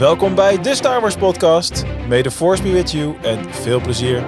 Welkom 0.00 0.34
bij 0.34 0.60
de 0.60 0.74
Star 0.74 1.00
Wars 1.00 1.16
podcast. 1.16 1.84
May 2.08 2.22
the 2.22 2.30
force 2.30 2.62
be 2.62 2.72
with 2.72 2.92
you 2.92 3.14
en 3.22 3.54
veel 3.54 3.80
plezier. 3.80 4.24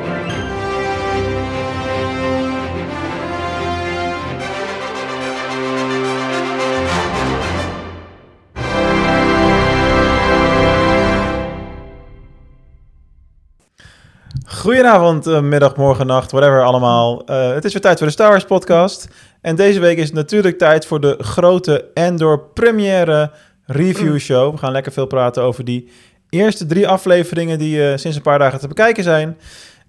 Goedenavond, 14.47 15.27
eh, 15.27 15.41
middag, 15.41 15.77
morgen, 15.77 16.07
nacht, 16.07 16.31
whatever 16.31 16.63
allemaal. 16.63 17.25
Eh, 17.25 17.53
het 17.53 17.65
is 17.65 17.73
weer 17.73 17.83
tijd 17.83 17.99
voor 17.99 18.07
de 18.07 18.13
Star 18.13 18.31
Wars 18.31 18.45
podcast. 18.45 19.09
En 19.41 19.57
deze 19.57 19.81
week 19.81 19.97
is 19.99 20.05
het 20.05 20.15
natuurlijk 20.15 20.59
tijd 20.59 20.87
voor 20.87 21.01
de 21.01 21.17
grote 21.19 21.91
Endor 21.95 22.41
première 22.41 23.31
review 23.73 24.19
show. 24.19 24.53
We 24.53 24.59
gaan 24.59 24.73
lekker 24.73 24.93
veel 24.93 25.07
praten 25.07 25.43
over 25.43 25.65
die 25.65 25.89
eerste 26.29 26.67
drie 26.67 26.89
afleveringen 26.89 27.59
die 27.59 27.89
eh, 27.89 27.97
sinds 27.97 28.17
een 28.17 28.23
paar 28.23 28.39
dagen 28.39 28.61
te 28.61 28.69
bekijken 28.69 29.03
zijn. 29.03 29.37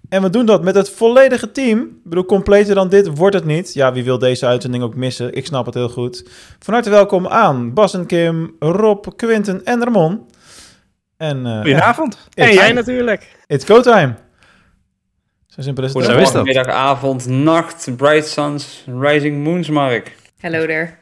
En 0.08 0.22
we 0.22 0.30
doen 0.30 0.46
dat 0.46 0.62
met 0.62 0.74
het 0.74 0.90
volledige 0.90 1.50
team. 1.50 1.80
Ik 1.80 1.88
bedoel, 2.04 2.24
completer 2.24 2.74
dan 2.74 2.88
dit 2.88 3.18
wordt 3.18 3.34
het 3.34 3.44
niet. 3.44 3.74
Ja, 3.74 3.92
wie 3.92 4.04
wil 4.04 4.18
deze 4.18 4.46
uitzending 4.46 4.82
ook 4.82 4.94
missen? 4.94 5.34
Ik 5.34 5.46
snap 5.46 5.66
het 5.66 5.74
heel 5.74 5.88
goed. 5.88 6.28
Van 6.58 6.74
harte 6.74 6.90
welkom 6.90 7.26
aan 7.26 7.74
Bas 7.74 7.94
en 7.94 8.06
Kim, 8.06 8.56
Rob, 8.58 9.06
Quinten 9.16 9.64
en 9.64 9.84
Ramon. 9.84 10.26
En, 11.16 11.46
uh, 11.46 11.54
Goedenavond. 11.54 12.28
En 12.34 12.52
jij 12.52 12.72
natuurlijk. 12.72 13.36
It's 13.46 13.64
go 13.64 13.80
time. 13.80 14.14
Zo 15.46 15.62
simpel 15.62 15.84
is 15.84 15.94
het. 15.94 16.04
Zo 16.04 16.16
is 16.16 16.32
dat. 16.32 16.44
Middag, 16.44 16.66
avond, 16.66 17.26
nacht, 17.26 17.96
Bright 17.96 18.26
Suns, 18.26 18.84
Rising 18.98 19.44
Moons, 19.44 19.68
Mark. 19.68 20.16
Hello 20.38 20.66
there. 20.66 20.98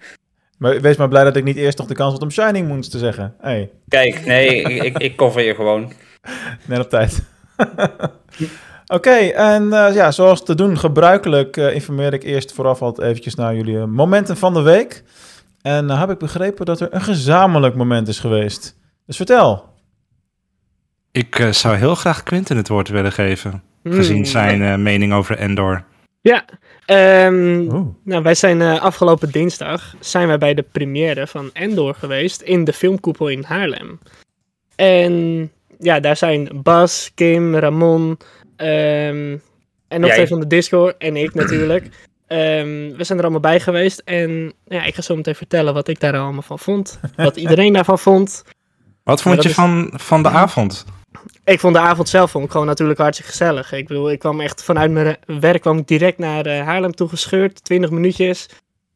Maar 0.62 0.80
wees 0.80 0.96
maar 0.96 1.08
blij 1.08 1.24
dat 1.24 1.36
ik 1.36 1.44
niet 1.44 1.56
eerst 1.56 1.78
nog 1.78 1.86
de 1.86 1.94
kans 1.94 2.12
had 2.12 2.22
om 2.22 2.30
Shining 2.30 2.68
Moons 2.68 2.88
te 2.88 2.98
zeggen. 2.98 3.34
Hey, 3.40 3.70
Kijk, 3.88 4.26
nee, 4.26 4.62
ik, 4.62 4.82
ik, 4.82 4.98
ik 4.98 5.16
cover 5.16 5.42
je 5.42 5.54
gewoon. 5.54 5.92
net 6.66 6.78
op 6.78 6.88
tijd. 6.88 7.22
Oké, 8.96 9.16
en 9.34 9.72
eh, 9.72 9.94
ja, 9.94 10.10
zoals 10.10 10.44
te 10.44 10.54
doen 10.54 10.78
gebruikelijk 10.78 11.56
eh, 11.56 11.74
informeer 11.74 12.12
ik 12.12 12.22
eerst 12.22 12.52
vooraf 12.52 12.82
al 12.82 13.02
eventjes 13.02 13.34
naar 13.34 13.54
jullie 13.54 13.78
eh, 13.78 13.84
momenten 13.84 14.36
van 14.36 14.54
de 14.54 14.62
week. 14.62 15.02
En 15.62 15.90
heb 15.90 16.10
ik 16.10 16.18
begrepen 16.18 16.66
dat 16.66 16.80
er 16.80 16.88
een 16.90 17.02
gezamenlijk 17.02 17.74
moment 17.74 18.08
is 18.08 18.18
geweest. 18.18 18.76
Dus 19.06 19.16
vertel. 19.16 19.70
Ik 21.12 21.38
eh, 21.38 21.52
zou 21.52 21.76
heel 21.76 21.94
graag 21.94 22.22
Quinten 22.22 22.56
het 22.56 22.68
woord 22.68 22.88
willen 22.88 23.12
geven. 23.12 23.62
Hmm. 23.82 23.92
Gezien 23.92 24.26
zijn 24.26 24.62
eh, 24.62 24.76
mening 24.76 25.12
over 25.12 25.38
Endor. 25.38 25.84
Ja, 26.20 26.44
ehm, 26.84 27.60
Oeh. 27.72 27.86
nou, 28.04 28.22
wij 28.22 28.34
zijn 28.34 28.60
eh, 28.60 28.80
afgelopen 28.82 29.30
dinsdag 29.30 29.94
zijn 30.00 30.26
wij 30.28 30.38
bij 30.38 30.54
de 30.54 30.64
première 30.72 31.26
van 31.26 31.50
Endor 31.52 31.94
geweest 31.94 32.40
in 32.40 32.64
de 32.64 32.72
filmkoepel 32.72 33.28
in 33.28 33.42
Haarlem. 33.42 33.98
En 34.76 35.50
ja, 35.78 36.00
daar 36.00 36.16
zijn 36.16 36.48
Bas, 36.52 37.10
Kim, 37.14 37.54
Ramon 37.56 38.18
ehm, 38.56 39.36
en 39.88 40.00
nog 40.00 40.10
twee 40.10 40.26
van 40.26 40.40
de 40.40 40.46
Discord 40.46 40.96
en 40.98 41.16
ik 41.16 41.34
natuurlijk. 41.34 41.88
Ehm, 42.26 42.96
we 42.96 43.04
zijn 43.04 43.18
er 43.18 43.24
allemaal 43.24 43.40
bij 43.40 43.60
geweest 43.60 43.98
en 43.98 44.52
ja, 44.64 44.84
ik 44.84 44.94
ga 44.94 45.02
zo 45.02 45.16
meteen 45.16 45.34
vertellen 45.34 45.74
wat 45.74 45.88
ik 45.88 46.00
daar 46.00 46.16
allemaal 46.18 46.42
van 46.42 46.58
vond. 46.58 47.00
Wat 47.16 47.36
iedereen 47.36 47.72
daarvan 47.72 47.98
vond. 47.98 48.44
Wat 49.02 49.22
vond 49.22 49.42
je 49.42 49.48
is- 49.48 49.54
van, 49.54 49.90
van 49.94 50.22
de 50.22 50.28
avond? 50.28 50.84
Ik 51.44 51.60
vond 51.60 51.74
de 51.74 51.80
avond 51.80 52.08
zelf 52.08 52.30
vond 52.30 52.44
ik 52.44 52.50
gewoon 52.50 52.66
natuurlijk 52.66 52.98
hartstikke 52.98 53.30
gezellig. 53.30 53.72
Ik 53.72 53.86
bedoel, 53.86 54.10
ik 54.10 54.18
kwam 54.18 54.40
echt 54.40 54.64
vanuit 54.64 54.90
mijn 54.90 55.16
werk 55.26 55.60
kwam 55.60 55.78
ik 55.78 55.88
direct 55.88 56.18
naar 56.18 56.46
eh, 56.46 56.64
Haarlem 56.64 56.94
toe 56.94 57.08
gescheurd, 57.08 57.64
20 57.64 57.90
minuutjes. 57.90 58.48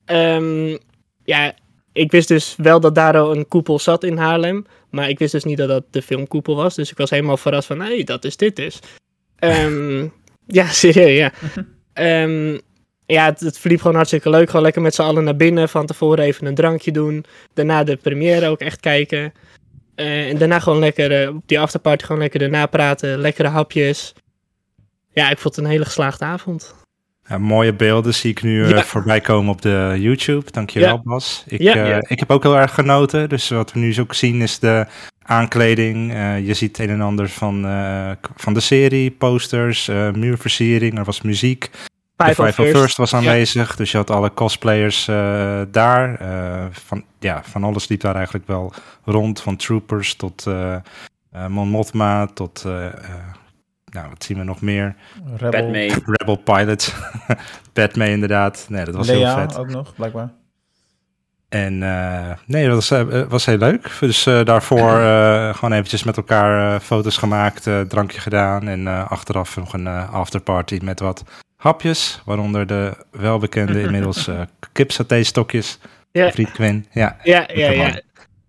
Ehm, 0.05 0.77
ja, 1.25 1.55
ik 1.92 2.11
wist 2.11 2.28
dus 2.28 2.55
wel 2.56 2.81
dat 2.81 2.95
daar 2.95 3.17
al 3.17 3.36
een 3.36 3.48
koepel 3.48 3.78
zat 3.78 4.05
in 4.05 4.17
Haarlem, 4.17 4.67
maar 4.91 5.08
ik 5.08 5.19
wist 5.19 5.33
dus 5.33 5.45
niet 5.45 5.58
dat 5.58 5.69
dat 5.69 5.84
de 5.91 6.03
filmkoepel 6.03 6.56
was. 6.56 6.75
Dus 6.75 6.91
ik 6.91 6.97
was 6.97 7.11
helemaal 7.11 7.36
verrast 7.36 7.67
van, 7.67 7.81
hé, 7.81 7.95
hey, 7.95 8.05
dat 8.05 8.25
is 8.25 8.36
dit 8.36 8.56
dus. 8.56 8.80
Ehm, 9.39 10.08
ja, 10.58 10.67
serieus, 10.67 11.19
ja. 11.19 11.33
Ehm, 11.92 12.58
ja, 13.07 13.24
het, 13.24 13.41
het 13.41 13.58
verliep 13.58 13.80
gewoon 13.80 13.96
hartstikke 13.96 14.30
leuk. 14.30 14.46
Gewoon 14.46 14.62
lekker 14.62 14.83
met 14.83 14.95
z'n 14.95 15.02
allen 15.02 15.24
naar 15.24 15.36
binnen. 15.36 15.68
Van 15.68 15.86
tevoren 15.86 16.24
even 16.24 16.46
een 16.46 16.55
drankje 16.55 16.92
doen. 16.92 17.24
Daarna 17.55 17.85
de 17.85 17.96
première 17.96 18.48
ook 18.48 18.61
echt 18.61 18.80
kijken. 18.80 19.33
Eh, 19.96 20.29
en 20.29 20.39
daarna 20.39 20.58
gewoon 20.58 20.79
lekker 20.79 21.23
eh, 21.23 21.34
op 21.34 21.42
die 21.46 21.61
afterparty 21.61 22.05
gewoon 22.05 22.20
lekker 22.20 22.42
erna 22.42 22.67
praten. 22.67 23.18
Lekkere 23.18 23.48
hapjes. 23.48 24.14
Ja, 25.12 25.30
ik 25.30 25.39
vond 25.39 25.57
het 25.57 25.64
een 25.64 25.70
hele 25.70 25.84
geslaagde 25.84 26.24
avond. 26.24 26.74
Ja, 27.29 27.39
mooie 27.39 27.74
beelden 27.74 28.14
zie 28.14 28.30
ik 28.30 28.42
nu 28.42 28.64
eh, 28.64 28.70
Ja. 28.70 28.83
voorbij 28.83 29.20
komen 29.20 29.52
op 29.52 29.62
de 29.62 29.95
YouTube. 29.98 30.51
Dankjewel 30.51 30.95
Ja. 30.95 31.01
Bas. 31.05 31.45
Ik, 31.46 31.61
ik 32.08 32.18
heb 32.18 32.30
ook 32.30 32.42
heel 32.42 32.58
erg 32.58 32.74
genoten. 32.74 33.29
Dus 33.29 33.48
wat 33.48 33.73
we 33.73 33.79
nu 33.79 34.01
ook 34.01 34.14
zien 34.14 34.42
is 34.42 34.58
de 34.58 34.86
aankleding. 35.23 36.12
Je 36.46 36.55
ziet 36.55 36.79
een 36.79 36.90
en 36.90 37.01
ander 37.01 37.29
van, 37.29 37.62
van 38.36 38.55
de 38.55 38.61
serie, 38.61 39.11
posters, 39.11 39.86
muurversiering. 40.12 40.98
Er 40.98 41.05
was 41.05 41.23
muziek. 41.23 41.70
Five 42.17 42.35
Five 42.35 42.49
of 42.49 42.55
First. 42.55 42.77
First 42.77 42.97
was 42.97 43.15
aanwezig, 43.15 43.77
dus 43.77 43.91
je 43.91 43.97
had 43.97 44.11
alle 44.11 44.35
cosplayers 44.35 45.09
eh, 45.09 45.61
daar. 45.71 46.15
Eh, 46.21 46.67
van, 46.71 47.05
ja, 47.19 47.43
van 47.45 47.65
alles 47.65 47.89
liep 47.89 48.01
daar 48.01 48.15
eigenlijk 48.15 48.47
wel 48.47 48.73
rond, 49.05 49.41
van 49.41 49.57
Troopers 49.57 50.15
tot 50.15 50.47
eh 50.47 50.77
eh, 51.37 51.47
Mon 51.47 51.69
Mothma 51.69 52.27
tot, 52.27 52.63
eh, 52.67 52.87
eh, 52.87 52.93
nou 53.85 54.09
wat 54.09 54.25
zien 54.25 54.39
we 54.39 54.45
nog 54.45 54.61
meer? 54.61 54.97
Rebel. 55.37 55.71
Rebel 56.05 56.37
Pilot, 56.37 56.95
Padme 57.73 58.11
inderdaad. 58.11 58.67
Nee, 58.69 58.85
dat 58.85 58.95
was 58.95 59.09
heel 59.09 59.35
vet. 59.35 59.59
ook 59.59 59.69
nog, 59.69 59.95
blijkbaar. 59.95 60.33
En 61.48 61.83
eh, 61.83 62.37
nee, 62.47 62.69
dat 62.69 62.89
was, 62.89 63.05
was 63.29 63.47
heel 63.47 63.59
leuk. 63.59 63.97
Dus 64.01 64.27
eh, 64.27 64.45
daarvoor 64.45 64.98
eh, 65.01 65.55
gewoon 65.55 65.73
eventjes 65.73 66.03
met 66.03 66.17
elkaar 66.17 66.75
eh, 66.75 66.81
foto's 66.81 67.17
gemaakt, 67.17 67.67
eh, 67.67 67.81
drankje 67.81 68.21
gedaan. 68.21 68.69
En 68.69 68.87
eh, 68.87 69.11
achteraf 69.11 69.57
nog 69.57 69.73
een 69.73 69.87
eh, 69.87 70.13
afterparty 70.13 70.79
met 70.83 71.01
wat 71.01 71.25
hapjes. 71.56 72.22
Waaronder 72.24 72.67
de 72.67 72.92
welbekende 73.11 73.80
inmiddels 73.80 74.28
uh, 74.28 74.40
kipsaté-stokjes. 74.72 75.78
Ja. 76.12 76.30
Vriend 76.33 76.52
Quinn. 76.52 76.86
Ja, 76.92 77.17
Ja, 77.22 77.48
ja, 77.55 77.70
ja. 77.70 78.00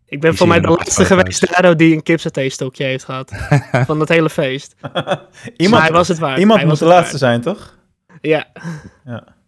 Ik 0.10 0.22
ben 0.22 0.36
voor 0.36 0.48
mij 0.48 0.60
de 0.60 0.68
laatste 0.68 1.06
geweest 1.06 1.66
ook 1.66 1.78
die 1.78 1.94
een 1.96 2.04
kipsaté-stokje 2.04 2.84
heeft 2.84 3.04
gehad. 3.04 3.32
van 3.86 4.00
dat 4.00 4.10
hele 4.10 4.30
feest. 4.30 4.76
Iemand, 5.58 5.90
was 5.90 6.08
het 6.08 6.20
waard. 6.20 6.40
iemand 6.40 6.60
Hij 6.60 6.70
moet 6.70 6.80
de 6.80 6.86
laatste 6.86 7.18
zijn, 7.18 7.42
toch? 7.42 7.76
Ja. 8.22 8.46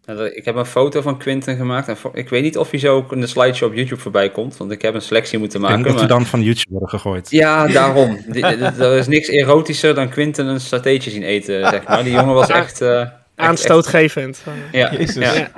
Nou, 0.06 0.26
Ik 0.30 0.46
heb 0.46 0.56
een 0.56 0.66
foto 0.66 1.02
van 1.02 1.18
Quinten 1.18 1.56
gemaakt. 1.56 1.88
En 1.88 1.98
ik 2.14 2.30
weet 2.30 2.44
niet 2.44 2.58
of 2.58 2.70
hij 2.72 2.80
zo 2.80 2.96
ook 2.96 3.12
in 3.12 3.22
de 3.22 3.28
slideshow 3.28 3.70
op 3.70 3.76
YouTube 3.76 4.02
voorbij 4.02 4.30
komt. 4.30 4.58
Want 4.58 4.72
ik 4.72 4.82
heb 4.82 4.94
een 4.94 5.02
selectie 5.02 5.40
moeten 5.40 5.62
maken. 5.62 5.78
dat 5.78 5.86
die 5.88 5.96
maar- 6.00 6.08
dan 6.08 6.26
van 6.26 6.42
YouTube 6.42 6.70
worden 6.70 6.90
gegooid. 6.90 7.30
Ja, 7.32 7.68
daarom. 7.68 8.18
Er 8.32 8.98
is 8.98 9.08
niks 9.08 9.28
erotischer 9.28 9.96
dan 9.96 10.10
Quinten 10.10 10.48
een 10.48 10.60
satéetje 10.60 11.10
zien 11.10 11.24
eten, 11.24 11.70
zeg 11.70 11.88
maar. 11.88 12.04
Die 12.04 12.14
jongen 12.14 12.34
was 12.34 12.50
echt... 12.50 12.82
eh, 12.82 13.02
echt- 13.02 13.12
Aanstootgevend. 13.40 14.44
Ja, 14.72 14.92
Jezus. 14.92 15.16
ja, 15.16 15.52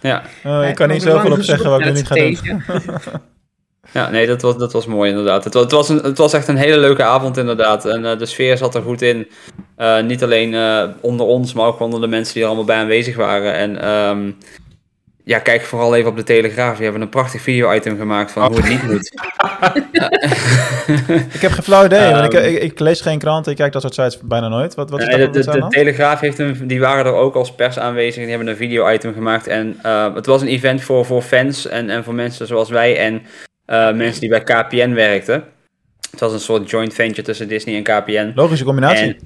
Ja. 0.00 0.22
Oh, 0.44 0.68
ik 0.68 0.74
kan 0.74 0.88
niet 0.88 1.02
zoveel 1.02 1.32
op 1.32 1.42
zeggen 1.42 1.70
wat 1.70 1.80
ik 1.80 1.86
nu 1.86 1.92
niet 1.92 2.06
ga 2.06 2.14
doen. 2.14 2.62
Ja, 3.92 4.10
nee, 4.10 4.26
dat 4.26 4.42
was, 4.42 4.56
dat 4.56 4.72
was 4.72 4.86
mooi 4.86 5.10
inderdaad. 5.10 5.44
Het 5.44 5.54
was, 5.54 5.62
het, 5.62 5.72
was 5.72 5.88
een, 5.88 5.96
het 5.96 6.18
was 6.18 6.32
echt 6.32 6.48
een 6.48 6.56
hele 6.56 6.78
leuke 6.78 7.02
avond 7.02 7.36
inderdaad. 7.36 7.84
En 7.84 8.06
eh, 8.06 8.18
de 8.18 8.26
sfeer 8.26 8.56
zat 8.56 8.74
er 8.74 8.82
goed 8.82 9.02
in. 9.02 9.28
Eh, 9.76 10.02
niet 10.02 10.22
alleen 10.22 10.54
eh, 10.54 10.88
onder 11.00 11.26
ons, 11.26 11.52
maar 11.52 11.66
ook 11.66 11.80
onder 11.80 12.00
de 12.00 12.06
mensen 12.06 12.32
die 12.32 12.42
er 12.42 12.48
allemaal 12.48 12.66
bij 12.66 12.76
aanwezig 12.76 13.16
waren. 13.16 13.54
En 13.54 13.82
ehm, 13.82 14.30
ja, 15.24 15.38
kijk 15.38 15.62
vooral 15.62 15.94
even 15.94 16.10
op 16.10 16.16
de 16.16 16.22
Telegraaf. 16.22 16.74
Die 16.74 16.84
hebben 16.84 17.02
een 17.02 17.08
prachtig 17.08 17.42
video-item 17.42 17.96
gemaakt 17.98 18.32
van 18.32 18.46
hoe 18.46 18.56
het 18.56 18.68
niet 18.68 18.82
moet. 18.82 19.10
Ik 21.34 21.40
heb 21.40 21.50
geen 21.50 21.62
flauw 21.62 21.84
idee, 21.84 22.12
want 22.12 22.24
ik, 22.24 22.40
Ehm. 22.40 22.54
ik, 22.54 22.62
ik 22.62 22.78
lees 22.78 23.00
geen 23.00 23.18
krant, 23.18 23.46
ik 23.46 23.56
kijk 23.56 23.72
dat 23.72 23.82
soort 23.82 23.94
sites 23.94 24.18
bijna 24.20 24.48
nooit. 24.48 24.74
Wat, 24.74 24.90
wat 24.90 25.00
is 25.00 25.06
de, 25.06 25.30
de, 25.30 25.40
de? 25.40 25.66
Telegraaf 25.68 26.20
heeft 26.20 26.38
een, 26.38 26.66
die 26.66 26.80
waren 26.80 27.04
er 27.04 27.14
ook 27.14 27.34
als 27.34 27.54
pers 27.54 27.78
aanwezig. 27.78 28.16
En 28.16 28.20
die 28.20 28.30
hebben 28.30 28.48
een 28.48 28.56
video-item 28.56 29.12
gemaakt. 29.12 29.46
En 29.46 29.78
eh, 29.82 30.14
het 30.14 30.26
was 30.26 30.42
een 30.42 30.48
event 30.48 30.82
voor, 30.82 31.04
voor 31.04 31.22
fans 31.22 31.66
en, 31.68 31.90
en 31.90 32.04
voor 32.04 32.14
mensen 32.14 32.46
zoals 32.46 32.70
wij 32.70 32.98
en 32.98 33.22
eh, 33.64 33.92
mensen 33.92 34.20
die 34.20 34.28
bij 34.28 34.42
KPN 34.42 34.92
werkten. 34.92 35.44
Het 36.10 36.20
was 36.20 36.32
een 36.32 36.40
soort 36.40 36.70
joint 36.70 36.94
venture 36.94 37.22
tussen 37.22 37.48
Disney 37.48 37.76
en 37.76 37.82
KPN. 37.82 38.32
Logische 38.34 38.64
combinatie. 38.64 39.16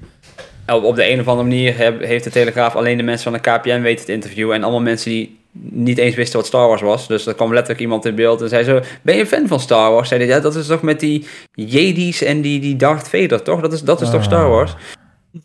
En 0.65 0.75
op, 0.75 0.83
op 0.83 0.95
de 0.95 1.09
een 1.09 1.19
of 1.19 1.27
andere 1.27 1.47
manier 1.47 1.73
heeft 1.99 2.23
de 2.23 2.29
Telegraaf 2.29 2.75
alleen 2.75 2.97
de 2.97 3.03
mensen 3.03 3.31
van 3.31 3.41
de 3.41 3.49
KPN 3.51 3.81
weten 3.81 4.05
te 4.05 4.11
interviewen. 4.11 4.55
En 4.55 4.63
allemaal 4.63 4.81
mensen 4.81 5.11
die 5.11 5.36
niet 5.59 5.97
eens 5.97 6.15
wisten 6.15 6.37
wat 6.37 6.47
Star 6.47 6.67
Wars 6.67 6.81
was. 6.81 7.07
Dus 7.07 7.25
er 7.25 7.33
kwam 7.33 7.49
letterlijk 7.49 7.81
iemand 7.81 8.05
in 8.05 8.15
beeld 8.15 8.41
en 8.41 8.49
zei 8.49 8.63
zo... 8.63 8.81
Ben 9.01 9.17
je 9.17 9.25
fan 9.25 9.47
van 9.47 9.59
Star 9.59 9.91
Wars? 9.91 10.09
Zei 10.09 10.19
hij, 10.19 10.29
ja, 10.29 10.39
dat 10.39 10.55
is 10.55 10.67
toch 10.67 10.81
met 10.81 10.99
die 10.99 11.25
Jedi's 11.53 12.21
en 12.21 12.41
die, 12.41 12.59
die 12.59 12.75
Darth 12.75 13.09
Vader, 13.09 13.41
toch? 13.43 13.61
Dat 13.61 13.73
is, 13.73 13.81
dat 13.81 14.01
is 14.01 14.09
toch 14.09 14.19
Ah. 14.19 14.25
Star 14.25 14.49
Wars? 14.49 14.75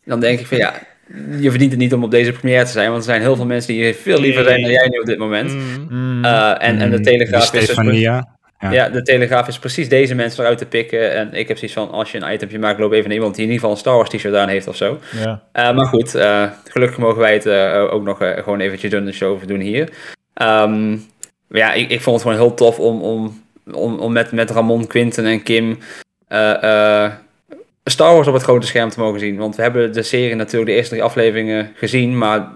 Dan 0.04 0.20
denk 0.20 0.40
ik 0.40 0.46
van 0.46 0.58
ja... 0.58 0.74
Je 1.40 1.50
verdient 1.50 1.70
het 1.70 1.80
niet 1.80 1.92
om 1.92 2.04
op 2.04 2.10
deze 2.10 2.32
première 2.32 2.64
te 2.64 2.70
zijn, 2.70 2.90
want 2.90 2.98
er 2.98 3.10
zijn 3.10 3.20
heel 3.20 3.36
veel 3.36 3.46
mensen 3.46 3.74
die 3.74 3.94
veel 3.94 4.20
liever 4.20 4.44
zijn 4.44 4.62
dan 4.62 4.70
jij 4.70 4.88
nu 4.88 4.98
op 4.98 5.06
dit 5.06 5.18
moment. 5.18 5.52
Mm. 5.88 6.24
Eh, 6.24 6.50
en, 6.50 6.78
en 6.78 6.90
de 6.90 6.96
Mm, 6.96 7.02
Telegraaf 7.02 7.52
is 7.52 7.64
Stefania. 7.64 8.31
Ja. 8.62 8.70
ja, 8.70 8.88
de 8.88 9.02
Telegraaf 9.02 9.48
is 9.48 9.58
precies 9.58 9.88
deze 9.88 10.14
mensen 10.14 10.42
eruit 10.42 10.58
te 10.58 10.66
pikken. 10.66 11.12
En 11.12 11.32
ik 11.32 11.48
heb 11.48 11.56
zoiets 11.56 11.76
van, 11.76 11.90
als 11.90 12.12
je 12.12 12.22
een 12.22 12.32
itemje 12.32 12.58
maakt, 12.58 12.78
loop 12.78 12.92
even 12.92 13.04
naar 13.04 13.16
iemand 13.16 13.34
die 13.34 13.44
in 13.44 13.50
ieder 13.50 13.60
geval 13.60 13.70
een 13.70 13.82
Star 13.82 13.96
Wars 13.96 14.10
t-shirt 14.10 14.34
aan 14.34 14.48
heeft 14.48 14.66
of 14.66 14.76
zo. 14.76 14.98
ja. 15.10 15.42
Eh, 15.52 15.74
maar 15.74 15.86
goed, 15.86 16.14
eh, 16.14 16.50
gelukkig 16.68 16.98
mogen 16.98 17.20
wij 17.20 17.32
het 17.32 17.46
eh, 17.46 17.86
ook 17.90 18.02
nog 18.02 18.18
gewoon 18.18 18.60
eventjes 18.60 18.90
doen, 18.90 19.04
de 19.04 19.12
show 19.12 19.46
doen 19.46 19.60
hier. 19.60 19.88
Maar 20.34 21.60
ja, 21.60 21.72
ik, 21.72 21.90
ik 21.90 22.00
vond 22.00 22.16
het 22.16 22.28
gewoon 22.28 22.46
heel 22.46 22.54
tof 22.54 22.78
om, 22.78 23.00
om, 23.00 23.42
om, 23.72 23.98
om 23.98 24.12
met, 24.12 24.32
met 24.32 24.50
Ramon, 24.50 24.86
Quinten 24.86 25.24
en 25.24 25.42
Kim 25.42 25.78
Star 27.84 28.14
Wars 28.14 28.26
op 28.26 28.34
het 28.34 28.42
grote 28.42 28.66
scherm 28.66 28.88
te 28.88 29.00
mogen 29.00 29.20
zien. 29.20 29.36
Want 29.36 29.56
we 29.56 29.62
hebben 29.62 29.92
de 29.92 30.02
serie 30.02 30.34
natuurlijk 30.34 30.70
de 30.70 30.76
eerste 30.76 30.90
drie 30.90 31.02
afleveringen 31.02 31.72
gezien, 31.74 32.18
maar 32.18 32.48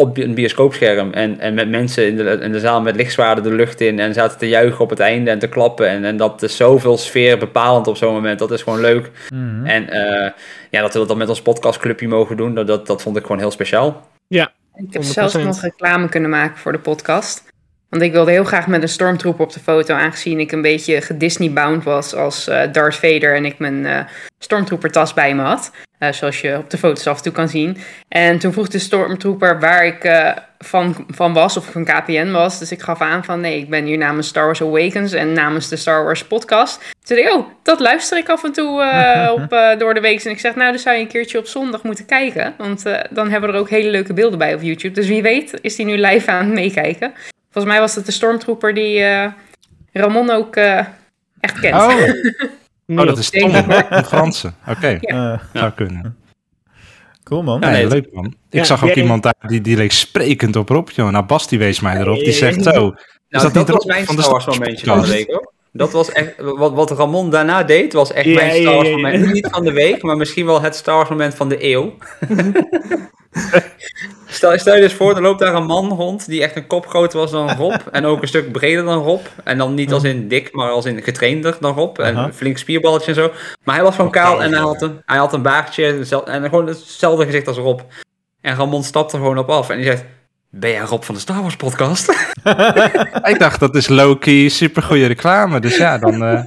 op 0.00 0.16
een 0.16 0.34
bioscoopscherm. 0.34 1.12
En, 1.12 1.40
en 1.40 1.54
met 1.54 1.68
mensen 1.68 2.06
in 2.06 2.16
de, 2.16 2.38
in 2.42 2.52
de 2.52 2.60
zaal 2.60 2.80
met 2.80 2.96
lichtzwaarden 2.96 3.44
de 3.44 3.52
lucht 3.52 3.80
in 3.80 3.98
en 3.98 4.14
zaten 4.14 4.38
te 4.38 4.48
juichen 4.48 4.80
op 4.80 4.90
het 4.90 5.00
einde 5.00 5.30
en 5.30 5.38
te 5.38 5.48
klappen. 5.48 5.88
En, 5.88 6.04
en 6.04 6.16
dat 6.16 6.42
is 6.42 6.56
zoveel 6.56 6.98
sfeer 6.98 7.38
bepalend 7.38 7.86
op 7.86 7.96
zo'n 7.96 8.14
moment. 8.14 8.38
Dat 8.38 8.50
is 8.50 8.62
gewoon 8.62 8.80
leuk. 8.80 9.10
Mhm. 9.30 9.66
En 9.66 9.90
eh, 9.90 10.30
ja, 10.70 10.80
dat 10.80 10.92
we 10.92 10.98
dat 10.98 11.08
dan 11.08 11.18
met 11.18 11.28
ons 11.28 11.42
podcastclubje 11.42 12.08
mogen 12.08 12.36
doen, 12.36 12.54
dat, 12.54 12.66
dat, 12.66 12.86
dat 12.86 13.02
vond 13.02 13.16
ik 13.16 13.22
gewoon 13.22 13.38
heel 13.38 13.50
speciaal. 13.50 14.08
Ik 14.74 14.92
heb 14.92 15.02
zelfs 15.02 15.36
100%. 15.36 15.40
nog 15.40 15.60
reclame 15.60 16.08
kunnen 16.08 16.30
maken 16.30 16.58
voor 16.58 16.72
de 16.72 16.78
podcast. 16.78 17.48
Want 17.88 18.02
ik 18.02 18.12
wilde 18.12 18.30
heel 18.30 18.44
graag 18.44 18.66
met 18.66 18.82
een 18.82 18.88
stormtrooper 18.88 19.44
op 19.44 19.52
de 19.52 19.60
foto, 19.60 19.94
aangezien 19.94 20.40
ik 20.40 20.52
een 20.52 20.62
beetje 20.62 21.00
gedisney-bound 21.00 21.84
was 21.84 22.14
als 22.14 22.48
eh, 22.48 22.72
Darth 22.72 22.94
Vader 22.94 23.34
en 23.34 23.44
ik 23.44 23.58
mijn 23.58 23.86
eh 23.86 24.04
stormtrooper 24.38 24.90
tas 24.90 25.14
bij 25.14 25.34
me 25.34 25.42
had. 25.42 25.70
Eh, 26.00 26.12
zoals 26.12 26.40
je 26.40 26.56
op 26.56 26.70
de 26.70 26.78
foto's 26.78 27.06
af 27.06 27.16
en 27.16 27.22
toe 27.22 27.32
kan 27.32 27.48
zien. 27.48 27.76
En 28.08 28.38
toen 28.38 28.52
vroeg 28.52 28.68
de 28.68 28.78
stormtrooper 28.78 29.60
waar 29.60 29.86
ik 29.86 30.04
eh, 30.04 30.30
van, 30.58 31.06
van 31.08 31.32
was, 31.32 31.56
of 31.56 31.66
ik 31.66 31.72
van 31.72 31.84
KPN 31.84 32.30
was. 32.30 32.58
Dus 32.58 32.72
ik 32.72 32.80
gaf 32.80 33.00
aan 33.00 33.24
van 33.24 33.40
nee, 33.40 33.58
ik 33.58 33.70
ben 33.70 33.84
hier 33.84 33.98
namens 33.98 34.28
Star 34.28 34.44
Wars 34.44 34.62
Awakens 34.62 35.12
en 35.12 35.32
namens 35.32 35.68
de 35.68 35.76
Star 35.76 36.04
Wars 36.04 36.24
podcast. 36.24 36.78
Toen 36.78 37.16
zei 37.16 37.22
hij, 37.22 37.32
oh, 37.32 37.46
dat 37.62 37.80
luister 37.80 38.18
ik 38.18 38.28
af 38.28 38.44
en 38.44 38.52
toe 38.52 38.82
eh, 38.82 39.32
op, 39.36 39.78
door 39.78 39.94
de 39.94 40.00
week. 40.00 40.24
En 40.24 40.30
ik 40.30 40.40
zeg, 40.40 40.54
nou, 40.54 40.72
dus 40.72 40.82
zou 40.82 40.96
je 40.96 41.02
een 41.02 41.08
keertje 41.08 41.38
op 41.38 41.46
zondag 41.46 41.82
moeten 41.82 42.06
kijken. 42.06 42.54
Want 42.58 42.82
dan 43.10 43.30
hebben 43.30 43.50
we 43.50 43.56
er 43.56 43.62
ook 43.62 43.70
hele 43.70 43.90
leuke 43.90 44.12
beelden 44.12 44.38
bij 44.38 44.54
op 44.54 44.62
YouTube. 44.62 44.94
Dus 44.94 45.08
wie 45.08 45.22
weet 45.22 45.58
is 45.60 45.76
die 45.76 45.86
nu 45.86 45.98
live 45.98 46.30
aan 46.30 46.44
het 46.44 46.54
meekijken. 46.54 47.12
Volgens 47.50 47.72
mij 47.72 47.82
was 47.82 47.94
het 47.94 48.06
de 48.06 48.12
stormtrooper 48.12 48.74
die 48.74 49.04
Ramon 49.92 50.30
ook 50.30 50.56
echt 51.40 51.60
kent. 51.60 51.74
Oh, 51.74 51.94
oh 52.98 53.06
dat 53.06 53.18
is 53.18 53.30
Tom, 53.30 53.54
een 53.54 54.04
Franse. 54.04 54.52
Oké, 54.68 54.86
Eh, 55.00 55.38
zou 55.52 55.70
kunnen. 55.72 56.16
cool 57.24 57.42
man. 57.42 57.60
Ja, 57.60 57.70
Nee, 57.70 57.76
nee, 57.82 57.88
leuk 57.92 58.12
man. 58.12 58.24
Ik 58.26 58.34
Ja, 58.50 58.64
zag 58.64 58.82
ook 58.84 58.88
jij- 58.94 59.02
iemand 59.02 59.22
daar, 59.22 59.34
die, 59.46 59.60
die 59.60 59.76
leek 59.76 59.92
sprekend 59.92 60.56
op 60.56 60.68
Rob, 60.68 60.88
joh. 60.88 61.10
Nou, 61.10 61.24
Bas 61.24 61.48
die 61.48 61.58
wees 61.58 61.80
mij 61.80 61.96
erop. 61.96 62.18
Die 62.18 62.32
zegt 62.32 62.62
zo. 62.62 62.70
Nou, 62.70 62.94
dat 63.28 63.42
dat, 63.42 63.54
niet 63.54 63.66
was 63.68 63.76
Rob 63.76 63.86
mijn 63.86 64.04
van 64.04 64.16
de 64.16 64.22
Star 64.22 64.32
Wars 64.34 64.46
momentje 64.46 64.86
van 64.86 65.00
de 65.00 65.06
week 65.08 65.26
hoor. 65.30 65.52
Dat 65.72 65.92
was 65.92 66.12
echt, 66.12 66.34
wat, 66.38 66.72
wat 66.72 66.90
Ramon 66.90 67.30
daarna 67.30 67.62
deed, 67.62 67.92
was 67.92 68.12
echt 68.12 68.34
mijn 68.34 68.60
Star 68.60 68.74
Wars 68.74 68.90
moment. 68.90 69.32
Niet 69.32 69.48
van 69.50 69.64
de 69.64 69.72
week, 69.72 70.02
maar 70.02 70.16
misschien 70.16 70.46
wel 70.46 70.60
het 70.60 70.74
Star 70.74 70.96
Wars 70.96 71.08
moment 71.08 71.34
van 71.34 71.48
de 71.48 71.64
eeuw. 71.64 71.94
stel, 74.26 74.58
stel 74.58 74.74
je 74.74 74.80
dus 74.80 74.92
voor, 74.92 75.16
er 75.16 75.22
loopt 75.22 75.38
daar 75.38 75.54
een 75.54 75.66
man 75.66 75.88
rond 75.88 76.26
die 76.26 76.42
echt 76.42 76.56
een 76.56 76.66
kop 76.66 76.86
groter 76.86 77.18
was 77.18 77.30
dan 77.30 77.50
Rob. 77.50 77.74
En 77.92 78.04
ook 78.04 78.22
een 78.22 78.28
stuk 78.28 78.52
breder 78.52 78.84
dan 78.84 79.02
Rob. 79.02 79.20
En 79.44 79.58
dan 79.58 79.74
niet 79.74 79.92
als 79.92 80.04
in 80.04 80.28
dik, 80.28 80.52
maar 80.52 80.70
als 80.70 80.84
in 80.84 81.02
getrainder 81.02 81.56
dan 81.60 81.74
Rob. 81.74 81.98
En 81.98 82.34
flink 82.34 82.58
spierballetje 82.58 83.08
en 83.08 83.14
zo. 83.14 83.32
Maar 83.64 83.74
hij 83.74 83.84
was 83.84 83.94
gewoon 83.94 84.10
kaal 84.10 84.42
en 84.42 84.52
hij 84.52 84.60
had 84.60 84.82
een, 84.82 85.02
hij 85.06 85.18
had 85.18 85.32
een 85.32 85.42
baardje 85.42 86.06
en 86.24 86.44
gewoon 86.44 86.66
hetzelfde 86.66 87.24
gezicht 87.24 87.48
als 87.48 87.56
Rob. 87.56 87.80
En 88.40 88.56
Ramon 88.56 88.82
stapt 88.82 89.12
er 89.12 89.18
gewoon 89.18 89.38
op 89.38 89.48
af 89.48 89.70
en 89.70 89.76
die 89.76 89.86
zegt... 89.86 90.04
Ben 90.52 90.70
jij 90.70 90.80
Rob 90.80 91.02
van 91.02 91.14
de 91.14 91.20
Star 91.20 91.42
Wars 91.42 91.56
podcast? 91.56 92.08
Ik 93.32 93.38
dacht, 93.38 93.60
dat 93.60 93.74
is 93.76 93.88
low-key, 93.88 94.48
supergoeie 94.48 95.06
reclame. 95.06 95.60
Dus 95.60 95.76
ja, 95.76 95.98
dan 95.98 96.24
eh, 96.24 96.42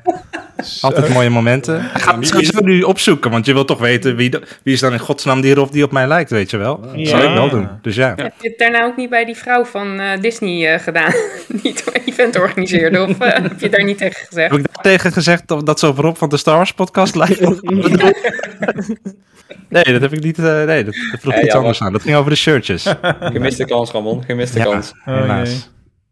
altijd 0.81 1.09
mooie 1.09 1.29
momenten. 1.29 1.81
Ga 1.94 2.19
het 2.19 2.61
nu 2.61 2.81
opzoeken, 2.81 3.31
want 3.31 3.45
je 3.45 3.53
wilt 3.53 3.67
toch 3.67 3.79
weten 3.79 4.15
wie, 4.15 4.29
de- 4.29 4.41
wie 4.63 4.73
is 4.73 4.79
dan 4.79 4.94
in 4.94 5.00
godsnaam 5.00 5.41
die 5.41 5.53
Rob 5.53 5.71
die 5.71 5.83
op 5.83 5.91
mij 5.91 6.07
lijkt, 6.07 6.29
weet 6.29 6.50
je 6.50 6.57
wel. 6.57 6.81
Dat 6.81 6.91
Ja. 6.95 7.05
zou 7.05 7.23
ik 7.23 7.33
wel 7.33 7.50
doen. 7.50 7.67
Dus 7.81 7.95
ja. 7.95 8.13
Heb 8.15 8.33
je 8.41 8.50
het 8.50 8.57
daarna 8.57 8.83
ook 8.85 8.97
niet 8.97 9.09
bij 9.09 9.25
die 9.25 9.35
vrouw 9.38 9.65
van 9.65 10.00
eh, 10.00 10.21
Disney 10.21 10.73
eh, 10.73 10.79
gedaan? 10.79 11.11
die 11.61 11.71
het 11.71 12.05
event 12.05 12.39
organiseerde? 12.39 13.01
Of 13.01 13.19
eh, 13.19 13.41
heb 13.41 13.59
je 13.59 13.69
daar 13.69 13.83
niet 13.83 13.97
tegen 13.97 14.25
gezegd? 14.27 14.51
Heb 14.51 14.59
ik 14.59 14.65
daar 14.73 14.83
tegen 14.83 15.11
gezegd 15.11 15.47
dat, 15.47 15.65
dat 15.65 15.79
ze 15.79 15.88
op 15.88 15.97
Rob 15.97 16.15
van 16.15 16.29
de 16.29 16.38
Star 16.38 16.55
Wars 16.55 16.73
podcast 16.73 17.15
lijkt? 17.15 17.39
Nee, 19.69 19.83
dat 19.83 20.01
heb 20.01 20.13
ik 20.13 20.23
niet. 20.23 20.39
eh, 20.39 20.63
nee, 20.63 20.83
dat, 20.83 20.94
dat 21.11 21.19
vroeg 21.21 21.33
Ja, 21.33 21.41
iets 21.41 21.55
anders 21.55 21.81
aan. 21.81 21.91
Dat 21.91 22.01
ging 22.01 22.15
over 22.15 22.29
de 22.29 22.38
shirtjes. 22.38 22.95
Gemiste 23.19 23.65
kans, 23.65 23.91
Ramon. 23.93 24.23
Gemiste 24.23 24.57
Ja. 24.57 24.63
kans. 24.63 24.91
Oh, 25.05 25.21
Helaas. 25.21 25.49
jee. 25.49 25.59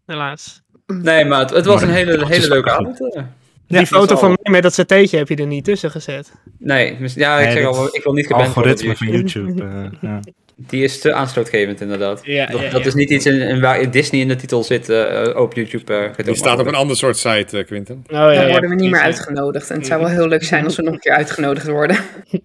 Helaas. 0.05 0.61
Nee, 0.87 1.25
maar 1.25 1.39
het, 1.39 1.49
het 1.49 1.65
was 1.65 1.81
een 1.81 1.89
hele, 1.89 2.25
hele 2.27 2.47
leuke 2.47 2.71
avond. 2.71 3.15
eh. 3.15 3.23
Die 3.67 3.85
foto 3.85 4.15
van 4.15 4.29
mij 4.41 4.51
met 4.51 4.63
dat 4.63 4.73
satéetje 4.73 5.17
heb 5.17 5.27
je 5.29 5.35
er 5.35 5.47
niet 5.47 5.63
tussen 5.63 5.91
gezet. 5.91 6.31
Nee, 6.59 6.97
ja, 7.15 7.39
ik 7.39 7.45
Nee, 7.45 7.53
zeg 7.53 7.65
al, 7.65 7.95
ik 7.95 8.03
wil 8.03 8.13
niet 8.13 8.27
geband 8.27 8.53
worden. 8.53 8.71
op 8.73 8.79
Algoritme 8.79 8.95
van 9.07 9.07
YouTube. 9.17 9.63
eh, 9.63 9.85
ja. 10.09 10.19
Die 10.55 10.83
is 10.83 10.99
te 10.99 11.13
aanstootgevend, 11.13 11.81
inderdaad. 11.81 12.19
Ja, 12.23 12.45
dat 12.45 12.61
ja, 12.61 12.69
dat 12.69 12.81
ja. 12.81 12.87
is 12.87 12.93
niet 12.93 13.09
iets 13.09 13.25
in, 13.25 13.41
in 13.41 13.61
waar 13.61 13.91
Disney 13.91 14.21
in 14.21 14.27
de 14.27 14.35
titel 14.35 14.63
zit 14.63 14.89
eh, 14.89 15.35
op 15.35 15.53
YouTube. 15.53 15.93
eh 16.17 16.25
Die 16.25 16.35
staat 16.35 16.59
op 16.59 16.67
een 16.67 16.75
ander 16.75 16.95
soort 16.97 17.17
site, 17.17 17.57
eh, 17.57 17.65
Quinten. 17.65 17.95
Oh, 17.95 18.11
ja, 18.11 18.33
Dan 18.33 18.45
ja, 18.45 18.49
worden 18.51 18.69
we 18.69 18.75
niet 18.75 18.91
meer 18.91 19.01
uitgenodigd. 19.01 19.69
En 19.69 19.77
het 19.77 19.87
zou 19.87 19.99
wel 20.01 20.09
heel 20.09 20.27
leuk 20.27 20.43
zijn 20.43 20.63
als 20.63 20.75
we 20.75 20.81
nog 20.81 20.93
een 20.93 20.99
keer 20.99 21.13
uitgenodigd 21.13 21.67
worden. 21.67 21.97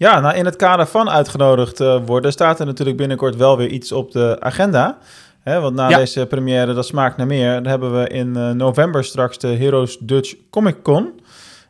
Ja, 0.00 0.20
nou 0.20 0.36
in 0.36 0.44
het 0.44 0.56
kader 0.56 0.86
van 0.86 1.10
uitgenodigd 1.10 1.80
eh, 1.80 1.96
worden 2.06 2.32
staat 2.32 2.60
er 2.60 2.66
natuurlijk 2.66 2.96
binnenkort 2.96 3.36
wel 3.36 3.56
weer 3.56 3.68
iets 3.68 3.92
op 3.92 4.10
de 4.12 4.36
agenda. 4.38 4.98
Hè, 5.40 5.60
want 5.60 5.74
na 5.74 5.88
Ja. 5.88 5.96
deze 5.96 6.26
première, 6.26 6.74
dat 6.74 6.86
smaakt 6.86 7.16
naar 7.16 7.26
meer, 7.26 7.54
dan 7.54 7.66
hebben 7.66 8.00
we 8.00 8.08
in 8.08 8.36
eh, 8.36 8.50
november 8.50 9.04
straks 9.04 9.38
de 9.38 9.48
Heroes 9.48 9.98
Dutch 9.98 10.34
Comic 10.50 10.82
Con. 10.82 11.20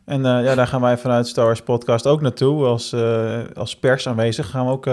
En 0.05 0.27
eh, 0.27 0.44
ja, 0.44 0.55
daar 0.55 0.67
gaan 0.67 0.81
wij 0.81 0.99
vanuit 0.99 1.27
Star 1.29 1.44
Wars 1.44 1.62
Podcast 1.62 2.06
ook 2.06 2.21
naartoe. 2.21 2.65
Als, 2.65 2.93
eh, 2.93 3.38
als 3.55 3.77
pers 3.77 4.09
aanwezig 4.09 4.50
gaan 4.50 4.67
we 4.67 4.73
ook 4.73 4.87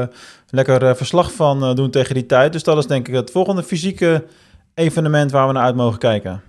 lekker 0.50 0.96
verslag 0.96 1.32
van 1.34 1.64
eh, 1.64 1.74
doen 1.76 1.90
tegen 1.90 2.14
die 2.14 2.26
tijd. 2.26 2.52
Dus 2.54 2.64
dat 2.64 2.78
is 2.78 2.88
denk 2.88 3.08
ik 3.08 3.14
het 3.14 3.32
volgende 3.32 3.64
fysieke 3.64 4.24
evenement 4.74 5.32
waar 5.32 5.48
we 5.48 5.54
naar 5.54 5.64
uit 5.64 5.76
mogen 5.76 6.00
kijken. 6.00 6.42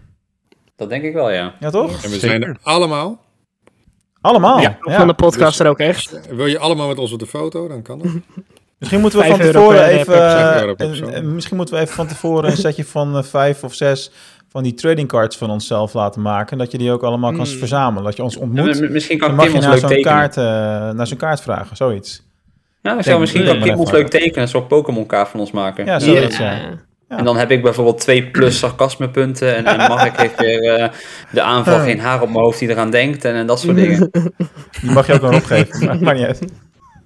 Dat 0.76 0.88
denk 0.88 1.02
ik 1.05 1.12
wel, 1.12 1.31
ja. 1.31 1.55
Ja, 1.61 1.70
toch? 1.70 2.05
En 2.05 2.11
we 2.11 2.19
zijn 2.19 2.43
er 2.43 2.56
allemaal. 2.62 3.26
Allemaal. 4.20 4.61
Ja, 4.61 4.79
Ja. 4.85 4.97
Van 4.97 5.06
de 5.06 5.15
podcast 5.15 5.61
er 5.61 5.67
ook 5.69 5.79
echt. 5.79 6.20
Wil 6.31 6.47
je 6.47 6.59
allemaal 6.59 6.88
met 6.88 6.99
ons 6.99 7.12
op 7.12 7.19
de 7.19 7.26
foto? 7.26 7.69
Dan 7.69 7.82
kan 7.82 7.99
dat. 7.99 8.09
Misschien 8.79 9.00
moeten 9.00 9.19
we 9.19 9.25
van 9.26 9.38
tevoren 9.38 9.79
per, 9.79 9.88
even. 9.88 10.15
eh, 10.15 11.17
eh, 11.17 11.25
misschien 11.25 11.56
moeten 11.56 11.75
we 11.75 11.81
even 11.81 11.94
van 11.94 12.06
tevoren 12.06 12.50
een 12.50 12.56
setje 12.56 12.85
van 12.85 13.17
eh, 13.17 13.23
vijf 13.23 13.65
of 13.65 13.75
zes 13.75 14.11
van 14.49 14.62
die 14.62 14.75
trading 14.75 15.09
cards 15.09 15.37
van 15.37 15.50
onszelf 15.50 15.93
laten 15.94 16.23
maken. 16.23 16.59
Dat 16.59 16.73
je 16.73 16.79
die 16.79 16.93
ook 16.93 17.03
allemaal 17.03 17.32
kan 17.32 17.47
Hmm. 17.47 17.59
verzamelen. 17.59 18.05
Dat 18.05 18.17
je 18.17 18.23
ons 18.23 18.37
ontmoet. 18.37 18.91
misschien 18.91 19.19
Dan 19.19 19.26
kan 19.29 19.37
mag 19.37 19.44
Kim 19.44 19.55
je 19.55 19.59
ons 19.61 19.67
naar 19.67 19.75
leuk 19.75 19.81
zo'n 19.85 19.91
tekenen. 19.97 20.19
kaart, 20.31 20.37
eh, 20.37 20.97
naar 20.97 21.06
zo'n 21.06 21.17
kaart 21.17 21.41
vragen, 21.41 21.76
zoiets. 21.76 22.23
Ja, 22.82 22.99
ik 22.99 23.05
zou 23.05 23.20
misschien 23.20 23.44
kan 23.44 23.61
Kim 23.61 23.79
ons 23.79 23.91
leuk 23.91 24.09
tekenen, 24.09 24.43
een 24.43 24.49
soort 24.49 24.69
Pokémon 24.69 25.06
kaart 25.06 25.29
van 25.29 25.41
ons 25.41 25.50
maken. 25.50 25.85
Ja, 25.85 25.99
zoiets. 25.99 26.37
Ja. 26.37 26.59
Ja. 27.08 27.16
En 27.19 27.25
dan 27.25 27.37
heb 27.37 27.50
ik 27.50 27.62
bijvoorbeeld 27.62 28.00
twee 28.00 28.31
plus 28.31 28.58
sarcasmepunten. 28.58 29.56
En, 29.56 29.64
en 29.64 29.88
Mark 29.88 30.20
heeft 30.20 30.40
weer 30.40 30.75
eh, 30.75 30.88
de 31.31 31.43
aanval 31.43 31.78
geen 31.78 32.00
haar 32.00 32.22
op 32.22 32.28
mijn 32.28 32.40
hoofd 32.40 32.58
die 32.58 32.69
eraan 32.69 32.90
denkt. 32.90 33.25
En, 33.25 33.34
en 33.34 33.46
dat 33.46 33.60
soort 33.60 33.76
dingen. 33.76 34.10
Die 34.81 34.91
mag 34.91 35.06
je 35.06 35.12
ook 35.12 35.20
nog 35.20 35.34
opgeven. 35.34 35.84
maar 35.86 35.98
maakt 36.00 36.19
niet 36.19 36.27
uit. 36.27 36.44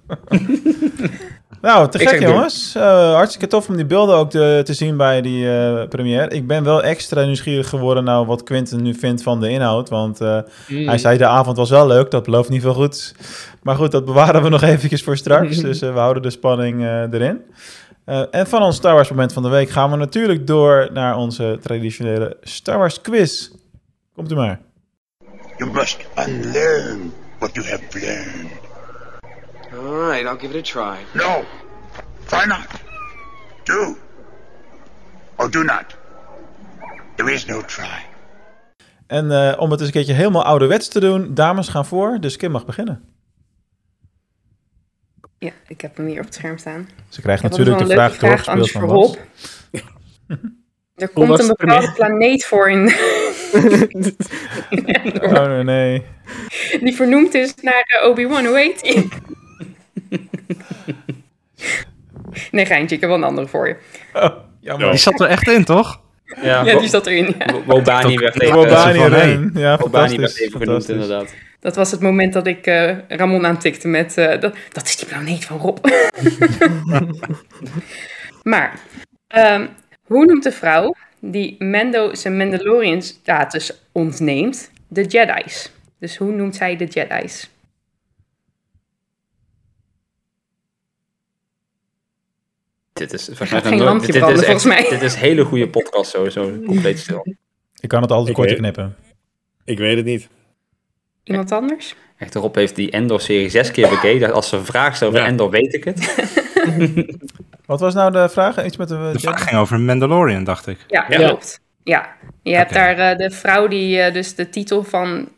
nou, 1.61 1.89
te 1.89 1.99
Ik 1.99 2.09
gek 2.09 2.21
jongens. 2.21 2.75
Eh, 2.75 3.13
hartstikke 3.13 3.47
tof 3.47 3.67
om 3.67 3.75
die 3.75 3.85
beelden 3.85 4.15
ook 4.15 4.29
te, 4.29 4.61
te 4.63 4.73
zien 4.73 4.97
bij 4.97 5.21
die 5.21 5.49
eh 5.49 5.87
première. 5.87 6.35
Ik 6.35 6.47
ben 6.47 6.63
wel 6.63 6.83
extra 6.83 7.23
nieuwsgierig 7.23 7.69
geworden 7.69 8.03
nou 8.03 8.25
wat 8.25 8.43
Quinten 8.43 8.81
nu 8.81 8.93
vindt 8.93 9.23
van 9.23 9.39
de 9.39 9.49
inhoud. 9.49 9.89
Want 9.89 10.19
Mm. 10.19 10.87
Hij 10.87 10.97
zei 10.97 11.17
de 11.17 11.25
avond 11.25 11.57
was 11.57 11.69
wel 11.69 11.87
leuk, 11.87 12.11
dat 12.11 12.23
belooft 12.23 12.49
niet 12.49 12.61
veel 12.61 12.73
goeds. 12.73 13.13
Maar 13.61 13.75
goed, 13.75 13.91
dat 13.91 14.05
bewaren 14.05 14.43
we 14.43 14.49
nog 14.49 14.61
eventjes 14.61 15.03
voor 15.03 15.17
straks. 15.17 15.57
Dus 15.57 15.79
we 15.79 15.87
houden 15.87 16.23
de 16.23 16.29
spanning 16.29 16.81
erin. 17.11 17.41
Eh, 18.05 18.23
en 18.31 18.47
van 18.47 18.61
ons 18.61 18.75
Star 18.75 18.93
Wars 18.93 19.09
moment 19.09 19.33
van 19.33 19.43
de 19.43 19.49
week 19.49 19.69
gaan 19.69 19.91
we 19.91 19.97
natuurlijk 19.97 20.47
door 20.47 20.89
naar 20.93 21.15
onze 21.15 21.57
traditionele 21.61 22.37
Star 22.41 22.77
Wars 22.77 23.01
quiz. 23.01 23.49
Komt 24.13 24.31
u 24.31 24.35
maar. 24.35 24.59
You 25.57 25.71
must 25.71 26.05
unlearn 26.27 27.13
what 27.39 27.53
you 27.53 27.65
have 27.67 27.83
learned. 27.91 28.51
All 29.73 30.09
right, 30.09 30.25
I'll 30.25 30.39
give 30.39 30.57
it 30.57 30.75
a 30.75 30.81
try. 30.81 31.05
No, 31.13 31.43
try 32.25 32.45
not. 32.45 32.67
Do 33.63 33.97
or 35.35 35.51
do 35.51 35.63
not. 35.63 35.85
There 37.15 37.31
is 37.31 37.45
no 37.45 37.61
try. 37.61 38.05
En 39.07 39.31
eh, 39.31 39.59
om 39.59 39.71
het 39.71 39.79
eens 39.79 39.87
een 39.87 39.93
keertje 39.93 40.13
helemaal 40.13 40.43
ouderwets 40.43 40.87
te 40.87 40.99
doen, 40.99 41.33
dames 41.33 41.67
gaan 41.67 41.85
voor, 41.85 42.17
dus 42.19 42.37
Kim 42.37 42.51
mag 42.51 42.65
beginnen. 42.65 43.12
Ja, 45.43 45.51
ik 45.67 45.81
heb 45.81 45.97
hem 45.97 46.05
hier 46.05 46.19
op 46.19 46.25
het 46.25 46.33
scherm 46.33 46.57
staan. 46.57 46.89
Ze 47.09 47.21
krijgt 47.21 47.43
natuurlijk 47.43 47.77
de 47.77 47.87
vraag 47.87 48.15
vraag, 48.15 48.43
van 48.43 48.67
voor 48.67 48.87
Bas. 48.87 49.17
Er 50.95 51.09
komt 51.09 51.39
een 51.39 51.47
de 51.47 51.55
bepaalde 51.57 51.91
planeet 51.91 52.45
voor 52.45 52.69
in, 52.69 52.87
Oh 55.21 55.59
nee. 55.59 56.05
die 56.81 56.95
vernoemd 56.95 57.33
is 57.33 57.53
naar 57.61 57.99
eh, 58.01 58.09
Obi-Wan. 58.09 58.45
Hoe 58.45 58.57
heet 58.57 58.81
die? 58.81 59.07
nee, 62.51 62.65
geintje, 62.65 62.95
ik 62.95 63.01
heb 63.01 63.09
wel 63.09 63.19
een 63.19 63.23
andere 63.23 63.47
voor 63.47 63.67
je. 63.67 63.75
Oh, 64.13 64.37
jammer. 64.59 64.89
Die 64.89 64.99
zat 64.99 65.19
er 65.19 65.27
echt 65.27 65.47
in, 65.47 65.65
toch? 65.65 66.01
Ja, 66.41 66.63
Ja, 66.65 66.79
die 66.79 66.89
zat 66.89 67.07
erin. 67.07 67.35
ja. 67.39 67.53
Wo- 67.53 67.63
Wobani 67.65 68.17
werd 68.17 68.41
even, 68.41 68.55
Wobani 68.55 68.99
erin. 68.99 69.51
Ja, 69.53 69.77
Wobani 69.77 70.07
werd 70.07 70.11
fantastisch. 70.11 70.41
even 70.47 70.59
genoemd, 70.59 70.89
inderdaad. 70.89 71.33
Dat 71.59 71.75
was 71.75 71.91
het 71.91 71.99
moment 72.01 72.33
dat 72.33 72.47
ik 72.47 72.65
eh, 72.67 72.91
Ramon 73.07 73.45
aantikte 73.45 73.87
met... 73.87 74.17
eh, 74.17 74.39
dat, 74.39 74.55
dat 74.71 74.85
is 74.85 74.97
die 74.97 75.07
planeet 75.07 75.45
van 75.45 75.57
Rob. 75.57 75.77
maar, 78.43 78.79
ehm, 79.27 79.67
hoe 80.03 80.25
noemt 80.25 80.43
de 80.43 80.51
vrouw 80.51 80.95
die 81.19 81.55
Mendo 81.59 82.13
zijn 82.13 82.37
Mandalorian-status 82.37 83.73
ontneemt 83.91 84.71
de 84.87 85.03
Jedi's? 85.03 85.71
Dus 85.99 86.17
hoe 86.17 86.31
noemt 86.31 86.55
zij 86.55 86.75
de 86.77 86.85
Jedi's? 86.85 87.49
Dit 92.93 93.13
is 93.13 93.29
geen 93.33 93.77
nooit- 93.77 94.05
dit, 94.05 94.17
branden, 94.17 94.33
is 94.33 94.43
echt, 94.45 94.45
volgens 94.45 94.63
mij. 94.65 94.89
Dit 94.89 95.01
is 95.01 95.15
hele 95.15 95.43
goede 95.43 95.69
podcast 95.69 96.11
sowieso, 96.11 96.51
compleet 96.65 96.99
stil. 96.99 97.35
Ik 97.79 97.89
kan 97.89 98.01
het 98.01 98.11
altijd 98.11 98.37
weet- 98.37 98.57
knippen. 98.57 98.95
Ik 99.65 99.77
weet 99.77 99.95
het 99.95 100.05
niet. 100.05 100.27
Iemand 101.23 101.51
anders? 101.51 101.95
Echt, 102.17 102.35
Rob 102.35 102.55
heeft 102.55 102.75
die 102.75 102.91
Endor-serie 102.91 103.49
zes 103.49 103.71
keer 103.71 103.89
bekeken. 103.89 104.33
Als 104.33 104.49
ze 104.49 104.55
een 104.57 104.65
vraag 104.65 104.95
stelt 104.95 105.11
over 105.11 105.23
Ja. 105.23 105.29
Endor, 105.31 105.49
weet 105.49 105.73
ik 105.73 105.83
het. 105.83 106.15
Wat 107.65 107.79
was 107.79 107.93
nou 107.93 108.11
de 108.11 108.29
vraag? 108.29 108.65
Iets 108.65 108.77
met 108.77 108.87
de... 108.87 109.09
De 109.13 109.19
vraag 109.19 109.43
ging 109.47 109.59
over 109.59 109.79
Mandalorian, 109.79 110.43
dacht 110.43 110.67
ik. 110.67 110.77
Ja, 110.87 111.05
Ja. 111.09 111.17
klopt. 111.27 111.59
Ja, 111.83 112.15
je 112.43 112.55
hebt 112.55 112.73
daar 112.73 112.97
eh, 112.97 113.17
de 113.17 113.31
vrouw 113.31 113.67
die 113.67 113.99
eh, 113.99 114.13
dus 114.13 114.35
de 114.35 114.49
titel 114.49 114.83
van 114.83 115.29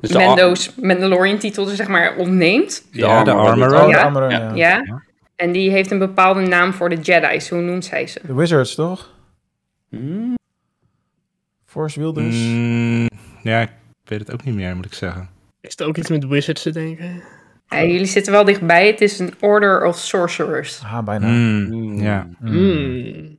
Dus 0.00 0.10
de 0.10 0.72
Mandalorian-titel 0.80 1.64
dus 1.64 1.76
zeg 1.76 1.88
maar 1.88 2.16
ontneemt. 2.16 2.84
De 2.92 2.98
ja, 2.98 3.24
de 3.24 3.30
Armorer. 3.30 3.50
Armorer. 3.50 3.80
Oh, 3.80 3.84
de 3.86 3.90
Ja. 3.92 4.02
Armorer, 4.02 4.56
Ja. 4.56 5.02
En 5.40 5.52
die 5.52 5.70
heeft 5.70 5.90
een 5.90 5.98
bepaalde 5.98 6.40
naam 6.40 6.72
voor 6.72 6.88
de 6.88 6.96
Jedi's. 7.00 7.48
Hoe 7.48 7.60
noemt 7.60 7.84
zij 7.84 8.06
ze? 8.06 8.20
De 8.26 8.34
Wizards, 8.34 8.74
toch? 8.74 9.14
Hmm, 9.88 10.34
Force 11.64 12.00
Wielders. 12.00 12.36
Mm, 12.36 13.08
ja, 13.42 13.60
ik 13.60 13.70
weet 14.04 14.18
het 14.18 14.32
ook 14.32 14.44
niet 14.44 14.54
meer, 14.54 14.76
moet 14.76 14.84
ik 14.84 14.94
zeggen. 14.94 15.28
Is 15.60 15.76
er 15.76 15.86
ook 15.86 15.96
iets 15.96 16.08
met 16.08 16.26
wizards 16.26 16.62
te 16.62 16.70
denken? 16.70 17.22
Ja, 17.68 17.82
jullie 17.84 18.06
zitten 18.06 18.32
wel 18.32 18.44
dichtbij. 18.44 18.86
Het 18.86 19.00
is 19.00 19.18
een 19.18 19.34
Order 19.40 19.84
of 19.84 19.98
Sorcerers. 19.98 20.80
Ah, 20.82 21.04
bijna. 21.04 21.26
Mm, 21.26 22.00
Ja. 22.00 22.28
Mm. 22.40 22.48
Hmm. 22.48 23.38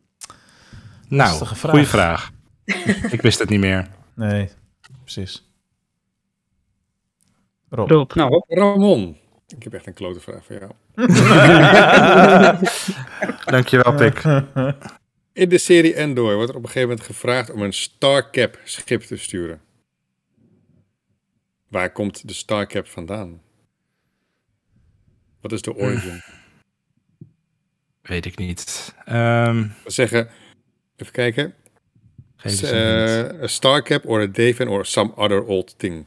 Nou, 1.08 1.46
goede 1.46 1.86
vraag. 1.86 2.32
ik 3.16 3.22
wist 3.22 3.40
het 3.40 3.50
niet 3.50 3.60
meer. 3.60 3.88
Nee, 4.16 4.50
precies. 5.04 5.50
Rob. 7.70 7.90
Rob. 7.90 8.14
Nou. 8.14 8.44
Ramon. 8.48 9.18
Ik 9.48 9.64
heb 9.64 9.74
echt 9.74 9.88
een 9.88 9.94
klote 9.94 10.20
vraag 10.20 10.46
voor 10.46 10.56
jou. 10.60 10.72
Dankjewel, 13.46 13.96
Pik. 13.96 14.22
In 15.34 15.50
de 15.50 15.58
serie 15.58 15.96
Endor 15.96 16.36
wordt 16.36 16.50
er 16.50 16.56
op 16.56 16.64
een 16.64 16.70
gegeven 16.70 16.90
moment 16.90 17.08
gevraagd 17.08 17.52
om 17.52 17.62
een 17.62 17.74
Starcap 17.74 18.60
schip 18.64 19.02
te 19.02 19.18
sturen. 19.18 19.62
Waar 21.68 21.92
komt 21.92 22.28
de 22.28 22.34
Starcap 22.34 22.88
vandaan? 22.88 23.42
Wat 25.42 25.52
is 25.52 25.62
de 25.62 25.76
origin? 25.76 26.22
Weet 28.02 28.26
ik 28.26 28.38
niet. 28.38 28.94
Ehm 29.06 29.68
We 29.84 29.92
zeggen, 29.92 30.30
even 30.96 31.12
kijken. 31.14 31.54
een 32.38 32.52
hint. 32.52 32.64
eh, 33.42 33.48
Starcap 33.48 34.08
or 34.10 34.22
a 34.22 34.28
Daven 34.28 34.68
or 34.68 34.86
some 34.86 35.12
other 35.16 35.44
old 35.44 35.80
thing. 35.80 36.06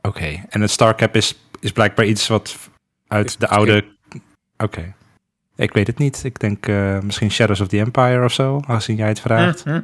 Oké, 0.00 0.44
en 0.48 0.60
het 0.60 0.70
Starcap 0.70 1.16
is, 1.16 1.34
is 1.60 1.72
blijkbaar 1.72 2.06
iets 2.06 2.26
wat 2.28 2.56
uit 3.08 3.40
de 3.40 3.48
oude... 3.48 3.84
Oké. 4.58 4.94
Ik 5.56 5.72
weet 5.72 5.86
het 5.86 5.98
niet. 5.98 6.24
Ik 6.24 6.40
denk 6.40 6.66
eh, 6.68 6.98
misschien 7.00 7.30
Shadows 7.30 7.60
of 7.60 7.68
the 7.68 7.78
Empire 7.78 8.24
of 8.24 8.32
zo, 8.32 8.60
aangezien 8.66 8.96
jij 8.96 9.08
het 9.08 9.20
vraagt. 9.20 9.64
Mhm. 9.64 9.80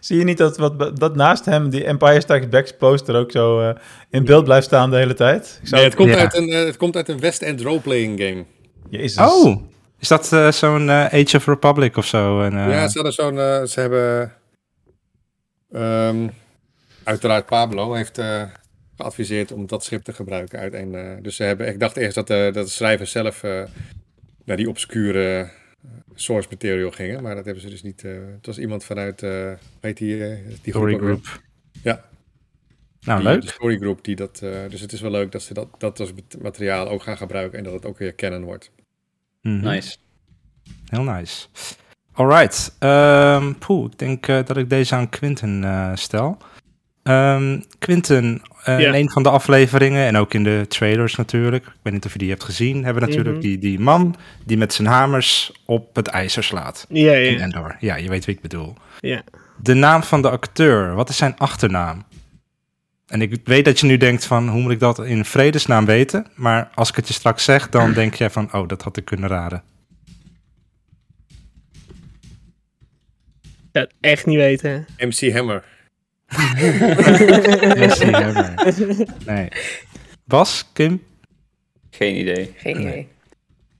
Zie 0.00 0.18
je 0.18 0.24
niet 0.24 0.38
dat, 0.38 0.56
wat, 0.56 0.96
dat 1.00 1.14
naast 1.16 1.44
hem 1.44 1.70
die 1.70 1.84
Empire 1.84 2.20
Strikes 2.20 2.48
Back 2.48 2.78
poster 2.78 3.14
ook 3.16 3.30
zo 3.30 3.60
eh, 3.60 3.74
in 4.10 4.24
beeld 4.24 4.44
blijft 4.44 4.66
staan 4.66 4.90
de 4.90 4.96
hele 4.96 5.14
tijd? 5.14 5.58
Ik 5.62 5.68
zou... 5.68 5.80
Nee, 5.80 5.84
het 5.90 5.94
komt, 5.98 6.10
Ja. 6.10 6.16
uit 6.18 6.34
een, 6.36 6.48
eh, 6.48 6.64
het 6.64 6.76
komt 6.76 6.96
uit 6.96 7.08
een 7.08 7.20
West 7.20 7.42
End 7.42 7.60
roleplaying 7.60 8.20
game. 8.20 8.44
Jezus. 8.90 9.32
Oh, 9.32 9.62
is 9.98 10.08
dat 10.08 10.26
zo'n 10.54 10.88
eh, 10.90 11.04
Age 11.04 11.36
of 11.36 11.46
Republic 11.46 11.96
of 11.96 12.06
zo? 12.06 12.42
En, 12.42 12.52
eh, 12.58 12.70
Ja, 12.70 12.88
ze 12.88 12.94
hadden 13.00 13.12
zo'n. 13.12 13.66
ze 13.68 13.80
hebben. 13.80 14.32
ehm, 15.72 16.28
uiteraard 17.04 17.46
Pablo 17.46 17.92
heeft 17.92 18.18
eh, 18.18 18.42
geadviseerd 19.02 19.52
om 19.52 19.66
dat 19.66 19.84
schip 19.84 20.02
te 20.02 20.12
gebruiken. 20.12 20.58
Uit 20.58 20.74
een, 20.74 20.94
eh, 20.94 21.10
dus 21.22 21.36
ze 21.36 21.42
hebben. 21.42 21.66
Ik 21.68 21.80
dacht 21.80 21.96
eerst 21.96 22.14
dat, 22.14 22.26
de 22.26 22.50
dat 22.52 22.64
de 22.66 22.72
schrijvers 22.72 23.10
zelf 23.10 23.42
eh, 23.42 23.62
naar 24.44 24.56
die 24.56 24.68
obscure 24.68 25.38
eh, 25.40 25.48
source 26.14 26.48
material 26.50 26.90
gingen. 26.90 27.22
Maar 27.22 27.34
dat 27.34 27.44
hebben 27.44 27.62
ze 27.62 27.68
dus 27.70 27.82
niet. 27.82 28.04
eh, 28.04 28.12
het 28.36 28.46
was 28.46 28.58
iemand 28.58 28.84
vanuit. 28.84 29.22
eh 29.22 29.52
weet 29.80 29.96
die, 29.96 30.24
eh, 30.26 30.36
die 30.62 30.72
Story? 30.72 30.96
Group. 30.96 31.40
Ja. 31.82 32.04
Nou, 33.00 33.20
Die- 33.20 33.28
leuk. 33.28 33.40
De 33.40 33.46
story 33.48 33.76
group 33.76 34.04
die 34.04 34.16
dat. 34.16 34.40
eh, 34.42 34.50
dus 34.68 34.80
het 34.80 34.92
is 34.92 35.00
wel 35.00 35.10
leuk 35.10 35.32
dat 35.32 35.42
ze 35.42 35.54
dat, 35.54 35.68
dat 35.78 36.00
als 36.00 36.12
materiaal 36.42 36.88
ook 36.88 37.02
gaan 37.02 37.16
gebruiken. 37.16 37.58
En 37.58 37.64
dat 37.64 37.72
het 37.72 37.86
ook 37.86 37.98
weer 37.98 38.14
canon 38.14 38.44
wordt. 38.44 38.70
Mhm. 39.40 39.60
Nice. 39.68 39.96
Heel 40.86 41.02
nice. 41.02 41.46
Alright. 42.12 42.76
Ehm 42.78 43.52
poeh, 43.52 43.90
ik 43.92 43.98
denk 43.98 44.28
eh, 44.28 44.44
dat 44.44 44.56
ik 44.56 44.70
deze 44.70 44.94
aan 44.94 45.08
Quinten 45.08 45.64
eh, 45.64 45.90
stel. 45.94 46.38
Ehm 47.02 47.60
Quinten, 47.78 48.42
eh, 48.64 48.80
Ja. 48.80 48.88
in 48.88 48.94
een 48.94 49.10
van 49.10 49.22
de 49.22 49.30
afleveringen 49.30 50.06
en 50.06 50.16
ook 50.16 50.34
in 50.34 50.44
de 50.44 50.64
trailers 50.68 51.14
natuurlijk, 51.16 51.64
ik 51.66 51.72
weet 51.82 51.92
niet 51.92 52.04
of 52.04 52.12
je 52.12 52.18
die 52.18 52.30
hebt 52.30 52.44
gezien, 52.44 52.84
hebben 52.84 53.02
we 53.02 53.08
natuurlijk 53.08 53.34
Mhm. 53.36 53.44
die, 53.46 53.58
die 53.58 53.80
man 53.80 54.16
die 54.44 54.56
met 54.56 54.72
zijn 54.72 54.88
hamers 54.88 55.52
op 55.66 55.94
het 55.96 56.06
ijzer 56.08 56.44
slaat. 56.44 56.86
Ja, 56.88 57.12
In 57.12 57.32
ja. 57.32 57.38
Endor. 57.38 57.76
Ja, 57.80 57.96
je 57.96 58.08
weet 58.08 58.24
wie 58.24 58.34
ik 58.34 58.40
bedoel. 58.40 58.74
ja. 59.00 59.22
De 59.62 59.74
naam 59.74 60.02
van 60.02 60.22
de 60.22 60.30
acteur, 60.30 60.94
wat 60.94 61.08
is 61.08 61.16
zijn 61.16 61.38
achternaam? 61.38 62.04
En 63.06 63.22
ik 63.22 63.36
weet 63.44 63.64
dat 63.64 63.80
je 63.80 63.86
nu 63.86 63.96
denkt 63.96 64.24
van, 64.24 64.48
hoe 64.48 64.60
moet 64.60 64.72
ik 64.72 64.80
dat 64.80 65.04
in 65.04 65.24
vredesnaam 65.24 65.84
weten? 65.84 66.26
Maar 66.34 66.70
als 66.74 66.88
ik 66.88 66.96
het 66.96 67.08
je 67.08 67.14
straks 67.14 67.44
zeg, 67.44 67.68
dan 67.68 67.92
denk 68.00 68.14
jij 68.14 68.30
van, 68.30 68.52
oh, 68.54 68.68
dat 68.68 68.82
had 68.82 68.96
ik 68.96 69.04
kunnen 69.04 69.28
raden. 69.28 69.62
Dat 73.72 73.92
echt 74.00 74.26
niet 74.26 74.36
weten. 74.36 74.86
MC 74.98 75.32
Hammer. 75.32 75.64
Hammer. 78.12 78.54
Nee. 79.26 79.48
Bas, 80.24 80.68
Kim, 80.72 81.02
Geen 81.90 82.16
idee. 82.18 82.54
Geen 82.56 82.80
idee. 82.80 83.08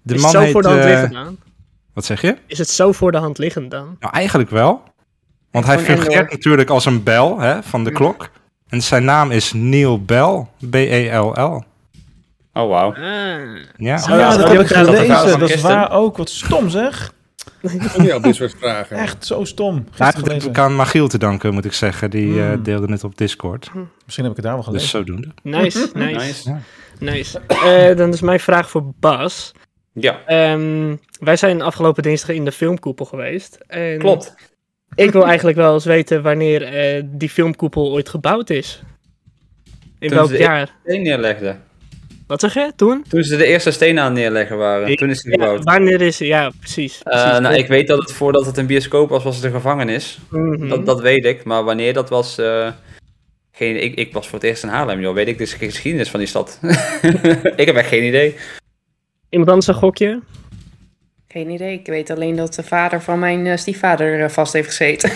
de 0.03 0.15
is 0.15 0.21
man 0.21 0.31
het 0.31 0.39
zo 0.39 0.45
heet... 0.45 0.53
voor 0.53 0.63
de 0.63 0.69
hand 0.69 0.81
eh, 0.81 0.87
liggend 0.87 1.13
dan? 1.13 1.37
wat 1.95 2.05
zeg 2.05 2.21
je? 2.21 2.37
Is 2.47 2.59
het 2.59 2.69
zo 2.69 2.93
voor 2.93 3.13
de 3.13 3.19
hand 3.19 3.39
liggend 3.39 3.71
dan? 3.71 3.97
Nou, 4.01 4.15
eigenlijk 4.15 4.51
wel. 4.51 4.83
Want 5.51 5.65
hij 5.65 5.79
fungeert 5.79 6.31
natuurlijk 6.31 6.71
als 6.71 6.85
een 6.85 7.03
bel 7.03 7.39
hè, 7.41 7.63
van 7.63 7.85
de 7.85 7.91
Ja. 7.91 7.97
klok. 7.97 8.31
En 8.69 8.83
zijn 8.83 9.05
naam 9.05 9.31
is 9.31 9.53
Neil 9.53 10.05
Bell. 10.05 10.47
B-E-L-L. 10.71 11.65
Oh, 12.55 12.69
wauw. 12.69 12.95
Ah. 12.95 12.97
Ja, 13.77 13.97
Oh, 13.97 14.09
ja, 14.09 14.19
ja, 14.19 14.37
dat 14.37 14.49
heb 14.49 14.61
ik 14.61 14.67
gelezen. 14.67 15.39
Dat 15.39 15.51
is 15.51 15.61
waar 15.61 15.91
ook. 15.93 16.17
Wat 16.17 16.31
stom 16.31 16.69
zeg. 16.69 17.13
Ja, 18.03 18.19
dit 18.19 18.35
soort 18.35 18.55
vragen. 18.59 18.97
Echt 18.97 19.27
zo 19.27 19.45
stom. 19.45 19.85
Nou, 19.99 20.35
ik 20.35 20.59
aan 20.59 20.77
Magiel 20.77 21.09
te 21.09 21.19
danken, 21.19 21.55
moet 21.55 21.65
ik 21.65 21.73
zeggen. 21.73 22.11
Die 22.11 22.41
eh, 22.41 22.47
Hmm. 22.53 22.63
deelde 22.63 22.93
het 22.93 23.05
op 23.05 23.19
Discord. 23.19 23.71
Misschien 24.05 24.25
heb 24.25 24.37
ik 24.37 24.37
het 24.43 24.47
daar 24.47 24.55
wel 24.65 24.73
Dus 24.73 24.73
gelezen. 24.73 24.89
zodoende. 24.89 25.29
Nice, 25.43 25.89
nice, 25.95 26.17
Nice. 26.19 26.61
nice. 26.99 27.41
Eh, 27.49 27.97
dan 27.97 28.13
is 28.13 28.21
mijn 28.21 28.41
vraag 28.41 28.71
voor 28.71 28.93
Bas. 29.01 29.53
Ja, 29.93 30.21
Ehm, 30.27 30.97
wij 31.21 31.37
zijn 31.37 31.63
afgelopen 31.63 32.03
dinsdag 32.03 32.37
in 32.37 32.45
de 32.45 32.53
filmkoepel 32.53 33.05
geweest. 33.05 33.59
En 33.67 33.99
klopt. 33.99 34.35
Ik 34.95 35.11
wil 35.11 35.27
eigenlijk 35.27 35.57
wel 35.57 35.75
eens 35.75 35.85
weten 35.85 36.23
wanneer 36.23 36.63
eh, 36.63 37.03
die 37.07 37.29
filmkoepel 37.31 37.91
ooit 37.91 38.09
gebouwd 38.09 38.51
is. 38.51 38.83
In 39.99 40.09
Toen 40.09 40.17
welk 40.19 40.31
jaar? 40.31 40.75
Steen 40.85 41.03
neerlegden. 41.03 41.63
Wat 42.33 42.41
zeg 42.41 42.55
je? 42.55 42.73
Toen? 42.77 43.05
Toen 43.09 43.23
ze 43.23 43.37
de 43.37 43.47
eerste 43.47 43.71
stenen 43.71 44.03
aan 44.03 44.11
het 44.11 44.19
neerleggen 44.21 44.57
waren. 44.57 44.97
Toen 44.97 45.11
is 45.11 45.23
die 45.23 45.39
Ja, 45.39 45.45
gebouwd. 45.45 45.65
wanneer 45.65 46.01
is... 46.01 46.19
Ja, 46.19 46.51
precies. 46.61 47.03
Eh, 47.03 47.23
precies. 47.23 47.41
nou, 47.41 47.55
ik 47.55 47.67
weet 47.67 47.87
dat 47.87 47.99
het 47.99 48.13
voordat 48.13 48.47
het 48.47 48.57
een 48.57 48.67
bioscoop 48.67 49.09
was, 49.09 49.23
was 49.25 49.37
het 49.37 49.45
een 49.45 49.51
gevangenis. 49.53 50.19
Mhm. 50.31 50.69
Dat, 50.69 50.87
dat 50.87 51.01
weet 51.01 51.25
ik. 51.25 51.45
Maar 51.45 51.65
wanneer 51.65 51.93
dat 51.93 52.09
was... 52.09 52.39
eh, 52.39 52.73
geen, 53.53 53.83
ik, 53.83 53.95
ik 53.95 54.13
was 54.13 54.29
voor 54.29 54.39
het 54.39 54.49
eerst 54.49 54.63
in 54.63 54.69
Haarlem, 54.69 55.01
joh. 55.01 55.15
Weet 55.15 55.29
ik 55.29 55.39
dus 55.39 55.53
geen 55.53 55.71
geschiedenis 55.71 56.11
van 56.11 56.19
die 56.21 56.29
stad. 56.29 56.59
ik 57.57 57.67
heb 57.67 57.77
echt 57.77 57.89
geen 57.89 58.05
idee. 58.05 58.37
Iemand 59.31 59.51
anders 59.51 59.67
een 59.69 59.75
gokje? 59.75 60.21
Geen 61.29 61.51
idee. 61.51 61.73
Ik 61.79 61.87
weet 61.87 62.11
alleen 62.11 62.37
dat 62.37 62.55
de 62.55 62.63
vader 62.63 63.03
van 63.03 63.19
mijn 63.19 63.47
eh, 63.47 63.57
stiefvader 63.57 64.31
vast 64.31 64.53
heeft 64.53 64.69
gezeten. 64.69 65.11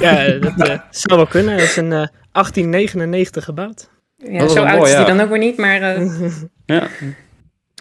Ja, 0.00 0.28
dat 0.38 0.68
eh, 0.68 0.78
zou 0.90 1.16
wel 1.16 1.26
kunnen. 1.26 1.56
Dat 1.56 1.66
is 1.66 1.76
in 1.76 1.92
eh, 1.92 2.06
1899 2.32 3.44
gebouwd. 3.44 3.88
Ja, 4.18 4.48
zo 4.48 4.64
oud 4.64 4.76
mooi, 4.78 4.90
is 4.90 4.96
die 4.96 5.06
dan 5.06 5.20
ook 5.20 5.28
weer 5.28 5.38
niet, 5.38 5.56
maar 5.56 5.82
eh, 5.82 6.06
Ja. 6.66 6.88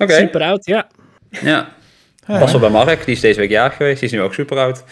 Oké. 0.01 0.13
Super 0.13 0.41
oud, 0.41 0.65
ja. 0.65 0.87
Ja. 1.29 1.67
Was 2.27 2.51
wel 2.51 2.59
bij 2.59 2.69
Mark, 2.69 3.05
die 3.05 3.15
is 3.15 3.21
deze 3.21 3.39
week 3.39 3.49
jarig 3.49 3.75
geweest. 3.75 3.99
Die 3.99 4.09
is 4.09 4.15
nu 4.15 4.21
ook 4.21 4.33
super 4.33 4.57
oud. 4.57 4.83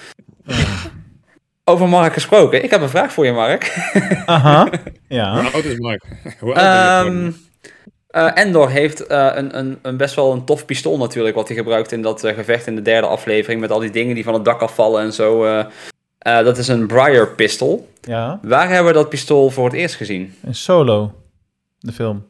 Over 1.63 1.89
Mark 1.89 2.13
gesproken. 2.13 2.63
Ik 2.63 2.69
heb 2.69 2.81
een 2.81 2.89
vraag 2.89 3.13
voor 3.13 3.25
je, 3.25 3.31
Mark. 3.31 3.91
Aha. 4.25 4.69
Ja. 5.07 5.41
Hoe 5.41 5.51
oud 5.51 5.63
is 5.63 5.77
Mark? 5.79 6.03
Hoe 6.39 6.53
oud? 6.55 7.05
Ehm 7.07 7.31
eh, 8.07 8.31
Endor 8.33 8.69
heeft 8.69 9.07
eh, 9.07 9.29
een, 9.33 9.57
een, 9.57 9.79
een 9.81 9.97
best 9.97 10.15
wel 10.15 10.31
een 10.31 10.45
tof 10.45 10.65
pistool 10.65 10.97
natuurlijk, 10.97 11.35
wat 11.35 11.47
hij 11.47 11.57
gebruikt 11.57 11.91
in 11.91 12.01
dat 12.01 12.19
gevecht 12.19 12.67
in 12.67 12.75
de 12.75 12.81
derde 12.81 13.07
aflevering, 13.07 13.61
met 13.61 13.71
al 13.71 13.79
die 13.79 13.89
dingen 13.89 14.15
die 14.15 14.23
van 14.23 14.33
het 14.33 14.45
dak 14.45 14.61
afvallen 14.61 15.01
en 15.01 15.13
zo. 15.13 15.45
eh. 15.45 15.65
Eh, 16.17 16.45
dat 16.45 16.57
is 16.57 16.67
een 16.67 16.87
Briar 16.87 17.27
pistol. 17.27 17.89
Ja. 18.01 18.39
Waar 18.41 18.67
hebben 18.69 18.85
we 18.93 18.99
dat 18.99 19.09
pistool 19.09 19.49
voor 19.49 19.65
het 19.65 19.73
eerst 19.73 19.95
gezien? 19.95 20.33
En 20.45 20.55
Solo. 20.55 21.13
De 21.85 21.91
film. 21.91 22.25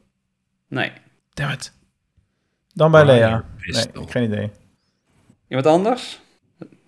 Nee. 0.68 0.92
Damn 1.34 1.52
it. 1.54 1.74
Dan 2.74 2.92
bij 2.92 3.04
Briar 3.04 3.46
Lea. 3.58 3.84
Nee, 3.96 4.08
geen 4.08 4.24
idee. 4.24 4.52
Iemand 5.48 5.68
anders? 5.68 6.20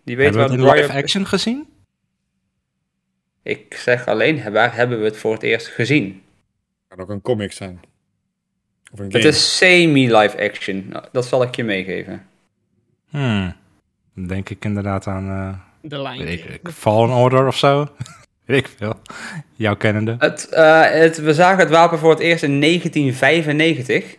Die 0.04 0.16
weet 0.16 0.26
Hebben 0.26 0.42
waar 0.42 0.58
we 0.58 0.64
het 0.64 0.72
Briar... 0.72 0.88
live 0.88 0.98
action 1.04 1.26
gezien? 1.28 1.68
Ik 3.44 3.74
zeg 3.74 4.08
alleen, 4.08 4.52
waar 4.52 4.76
hebben 4.76 5.00
we 5.00 5.06
het 5.06 5.18
voor 5.18 5.34
het 5.34 5.44
eerst 5.44 5.68
gezien? 5.68 6.22
Kan 6.88 7.00
ook 7.00 7.10
een 7.10 7.22
comic 7.22 7.52
zijn. 7.52 7.80
Of 8.92 9.00
een 9.00 9.06
Het 9.06 9.14
game. 9.16 9.28
is 9.28 9.58
semi-live 9.58 10.38
action. 10.44 10.88
Nou, 10.90 11.06
dat 11.12 11.26
zal 11.26 11.44
ik 11.44 11.56
je 11.56 11.64
meegeven. 11.64 12.28
Hmm. 13.10 13.56
Dan 14.16 14.28
denk 14.28 14.50
ik 14.50 14.66
inderdaad 14.66 15.08
aan... 15.08 15.30
eh 15.30 15.60
De 15.90 16.02
lijn. 16.02 16.20
weet 16.24 16.40
ik, 16.40 16.46
ik, 16.46 16.70
Fallen 16.70 17.16
Order 17.16 17.48
of 17.48 17.58
zo. 17.58 17.88
ik 18.62 18.70
veel. 18.78 18.94
Jouw 19.56 19.76
kennende. 19.76 20.16
Het, 20.20 20.50
eh, 20.50 20.82
het, 20.82 21.18
we 21.18 21.34
zagen 21.34 21.60
het 21.60 21.70
wapen 21.70 22.00
voor 22.00 22.10
het 22.10 22.20
eerst 22.20 22.44
in 22.44 22.62
1995. 22.62 24.16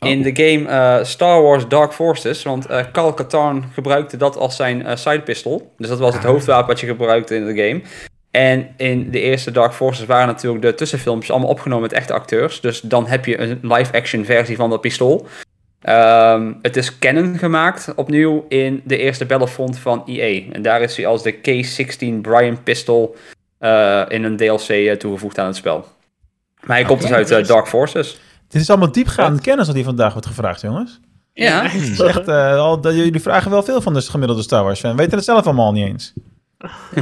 In 0.00 0.22
de 0.22 0.36
game 0.36 0.68
eh, 0.68 1.04
Star 1.04 1.42
Wars 1.42 1.68
Dark 1.68 1.92
Forces. 1.92 2.42
Want 2.42 2.66
eh 2.66 2.84
Cal 2.92 3.14
Katarn 3.14 3.64
gebruikte 3.72 4.16
dat 4.16 4.36
als 4.36 4.56
zijn 4.56 4.86
eh 4.86 4.96
side 4.96 5.20
pistol. 5.20 5.72
Dus 5.76 5.88
dat 5.88 5.98
was 5.98 6.14
het 6.14 6.24
hoofdwapen 6.24 6.66
wat 6.66 6.80
je 6.80 6.86
gebruikte 6.86 7.34
in 7.34 7.46
de 7.46 7.66
game. 7.66 7.80
En 8.30 8.68
in 8.76 9.10
de 9.10 9.20
eerste 9.20 9.50
Dark 9.50 9.72
Forces 9.72 10.06
waren 10.06 10.26
natuurlijk 10.26 10.62
de 10.62 10.74
tussenfilmpjes 10.74 11.30
allemaal 11.30 11.50
opgenomen 11.50 11.82
met 11.82 11.92
echte 11.92 12.12
acteurs. 12.12 12.60
Dus 12.60 12.80
dan 12.80 13.06
heb 13.06 13.24
je 13.24 13.38
een 13.38 13.58
live-action 13.62 14.24
versie 14.24 14.56
van 14.56 14.70
dat 14.70 14.80
pistool. 14.80 15.26
Ehm, 15.80 16.52
het 16.62 16.76
is 16.76 16.98
canon 16.98 17.38
gemaakt 17.38 17.92
opnieuw 17.96 18.44
in 18.48 18.82
de 18.84 18.96
eerste 18.96 19.26
Battlefront 19.26 19.78
van 19.78 20.02
EA. 20.06 20.52
En 20.52 20.62
daar 20.62 20.82
is 20.82 20.96
hij 20.96 21.06
als 21.06 21.22
de 21.22 21.32
K-16 21.32 22.20
Brian 22.20 22.62
Pistol 22.62 23.16
eh, 23.60 24.02
in 24.08 24.24
een 24.24 24.36
DLC 24.36 24.68
eh, 24.68 24.92
toegevoegd 24.92 25.38
aan 25.38 25.46
het 25.46 25.56
spel. 25.56 25.86
Maar 26.60 26.76
hij 26.76 26.86
komt 26.86 27.00
dus 27.00 27.12
uit 27.12 27.30
eh, 27.30 27.44
Dark 27.46 27.66
Forces. 27.68 28.20
Dit 28.48 28.60
is 28.62 28.70
allemaal 28.70 28.92
diepgaande 28.92 29.40
kennis 29.40 29.66
wat 29.66 29.74
hier 29.76 29.84
vandaag 29.84 30.12
wordt 30.12 30.26
gevraagd, 30.28 30.60
jongens. 30.60 31.00
Ja, 31.32 31.62
Het 31.62 31.82
is 31.82 32.00
echt, 32.00 32.28
eh, 32.28 32.56
al, 32.56 32.80
dat, 32.80 32.94
jullie 32.94 33.20
vragen 33.20 33.50
wel 33.50 33.62
veel 33.62 33.80
van 33.80 33.94
de 33.94 34.00
gemiddelde 34.00 34.42
Star 34.42 34.64
Wars 34.64 34.80
fan. 34.80 34.96
Weten 34.96 35.16
het 35.16 35.24
zelf 35.24 35.44
allemaal 35.44 35.72
niet 35.72 35.86
eens. 35.88 36.12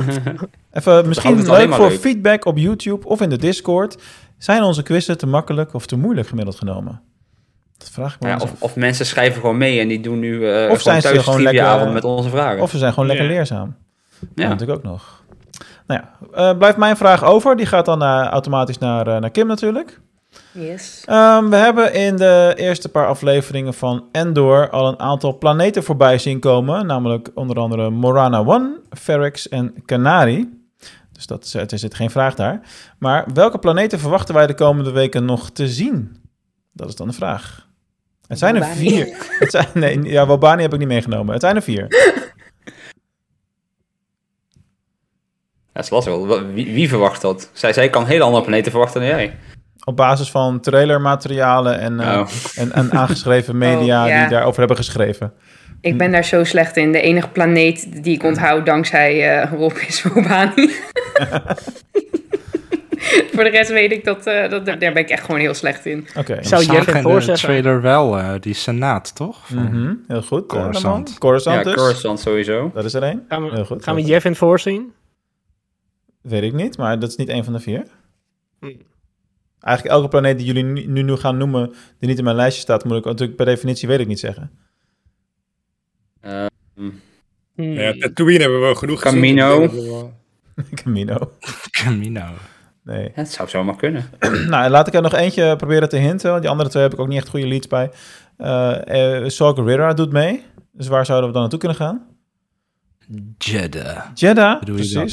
Even 0.72 1.08
misschien 1.08 1.42
leuk 1.46 1.74
voor 1.74 1.88
leuk. 1.88 1.98
feedback 1.98 2.44
op 2.44 2.58
YouTube 2.58 3.06
of 3.06 3.20
in 3.20 3.28
de 3.28 3.36
Discord. 3.38 3.96
Zijn 4.38 4.62
onze 4.62 4.82
quizzen 4.82 5.18
te 5.18 5.26
makkelijk 5.26 5.74
of 5.74 5.86
te 5.86 5.96
moeilijk 5.96 6.28
gemiddeld 6.28 6.56
genomen? 6.56 7.00
Dat 7.76 7.90
vraag 7.90 8.14
ik 8.14 8.20
me 8.20 8.28
ja 8.28 8.36
of, 8.36 8.52
of 8.58 8.76
mensen 8.76 9.06
schrijven 9.06 9.40
gewoon 9.40 9.56
mee 9.58 9.80
en 9.80 9.88
die 9.88 10.00
doen 10.00 10.18
nu 10.18 10.48
eh 10.50 10.62
gewoon 10.62 10.80
zijn 10.80 11.02
ze 11.02 11.08
thuis 11.08 11.22
gewoon 11.24 11.42
lekker- 11.42 11.92
met 11.92 12.04
onze 12.04 12.28
vragen. 12.28 12.62
Of 12.62 12.70
ze 12.70 12.78
zijn 12.78 12.92
gewoon 12.92 13.08
lekker 13.08 13.26
Ja. 13.26 13.32
leerzaam. 13.32 13.76
Ja. 14.20 14.26
ja. 14.34 14.48
natuurlijk 14.48 14.78
ook 14.78 14.84
nog. 14.84 15.17
Nou 15.88 16.00
ja, 16.00 16.28
eh, 16.32 16.58
blijft 16.58 16.76
mijn 16.76 16.96
vraag 16.96 17.24
over. 17.24 17.56
Die 17.56 17.66
gaat 17.66 17.84
dan 17.84 18.02
eh, 18.02 18.26
automatisch 18.26 18.78
naar, 18.78 19.06
eh, 19.06 19.20
naar 19.20 19.30
Kim 19.30 19.46
natuurlijk. 19.46 20.00
Yes. 20.52 21.02
Ehm, 21.04 21.48
we 21.48 21.56
hebben 21.56 21.94
in 21.94 22.16
de 22.16 22.52
eerste 22.56 22.88
paar 22.88 23.06
afleveringen 23.06 23.74
van 23.74 24.04
Endor 24.12 24.70
al 24.70 24.88
een 24.88 24.98
aantal 24.98 25.38
planeten 25.38 25.82
voorbij 25.82 26.18
zien 26.18 26.40
komen. 26.40 26.86
Namelijk 26.86 27.30
onder 27.34 27.58
andere 27.58 27.90
Morana 27.90 28.44
1, 28.44 28.80
Ferrix 28.90 29.48
en 29.48 29.74
Canary. 29.84 30.48
Dus 31.12 31.26
dat 31.26 31.44
is, 31.44 31.54
er 31.54 31.78
zit 31.78 31.94
geen 31.94 32.10
vraag 32.10 32.34
daar. 32.34 32.60
Maar 32.98 33.24
welke 33.34 33.58
planeten 33.58 33.98
verwachten 33.98 34.34
wij 34.34 34.46
de 34.46 34.54
komende 34.54 34.90
weken 34.90 35.24
nog 35.24 35.50
te 35.50 35.68
zien? 35.68 36.16
Dat 36.72 36.88
is 36.88 36.96
dan 36.96 37.08
de 37.08 37.12
vraag. 37.14 37.66
Het 38.26 38.38
zijn 38.38 38.54
er 38.54 38.60
Wobani. 38.60 38.88
vier. 38.88 39.16
Het 39.38 39.50
zijn, 39.50 39.66
nee, 39.74 40.02
ja, 40.02 40.26
Wobani 40.26 40.62
heb 40.62 40.72
ik 40.72 40.78
niet 40.78 40.88
meegenomen. 40.88 41.32
Het 41.32 41.42
zijn 41.42 41.56
er 41.56 41.62
vier. 41.62 41.86
Dat 45.78 45.84
is 45.86 45.90
lastig. 45.90 46.26
Wa- 46.26 46.52
Wie, 46.52 46.72
wie 46.72 46.88
verwacht 46.88 47.20
dat? 47.22 47.50
Zij, 47.52 47.72
zij 47.72 47.90
kan 47.90 48.06
hele 48.06 48.22
andere 48.24 48.44
planeten 48.44 48.70
verwachten 48.70 49.00
dan 49.00 49.10
jij. 49.10 49.36
Op 49.84 49.96
basis 49.96 50.30
van 50.30 50.60
trailermaterialen 50.60 51.78
en, 51.80 52.00
eh, 52.00 52.18
Oh. 52.18 52.26
en, 52.56 52.72
en 52.72 52.92
aangeschreven 52.92 53.58
media 53.68 54.02
Oh, 54.04 54.08
ja. 54.08 54.20
die 54.20 54.28
daarover 54.30 54.58
hebben 54.58 54.76
geschreven. 54.76 55.32
Ik 55.80 55.98
ben 55.98 56.10
daar 56.12 56.24
zo 56.24 56.44
slecht 56.44 56.76
in. 56.76 56.92
De 56.92 57.00
enige 57.00 57.28
planeet 57.28 58.02
die 58.04 58.14
ik 58.14 58.22
onthoud 58.22 58.66
dankzij 58.66 59.38
eh 59.40 59.52
Rob 59.52 59.76
is 59.86 60.02
Wobani. 60.02 60.70
Voor 63.32 63.44
de 63.44 63.50
rest 63.50 63.70
weet 63.70 63.92
ik 63.92 64.04
dat, 64.04 64.26
eh, 64.26 64.50
dat... 64.50 64.66
Daar 64.66 64.78
ben 64.78 64.96
ik 64.96 65.08
echt 65.08 65.24
gewoon 65.24 65.40
heel 65.40 65.54
slecht 65.54 65.86
in. 65.86 66.06
Oké. 66.16 66.34
Ik 66.34 66.44
zou 66.46 66.62
zagen 66.62 66.80
in 66.86 66.86
in 66.88 66.94
de 66.94 67.08
voorzetten. 67.08 67.44
trailer 67.44 67.80
wel 67.82 68.18
eh, 68.18 68.30
die 68.40 68.54
senaat, 68.54 69.14
toch? 69.14 69.38
Van- 69.46 69.62
Mhm, 69.82 69.94
heel 70.08 70.22
goed. 70.22 70.46
Coruscant. 70.46 71.18
Coruscant 71.18 71.56
Ja, 71.56 71.62
dus. 71.62 71.74
Coruscant 71.74 72.20
sowieso. 72.20 72.70
Dat 72.74 72.84
is 72.84 72.94
er 72.94 73.02
één. 73.02 73.24
Gaan 73.28 73.44
we, 73.44 73.54
Heel 73.54 73.64
goed. 73.64 73.82
gaan 73.82 73.94
we 73.94 74.00
heel 74.00 74.10
Jeff 74.10 74.24
in 74.24 74.34
voorzien? 74.36 74.92
Weet 76.28 76.42
ik 76.42 76.52
niet, 76.52 76.76
maar 76.76 76.98
dat 76.98 77.08
is 77.08 77.16
niet 77.16 77.28
één 77.28 77.44
van 77.44 77.52
de 77.52 77.60
vier. 77.60 77.86
Hm. 78.60 78.72
Eigenlijk 79.60 79.96
elke 79.96 80.08
planeet 80.08 80.38
die 80.38 80.46
jullie 80.46 80.64
nu, 80.64 81.02
nu, 81.02 81.16
gaan 81.16 81.36
noemen, 81.36 81.74
die 81.98 82.08
niet 82.08 82.18
in 82.18 82.24
mijn 82.24 82.36
lijstje 82.36 82.62
staat, 82.62 82.84
moet 82.84 82.96
ik 82.96 83.04
natuurlijk 83.04 83.36
per 83.36 83.46
definitie 83.46 83.88
weet 83.88 84.00
ik 84.00 84.06
niet 84.06 84.20
zeggen. 84.20 84.50
Ja, 87.54 87.92
Tatooine 87.98 88.40
hebben 88.40 88.58
we 88.58 88.64
wel 88.64 88.74
genoeg 88.74 89.02
gezien. 89.02 89.18
Camino. 89.18 89.70
Wel- 89.70 90.12
Camino. 90.82 91.32
Camino. 91.70 92.24
Nee. 92.82 93.10
het 93.12 93.32
zou 93.32 93.48
zomaar 93.48 93.76
kunnen. 93.76 94.10
nou, 94.50 94.64
en 94.64 94.70
laat 94.70 94.86
ik 94.86 94.94
er 94.94 95.02
nog 95.02 95.14
eentje 95.14 95.56
proberen 95.56 95.88
te 95.88 95.96
hinten, 95.96 96.30
want 96.30 96.42
die 96.42 96.50
andere 96.50 96.68
twee 96.68 96.82
heb 96.82 96.92
ik 96.92 97.00
ook 97.00 97.08
niet 97.08 97.18
echt 97.18 97.28
goede 97.28 97.46
leads 97.46 97.66
bij. 97.66 97.90
Saw 99.30 99.56
Gerrera 99.56 99.94
doet 99.94 100.12
mee. 100.12 100.42
Dus 100.72 100.88
waar 100.88 101.06
zouden 101.06 101.26
we 101.28 101.32
dan 101.32 101.42
naartoe 101.42 101.58
kunnen 101.58 101.78
gaan? 101.78 102.06
Jeddah. 103.38 104.06
Jeddah, 104.14 104.58
Bedoel 104.58 105.08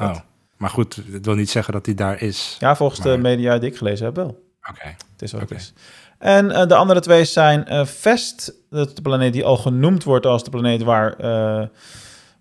Oh, 0.00 0.16
maar 0.56 0.70
goed, 0.70 1.00
het 1.12 1.24
wil 1.24 1.34
niet 1.34 1.50
zeggen 1.50 1.72
dat 1.72 1.86
hij 1.86 1.94
daar 1.94 2.22
is. 2.22 2.56
Ja, 2.58 2.76
volgens 2.76 3.00
de 3.00 3.16
media 3.18 3.58
die 3.58 3.70
ik 3.70 3.76
gelezen 3.76 4.06
heb 4.06 4.16
wel. 4.16 4.46
Oké. 4.70 4.86
Het 5.12 5.22
is 5.22 5.32
wat 5.32 5.40
het 5.40 5.50
is. 5.50 5.72
En 6.18 6.50
eh, 6.50 6.66
de 6.66 6.74
andere 6.74 7.00
twee 7.00 7.24
zijn 7.24 7.66
eh, 7.66 7.84
Vest, 7.84 8.52
dat 8.70 8.88
is 8.88 8.94
de 8.94 9.02
planeet 9.02 9.32
die 9.32 9.44
al 9.44 9.56
genoemd 9.56 10.04
wordt 10.04 10.26
als 10.26 10.44
de 10.44 10.50
planeet 10.50 10.82
waar 10.82 11.12
eh 11.16 11.62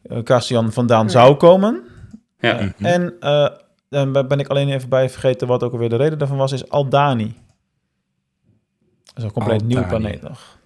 eh, 0.03 0.23
Cassian 0.23 0.71
vandaan 0.71 1.03
Ja. 1.05 1.09
zou 1.11 1.35
komen. 1.35 1.83
Ja. 2.39 2.53
Mhm. 2.53 2.85
En 2.85 3.13
eh, 3.19 3.47
dan 3.89 4.11
ben 4.11 4.39
ik 4.39 4.47
alleen 4.47 4.69
even 4.69 4.89
bij 4.89 5.09
vergeten 5.09 5.47
wat 5.47 5.63
ook 5.63 5.71
alweer 5.71 5.89
de 5.89 5.95
reden 5.95 6.17
daarvan 6.17 6.37
was, 6.37 6.51
is 6.51 6.69
Aldani. 6.69 7.35
Dat 9.03 9.17
is 9.17 9.23
een 9.23 9.31
compleet 9.31 9.63
nieuwe 9.63 9.83
Aldani. 9.83 10.01
planeet 10.03 10.21
nog. 10.21 10.57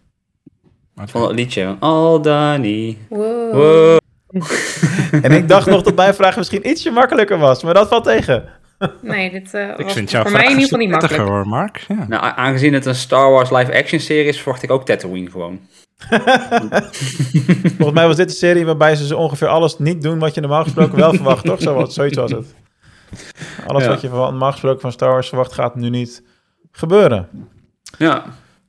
Oké. 0.96 1.08
Van 1.08 1.22
dat 1.22 1.32
liedje. 1.32 1.76
Aldani. 1.80 2.98
Wow. 3.10 3.54
Wow. 3.54 3.98
En 5.26 5.32
ik 5.32 5.48
dacht 5.48 5.67
nog 5.67 5.82
dat 5.82 5.96
mijn 5.96 6.13
vraag 6.13 6.38
misschien 6.38 6.70
ietsje 6.70 6.91
makkelijker 6.91 7.38
was, 7.38 7.63
maar 7.63 7.74
dat 7.74 7.88
valt 7.88 8.04
tegen. 8.04 8.44
Nee, 9.02 9.32
dit 9.32 9.54
eh, 9.54 9.67
Ik 9.70 9.84
was 9.84 9.94
vind 9.94 10.12
jouw 10.12 10.22
voor 10.22 10.32
mij 10.32 10.41
in 10.44 10.48
ieder 10.50 10.63
geval 10.63 10.80
niet 10.80 10.89
makkelijk. 10.89 11.28
hoor, 11.28 11.48
Mark. 11.48 11.86
Ja. 11.88 12.06
Nou, 12.08 12.34
aangezien 12.36 12.74
het 12.74 12.86
een 12.86 12.96
Star 12.96 13.32
Wars 13.32 13.50
live-action 13.52 14.00
serie 14.00 14.26
is, 14.28 14.38
verwacht 14.41 14.63
ik 14.63 14.72
ook 14.72 14.86
Tatooine 14.86 15.30
gewoon. 15.32 15.60
Volgens 17.78 17.91
mij 17.94 18.08
was 18.08 18.15
dit 18.15 18.30
de 18.30 18.36
serie 18.36 18.65
waarbij 18.65 18.96
ze 18.96 19.15
ongeveer 19.17 19.48
alles 19.48 19.80
niet 19.80 20.02
doen 20.02 20.20
wat 20.20 20.36
je 20.36 20.41
normaal 20.41 20.63
gesproken 20.63 20.98
wel 20.98 21.13
verwacht, 21.13 21.46
toch? 21.46 21.62
Zo, 21.62 21.86
zoiets 21.86 22.17
was 22.17 22.32
het. 22.32 22.56
Alles 23.67 23.84
Ja. 23.84 23.89
wat 23.89 24.02
je 24.02 24.10
van, 24.10 24.17
normaal 24.20 24.52
gesproken 24.52 24.82
van 24.82 24.91
Star 24.91 25.10
Wars 25.12 25.28
verwacht 25.28 25.54
gaat 25.54 25.76
nu 25.76 25.89
niet 25.89 26.24
gebeuren. 26.72 27.28
Ja. 27.98 28.24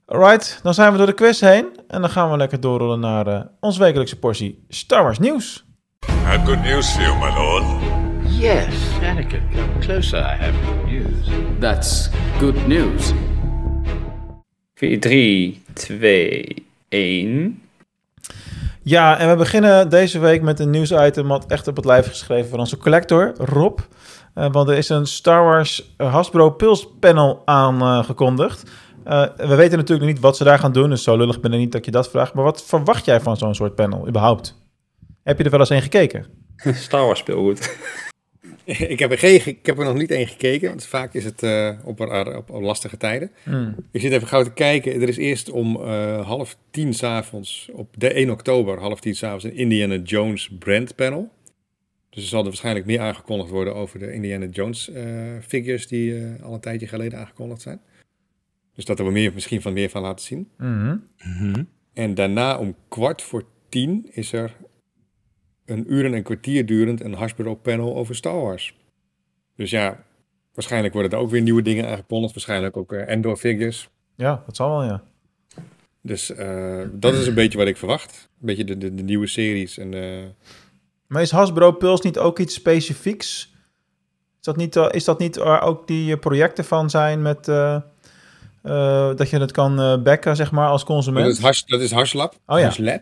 Alright, 0.06 0.60
dan 0.62 0.74
zijn 0.74 0.92
we 0.92 0.98
door 0.98 1.06
de 1.06 1.12
quiz 1.12 1.40
heen. 1.40 1.66
En 1.92 2.00
dan 2.00 2.10
gaan 2.10 2.30
we 2.30 2.36
lekker 2.36 2.60
doorrollen 2.60 3.00
naar 3.00 3.26
eh 3.26 3.40
ons 3.60 3.76
wekelijkse 3.76 4.18
portie 4.18 4.64
Star 4.68 5.02
Wars 5.02 5.18
nieuws. 5.18 5.64
I 6.08 6.10
have 6.10 6.46
good 6.46 6.62
news 6.62 6.90
for 6.90 7.02
you, 7.02 7.18
my 7.18 7.36
lord. 7.36 7.64
Yes, 8.40 8.74
Anakin, 9.02 9.42
come 9.54 9.78
closer. 9.80 10.18
I 10.18 10.36
have 10.36 10.52
good 10.64 10.90
news. 10.90 11.28
That's 11.58 12.10
good 12.38 12.66
news. 12.66 13.12
4, 14.74 15.00
3, 15.00 15.62
2, 15.72 16.66
1. 16.88 17.62
Ja, 18.82 19.18
en 19.18 19.28
we 19.30 19.36
beginnen 19.36 19.88
deze 19.88 20.18
week 20.18 20.42
met 20.42 20.60
een 20.60 20.70
nieuwsitem 20.70 21.28
wat 21.28 21.46
echt 21.46 21.68
op 21.68 21.76
het 21.76 21.84
lijf 21.84 22.08
geschreven 22.08 22.50
van 22.50 22.58
onze 22.58 22.76
collector, 22.76 23.32
Rob. 23.36 23.78
Eh, 24.34 24.52
want 24.52 24.68
er 24.68 24.76
is 24.76 24.88
een 24.88 25.06
Star 25.06 25.44
Wars 25.44 25.94
Hasbro 25.96 26.50
Pulse 26.50 26.88
panel 26.88 27.42
aangekondigd. 27.44 28.70
Eh, 29.04 29.28
we 29.36 29.54
weten 29.54 29.78
natuurlijk 29.78 30.08
niet 30.08 30.20
wat 30.20 30.36
ze 30.36 30.44
daar 30.44 30.58
gaan 30.58 30.72
doen, 30.72 30.90
dus 30.90 31.02
zo 31.02 31.16
lullig 31.16 31.40
ben 31.40 31.52
ik 31.52 31.58
niet 31.58 31.72
dat 31.72 31.84
je 31.84 31.90
dat 31.90 32.10
vraagt. 32.10 32.34
Maar 32.34 32.44
wat 32.44 32.64
verwacht 32.64 33.04
jij 33.04 33.20
van 33.20 33.36
zo'n 33.36 33.54
soort 33.54 33.74
panel 33.74 34.08
überhaupt? 34.08 34.60
Heb 35.22 35.38
je 35.38 35.44
er 35.44 35.50
wel 35.50 35.60
eens 35.60 35.70
een 35.70 35.82
gekeken? 35.82 36.26
Star 36.74 37.06
Wars 37.06 37.18
speelgoed. 37.18 37.76
ik, 38.64 38.98
heb 38.98 39.10
er 39.10 39.18
geen, 39.18 39.40
ik 39.46 39.66
heb 39.66 39.78
er 39.78 39.84
nog 39.84 39.96
niet 39.96 40.10
één 40.10 40.26
gekeken, 40.26 40.68
want 40.68 40.84
vaak 40.84 41.14
is 41.14 41.24
het 41.24 41.42
eh, 41.42 41.70
op, 41.84 42.00
op, 42.00 42.10
op, 42.10 42.50
op 42.50 42.62
lastige 42.62 42.96
tijden. 42.96 43.30
Hmm. 43.42 43.74
Ik 43.90 44.00
zit 44.00 44.12
even 44.12 44.28
gauw 44.28 44.42
te 44.42 44.52
kijken. 44.52 45.02
Er 45.02 45.08
is 45.08 45.16
eerst 45.16 45.50
om 45.50 45.76
eh, 45.76 46.26
half 46.26 46.56
tien 46.70 46.94
s'avonds, 46.94 47.68
op 47.72 47.88
de 47.96 48.12
1 48.12 48.30
oktober, 48.30 48.80
half 48.80 49.00
tien 49.00 49.14
s'avonds, 49.14 49.44
een 49.44 49.56
Indiana 49.56 49.96
Jones 49.96 50.50
brand 50.58 50.94
panel. 50.94 51.30
Dus 52.12 52.22
er 52.22 52.28
zal 52.28 52.38
er 52.38 52.46
waarschijnlijk 52.46 52.86
meer 52.86 53.00
aangekondigd 53.00 53.50
worden 53.50 53.74
over 53.74 53.98
de 53.98 54.12
Indiana 54.12 54.46
Jones 54.46 54.90
eh, 54.90 55.04
figures 55.46 55.86
die 55.86 56.16
eh, 56.16 56.42
al 56.42 56.54
een 56.54 56.60
tijdje 56.60 56.86
geleden 56.86 57.18
aangekondigd 57.18 57.62
zijn. 57.62 57.80
Dus 58.82 58.96
dat 58.96 59.06
er 59.06 59.12
we 59.12 59.18
meer, 59.18 59.32
misschien 59.34 59.62
van 59.62 59.72
meer 59.72 59.90
van 59.90 60.02
laten 60.02 60.24
zien. 60.24 60.48
Mhm. 60.58 60.96
Mhm. 61.16 61.64
En 61.92 62.14
daarna 62.14 62.58
om 62.58 62.76
kwart 62.88 63.22
voor 63.22 63.44
tien 63.68 64.08
is 64.10 64.32
er 64.32 64.56
een 65.64 65.92
uur 65.92 66.04
en 66.04 66.12
een 66.12 66.22
kwartier 66.22 66.66
durend 66.66 67.00
een 67.00 67.14
Hasbro 67.14 67.54
panel 67.54 67.96
over 67.96 68.14
Star 68.14 68.40
Wars. 68.40 68.76
Dus 69.56 69.70
ja, 69.70 70.04
waarschijnlijk 70.54 70.94
worden 70.94 71.12
er 71.12 71.18
ook 71.18 71.30
weer 71.30 71.42
nieuwe 71.42 71.62
dingen 71.62 71.88
aangekondigd. 71.88 72.34
Waarschijnlijk 72.34 72.76
ook 72.76 72.92
eh, 72.92 73.08
Endor 73.08 73.36
figures. 73.36 73.88
Ja, 74.16 74.42
dat 74.46 74.56
zal 74.56 74.70
wel, 74.70 74.84
ja. 74.84 75.02
Dus 76.00 76.30
eh, 76.30 76.82
dat 76.92 77.14
is 77.14 77.26
een 77.26 77.34
beetje 77.34 77.58
wat 77.58 77.66
ik 77.66 77.76
verwacht. 77.76 78.28
Een 78.40 78.46
beetje 78.46 78.64
de, 78.64 78.78
de, 78.78 78.94
de 78.94 79.02
nieuwe 79.02 79.26
series. 79.26 79.78
En, 79.78 79.94
eh, 79.94 80.28
Maar 81.06 81.22
is 81.22 81.30
Hasbro 81.30 81.72
Pulse 81.72 82.06
niet 82.06 82.18
ook 82.18 82.38
iets 82.38 82.54
specifieks? 82.54 83.54
Is 84.38 84.44
dat 84.44 84.56
niet, 84.56 84.76
is 84.76 85.04
dat 85.04 85.18
niet 85.18 85.36
waar 85.36 85.62
ook 85.62 85.86
die 85.86 86.16
projecten 86.16 86.64
van 86.64 86.90
zijn 86.90 87.22
met... 87.22 87.48
eh, 88.62 89.14
dat 89.16 89.30
je 89.30 89.38
het 89.38 89.52
kan 89.52 89.80
eh 89.80 90.02
backen, 90.02 90.36
zeg 90.36 90.50
maar, 90.50 90.68
als 90.68 90.84
consument? 90.84 91.26
Dat 91.26 91.36
is, 91.36 91.42
hash, 91.42 91.62
dat 91.62 91.80
is 91.80 91.90
Hashlab. 91.90 92.34
Oh 92.46 92.58
ja. 92.58 92.64
Hashlab. 92.64 93.00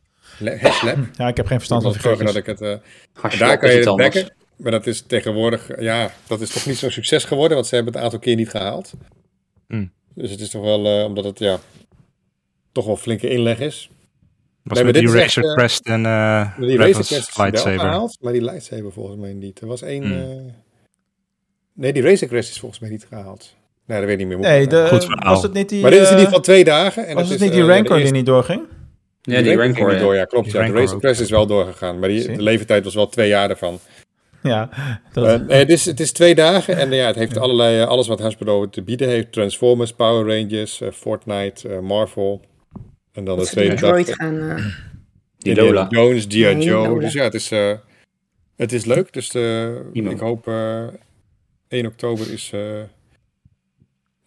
Hashlab. 0.61 0.97
Ja, 1.19 1.29
ik 1.29 1.37
heb 1.37 1.47
geen 1.47 1.57
verstand 1.59 1.83
van 1.83 1.93
zorgen 1.93 2.25
dat 2.27 2.37
ik 2.37 2.47
het... 2.47 2.61
eh, 2.61 2.75
Hashlab 3.13 3.49
daar 3.49 3.59
kan 3.59 3.71
je 3.71 3.77
het 3.77 3.97
backen. 3.97 4.33
Maar 4.57 4.71
dat 4.73 4.87
is 4.87 5.03
tegenwoordig... 5.07 5.81
Ja, 5.81 6.11
dat 6.27 6.41
is 6.41 6.51
toch 6.51 6.67
niet 6.67 6.77
zo'n 6.77 6.91
succes 6.91 7.25
geworden. 7.25 7.57
Want 7.57 7.69
ze 7.69 7.75
hebben 7.75 7.93
het 7.93 8.01
een 8.03 8.07
aantal 8.09 8.23
keer 8.25 8.37
niet 8.37 8.49
gehaald. 8.51 8.93
Hmm. 9.69 9.93
Dus 10.15 10.31
het 10.31 10.41
is 10.41 10.51
toch 10.51 10.63
wel... 10.63 10.87
eh, 10.87 11.05
omdat 11.05 11.25
het 11.25 11.39
ja... 11.39 11.59
Toch 12.73 12.85
wel 12.87 12.97
flinke 12.97 13.29
inleg 13.29 13.59
is. 13.59 13.91
Was 14.63 14.77
Nee, 14.77 14.87
met 14.87 14.95
die 14.95 15.11
Razor 15.13 15.45
eh, 15.45 15.55
Crest 15.55 15.87
en 15.87 16.07
eh 16.07 16.59
Die 16.59 16.77
Razor 16.77 17.05
Crest 17.05 17.39
lightsaber. 17.39 17.79
gehaald. 17.81 18.17
Maar 18.21 18.33
die 18.33 18.43
lightsaber 18.45 18.93
volgens 18.93 19.17
mij 19.21 19.33
niet. 19.33 19.61
Er 19.61 19.67
was 19.67 19.83
één... 19.83 20.03
Hmm. 20.05 20.13
eh, 20.47 20.53
Nee, 21.75 21.93
die 21.93 22.03
Razor 22.03 22.29
Crest 22.29 22.51
is 22.51 22.59
volgens 22.59 22.81
mij 22.81 22.91
niet 22.91 23.07
gehaald. 23.09 23.55
Nee, 23.91 23.99
dat 23.99 24.09
weet 24.09 24.21
ik 24.21 24.27
niet 24.27 24.39
meer. 24.39 24.49
Nee, 24.51 24.67
de, 24.67 24.87
Goed 24.89 25.05
verhaal. 25.05 25.35
was 25.35 25.43
het 25.43 25.53
niet 25.53 25.69
die... 25.69 25.83
Maar 25.83 25.91
dit 25.91 26.01
is 26.01 26.07
in 26.11 26.13
eh, 26.15 26.19
ieder 26.19 26.29
geval 26.35 26.45
twee 26.53 26.65
dagen. 26.65 27.07
En 27.07 27.15
was 27.15 27.23
het 27.25 27.33
is, 27.35 27.41
niet 27.41 27.53
die 27.53 27.63
eh, 27.63 27.69
Rancor 27.69 27.97
die 27.97 28.13
niet 28.13 28.27
doorging? 28.27 28.63
Ja, 29.23 29.43
die 29.43 29.57
Rancor, 29.57 29.75
ging 29.75 29.87
niet 29.89 29.97
ja. 29.99 30.03
door, 30.03 30.15
ja, 30.15 30.25
klopt. 30.25 30.45
Die 30.45 30.55
ja. 30.55 30.67
De 30.67 30.73
Rancor 30.73 30.95
ook. 30.95 31.01
Crest 31.01 31.21
is 31.21 31.31
wel 31.31 31.47
doorgegaan. 31.47 31.99
Maar 31.99 32.09
die, 32.09 32.27
de 32.37 32.43
leeftijd 32.43 32.85
was 32.85 32.95
wel 32.95 33.09
twee 33.09 33.29
jaar 33.29 33.49
daarvan. 33.49 33.79
Ja, 34.43 34.69
dat, 35.13 35.27
Eh, 35.27 35.47
nee, 35.47 35.59
het, 35.59 35.69
is, 35.69 35.85
het 35.85 36.01
is 36.01 36.13
twee 36.13 36.35
dagen 36.35 36.77
en 36.77 36.93
ja, 36.93 37.07
het 37.07 37.17
heeft 37.17 37.39
allerlei, 37.39 37.81
eh, 37.81 37.87
alles 37.87 38.09
wat 38.09 38.21
Hasbro 38.21 38.69
te 38.69 38.83
bieden 38.83 39.09
heeft. 39.09 39.33
Transformers, 39.33 39.93
Power 39.93 40.37
Rangers, 40.37 40.81
eh, 40.81 40.89
Fortnite, 40.93 41.69
eh, 41.69 41.79
Marvel. 41.79 42.41
En 43.13 43.25
dan 43.25 43.35
de 43.37 43.43
Dat 43.43 43.51
tweede 43.51 43.75
dag 43.75 44.15
gaan... 44.17 44.41
eh, 44.41 44.65
Die 45.39 45.55
Lola. 45.55 45.87
Jones, 45.89 46.25
G.I. 46.29 46.43
Nee, 46.43 46.59
Joe. 46.59 46.89
Lola. 46.89 47.01
Dus 47.01 47.13
ja, 47.13 47.23
het 47.23 47.35
is, 47.35 47.51
eh, 47.51 47.73
het 48.57 48.73
is 48.73 48.85
leuk. 48.85 49.13
Dus 49.13 49.31
eh, 49.35 49.69
ik 49.93 50.19
hoop 50.19 50.49
eh 50.49 50.87
1 51.69 51.87
oktober 51.87 52.33
is 52.33 52.51
eh, 52.55 52.61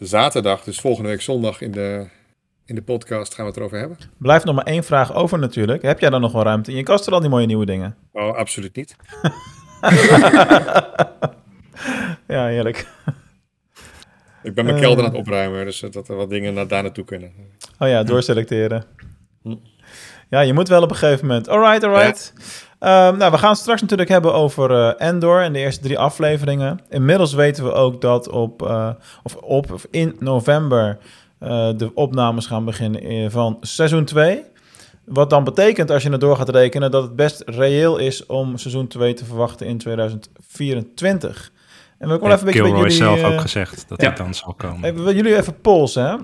zaterdag. 0.06 0.64
Dus 0.64 0.80
volgende 0.80 1.10
week 1.10 1.22
zondag 1.22 1.62
in 1.62 1.72
de, 1.72 2.08
in 2.66 2.76
de 2.76 2.82
podcast 2.82 3.34
gaan 3.34 3.44
we 3.46 3.50
het 3.52 3.60
erover 3.60 3.78
hebben. 3.78 3.98
blijft 4.18 4.46
nog 4.46 4.56
maar 4.56 4.66
één 4.66 4.84
vraag 4.84 5.14
over 5.14 5.40
natuurlijk. 5.40 5.82
Heb 5.82 6.00
jij 6.00 6.10
dan 6.10 6.22
nog 6.22 6.32
wel 6.32 6.44
ruimte 6.44 6.72
in 6.72 6.78
je 6.78 6.84
kast 6.84 7.04
voor 7.04 7.14
al 7.14 7.20
die 7.20 7.30
mooie 7.30 7.46
nieuwe 7.46 7.66
dingen? 7.66 7.96
Oh, 8.12 8.36
absoluut 8.36 8.76
niet. 8.76 8.96
Ja, 12.28 12.46
heerlijk. 12.46 12.88
Ik 14.44 14.54
ben 14.54 14.66
mijn 14.66 14.78
Eh. 14.78 14.84
kelder 14.84 15.04
aan 15.06 15.10
het 15.12 15.20
opruimen, 15.20 15.66
dus 15.66 15.82
eh, 15.84 15.92
dat 15.92 16.08
er 16.08 16.16
wat 16.16 16.30
dingen 16.30 16.54
naar, 16.54 16.68
daar 16.68 16.84
naartoe 16.84 17.06
kunnen. 17.06 17.32
Oh 17.80 17.88
ja, 17.88 18.04
doorselecteren. 18.04 18.84
Hm. 19.42 19.56
Ja, 20.30 20.40
je 20.42 20.54
moet 20.54 20.68
wel 20.68 20.82
op 20.82 20.90
een 20.90 20.96
gegeven 20.96 21.28
moment. 21.28 21.48
Alright, 21.50 21.84
alright. 21.84 22.34
Nou, 22.90 23.32
we 23.32 23.38
gaan 23.38 23.50
het 23.50 23.60
straks 23.60 23.82
natuurlijk 23.82 24.10
hebben 24.10 24.34
over 24.34 24.72
eh, 24.72 25.08
Endor 25.08 25.42
en 25.42 25.54
de 25.54 25.60
eerste 25.60 25.84
drie 25.84 26.00
afleveringen. 26.00 26.80
Inmiddels 26.90 27.34
weten 27.34 27.64
we 27.64 27.72
ook 27.72 28.02
dat 28.02 28.30
op, 28.30 28.62
eh, 28.62 28.90
of 29.24 29.36
op 29.36 29.72
of 29.72 29.88
in 29.92 30.16
november 30.20 30.98
eh, 31.40 31.70
de 31.78 31.92
opnames 31.94 32.46
gaan 32.46 32.66
beginnen 32.66 33.32
van 33.32 33.58
seizoen 33.62 34.06
2. 34.06 34.44
Wat 35.06 35.30
dan 35.30 35.44
betekent, 35.44 35.92
als 35.92 36.04
je 36.04 36.10
het 36.10 36.22
door 36.22 36.36
gaat 36.36 36.50
rekenen, 36.50 36.92
dat 36.92 37.04
het 37.04 37.16
best 37.16 37.44
reëel 37.46 37.98
is 37.98 38.26
om 38.26 38.58
seizoen 38.58 38.88
2 38.88 39.14
te 39.14 39.26
verwachten 39.26 39.68
in 39.68 39.78
2024. 39.78 41.52
En 41.98 42.10
we 42.10 42.14
komen 42.14 42.30
Heeft 42.30 42.44
even 42.44 42.48
een 42.48 42.54
beetje 42.54 42.62
Kilroy 42.62 42.72
bij 42.72 42.98
jullie... 42.98 43.18
zelf 43.18 43.34
ook 43.34 43.42
gezegd 43.42 43.86
dat 43.88 44.02
ja. 44.02 44.08
hij 44.08 44.16
dan 44.16 44.34
zal 44.34 44.54
komen. 44.54 44.84
Even, 44.84 44.96
willen 44.96 45.16
jullie 45.16 45.38
even 45.38 45.62
polsen, 45.62 46.06
hè? 46.06 46.16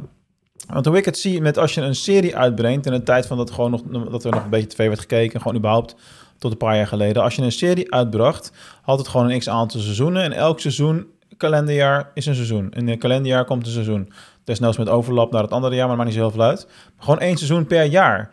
Want 0.67 0.85
hoe 0.85 0.97
ik 0.97 1.05
het 1.05 1.17
zie 1.17 1.41
met 1.41 1.57
als 1.57 1.73
je 1.73 1.81
een 1.81 1.95
serie 1.95 2.35
uitbrengt... 2.35 2.85
in 2.85 2.93
een 2.93 3.03
tijd 3.03 3.25
van 3.25 3.37
dat, 3.37 3.51
gewoon 3.51 3.71
nog, 3.71 3.81
dat 4.09 4.23
er 4.23 4.31
nog 4.31 4.43
een 4.43 4.49
beetje 4.49 4.67
tv 4.67 4.87
werd 4.87 4.99
gekeken... 4.99 5.41
gewoon 5.41 5.57
überhaupt 5.57 5.95
tot 6.39 6.51
een 6.51 6.57
paar 6.57 6.75
jaar 6.75 6.87
geleden... 6.87 7.23
als 7.23 7.35
je 7.35 7.41
een 7.41 7.51
serie 7.51 7.93
uitbracht, 7.93 8.51
had 8.81 8.97
het 8.99 9.07
gewoon 9.07 9.29
een 9.29 9.39
x-aantal 9.39 9.79
seizoenen... 9.79 10.23
en 10.23 10.31
elk 10.31 10.59
seizoen, 10.59 11.07
kalenderjaar, 11.37 12.11
is 12.13 12.25
een 12.25 12.35
seizoen. 12.35 12.71
In 12.73 12.87
een 12.87 12.97
kalenderjaar 12.97 13.45
komt 13.45 13.65
een 13.65 13.71
seizoen. 13.71 14.11
Desnoods 14.43 14.77
met 14.77 14.89
overlap 14.89 15.31
naar 15.31 15.41
het 15.41 15.51
andere 15.51 15.75
jaar, 15.75 15.87
maar 15.87 15.95
maakt 15.95 16.09
niet 16.09 16.17
zo 16.17 16.23
heel 16.23 16.31
veel 16.31 16.43
uit. 16.43 16.65
Maar 16.67 17.05
gewoon 17.05 17.19
één 17.19 17.37
seizoen 17.37 17.65
per 17.65 17.83
jaar. 17.83 18.29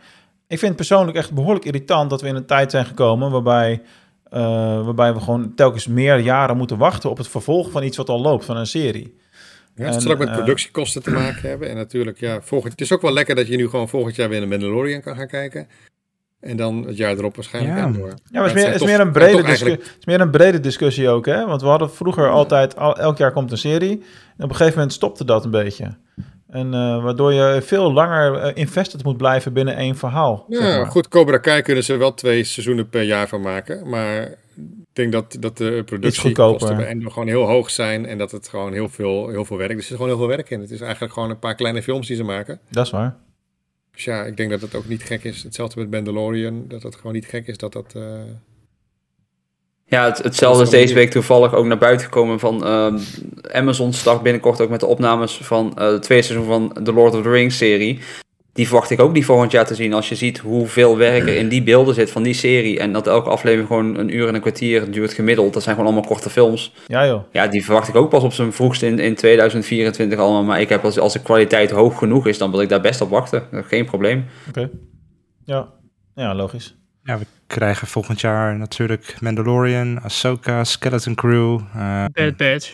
Ik 0.47 0.59
vind 0.59 0.61
het 0.61 0.75
persoonlijk 0.75 1.17
echt 1.17 1.33
behoorlijk 1.33 1.65
irritant... 1.65 2.09
dat 2.09 2.21
we 2.21 2.27
in 2.27 2.35
een 2.35 2.45
tijd 2.45 2.71
zijn 2.71 2.85
gekomen 2.85 3.31
waarbij... 3.31 3.81
eh, 4.29 4.41
waarbij 4.85 5.13
we 5.13 5.19
gewoon 5.19 5.55
telkens 5.55 5.87
meer 5.87 6.19
jaren 6.19 6.57
moeten 6.57 6.77
wachten 6.77 7.09
op 7.09 7.17
het 7.17 7.27
vervolg 7.27 7.71
van 7.71 7.83
iets 7.83 7.97
wat 7.97 8.09
al 8.09 8.21
loopt, 8.21 8.45
van 8.45 8.57
een 8.57 8.67
serie. 8.67 9.15
Ja, 9.75 9.85
het 9.85 9.95
En, 9.95 10.01
zal 10.01 10.11
ook 10.11 10.17
met 10.17 10.27
eh, 10.27 10.35
productiekosten 10.35 11.03
te 11.03 11.11
maken 11.11 11.49
hebben. 11.49 11.69
En 11.69 11.75
natuurlijk, 11.75 12.19
ja, 12.19 12.41
volgend, 12.41 12.71
het 12.71 12.81
is 12.81 12.91
ook 12.91 13.01
wel 13.01 13.13
lekker 13.13 13.35
dat 13.35 13.47
je 13.47 13.57
nu 13.57 13.69
gewoon 13.69 13.89
volgend 13.89 14.15
jaar 14.15 14.29
weer 14.29 14.41
een 14.41 14.49
Mandalorian 14.49 15.01
kan 15.01 15.15
gaan 15.15 15.27
kijken. 15.27 15.67
En 16.47 16.57
dan 16.57 16.83
het 16.87 16.97
jaar 16.97 17.17
erop 17.17 17.35
waarschijnlijk 17.35 17.77
Ja. 17.77 17.85
Endor. 17.85 18.07
Ja, 18.07 18.13
maar 18.31 18.41
het 18.41 18.55
is, 18.55 18.63
meer, 18.63 18.71
het, 18.71 18.81
is 18.81 18.87
meer 18.87 18.99
een 18.99 19.11
brede 19.11 19.43
eigenlijk- 19.43 19.81
is 19.99 20.05
meer 20.05 20.21
een 20.21 20.31
brede 20.31 20.59
discussie 20.59 21.09
ook, 21.09 21.25
hè? 21.25 21.45
Want 21.45 21.61
we 21.61 21.67
hadden 21.67 21.91
vroeger 21.91 22.29
altijd, 22.29 22.75
al, 22.77 22.97
elk 22.97 23.17
jaar 23.17 23.31
komt 23.31 23.51
een 23.51 23.57
serie. 23.57 23.91
En 24.37 24.43
op 24.43 24.49
een 24.49 24.55
gegeven 24.55 24.73
moment 24.73 24.93
stopte 24.93 25.25
dat 25.25 25.45
een 25.45 25.51
beetje. 25.51 25.95
En 26.49 26.73
eh, 26.73 27.03
waardoor 27.03 27.33
je 27.33 27.61
veel 27.63 27.93
langer 27.93 28.33
eh, 28.35 28.51
invested 28.53 29.03
moet 29.03 29.17
blijven 29.17 29.53
binnen 29.53 29.75
één 29.75 29.95
verhaal. 29.95 30.45
Ja, 30.47 30.61
zeg 30.61 30.77
maar. 30.77 30.85
goed, 30.91 31.07
Cobra 31.07 31.37
Kai 31.37 31.61
kunnen 31.61 31.83
ze 31.83 31.97
wel 31.97 32.13
twee 32.13 32.43
seizoenen 32.43 32.89
per 32.89 33.03
jaar 33.03 33.27
van 33.27 33.41
maken. 33.41 33.89
Maar 33.89 34.21
ik 34.55 34.93
denk 34.93 35.11
dat, 35.11 35.37
dat 35.39 35.57
de 35.57 35.63
goedkoper. 35.63 35.83
productiekosten 35.83 36.75
bij 36.75 36.85
Endor 36.85 37.11
gewoon 37.11 37.27
heel 37.27 37.43
hoog 37.43 37.69
zijn. 37.69 38.05
En 38.05 38.17
dat 38.17 38.31
het 38.31 38.47
gewoon 38.47 38.73
heel 38.73 38.89
veel, 38.89 39.29
heel 39.29 39.45
veel 39.45 39.57
werk 39.57 39.71
is. 39.71 39.77
Er 39.77 39.83
zit 39.83 39.95
gewoon 39.95 40.11
heel 40.11 40.17
veel 40.17 40.27
werk 40.27 40.49
in. 40.49 40.59
Het 40.61 40.71
is 40.71 40.81
eigenlijk 40.81 41.13
gewoon 41.13 41.29
een 41.29 41.39
paar 41.39 41.55
kleine 41.55 41.83
films 41.83 42.07
die 42.07 42.15
ze 42.15 42.23
maken. 42.23 42.59
Dat 42.69 42.85
is 42.85 42.91
waar. 42.91 43.15
Dus 43.97 44.05
ja, 44.05 44.23
ik 44.23 44.37
denk 44.37 44.49
dat 44.49 44.61
het 44.61 44.75
ook 44.75 44.87
niet 44.87 45.03
gek 45.03 45.23
is. 45.23 45.43
Hetzelfde 45.43 45.79
met 45.79 45.91
Mandalorian. 45.91 46.65
Dat 46.67 46.83
het 46.83 46.95
gewoon 46.95 47.13
niet 47.13 47.25
gek 47.25 47.47
is 47.47 47.57
dat 47.57 47.73
dat... 47.73 47.93
eh, 47.95 48.01
Ja, 49.85 50.05
het, 50.05 50.17
hetzelfde 50.17 50.63
is 50.63 50.69
deze 50.69 50.93
week 50.93 51.11
toevallig 51.11 51.53
ook 51.53 51.65
naar 51.65 51.77
buiten 51.77 52.05
gekomen 52.05 52.39
van 52.39 52.65
ehm, 52.65 52.97
Amazon 53.51 53.93
start 53.93 54.23
binnenkort 54.23 54.61
ook 54.61 54.69
met 54.69 54.79
de 54.79 54.85
opnames 54.85 55.37
van 55.37 55.77
eh 55.77 55.91
het 55.91 56.01
tweede 56.01 56.23
seizoen 56.25 56.47
van 56.47 56.77
de 56.83 56.93
Lord 56.93 57.13
of 57.13 57.21
the 57.21 57.29
Rings 57.29 57.57
serie. 57.57 57.99
Die 58.57 58.67
verwacht 58.67 58.89
ik 58.89 58.99
ook 58.99 59.13
niet 59.13 59.25
volgend 59.25 59.51
jaar 59.51 59.65
te 59.65 59.75
zien 59.75 59.93
als 59.93 60.09
je 60.09 60.15
ziet 60.15 60.37
hoeveel 60.37 60.97
werk 60.97 61.21
er 61.21 61.35
in 61.35 61.49
die 61.49 61.63
beelden 61.63 61.93
zit 61.93 62.11
van 62.11 62.23
die 62.23 62.33
serie. 62.33 62.79
En 62.79 62.93
dat 62.93 63.07
elke 63.07 63.29
aflevering 63.29 63.67
gewoon 63.67 63.97
een 63.97 64.15
uur 64.15 64.27
en 64.27 64.35
een 64.35 64.41
kwartier 64.41 64.91
duurt 64.91 65.13
gemiddeld. 65.13 65.53
Dat 65.53 65.63
zijn 65.63 65.75
gewoon 65.75 65.91
allemaal 65.91 66.09
korte 66.09 66.29
films. 66.29 66.73
Ja, 66.87 67.07
joh. 67.07 67.23
Ja, 67.31 67.47
die 67.47 67.63
verwacht 67.65 67.87
ik 67.87 67.95
ook 67.95 68.09
pas 68.09 68.23
op 68.23 68.33
zijn 68.33 68.53
vroegst 68.53 68.81
in, 68.81 68.99
in 68.99 69.15
2024 69.15 70.19
allemaal. 70.19 70.43
Maar 70.43 70.61
ik 70.61 70.69
heb 70.69 70.83
als, 70.83 70.99
als 70.99 71.13
de 71.13 71.21
kwaliteit 71.21 71.71
hoog 71.71 71.97
genoeg 71.97 72.27
is, 72.27 72.37
dan 72.37 72.51
wil 72.51 72.61
ik 72.61 72.69
daar 72.69 72.81
best 72.81 73.01
op 73.01 73.09
wachten. 73.09 73.43
Geen 73.51 73.85
probleem. 73.85 74.25
Oké. 74.47 74.69
Ja. 75.45 75.73
ja, 76.15 76.35
logisch. 76.35 76.75
Ja, 77.03 77.17
we 77.17 77.25
krijgen 77.47 77.87
volgend 77.87 78.21
jaar 78.21 78.57
natuurlijk 78.57 79.15
Mandalorian, 79.19 80.01
Ahsoka, 80.01 80.63
Skeleton 80.63 81.15
Crew, 81.15 81.59
eh 81.75 82.05
Bad 82.13 82.37
Batch. 82.37 82.73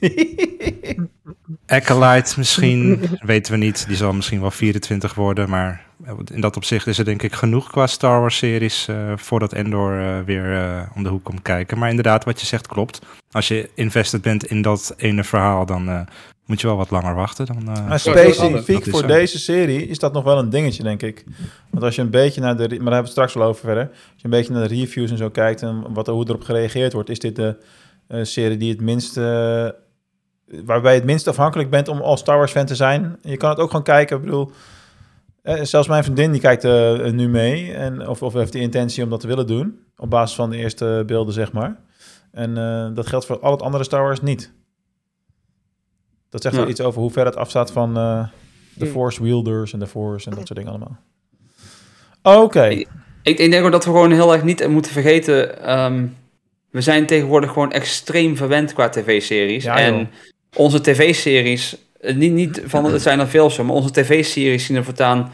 Acolyte 1.66 2.34
misschien, 2.36 3.00
weten 3.20 3.52
we 3.52 3.58
niet. 3.58 3.86
Die 3.86 3.96
zal 3.96 4.12
misschien 4.12 4.40
wel 4.40 4.50
24 4.50 5.14
worden, 5.14 5.50
maar 5.50 5.84
in 6.32 6.40
dat 6.40 6.56
opzicht 6.56 6.86
is 6.86 6.98
er 6.98 7.04
denk 7.04 7.22
ik 7.22 7.34
genoeg 7.34 7.70
qua 7.70 7.86
Star 7.86 8.20
Wars 8.20 8.36
series 8.36 8.88
eh, 8.88 9.12
voordat 9.16 9.52
Endor 9.52 10.00
eh, 10.00 10.20
weer 10.24 10.54
eh, 10.54 10.82
om 10.94 11.02
de 11.02 11.08
hoek 11.08 11.24
komt 11.24 11.42
kijken. 11.42 11.78
Maar 11.78 11.88
inderdaad, 11.88 12.24
wat 12.24 12.40
je 12.40 12.46
zegt 12.46 12.66
klopt. 12.66 13.00
Als 13.30 13.48
je 13.48 13.70
invested 13.74 14.22
bent 14.22 14.46
in 14.46 14.62
dat 14.62 14.94
ene 14.96 15.24
verhaal, 15.24 15.66
dan 15.66 15.88
eh, 15.88 16.00
moet 16.46 16.60
je 16.60 16.66
wel 16.66 16.76
wat 16.76 16.90
langer 16.90 17.14
wachten. 17.14 17.46
Dan, 17.46 17.76
eh, 17.76 17.88
Maar 17.88 18.00
specifiek 18.00 18.84
voor 18.84 19.06
deze 19.06 19.38
serie 19.38 19.86
is 19.86 19.98
dat 19.98 20.12
nog 20.12 20.24
wel 20.24 20.38
een 20.38 20.50
dingetje, 20.50 20.82
denk 20.82 21.02
ik. 21.02 21.24
Want 21.70 21.84
als 21.84 21.94
je 21.94 22.02
een 22.02 22.10
beetje 22.10 22.40
naar 22.40 22.56
de... 22.56 22.58
Maar 22.58 22.68
daar 22.68 22.78
hebben 22.78 22.90
we 22.90 22.96
het 22.96 23.10
straks 23.10 23.34
wel 23.34 23.46
over 23.46 23.64
verder. 23.64 23.88
Als 23.88 23.98
je 24.16 24.24
een 24.24 24.30
beetje 24.30 24.52
naar 24.52 24.68
de 24.68 24.74
reviews 24.74 25.10
en 25.10 25.16
zo 25.16 25.30
kijkt... 25.30 25.62
en 25.62 25.92
wat, 25.92 26.06
hoe 26.06 26.28
erop 26.28 26.42
gereageerd 26.42 26.92
wordt... 26.92 27.10
is 27.10 27.18
dit 27.18 27.36
de 27.36 27.56
eh, 28.06 28.18
serie 28.22 28.56
die 28.56 28.70
het 28.70 28.80
minst... 28.80 29.16
waarbij 30.64 30.92
je 30.92 30.98
het 30.98 31.06
minst 31.06 31.28
afhankelijk 31.28 31.70
bent 31.70 31.88
om 31.88 32.00
al 32.00 32.16
Star 32.16 32.36
Wars 32.36 32.52
fan 32.52 32.66
te 32.66 32.74
zijn. 32.74 33.16
Je 33.22 33.36
kan 33.36 33.50
het 33.50 33.58
ook 33.58 33.70
gewoon 33.70 33.84
kijken. 33.84 34.16
Ik 34.16 34.22
bedoel... 34.22 34.50
eh, 35.42 35.62
zelfs 35.62 35.88
mijn 35.88 36.04
vriendin 36.04 36.32
die 36.32 36.40
kijkt 36.40 36.64
eh, 36.64 37.10
nu 37.10 37.28
mee. 37.28 37.72
En, 37.72 38.08
of, 38.08 38.22
of 38.22 38.32
heeft 38.32 38.52
de 38.52 38.60
intentie 38.60 39.04
om 39.04 39.10
dat 39.10 39.20
te 39.20 39.26
willen 39.26 39.46
doen. 39.46 39.78
Op 39.96 40.10
basis 40.10 40.36
van 40.36 40.50
de 40.50 40.56
eerste 40.56 41.02
beelden, 41.06 41.34
zeg 41.34 41.52
maar. 41.52 41.76
En 42.32 42.58
eh, 42.58 42.94
dat 42.94 43.06
geldt 43.06 43.26
voor 43.26 43.40
al 43.40 43.50
het 43.50 43.62
andere 43.62 43.84
Star 43.84 44.02
Wars 44.02 44.20
niet. 44.22 44.52
Dat 46.30 46.42
zegt 46.42 46.56
wel 46.56 46.68
iets 46.68 46.80
over 46.80 47.00
hoe 47.00 47.10
ver 47.10 47.24
het 47.24 47.36
afstaat 47.36 47.72
van 47.72 47.96
eh, 47.96 48.26
de. 48.74 48.86
Force 48.86 49.22
Wielders 49.22 49.72
en 49.72 49.78
de 49.78 49.86
Force 49.86 50.30
en 50.30 50.36
dat 50.36 50.46
soort 50.46 50.58
dingen 50.58 50.74
allemaal. 50.74 50.96
Oké. 52.22 52.64
Ik, 53.22 53.38
ik 53.38 53.50
denk 53.50 53.64
ook 53.64 53.72
dat 53.72 53.84
we 53.84 53.90
gewoon 53.90 54.12
heel 54.12 54.32
erg 54.32 54.42
niet 54.42 54.68
moeten 54.68 54.92
vergeten. 54.92 55.62
ehm, 55.62 56.06
we 56.70 56.80
zijn 56.80 57.06
tegenwoordig 57.06 57.52
gewoon 57.52 57.72
extreem 57.72 58.36
verwend 58.36 58.72
qua 58.72 58.88
tv-series. 58.88 59.64
Ja, 59.64 59.86
joh. 59.88 60.06
Onze 60.54 60.80
tv-series, 60.80 61.76
eh, 62.00 62.14
niet, 62.14 62.32
niet 62.32 62.62
van 62.66 62.84
het 62.84 63.02
zijn 63.02 63.20
er 63.20 63.28
veel 63.28 63.50
zo, 63.50 63.64
maar 63.64 63.74
onze 63.76 63.90
tv-series 63.90 64.64
zien 64.66 64.76
er 64.76 64.84
voortaan 64.84 65.32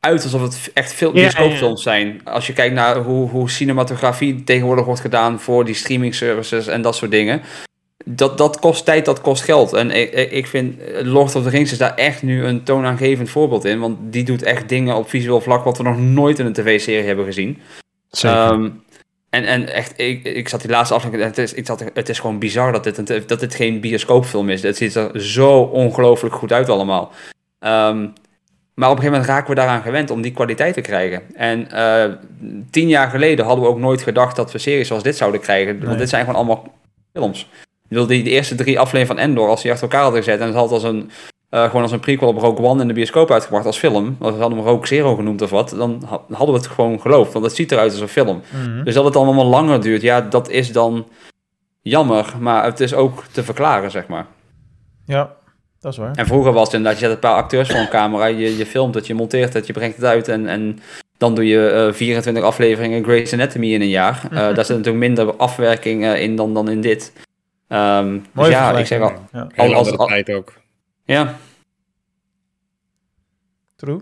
uit 0.00 0.22
alsof 0.22 0.42
het 0.42 0.70
echt 0.74 0.92
veel 0.92 1.08
Ja, 1.08 1.20
bioscoopfilms 1.20 1.82
zijn. 1.82 2.20
Als 2.24 2.46
je 2.46 2.52
kijkt 2.52 2.74
naar 2.74 2.96
hoe, 2.96 3.28
hoe 3.28 3.50
cinematografie 3.50 4.44
tegenwoordig 4.44 4.84
wordt 4.84 5.00
gedaan 5.00 5.40
voor 5.40 5.64
die 5.64 5.74
streaming 5.74 6.14
services 6.14 6.66
en 6.66 6.82
dat 6.82 6.96
soort 6.96 7.10
dingen. 7.10 7.42
Dat, 8.06 8.38
dat 8.38 8.58
kost 8.58 8.84
tijd, 8.84 9.04
dat 9.04 9.20
kost 9.20 9.42
geld. 9.42 9.72
En 9.72 9.90
ik, 9.90 10.12
ik- 10.12 10.30
ik 10.30 10.46
vind 10.46 10.80
eh, 10.80 11.04
Lord 11.04 11.34
of 11.36 11.42
the 11.42 11.48
Rings 11.48 11.72
is 11.72 11.78
daar 11.78 11.94
echt 11.94 12.22
nu 12.22 12.44
een 12.44 12.62
toonaangevend 12.62 13.30
voorbeeld 13.30 13.64
in. 13.64 13.78
Want 13.80 13.96
die 14.00 14.24
doet 14.24 14.42
echt 14.42 14.68
dingen 14.68 14.96
op 14.96 15.08
visueel 15.08 15.40
vlak 15.40 15.64
wat 15.64 15.76
we 15.76 15.82
nog 15.82 15.98
nooit 15.98 16.38
in 16.38 16.46
een 16.46 16.52
tv-serie 16.52 17.06
hebben 17.06 17.24
gezien. 17.24 17.58
zeker. 18.10 18.36
Ehm, 18.38 18.68
en, 19.34 19.44
en 19.44 19.74
echt, 19.74 19.92
ik, 19.96 20.24
ik 20.24 20.48
zat 20.48 20.60
die 20.60 20.70
laatste 20.70 20.94
aflevering, 20.94 21.28
het 21.28 21.38
is, 21.38 21.52
ik 21.52 21.66
zat, 21.66 21.84
het 21.94 22.08
is 22.08 22.18
gewoon 22.18 22.38
bizar 22.38 22.72
dat 22.72 22.84
dit, 22.84 23.28
dat 23.28 23.40
dit 23.40 23.54
geen 23.54 23.80
bioscoopfilm 23.80 24.50
is. 24.50 24.62
Het 24.62 24.76
ziet 24.76 24.94
er 24.94 25.20
zo 25.20 25.60
ongelooflijk 25.60 26.34
goed 26.34 26.52
uit 26.52 26.68
allemaal. 26.68 27.12
Ehm, 27.58 28.06
maar 28.74 28.90
op 28.90 28.96
een 28.96 29.02
gegeven 29.02 29.10
moment 29.10 29.26
raken 29.26 29.48
we 29.48 29.54
daaraan 29.54 29.82
gewend 29.82 30.10
om 30.10 30.22
die 30.22 30.32
kwaliteit 30.32 30.74
te 30.74 30.80
krijgen. 30.80 31.22
En 31.34 31.70
eh, 31.70 32.12
tien 32.70 32.88
jaar 32.88 33.10
geleden 33.10 33.44
hadden 33.44 33.64
we 33.64 33.70
ook 33.70 33.78
nooit 33.78 34.02
gedacht 34.02 34.36
dat 34.36 34.52
we 34.52 34.58
series 34.58 34.86
zoals 34.86 35.02
dit 35.02 35.16
zouden 35.16 35.40
krijgen. 35.40 35.78
Nee. 35.78 35.86
Want 35.86 35.98
dit 35.98 36.08
zijn 36.08 36.24
gewoon 36.24 36.38
allemaal 36.38 36.74
films. 37.12 37.40
Ik 37.82 37.88
bedoel, 37.88 38.06
die, 38.06 38.22
de 38.22 38.30
eerste 38.30 38.54
drie 38.54 38.78
afleveringen 38.78 39.16
van 39.16 39.24
Endor, 39.24 39.48
als 39.48 39.62
die 39.62 39.70
achter 39.70 39.86
elkaar 39.86 40.02
hadden 40.02 40.22
gezet 40.22 40.40
en 40.40 40.46
het 40.46 40.54
had 40.54 40.70
als 40.70 40.82
een, 40.82 41.10
eh, 41.54 41.64
gewoon 41.64 41.82
als 41.82 41.92
een 41.92 42.00
prequel 42.00 42.28
op 42.28 42.38
Rogue 42.38 42.66
One 42.66 42.82
in 42.82 42.88
de 42.88 42.94
bioscoop 42.94 43.30
uitgebracht 43.30 43.66
als 43.66 43.78
film, 43.78 44.16
als 44.20 44.34
we 44.34 44.40
hadden 44.40 44.58
hem 44.58 44.66
Rogue 44.66 44.86
Zero 44.86 45.14
genoemd 45.14 45.42
of 45.42 45.50
wat, 45.50 45.74
dan 45.76 46.02
ha- 46.08 46.20
hadden 46.30 46.54
we 46.54 46.60
het 46.60 46.66
gewoon 46.70 47.00
geloofd. 47.00 47.32
Want 47.32 47.44
het 47.44 47.54
ziet 47.54 47.72
eruit 47.72 47.90
als 47.92 48.00
een 48.00 48.08
film. 48.08 48.42
Mhm. 48.64 48.84
Dus 48.84 48.94
dat 48.94 49.04
het 49.04 49.16
allemaal 49.16 49.44
langer 49.46 49.80
duurt, 49.80 50.02
ja, 50.02 50.20
dat 50.20 50.48
is 50.50 50.72
dan 50.72 51.06
jammer. 51.82 52.34
Maar 52.40 52.64
het 52.64 52.80
is 52.80 52.94
ook 52.94 53.24
te 53.32 53.42
verklaren, 53.44 53.90
zeg 53.90 54.06
maar. 54.06 54.26
Ja, 55.06 55.32
dat 55.80 55.92
is 55.92 55.98
waar. 55.98 56.14
En 56.14 56.26
vroeger 56.26 56.52
was 56.52 56.64
het 56.66 56.74
inderdaad, 56.74 57.00
je 57.00 57.06
zet 57.06 57.14
een 57.14 57.20
paar 57.20 57.34
acteurs 57.42 57.68
voor 57.70 57.80
een 57.80 57.88
camera, 57.88 58.26
je, 58.26 58.56
je 58.56 58.66
filmt 58.66 58.94
het, 58.94 59.06
je 59.06 59.14
monteert 59.14 59.52
het, 59.52 59.66
je 59.66 59.72
brengt 59.72 59.96
het 59.96 60.04
uit 60.04 60.28
en, 60.28 60.46
en 60.48 60.78
dan 61.18 61.34
doe 61.34 61.46
je 61.46 61.68
eh 61.68 61.92
24 61.92 62.42
afleveringen 62.42 63.04
Grey's 63.04 63.32
Anatomy 63.32 63.72
in 63.72 63.80
een 63.80 63.88
jaar. 63.88 64.22
Eh, 64.30 64.36
daar 64.54 64.64
zit 64.64 64.76
natuurlijk 64.76 65.04
minder 65.04 65.36
afwerking 65.36 66.04
eh, 66.04 66.22
in 66.22 66.36
dan, 66.36 66.54
dan 66.54 66.68
in 66.70 66.80
dit. 66.80 67.12
Ehm, 67.68 68.18
dus 68.34 68.48
ja, 68.48 68.78
ik 68.78 68.86
zeg 68.86 69.00
al. 69.00 69.12
Ja. 69.32 69.48
al- 69.96 70.06
tijd 70.06 70.30
ook. 70.32 70.52
Ja, 71.04 71.36
True. 73.76 74.00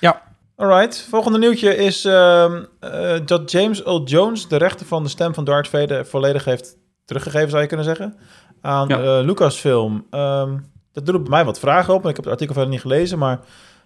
Ja. 0.00 0.22
Alright, 0.56 1.06
volgende 1.08 1.38
nieuwtje 1.38 1.76
is 1.76 2.04
ehm, 2.04 2.64
eh, 2.80 3.18
dat 3.24 3.50
James 3.50 3.82
Earl 3.82 4.02
Jones 4.04 4.48
de 4.48 4.56
rechten 4.56 4.86
van 4.86 5.02
de 5.02 5.08
stem 5.08 5.34
van 5.34 5.44
Darth 5.44 5.68
Vader 5.68 6.06
volledig 6.06 6.44
heeft 6.44 6.76
teruggegeven, 7.04 7.50
zou 7.50 7.62
je 7.62 7.68
kunnen 7.68 7.86
zeggen, 7.86 8.16
aan 8.60 8.88
Ja. 8.88 9.18
eh, 9.18 9.24
Lucasfilm. 9.24 10.06
Ehm, 10.10 10.58
dat 10.92 11.06
doet 11.06 11.20
bij 11.22 11.30
mij 11.30 11.44
wat 11.44 11.58
vragen 11.58 11.94
op 11.94 12.02
en 12.02 12.08
ik 12.08 12.16
heb 12.16 12.24
het 12.24 12.32
artikel 12.32 12.54
verder 12.54 12.72
niet 12.72 12.80
gelezen, 12.80 13.18
maar 13.18 13.40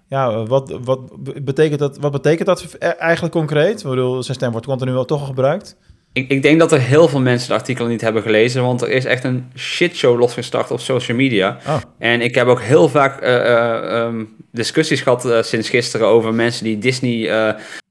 ja, 0.08 0.42
wat, 0.44 0.78
wat, 0.84 1.00
betekent 1.44 1.78
dat, 1.80 1.98
wat 1.98 2.12
betekent 2.12 2.46
dat 2.46 2.74
eigenlijk 2.78 3.34
concreet? 3.34 3.80
Ik 3.82 3.88
bedoel, 3.88 4.22
zijn 4.22 4.36
stem 4.36 4.50
wordt 4.50 4.66
continu 4.66 4.92
wel 4.92 5.04
toch 5.04 5.20
al 5.20 5.26
gebruikt. 5.26 5.76
Ik, 6.14 6.28
ik 6.30 6.42
denk 6.42 6.58
dat 6.58 6.72
er 6.72 6.80
heel 6.80 7.08
veel 7.08 7.20
mensen 7.20 7.52
het 7.52 7.60
artikel 7.60 7.86
niet 7.86 8.00
hebben 8.00 8.22
gelezen, 8.22 8.62
want 8.62 8.82
er 8.82 8.90
is 8.90 9.04
echt 9.04 9.24
een 9.24 9.50
shitshow 9.56 10.18
losgestart 10.18 10.70
op 10.70 10.80
social 10.80 11.16
media. 11.16 11.58
Oh. 11.66 11.76
En 11.98 12.20
ik 12.20 12.34
heb 12.34 12.46
ook 12.46 12.60
heel 12.62 12.88
vaak 12.88 13.20
eh, 13.20 13.34
eh, 13.36 13.98
ehm, 14.00 14.24
discussies 14.52 15.00
gehad 15.00 15.24
eh, 15.24 15.42
sinds 15.42 15.68
gisteren 15.68 16.06
over 16.06 16.34
mensen 16.34 16.64
die 16.64 16.78
Disney 16.78 17.28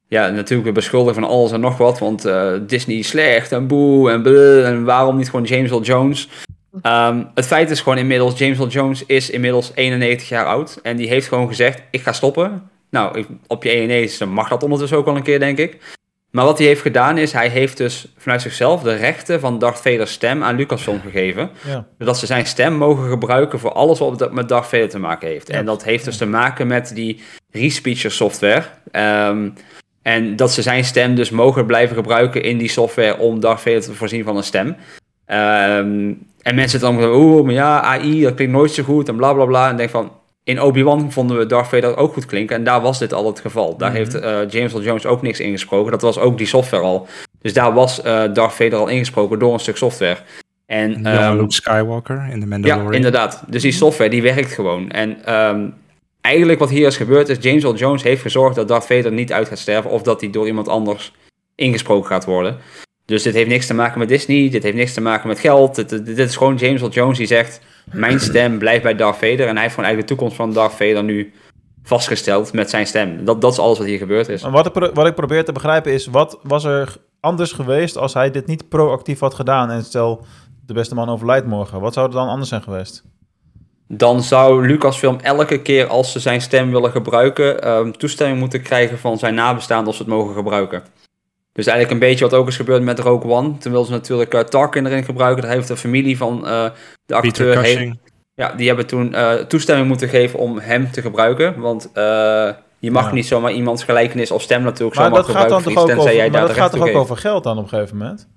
ja, 0.07 0.27
natuurlijk 0.29 0.63
weer 0.63 0.73
beschuldigen 0.73 1.21
van 1.21 1.29
alles 1.29 1.51
en 1.51 1.59
nog 1.59 1.77
wat. 1.77 1.99
Want 1.99 2.25
eh, 2.25 2.51
Disney 2.67 2.95
is 2.97 3.07
slecht 3.07 3.51
en 3.51 3.67
boe 3.67 4.11
en 4.11 4.21
bleh, 4.21 4.67
en 4.67 4.83
waarom 4.83 5.17
niet 5.17 5.29
gewoon 5.29 5.45
James 5.45 5.69
Earl 5.69 5.81
Jones? 5.81 6.29
Ehm, 6.81 7.23
het 7.33 7.45
feit 7.45 7.69
is 7.71 7.81
gewoon 7.81 7.97
inmiddels, 7.97 8.37
James 8.39 8.57
Earl 8.57 8.69
Jones 8.69 9.05
is 9.05 9.29
inmiddels 9.29 9.71
91 9.75 10.29
jaar 10.29 10.45
oud. 10.45 10.79
En 10.83 10.97
die 10.97 11.07
heeft 11.07 11.27
gewoon 11.27 11.47
gezegd, 11.47 11.81
ik 11.91 12.01
ga 12.01 12.11
stoppen. 12.13 12.69
Nou, 12.89 13.17
ik- 13.19 13.27
op 13.47 13.63
je 13.63 13.69
91 13.69 14.27
mag 14.27 14.49
dat 14.49 14.63
ondertussen 14.63 14.97
ook 14.97 15.05
wel 15.05 15.15
een 15.15 15.23
keer, 15.23 15.39
denk 15.39 15.57
ik. 15.57 15.77
Maar 16.33 16.45
wat 16.45 16.57
hij 16.57 16.67
heeft 16.67 16.81
gedaan 16.81 17.17
is, 17.17 17.31
hij 17.31 17.47
heeft 17.47 17.77
dus 17.77 18.07
vanuit 18.17 18.41
zichzelf 18.41 18.81
de 18.83 18.95
rechten 18.95 19.39
van 19.39 19.59
Darth 19.59 19.77
Vader's 19.77 20.11
stem 20.11 20.43
aan 20.43 20.55
Lucasfilm 20.55 21.01
gegeven 21.01 21.49
Ja. 21.67 21.85
zodat 21.97 22.17
ze 22.17 22.25
zijn 22.25 22.45
stem 22.45 22.73
mogen 22.73 23.09
gebruiken 23.09 23.59
voor 23.59 23.71
alles 23.71 23.99
wat 23.99 24.31
met 24.31 24.49
Darth 24.49 24.65
Vader 24.67 24.89
te 24.89 24.99
maken 24.99 25.27
heeft. 25.27 25.47
Ja. 25.47 25.53
En 25.53 25.65
dat 25.65 25.83
heeft 25.83 26.05
dus 26.05 26.17
te 26.17 26.25
maken 26.25 26.67
met 26.67 26.91
die 26.95 27.21
respeecher 27.51 28.11
software. 28.11 28.63
Ehm, 28.91 29.49
en 30.01 30.35
dat 30.35 30.51
ze 30.51 30.61
zijn 30.61 30.85
stem 30.85 31.15
dus 31.15 31.29
mogen 31.29 31.65
blijven 31.65 31.95
gebruiken 31.95 32.43
in 32.43 32.57
die 32.57 32.69
software 32.69 33.17
om 33.17 33.39
Darth 33.39 33.61
Vader 33.61 33.81
te 33.81 33.93
voorzien 33.93 34.23
van 34.23 34.37
een 34.37 34.43
stem. 34.43 34.75
Ehm, 35.25 36.11
en 36.41 36.55
mensen 36.55 36.79
dan 36.79 37.03
oeh, 37.03 37.43
maar 37.43 37.53
ja, 37.53 37.81
AI, 37.81 38.21
dat 38.21 38.33
klinkt 38.33 38.53
nooit 38.53 38.71
zo 38.71 38.83
goed 38.83 39.07
en 39.07 39.15
bla 39.15 39.33
bla 39.33 39.45
bla. 39.45 39.69
En 39.69 39.77
denk 39.77 39.89
van, 39.89 40.11
in 40.43 40.61
Obi-Wan 40.61 41.11
vonden 41.11 41.37
we 41.37 41.45
Darth 41.45 41.67
Vader 41.67 41.97
ook 41.97 42.13
goed 42.13 42.25
klinken. 42.25 42.55
En 42.55 42.63
daar 42.63 42.81
was 42.81 42.99
dit 42.99 43.13
al 43.13 43.25
het 43.25 43.39
geval. 43.39 43.77
Daar 43.77 43.89
Mhm. 43.89 43.97
heeft 43.97 44.13
eh, 44.19 44.49
James 44.49 44.73
Earl 44.73 44.83
Jones 44.83 45.05
ook 45.05 45.21
niks 45.21 45.39
ingesproken. 45.39 45.91
Dat 45.91 46.01
was 46.01 46.17
ook 46.19 46.37
die 46.37 46.47
software 46.47 46.83
al. 46.83 47.07
Dus 47.41 47.53
daar 47.53 47.73
was 47.73 48.01
eh 48.01 48.23
Darth 48.33 48.53
Vader 48.53 48.79
al 48.79 48.87
ingesproken 48.87 49.39
door 49.39 49.53
een 49.53 49.59
stuk 49.59 49.77
software. 49.77 50.17
En, 50.65 51.05
ehm, 51.05 51.35
Luke 51.35 51.53
Skywalker 51.53 52.27
in 52.31 52.39
de 52.39 52.45
Mandalorian. 52.45 52.89
ja, 52.91 52.95
inderdaad. 52.97 53.43
Dus 53.47 53.61
die 53.61 53.71
software 53.71 54.09
die 54.09 54.21
werkt 54.21 54.51
gewoon. 54.53 54.89
En 54.91 55.25
ehm, 55.25 55.67
eigenlijk 56.21 56.59
wat 56.59 56.69
hier 56.69 56.87
is 56.87 56.97
gebeurd 56.97 57.29
is, 57.29 57.37
James 57.41 57.63
Earl 57.63 57.75
Jones 57.75 58.03
heeft 58.03 58.21
gezorgd 58.21 58.55
dat 58.55 58.67
Darth 58.67 58.85
Vader 58.85 59.11
niet 59.11 59.33
uit 59.33 59.47
gaat 59.47 59.57
sterven 59.57 59.89
of 59.91 60.01
dat 60.01 60.21
hij 60.21 60.29
door 60.29 60.47
iemand 60.47 60.67
anders 60.67 61.13
ingesproken 61.55 62.07
gaat 62.09 62.25
worden. 62.25 62.57
Dus 63.05 63.23
dit 63.23 63.33
heeft 63.33 63.49
niks 63.49 63.67
te 63.67 63.73
maken 63.73 63.99
met 63.99 64.07
Disney, 64.07 64.49
dit 64.49 64.63
heeft 64.63 64.75
niks 64.75 64.93
te 64.93 65.01
maken 65.01 65.27
met 65.27 65.39
geld. 65.39 65.75
Dit, 65.75 65.89
dit 65.89 66.05
dit 66.05 66.29
is 66.29 66.35
gewoon 66.35 66.55
James 66.55 66.81
Earl 66.81 66.91
Jones 66.91 67.17
die 67.17 67.27
zegt, 67.27 67.59
mijn 67.91 68.19
stem 68.19 68.57
blijft 68.57 68.83
bij 68.83 68.95
Darth 68.95 69.17
Vader. 69.17 69.47
En 69.47 69.53
hij 69.53 69.61
heeft 69.61 69.75
gewoon 69.75 69.85
eigenlijk 69.85 70.07
de 70.07 70.15
toekomst 70.15 70.35
van 70.35 70.53
Darth 70.53 70.71
Vader 70.71 71.03
nu 71.03 71.33
vastgesteld 71.83 72.53
met 72.53 72.69
zijn 72.69 72.87
stem. 72.87 73.25
Dat, 73.25 73.41
dat 73.41 73.51
is 73.51 73.59
alles 73.59 73.77
wat 73.77 73.87
hier 73.87 73.97
gebeurd 73.97 74.29
is. 74.29 74.41
Wat 74.41 74.65
ik, 74.65 74.91
wat 74.93 75.07
ik 75.07 75.15
probeer 75.15 75.45
te 75.45 75.51
begrijpen 75.51 75.91
is, 75.91 76.07
wat 76.07 76.39
was 76.43 76.63
er 76.63 76.95
anders 77.19 77.51
geweest 77.51 77.97
als 77.97 78.13
hij 78.13 78.31
dit 78.31 78.47
niet 78.47 78.69
proactief 78.69 79.19
had 79.19 79.33
gedaan? 79.33 79.69
En 79.69 79.83
stel, 79.83 80.25
de 80.65 80.73
beste 80.73 80.95
man 80.95 81.09
overlijdt 81.09 81.47
morgen. 81.47 81.79
Wat 81.79 81.93
zou 81.93 82.07
er 82.07 82.13
dan 82.13 82.27
anders 82.27 82.49
zijn 82.49 82.63
geweest? 82.63 83.03
dan 83.97 84.23
zou 84.23 84.67
Lucasfilm 84.67 85.19
elke 85.19 85.61
keer 85.61 85.87
als 85.87 86.11
ze 86.11 86.19
zijn 86.19 86.41
stem 86.41 86.71
willen 86.71 86.91
gebruiken, 86.91 87.61
ehm, 87.61 87.91
toestemming 87.91 88.39
moeten 88.39 88.61
krijgen 88.61 88.99
van 88.99 89.17
zijn 89.17 89.33
nabestaanden 89.33 89.87
of 89.87 89.95
ze 89.95 90.01
het 90.01 90.11
mogen 90.11 90.35
gebruiken. 90.35 90.83
Dus 91.53 91.65
eigenlijk 91.67 92.01
een 92.01 92.09
beetje 92.09 92.25
wat 92.29 92.33
ook 92.33 92.47
is 92.47 92.55
gebeurd 92.55 92.83
met 92.83 92.99
Rogue 92.99 93.31
One. 93.31 93.57
Toen 93.57 93.71
wilden 93.71 93.85
ze 93.91 93.91
natuurlijk 93.97 94.33
uh, 94.33 94.39
Tarkin 94.41 94.85
erin 94.85 95.03
gebruiken. 95.03 95.43
Daar 95.43 95.51
heeft 95.51 95.67
de 95.67 95.77
familie 95.77 96.17
van 96.17 96.47
eh, 96.47 96.63
de 96.63 96.71
Peter 97.05 97.15
acteur... 97.17 97.59
heeft- 97.61 97.97
ja, 98.35 98.51
die 98.51 98.67
hebben 98.67 98.87
toen 98.87 99.13
eh, 99.13 99.33
toestemming 99.33 99.87
moeten 99.87 100.09
geven 100.09 100.39
om 100.39 100.57
hem 100.59 100.91
te 100.91 101.01
gebruiken. 101.01 101.59
Want 101.59 101.91
eh, 101.93 102.49
je 102.79 102.91
mag 102.91 103.05
Ja. 103.05 103.13
niet 103.13 103.25
zomaar 103.25 103.51
iemands 103.51 103.83
gelijkenis 103.83 104.31
of 104.31 104.41
stem 104.41 104.61
natuurlijk 104.63 104.95
Maar 104.97 105.05
zomaar 105.05 105.21
dat 105.21 105.29
gaat 105.35 105.49
dan 105.49 105.61
gebruiken 105.61 105.63
toch 105.63 105.73
voor 105.73 105.81
ook 105.81 105.87
iets, 105.89 105.93
over, 105.99 106.11
tenzij 106.11 106.15
jij 106.15 106.29
maar 106.29 106.39
daar 106.39 106.47
dat 106.47 106.57
gaat 106.57 106.71
toch 106.71 106.79
ook 106.79 106.85
geeft. 106.87 106.99
over 106.99 107.17
geld 107.17 107.43
dan 107.43 107.57
op 107.57 107.63
een 107.63 107.69
gegeven 107.69 107.97
moment? 107.97 108.27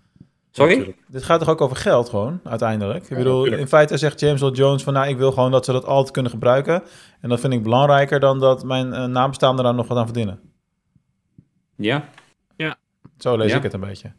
Sorry? 0.50 0.94
Dit 1.09 1.22
gaat 1.22 1.38
toch 1.38 1.48
ook 1.48 1.61
over 1.61 1.76
geld 1.76 2.09
gewoon, 2.09 2.40
uiteindelijk? 2.44 3.11
Ik 3.11 3.16
bedoel, 3.16 3.44
in 3.44 3.68
feite 3.68 3.96
zegt 3.96 4.20
James 4.20 4.40
Earl 4.40 4.52
Jones 4.52 4.83
van... 4.83 4.92
nou, 4.92 5.09
ik 5.09 5.16
wil 5.16 5.33
gewoon 5.33 5.50
dat 5.50 5.64
ze 5.64 5.72
dat 5.72 5.85
altijd 5.85 6.11
kunnen 6.11 6.31
gebruiken. 6.31 6.83
En 7.20 7.29
dat 7.29 7.40
vind 7.40 7.52
ik 7.52 7.62
belangrijker 7.62 8.20
dan 8.20 8.40
dat 8.40 8.64
mijn 8.64 8.87
uh, 8.87 9.05
nabestaanden 9.05 9.64
daar 9.64 9.74
nog 9.74 9.88
wat 9.88 9.98
aan 9.98 10.05
verdienen. 10.05 10.40
Ja. 11.76 12.05
Zo 13.18 13.37
lees 13.37 13.50
Ja. 13.50 13.57
ik 13.57 13.62
het 13.62 13.72
een 13.72 13.81
beetje. 13.81 14.12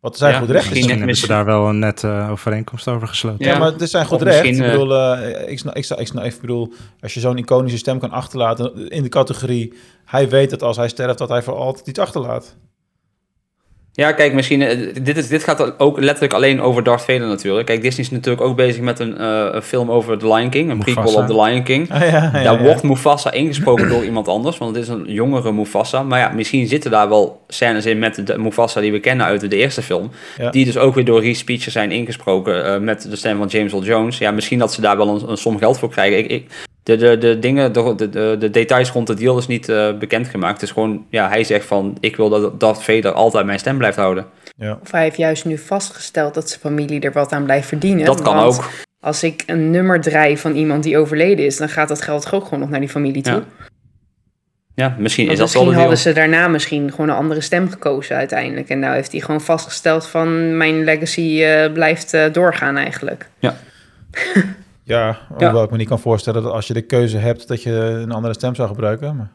Wat 0.00 0.16
zijn 0.18 0.32
Ja, 0.32 0.38
goed 0.38 0.50
recht 0.50 0.64
is. 0.64 0.70
misschien 0.70 0.86
Misschien 0.88 1.06
net 1.08 1.18
hebben 1.18 1.44
ze 1.44 1.50
daar 1.50 1.60
wel 1.60 1.68
een 1.68 1.78
net 1.78 2.04
eh, 2.04 2.30
overeenkomst 2.30 2.88
over 2.88 3.08
gesloten. 3.08 3.44
Ja, 3.46 3.52
Ja. 3.52 3.58
maar 3.58 3.72
het 3.72 3.80
is 3.80 3.90
zijn 3.90 4.06
goed 4.06 4.22
recht. 4.22 4.44
Ik 4.44 4.58
eh, 4.58 4.70
bedoel, 4.70 4.94
eh, 4.94 5.50
ik, 5.50 5.58
snap, 5.58 5.74
ik, 5.74 5.84
snap, 5.84 5.98
ik, 5.98 6.06
snap, 6.06 6.24
ik 6.24 6.40
bedoel, 6.40 6.72
als 7.00 7.14
je 7.14 7.20
zo'n 7.20 7.38
iconische 7.38 7.78
stem 7.78 7.98
kan 7.98 8.10
achterlaten 8.10 8.88
in 8.90 9.02
de 9.02 9.08
categorie... 9.08 9.72
hij 10.04 10.28
weet 10.28 10.50
dat 10.50 10.62
als 10.62 10.76
hij 10.76 10.88
sterft 10.88 11.18
dat 11.18 11.28
hij 11.28 11.42
voor 11.42 11.54
altijd 11.54 11.86
iets 11.86 11.98
achterlaat. 11.98 12.56
Ja, 13.96 14.12
kijk, 14.12 14.32
misschien. 14.32 14.62
eh, 14.62 14.78
dit, 15.02 15.16
is, 15.16 15.28
dit 15.28 15.44
gaat 15.44 15.78
ook 15.78 16.00
letterlijk 16.00 16.32
alleen 16.32 16.60
over 16.60 16.82
Darth 16.82 17.04
Vader 17.04 17.28
natuurlijk. 17.28 17.66
Kijk, 17.66 17.82
Disney 17.82 18.04
is 18.04 18.10
natuurlijk 18.10 18.44
ook 18.44 18.56
bezig 18.56 18.82
met 18.82 18.98
een, 18.98 19.18
eh, 19.18 19.60
film 19.60 19.90
over 19.90 20.18
The 20.18 20.34
Lion 20.34 20.50
King. 20.50 20.70
Een 20.70 20.78
prequel 20.78 21.14
op 21.14 21.26
The 21.26 21.42
Lion 21.42 21.62
King. 21.62 21.88
Ja, 21.88 22.04
ja, 22.04 22.30
daar 22.30 22.42
ja. 22.42 22.62
wordt 22.62 22.82
Mufasa 22.82 23.32
ingesproken 23.32 23.88
door 23.88 24.04
iemand 24.04 24.28
anders, 24.28 24.58
want 24.58 24.74
het 24.74 24.84
is 24.84 24.90
een 24.90 25.04
jongere 25.06 25.52
Mufasa. 25.52 26.02
Maar 26.02 26.18
ja, 26.18 26.28
misschien 26.28 26.66
zitten 26.66 26.90
daar 26.90 27.08
wel 27.08 27.40
scènes 27.48 27.86
in 27.86 27.98
met 27.98 28.26
de 28.26 28.38
Mufasa 28.38 28.80
die 28.80 28.92
we 28.92 29.00
kennen 29.00 29.26
uit 29.26 29.50
de 29.50 29.56
eerste 29.56 29.82
film. 29.82 30.10
Die 30.50 30.64
dus 30.64 30.76
ook 30.76 30.94
weer 30.94 31.04
door 31.04 31.20
Reese 31.20 31.38
Speecher 31.38 31.72
zijn 31.72 31.90
ingesproken 31.90 32.64
eh, 32.64 32.80
met 32.80 33.10
de 33.10 33.16
stem 33.16 33.36
van 33.38 33.46
James 33.46 33.72
Earl 33.72 33.84
Jones. 33.84 34.18
Ja, 34.18 34.30
misschien 34.30 34.58
dat 34.58 34.72
ze 34.72 34.80
daar 34.80 34.96
wel 34.96 35.08
een, 35.08 35.30
een 35.30 35.36
som 35.36 35.58
geld 35.58 35.78
voor 35.78 35.90
krijgen. 35.90 36.18
Ik, 36.18 36.30
ik, 36.30 36.46
de, 36.84 36.96
de, 36.96 37.18
de 37.18 37.38
dingen, 37.38 37.72
de, 37.72 37.94
de, 37.96 38.08
de, 38.08 38.36
de 38.38 38.50
details 38.50 38.90
rond 38.90 39.06
de 39.06 39.14
deal 39.14 39.38
is 39.38 39.46
niet 39.46 39.68
eh, 39.68 39.98
bekendgemaakt. 39.98 40.52
Het 40.52 40.62
is 40.62 40.70
gewoon, 40.70 41.06
ja, 41.08 41.28
hij 41.28 41.44
zegt 41.44 41.66
van, 41.66 41.96
ik 42.00 42.16
wil 42.16 42.28
dat 42.28 42.60
Darth 42.60 42.82
Vader 42.82 43.12
altijd 43.12 43.46
mijn 43.46 43.58
stem 43.58 43.78
blijft 43.78 43.96
houden. 43.96 44.26
Ja. 44.56 44.78
Of 44.82 44.90
hij 44.90 45.02
heeft 45.02 45.16
juist 45.16 45.44
nu 45.44 45.58
vastgesteld 45.58 46.34
dat 46.34 46.48
zijn 46.48 46.60
familie 46.60 47.00
er 47.00 47.12
wat 47.12 47.32
aan 47.32 47.44
blijft 47.44 47.68
verdienen. 47.68 48.04
Dat 48.04 48.22
kan 48.22 48.38
ook. 48.38 48.70
Als 49.00 49.22
ik 49.22 49.42
een 49.46 49.70
nummer 49.70 50.00
draai 50.00 50.38
van 50.38 50.54
iemand 50.54 50.82
die 50.82 50.98
overleden 50.98 51.44
is, 51.44 51.56
dan 51.56 51.68
gaat 51.68 51.88
dat 51.88 52.02
geld 52.02 52.22
toch 52.22 52.34
ook 52.34 52.44
gewoon 52.44 52.60
nog 52.60 52.68
naar 52.70 52.80
die 52.80 52.88
familie 52.88 53.22
toe. 53.22 53.32
Ja. 53.32 53.44
Ja, 54.74 54.96
misschien 54.98 55.26
Want 55.26 55.38
is 55.38 55.44
dat 55.44 55.52
wel 55.54 55.64
de 55.64 55.68
deal. 55.70 55.80
hadden 55.80 55.98
ze 55.98 56.12
daarna 56.12 56.48
misschien 56.48 56.90
gewoon 56.90 57.08
een 57.08 57.16
andere 57.16 57.40
stem 57.40 57.70
gekozen 57.70 58.16
uiteindelijk. 58.16 58.68
En 58.68 58.78
nou 58.78 58.94
heeft 58.94 59.12
hij 59.12 59.20
gewoon 59.20 59.40
vastgesteld 59.40 60.06
van 60.06 60.56
mijn 60.56 60.84
legacy 60.84 61.42
eh, 61.42 61.72
blijft 61.72 62.14
eh, 62.14 62.32
doorgaan 62.32 62.76
eigenlijk. 62.76 63.28
Ja, 63.38 63.56
hoewel 65.28 65.62
ik 65.62 65.70
me 65.70 65.76
niet 65.76 65.88
kan 65.88 65.98
voorstellen 65.98 66.42
dat 66.42 66.52
als 66.52 66.66
je 66.66 66.74
de 66.74 66.82
keuze 66.82 67.16
hebt... 67.16 67.48
dat 67.48 67.62
je 67.62 67.72
een 67.72 68.12
andere 68.12 68.34
stem 68.34 68.54
zou 68.54 68.68
gebruiken. 68.68 69.16
Maar... 69.16 69.32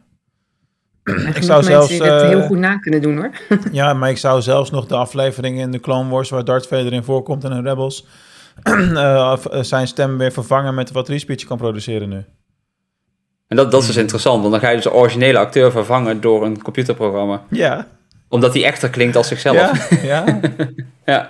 Ik 1.36 1.44
zou 1.44 1.64
mensen 1.64 1.64
zelfs, 1.64 1.88
die 1.88 2.00
dat 2.00 2.22
eh, 2.22 2.28
heel 2.28 2.42
goed 2.42 2.58
na 2.58 2.78
kunnen 2.78 3.02
doen 3.02 3.18
hoor. 3.18 3.32
Ja, 3.72 3.94
maar 3.94 4.10
ik 4.10 4.18
zou 4.18 4.42
zelfs 4.42 4.72
nog 4.72 4.86
de 4.86 4.96
aflevering 4.96 5.60
in 5.60 5.72
de 5.72 5.80
Clone 5.80 6.10
Wars... 6.10 6.30
waar 6.30 6.46
Darth 6.46 6.68
Vader 6.68 6.94
in 6.94 7.04
voorkomt 7.04 7.44
en 7.44 7.52
in 7.52 7.68
Rebels... 7.68 8.08
eh, 8.64 9.38
zijn 9.62 9.88
stem 9.88 10.18
weer 10.18 10.32
vervangen 10.32 10.74
met 10.74 10.92
wat 10.92 11.10
Respeech 11.10 11.46
kan 11.46 11.58
produceren 11.58 12.10
nu. 12.10 12.24
En 13.48 13.56
dat, 13.56 13.72
dat 13.72 13.82
is 13.82 13.88
dus 13.88 13.96
interessant, 13.96 14.40
want 14.40 14.52
dan 14.52 14.62
ga 14.62 14.70
je 14.70 14.76
dus 14.76 14.84
de 14.84 14.94
originele 14.94 15.38
acteur 15.38 15.72
vervangen 15.72 16.22
door 16.22 16.46
een 16.46 16.62
computerprogramma. 16.62 17.42
Ja, 17.50 17.88
Omdat 18.28 18.54
hij 18.54 18.64
echter 18.64 18.90
klinkt 18.90 19.16
als 19.16 19.28
zichzelf. 19.28 19.56
Ja, 19.56 19.98
ja, 20.04 20.26
ja. 21.06 21.30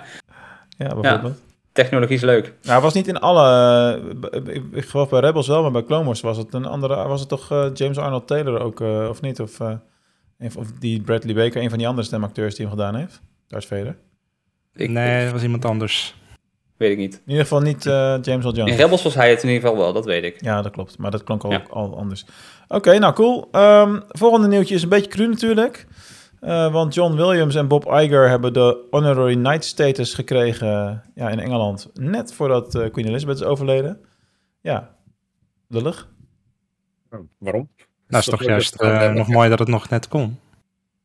ja, 0.78 0.94
bijvoorbeeld. 0.94 1.38
Technologie 1.72 2.14
is 2.16 2.22
leuk. 2.22 2.44
Nou, 2.62 2.74
het 2.74 2.82
was 2.82 2.94
niet 2.94 3.08
in 3.08 3.18
alle... 3.18 4.00
eh, 4.30 4.54
ik, 4.54 4.62
ik 4.72 4.84
geloof 4.84 5.08
bij 5.08 5.20
Rebels 5.20 5.46
wel, 5.46 5.62
maar 5.62 5.70
bij 5.70 5.84
Clone 5.84 6.04
Wars 6.04 6.20
was 6.20 6.36
het 6.36 6.54
een 6.54 6.64
andere... 6.66 6.94
Was 7.08 7.20
het 7.20 7.28
toch 7.28 7.50
eh, 7.50 7.66
James 7.74 7.98
Arnold 7.98 8.26
Taylor 8.26 8.60
ook, 8.60 8.80
eh, 8.80 9.06
of 9.08 9.20
niet? 9.20 9.40
Of, 9.40 9.60
eh, 9.60 9.72
een- 10.38 10.56
of 10.56 10.72
die 10.78 11.00
Bradley 11.00 11.34
Baker, 11.34 11.62
een 11.62 11.68
van 11.68 11.78
die 11.78 11.88
andere 11.88 12.06
stemacteurs 12.06 12.54
die 12.54 12.66
hem 12.66 12.74
gedaan 12.76 12.94
heeft? 12.94 13.20
Darth 13.48 13.64
Vader. 13.66 13.96
Ik, 14.74 14.90
nee, 14.90 15.22
dat 15.24 15.32
was 15.32 15.42
iemand 15.42 15.64
anders. 15.64 16.14
Weet 16.76 16.90
ik 16.90 16.98
niet. 16.98 17.14
In 17.14 17.20
ieder 17.26 17.42
geval 17.42 17.60
niet 17.60 17.86
eh, 17.86 18.16
James 18.22 18.44
L. 18.44 18.48
Jones. 18.52 18.72
In 18.72 18.78
Rebels 18.78 19.02
was 19.02 19.14
hij 19.14 19.30
het 19.30 19.42
in 19.42 19.48
ieder 19.48 19.62
geval 19.68 19.82
wel, 19.84 19.92
dat 19.92 20.04
weet 20.04 20.24
ik. 20.24 20.40
Ja, 20.44 20.62
dat 20.62 20.72
klopt. 20.72 20.98
Maar 20.98 21.10
dat 21.10 21.24
klonk 21.24 21.44
al, 21.44 21.50
Ja. 21.50 21.62
al 21.70 21.96
anders. 21.96 22.24
Oké, 22.68 22.98
nou 22.98 23.14
cool. 23.14 23.48
Ehm, 23.52 24.00
volgende 24.08 24.48
nieuwtje 24.48 24.74
is 24.74 24.82
een 24.82 24.88
beetje 24.88 25.10
cru 25.10 25.26
natuurlijk. 25.28 25.86
Eh, 26.40 26.72
want 26.72 26.94
John 26.94 27.14
Williams 27.14 27.54
en 27.54 27.68
Bob 27.68 27.86
Iger 27.86 28.28
hebben 28.28 28.52
de 28.52 28.86
honorary 28.90 29.34
knight 29.34 29.64
status 29.64 30.14
gekregen 30.14 31.02
ja, 31.14 31.28
in 31.28 31.38
Engeland. 31.40 31.90
Net 31.94 32.32
voordat 32.34 32.74
eh, 32.74 32.90
Queen 32.90 33.06
Elizabeth 33.06 33.36
is 33.36 33.42
overleden. 33.42 34.00
Ja, 34.60 34.96
lullig. 35.68 36.08
Oh, 37.10 37.20
waarom? 37.38 37.68
Nou, 38.06 38.22
is 38.22 38.28
toch 38.28 38.44
juist 38.44 38.74
eh, 38.74 39.12
nog 39.12 39.28
mooi 39.28 39.48
dat 39.48 39.58
het 39.58 39.68
nog 39.68 39.88
net 39.88 40.08
kon. 40.08 40.38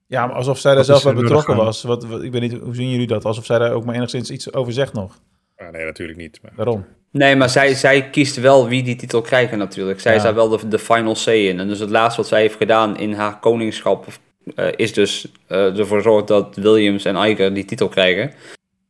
Ja, 0.08 0.28
maar 0.28 0.36
alsof 0.36 0.60
zij 0.60 0.76
daar 0.76 0.84
zelf 0.84 0.98
is 0.98 1.04
bij 1.04 1.13
betrokken 1.13 1.56
was. 1.56 1.84
Wat, 1.84 2.06
wat, 2.06 2.24
ik 2.24 2.32
weet 2.32 2.41
niet, 2.41 2.60
hoe 2.60 2.76
zien 2.76 2.89
jullie 2.89 3.08
dat? 3.08 3.26
Alsof 3.26 3.45
zij 3.45 3.60
daar 3.60 3.71
ook 3.71 3.86
maar 3.86 3.95
enigszins 3.95 4.32
iets 4.32 4.54
over 4.54 4.74
zegt 4.74 4.93
nog. 4.93 5.19
Ah, 5.58 5.71
nee, 5.71 5.86
natuurlijk 5.86 6.19
niet. 6.19 6.39
Maar... 6.41 6.52
Daarom. 6.56 6.86
Nee, 7.12 7.36
maar 7.36 7.50
zij, 7.50 7.74
zij 7.74 8.10
kiest 8.10 8.36
wel 8.36 8.67
wie 8.67 8.84
die 8.84 8.95
titel 8.95 9.21
krijgen 9.21 9.58
natuurlijk. 9.58 10.00
Zij 10.00 10.12
Ja. 10.12 10.17
is 10.17 10.24
daar 10.24 10.36
wel 10.36 10.50
de, 10.50 10.67
de 10.67 10.80
final 10.80 11.15
say 11.15 11.48
in. 11.48 11.60
En 11.60 11.67
dus 11.67 11.80
het 11.80 11.89
laatste 11.89 12.21
wat 12.21 12.30
zij 12.30 12.41
heeft 12.41 12.56
gedaan 12.56 12.98
in 12.98 13.13
haar 13.13 13.39
koningschap... 13.39 14.06
eh, 14.55 14.67
is 14.75 14.93
dus 14.93 15.27
eh, 15.47 15.79
ervoor 15.79 16.01
zorgen 16.01 16.25
dat 16.25 16.55
Williams 16.55 17.05
en 17.05 17.15
Iger 17.15 17.53
die 17.53 17.65
titel 17.65 17.88
krijgen. 17.88 18.31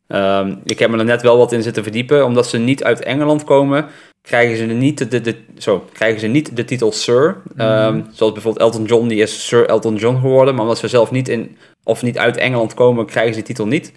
Ehm, 0.08 0.56
ik 0.64 0.80
heb 0.80 0.90
me 0.90 0.98
er 0.98 1.06
net 1.06 1.22
wel 1.22 1.38
wat 1.38 1.52
in 1.52 1.64
zitten 1.64 1.84
verdiepen. 1.84 2.26
Omdat 2.26 2.48
ze 2.48 2.58
niet 2.58 2.84
uit 2.84 3.04
Engeland 3.04 3.44
komen... 3.44 3.86
krijgen 4.22 4.58
ze 4.58 4.64
niet 4.64 4.98
de, 4.98 5.08
de, 5.08 5.22
de- 5.22 5.36
zo, 5.58 5.86
krijgen 5.94 6.20
ze 6.20 6.28
niet 6.28 6.56
de 6.56 6.66
titel 6.66 6.92
Sir. 6.92 7.38
Ehm, 7.58 8.02
zoals 8.12 8.34
bijvoorbeeld 8.34 8.64
Elton 8.64 8.86
John, 8.86 9.08
die 9.08 9.22
is 9.22 9.48
Sir 9.48 9.66
Elton 9.66 9.96
John 9.96 10.20
geworden. 10.20 10.54
Maar 10.54 10.64
omdat 10.64 10.78
ze 10.78 10.88
zelf 10.88 11.12
niet, 11.12 11.28
in, 11.28 11.58
of 11.84 12.02
niet 12.02 12.18
uit 12.18 12.38
Engeland 12.38 12.74
komen... 12.74 13.06
krijgen 13.06 13.34
ze 13.34 13.40
die 13.40 13.48
titel 13.48 13.68
niet. 13.68 13.92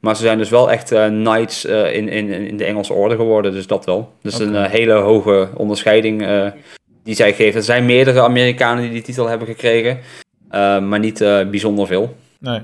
Maar 0.00 0.16
ze 0.16 0.22
zijn 0.22 0.38
dus 0.38 0.48
wel 0.50 0.70
echt 0.70 0.92
eh, 0.92 1.06
knights 1.06 1.64
in, 1.64 2.08
in, 2.08 2.30
in 2.30 2.56
de 2.56 2.64
Engelse 2.64 2.92
orde 2.92 3.16
geworden, 3.16 3.52
dus 3.52 3.66
dat 3.66 3.84
wel. 3.84 4.12
Dus 4.22 4.38
een 4.38 4.64
hele 4.64 4.92
hoge 4.92 5.48
onderscheiding 5.56 6.26
die 7.04 7.14
zij 7.14 7.32
geven. 7.34 7.58
Er 7.58 7.62
zijn 7.64 7.86
meerdere 7.86 8.20
Amerikanen 8.22 8.82
die 8.82 8.92
die 8.92 9.02
titel 9.02 9.28
hebben 9.28 9.46
gekregen, 9.48 9.98
maar 10.58 10.98
niet 10.98 11.20
eh, 11.20 11.48
bijzonder 11.48 11.86
veel. 11.86 12.16
Nee. 12.38 12.60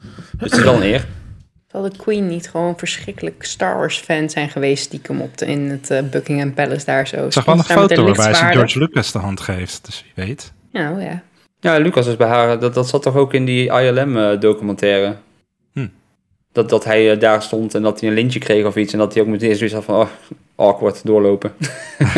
Dus 0.00 0.50
het 0.50 0.52
is 0.52 0.64
wel 0.64 0.74
een 0.74 0.82
eer. 0.82 1.06
Zal 1.74 1.82
de 1.82 1.96
Queen 1.96 2.26
niet 2.26 2.50
gewoon 2.50 2.78
verschrikkelijk 2.78 3.44
Star 3.44 3.76
Wars 3.76 3.98
fan 3.98 4.30
zijn 4.30 4.48
geweest 4.48 4.84
stiekem 4.84 5.20
op 5.20 5.38
de, 5.38 5.46
in 5.46 5.70
het 5.70 5.90
eh, 5.90 6.02
Buckingham 6.02 6.54
Palace 6.54 6.84
daar 6.84 7.06
zo? 7.06 7.26
Ik 7.26 7.32
zag 7.32 7.44
wel 7.44 7.54
een 7.54 7.64
foto 7.64 8.04
waarbij 8.04 8.34
ze. 8.34 8.44
George 8.44 8.78
Lucas 8.78 9.12
de 9.12 9.18
hand 9.18 9.40
geeft, 9.40 9.84
dus 9.84 10.04
wie 10.14 10.24
weet. 10.24 10.52
Ja, 10.70 10.92
oh 10.92 11.02
ja. 11.02 11.22
Ja, 11.60 11.78
Lucas 11.78 12.06
is 12.06 12.16
bij 12.16 12.28
haar, 12.28 12.58
dat, 12.58 12.74
dat 12.74 12.88
zat 12.88 13.02
toch 13.02 13.16
ook 13.16 13.34
in 13.34 13.44
die 13.44 13.70
ILM-documentaire. 13.70 15.16
Hm. 15.72 15.86
Dat, 16.52 16.68
dat 16.68 16.84
hij 16.84 17.12
eh, 17.12 17.20
daar 17.20 17.42
stond 17.42 17.74
en 17.74 17.82
dat 17.82 18.00
hij 18.00 18.08
een 18.08 18.14
lintje 18.14 18.38
kreeg 18.38 18.64
of 18.64 18.76
iets. 18.76 18.92
En 18.92 18.98
dat 18.98 19.14
hij 19.14 19.22
ook 19.22 19.28
meteen 19.28 19.56
zoiets 19.56 19.74
had 19.74 19.84
van, 19.84 19.94
oh, 19.94 20.08
awkward, 20.54 21.06
doorlopen. 21.06 21.52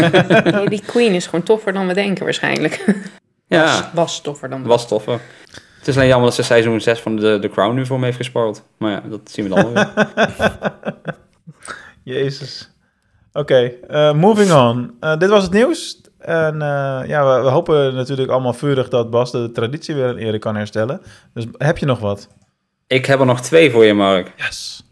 Die 0.68 0.82
Queen 0.86 1.12
is 1.12 1.26
gewoon 1.26 1.44
toffer 1.44 1.72
dan 1.72 1.86
we 1.86 1.94
denken 1.94 2.24
waarschijnlijk. 2.24 2.84
ja, 3.46 3.90
Was 3.94 4.20
toffer 4.20 4.48
dan 4.48 4.62
was 4.62 4.88
toffer. 4.88 5.20
Het 5.78 5.88
is 5.88 5.96
alleen 5.96 6.08
jammer 6.08 6.28
dat 6.28 6.36
ze 6.36 6.42
seizoen 6.42 6.80
6 6.80 7.00
van 7.00 7.16
de, 7.16 7.38
de 7.38 7.48
Crown 7.48 7.74
nu 7.74 7.86
voor 7.86 7.98
me 7.98 8.04
heeft 8.04 8.16
gespoord. 8.16 8.62
Maar 8.76 8.90
ja, 8.90 9.02
dat 9.08 9.20
zien 9.24 9.48
we 9.48 9.54
dan 9.54 9.72
weer. 9.72 9.90
Jezus. 12.14 12.70
Oké, 13.32 13.72
eh, 13.88 14.12
moving 14.12 14.52
on. 14.52 14.96
Eh, 15.00 15.18
dit 15.18 15.28
was 15.28 15.42
het 15.42 15.52
nieuws. 15.52 16.00
En 16.18 16.62
eh, 16.62 17.02
ja, 17.06 17.36
we, 17.36 17.42
we 17.42 17.48
hopen 17.48 17.94
natuurlijk 17.94 18.30
allemaal 18.30 18.52
vurig 18.52 18.88
dat 18.88 19.10
Bas 19.10 19.32
de 19.32 19.50
traditie 19.52 19.94
weer 19.94 20.08
in 20.08 20.16
ere 20.16 20.38
kan 20.38 20.56
herstellen. 20.56 21.00
Dus 21.34 21.44
heb 21.56 21.78
je 21.78 21.86
nog 21.86 21.98
wat? 21.98 22.28
Ik 22.86 23.06
heb 23.06 23.20
er 23.20 23.26
nog 23.26 23.40
twee 23.40 23.70
voor 23.70 23.84
je, 23.84 23.94
Mark. 23.94 24.32
Yes. 24.36 24.85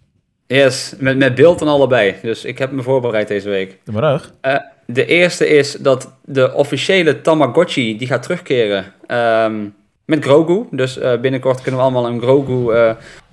Yes, 0.47 0.95
met, 0.99 1.17
met 1.17 1.35
beeld 1.35 1.61
en 1.61 1.69
allebei. 1.69 2.15
Dus 2.23 2.45
ik 2.45 2.59
heb 2.59 2.71
me 2.71 2.83
voorbereid 2.83 3.29
deze 3.29 3.49
week. 3.49 3.79
Maar 3.85 4.03
terug. 4.03 4.33
Eh, 4.41 4.57
de 4.87 5.07
eerste 5.07 5.49
is 5.49 5.73
dat 5.73 6.13
de 6.25 6.55
officiële 6.55 7.21
Tamagotchi 7.21 7.99
die 7.99 8.07
gaat 8.07 8.23
terugkeren 8.23 8.85
ehm, 9.07 9.67
met 10.05 10.25
Grogu. 10.25 10.67
Dus 10.71 10.99
eh, 10.99 11.21
binnenkort 11.21 11.61
kunnen 11.61 11.81
we 11.81 11.87
allemaal 11.87 12.07
een 12.07 12.21
Grogu 12.21 12.73
eh, 12.73 12.91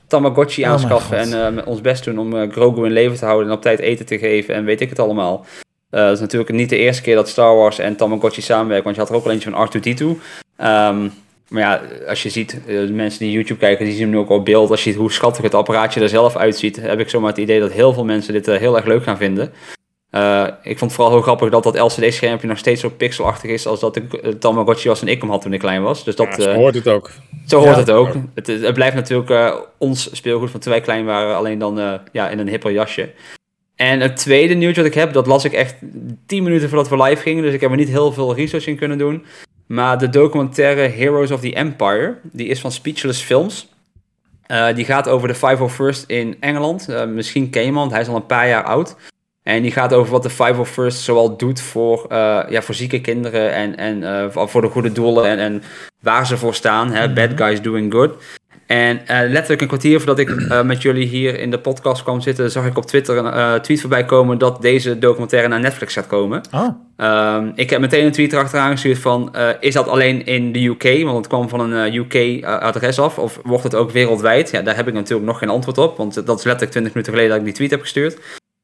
Tamagotchi 0.07 0.63
Oh 0.63 0.69
aanschaffen. 0.69 1.17
En 1.17 1.65
ons 1.65 1.81
best 1.81 2.03
doen 2.03 2.19
om 2.19 2.37
eh, 2.37 2.51
Grogu 2.51 2.85
in 2.85 2.91
leven 2.91 3.17
te 3.17 3.25
houden 3.25 3.47
en 3.47 3.53
op 3.55 3.61
tijd 3.61 3.79
eten 3.79 4.05
te 4.05 4.17
geven 4.17 4.55
en 4.55 4.65
weet 4.65 4.81
ik 4.81 4.89
het 4.89 4.99
allemaal. 4.99 5.45
Dat 5.89 6.11
is 6.11 6.19
natuurlijk 6.19 6.51
niet 6.51 6.69
de 6.69 6.77
eerste 6.77 7.01
keer 7.01 7.15
dat 7.15 7.29
Star 7.29 7.55
Wars 7.55 7.79
en 7.79 7.95
Tamagotchi 7.95 8.41
samenwerken, 8.41 8.83
want 8.83 8.95
je 8.95 9.01
had 9.01 9.09
er 9.11 9.17
ook 9.17 9.25
al 9.25 9.31
eentje 9.31 9.49
van 9.49 9.69
R2-D2. 9.69 10.21
Ehm, 10.55 11.07
maar 11.51 11.61
ja, 11.61 11.81
als 12.07 12.23
je 12.23 12.29
ziet, 12.29 12.53
eh, 12.67 12.75
de 12.75 12.93
mensen 12.93 13.19
die 13.19 13.31
YouTube 13.31 13.59
kijken, 13.59 13.85
die 13.85 13.93
zien 13.93 14.03
hem 14.03 14.11
nu 14.11 14.17
ook 14.17 14.29
op 14.29 14.45
beeld. 14.45 14.69
Als 14.69 14.83
je 14.83 14.89
ziet 14.89 14.99
hoe 14.99 15.11
schattig 15.11 15.43
het 15.43 15.53
apparaatje 15.53 16.01
er 16.01 16.09
zelf 16.09 16.35
uitziet, 16.35 16.75
heb 16.81 16.99
ik 16.99 17.09
zomaar 17.09 17.29
het 17.29 17.37
idee 17.37 17.59
dat 17.59 17.71
heel 17.71 17.93
veel 17.93 18.05
mensen 18.05 18.33
dit 18.33 18.47
eh, 18.47 18.59
heel 18.59 18.75
erg 18.75 18.85
leuk 18.85 19.03
gaan 19.03 19.17
vinden. 19.17 19.51
Eh, 20.09 20.47
ik 20.61 20.77
vond 20.77 20.91
het 20.91 20.93
vooral 20.93 21.13
heel 21.13 21.21
grappig 21.21 21.49
dat 21.49 21.63
dat 21.63 21.77
LCD-schermpje 21.79 22.47
nog 22.47 22.57
steeds 22.57 22.81
zo 22.81 22.89
pixelachtig 22.89 23.49
is 23.51 23.65
als 23.67 23.79
dat 23.79 23.93
de 23.93 24.03
eh, 24.21 24.31
Tamagotchi 24.31 24.87
was 24.87 25.01
en 25.01 25.07
ik 25.07 25.21
hem 25.21 25.29
had 25.29 25.41
toen 25.41 25.53
ik 25.53 25.59
klein 25.59 25.81
was. 25.81 26.03
Dus 26.03 26.15
dat, 26.15 26.27
Ja, 26.37 26.43
zo 26.43 26.53
hoort 26.53 26.75
het 26.75 26.87
ook. 26.87 27.11
zo 27.47 27.57
hoort 27.57 27.71
Ja. 27.71 27.79
het 27.79 27.91
ook. 27.91 28.13
Het, 28.35 28.47
het 28.47 28.73
blijft 28.73 28.95
natuurlijk 28.95 29.55
ons 29.77 30.09
speelgoed 30.15 30.49
van 30.51 30.59
toen 30.59 30.71
wij 30.71 30.81
klein 30.81 31.05
waren, 31.05 31.35
alleen 31.35 31.59
dan 31.59 31.79
eh, 31.79 31.93
ja, 32.11 32.29
in 32.29 32.39
een 32.39 32.47
hipper 32.47 32.71
jasje. 32.71 33.09
En 33.75 33.99
het 33.99 34.15
tweede 34.17 34.53
nieuwtje 34.53 34.81
wat 34.81 34.91
ik 34.91 34.97
heb, 34.97 35.13
dat 35.13 35.27
las 35.27 35.45
ik 35.45 35.53
echt 35.53 35.75
10 36.25 36.43
minuten 36.43 36.69
voordat 36.69 36.89
we 36.89 37.03
live 37.03 37.21
gingen, 37.21 37.43
dus 37.43 37.53
ik 37.53 37.61
heb 37.61 37.71
er 37.71 37.77
niet 37.77 37.89
heel 37.89 38.11
veel 38.11 38.35
research 38.35 38.67
in 38.67 38.77
kunnen 38.77 38.97
doen. 38.97 39.25
Maar 39.71 39.97
de 39.97 40.09
documentaire 40.09 40.81
Heroes 40.87 41.31
of 41.31 41.39
the 41.39 41.53
Empire, 41.53 42.17
die 42.31 42.47
is 42.47 42.59
van 42.59 42.71
Speechless 42.71 43.21
Films. 43.21 43.67
Eh, 44.45 44.75
die 44.75 44.85
gaat 44.85 45.07
over 45.07 45.27
de 45.27 45.35
501st 45.35 46.03
in 46.07 46.37
Engeland. 46.39 46.89
Eh, 46.89 47.05
misschien 47.05 47.49
ken 47.49 47.61
je 47.61 47.67
hem, 47.67 47.75
want 47.75 47.91
hij 47.91 48.01
is 48.01 48.07
al 48.07 48.15
een 48.15 48.25
paar 48.25 48.47
jaar 48.47 48.63
oud. 48.63 48.95
En 49.43 49.61
die 49.61 49.71
gaat 49.71 49.93
over 49.93 50.11
wat 50.11 50.23
de 50.23 50.29
501st 50.29 51.03
zoal 51.03 51.37
doet 51.37 51.61
voor, 51.61 52.05
eh, 52.09 52.43
ja, 52.49 52.61
voor 52.61 52.75
zieke 52.75 53.01
kinderen 53.01 53.53
en, 53.53 53.77
en 53.77 54.31
voor- 54.31 54.49
voor 54.49 54.61
de 54.61 54.67
goede 54.67 54.91
doelen 54.91 55.25
en, 55.25 55.39
en 55.39 55.63
waar 56.01 56.27
ze 56.27 56.37
voor 56.37 56.53
staan. 56.55 56.91
Hè? 56.91 57.13
Bad 57.13 57.29
guys 57.35 57.61
doing 57.61 57.93
good. 57.93 58.13
En 58.71 59.07
eh, 59.07 59.29
letterlijk 59.29 59.61
een 59.61 59.67
kwartier 59.67 59.97
voordat 59.97 60.19
ik 60.19 60.29
eh, 60.29 60.61
met 60.61 60.81
jullie 60.81 61.07
hier 61.07 61.39
in 61.39 61.51
de 61.51 61.59
podcast 61.59 62.03
kwam 62.03 62.21
zitten, 62.21 62.51
zag 62.51 62.65
ik 62.65 62.77
op 62.77 62.85
Twitter 62.85 63.17
een 63.17 63.33
eh, 63.33 63.53
tweet 63.53 63.79
voorbij 63.81 64.05
komen 64.05 64.37
dat 64.37 64.61
deze 64.61 64.99
documentaire 64.99 65.47
naar 65.47 65.59
Netflix 65.59 65.93
gaat 65.93 66.07
komen. 66.07 66.41
Oh, 66.51 66.67
Ehm, 66.97 67.51
ik 67.55 67.69
heb 67.69 67.79
meteen 67.79 68.05
een 68.05 68.11
tweet 68.11 68.33
erachteraan 68.33 68.71
gestuurd 68.71 68.97
van, 68.97 69.35
is 69.59 69.73
dat 69.73 69.87
alleen 69.87 70.25
in 70.25 70.51
de 70.51 70.65
UK? 70.65 71.03
Want 71.03 71.17
het 71.17 71.27
kwam 71.27 71.49
van 71.49 71.59
een 71.59 71.93
UK-adres 71.93 72.99
af. 72.99 73.17
Of 73.17 73.39
wordt 73.43 73.63
het 73.63 73.75
ook 73.75 73.91
wereldwijd? 73.91 74.51
Ja, 74.51 74.61
daar 74.61 74.75
heb 74.75 74.87
ik 74.87 74.93
natuurlijk 74.93 75.27
nog 75.27 75.37
geen 75.37 75.49
antwoord 75.49 75.77
op. 75.77 75.97
Want 75.97 76.13
dat 76.13 76.37
is 76.37 76.43
letterlijk 76.43 76.71
20 76.71 76.93
minuten 76.93 77.13
geleden 77.13 77.29
dat 77.29 77.39
ik 77.39 77.45
die 77.45 77.53
tweet 77.53 77.71
heb 77.71 77.81
gestuurd. 77.81 78.17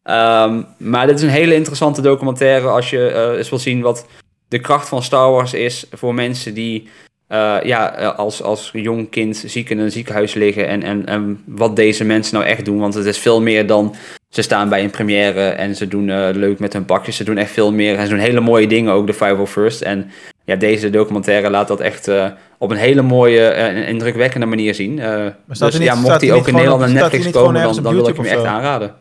Ehm, 0.04 0.62
maar 0.78 1.08
dit 1.08 1.16
is 1.16 1.22
een 1.22 1.30
hele 1.30 1.56
interessante 1.56 2.02
documentaire 2.02 2.68
als 2.68 2.90
je 2.90 3.34
eens 3.38 3.50
wil 3.50 3.60
zien 3.60 3.82
wat 3.82 4.06
de 4.48 4.60
kracht 4.60 4.88
van 4.88 5.04
Star 5.04 5.32
Wars 5.32 5.54
is 5.54 5.88
voor 5.92 6.14
mensen 6.14 6.54
die 6.54 6.90
eh, 7.28 7.56
ja, 7.64 7.96
eh, 7.96 8.18
als, 8.18 8.42
als 8.44 8.70
jong 8.74 9.10
kind 9.10 9.44
ziek 9.46 9.70
in 9.70 9.80
een 9.80 9.92
ziekenhuis 9.92 10.34
liggen. 10.34 10.68
En, 10.68 10.84
en, 10.84 11.06
en 11.06 11.42
wat 11.46 11.76
deze 11.76 12.04
mensen 12.04 12.36
nou 12.36 12.46
echt 12.48 12.66
doen. 12.66 12.80
Want 12.80 12.94
het 12.94 13.06
is 13.06 13.18
veel 13.18 13.42
meer 13.42 13.68
dan 13.68 13.96
ze 14.30 14.42
staan 14.42 14.70
bij 14.70 14.84
een 14.84 14.90
première 14.90 15.42
en 15.50 15.76
ze 15.76 15.88
doen 15.88 16.10
eh, 16.10 16.28
leuk 16.34 16.60
met 16.60 16.74
hun 16.74 16.86
pakjes. 16.86 17.16
Ze 17.16 17.24
doen 17.24 17.38
echt 17.38 17.52
veel 17.52 17.72
meer 17.74 17.96
en 17.98 18.04
ze 18.04 18.10
doen 18.10 18.20
hele 18.20 18.40
mooie 18.40 18.68
dingen, 18.68 18.94
ook 18.94 19.08
de 19.08 19.14
501st. 19.14 19.82
En 19.82 20.12
ja, 20.46 20.56
deze 20.56 20.90
documentaire 20.90 21.50
laat 21.50 21.68
dat 21.68 21.80
echt 21.80 22.10
op 22.58 22.72
een 22.72 22.78
hele 22.78 23.02
mooie 23.02 23.48
en 23.48 23.88
indrukwekkende 23.88 24.46
manier 24.46 24.76
zien. 24.76 25.00
Eh, 25.00 25.26
staat 25.52 25.72
dus 25.72 25.80
niet- 25.80 25.88
ja, 25.88 25.96
mocht 25.96 26.22
hij 26.22 26.32
ook 26.32 26.48
in 26.48 26.54
Nederland 26.54 26.80
naar 26.82 26.90
Netflix 27.02 27.24
komen, 27.32 27.54
dan, 27.54 27.84
dan 27.84 27.94
wil 27.94 28.08
ik 28.08 28.16
hem 28.16 28.26
echt 28.26 28.44
aanraden. 28.56 28.94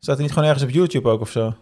staat 0.00 0.14
hij 0.14 0.24
niet 0.24 0.32
gewoon 0.32 0.48
ergens 0.48 0.64
op 0.68 0.70
YouTube 0.74 1.08
ook 1.08 1.20
of 1.20 1.30
zo? 1.30 1.54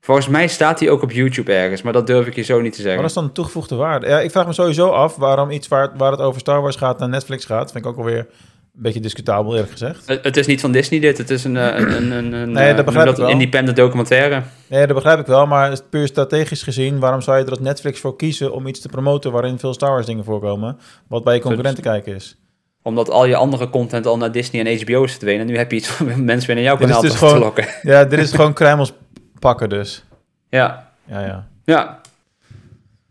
Volgens 0.00 0.28
mij 0.28 0.48
staat 0.48 0.80
hij 0.80 0.90
ook 0.90 1.02
op 1.02 1.10
YouTube 1.12 1.52
ergens, 1.52 1.82
maar 1.82 1.92
dat 1.92 2.06
durf 2.06 2.26
ik 2.26 2.34
je 2.34 2.42
zo 2.42 2.60
niet 2.60 2.72
te 2.72 2.80
zeggen. 2.82 3.00
Wat 3.00 3.08
is 3.10 3.14
dan 3.16 3.26
de 3.26 3.32
toegevoegde 3.32 3.74
waarde? 3.74 4.06
Ja, 4.06 4.20
ik 4.20 4.30
vraag 4.30 4.46
me 4.46 4.52
sowieso 4.52 4.88
af 4.88 5.16
waarom 5.16 5.50
iets 5.50 5.68
waar, 5.68 5.90
waar 5.96 6.10
het 6.10 6.20
over 6.20 6.40
Star 6.40 6.62
Wars 6.62 6.76
gaat 6.76 6.98
naar 6.98 7.08
Netflix 7.08 7.44
gaat. 7.44 7.72
Vind 7.72 7.84
ik 7.84 7.90
ook 7.90 7.96
alweer 7.98 8.18
een 8.18 8.82
beetje 8.82 9.00
discutabel, 9.00 9.52
eerlijk 9.52 9.70
gezegd. 9.70 10.06
Het, 10.22 10.36
is 10.36 10.46
niet 10.46 10.60
van 10.60 10.72
Disney 10.72 11.00
dit, 11.00 11.18
het 11.18 11.30
is 11.30 11.44
een, 11.44 11.56
eh, 11.56 11.78
een, 11.78 12.10
een, 12.12 12.32
een, 12.32 12.52
Nee, 12.52 12.68
dat 12.68 12.78
eh, 12.78 12.84
begrijp 12.84 13.08
ik 13.08 13.16
wel. 13.16 13.28
independent 13.28 13.76
documentaire. 13.76 14.42
Nee, 14.66 14.86
dat 14.86 14.94
begrijp 14.94 15.18
ik 15.18 15.26
wel, 15.26 15.46
maar 15.46 15.78
puur 15.90 16.06
strategisch 16.06 16.62
gezien, 16.62 16.98
waarom 16.98 17.20
zou 17.20 17.38
je 17.38 17.44
er 17.44 17.50
als 17.50 17.58
Netflix 17.60 18.00
voor 18.00 18.16
kiezen 18.16 18.52
om 18.52 18.66
iets 18.66 18.80
te 18.80 18.88
promoten 18.88 19.32
waarin 19.32 19.58
veel 19.58 19.74
Star 19.74 19.90
Wars 19.90 20.06
dingen 20.06 20.24
voorkomen, 20.24 20.78
wat 21.08 21.24
bij 21.24 21.34
je 21.34 21.40
concurrenten 21.40 21.82
kijken 21.82 22.14
is? 22.14 22.36
Omdat 22.82 23.10
al 23.10 23.24
je 23.24 23.36
andere 23.36 23.70
content 23.70 24.06
al 24.06 24.16
naar 24.16 24.32
Disney 24.32 24.66
en 24.66 24.80
HBO 24.82 25.04
is 25.04 25.10
verdwenen. 25.10 25.40
En 25.40 25.46
nu 25.46 25.56
heb 25.56 25.70
je 25.70 25.76
iets 25.76 25.96
om 26.00 26.24
mensen 26.24 26.46
weer 26.46 26.56
naar 26.56 26.64
jouw 26.64 26.76
Dit 26.76 26.86
kanaal 26.86 27.00
dus 27.02 27.10
te, 27.10 27.16
gewoon- 27.18 27.34
te 27.34 27.38
lokken. 27.40 27.66
Ja, 27.82 28.04
dit 28.04 28.18
is 28.18 28.30
gewoon 28.32 28.52
kruimels 28.52 28.92
pakken 29.40 29.68
dus. 29.68 30.04
Ja, 30.48 30.90
Ja, 31.04 31.20
ja. 31.20 31.46
ja. 31.64 32.00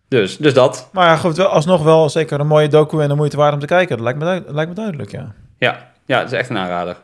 Dus, 0.08 0.38
dus 0.38 0.54
dat. 0.54 0.90
Maar 0.92 1.06
ja, 1.08 1.16
goed, 1.18 1.38
wel, 1.38 1.48
alsnog 1.48 1.84
wel 1.84 2.10
zeker 2.10 2.40
een 2.40 2.48
mooie 2.48 2.68
docu 2.68 3.00
en 3.02 3.10
een 3.10 3.18
moeite 3.18 3.38
waard 3.38 3.54
om 3.54 3.60
te 3.60 3.66
kijken. 3.66 3.96
Dat 3.98 4.04
lijkt 4.06 4.20
me, 4.20 4.26
duid- 4.26 4.44
lijkt 4.50 4.70
me 4.70 4.76
duidelijk, 4.76 5.12
ja. 5.12 5.34
Ja, 5.58 5.92
ja, 6.06 6.20
het 6.20 6.32
is 6.32 6.38
echt 6.38 6.50
een 6.50 6.58
aanrader. 6.58 6.98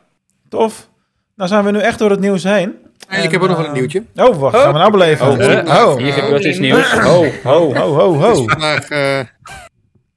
Tof. 0.50 0.90
Nou 1.36 1.50
zijn 1.50 1.64
we 1.66 1.72
nu 1.72 1.80
echt 1.80 2.00
door 2.00 2.10
het 2.10 2.20
nieuws 2.20 2.44
heen. 2.44 2.76
En 3.08 3.24
ik 3.24 3.32
heb 3.32 3.42
ook 3.42 3.48
nog 3.48 3.58
wel 3.58 3.66
een 3.68 3.74
nieuwtje. 3.74 4.04
Oh, 4.16 4.36
wacht, 4.38 4.56
gaan 4.58 4.72
we 4.74 4.80
nou 4.80 4.92
beleven? 4.92 5.28
Oh, 5.28 5.32
Oh, 5.34 5.88
oh, 5.90 5.98
Hier 5.98 6.14
gebeurt 6.14 6.44
iets 6.44 6.60
nieuws. 6.60 6.94
Oh, 6.94 7.06
oh. 7.06 7.44
ho, 7.44 7.74
ho, 7.76 8.14
ho. 8.20 8.34
Vandaag 8.48 8.88
eh 8.90 9.20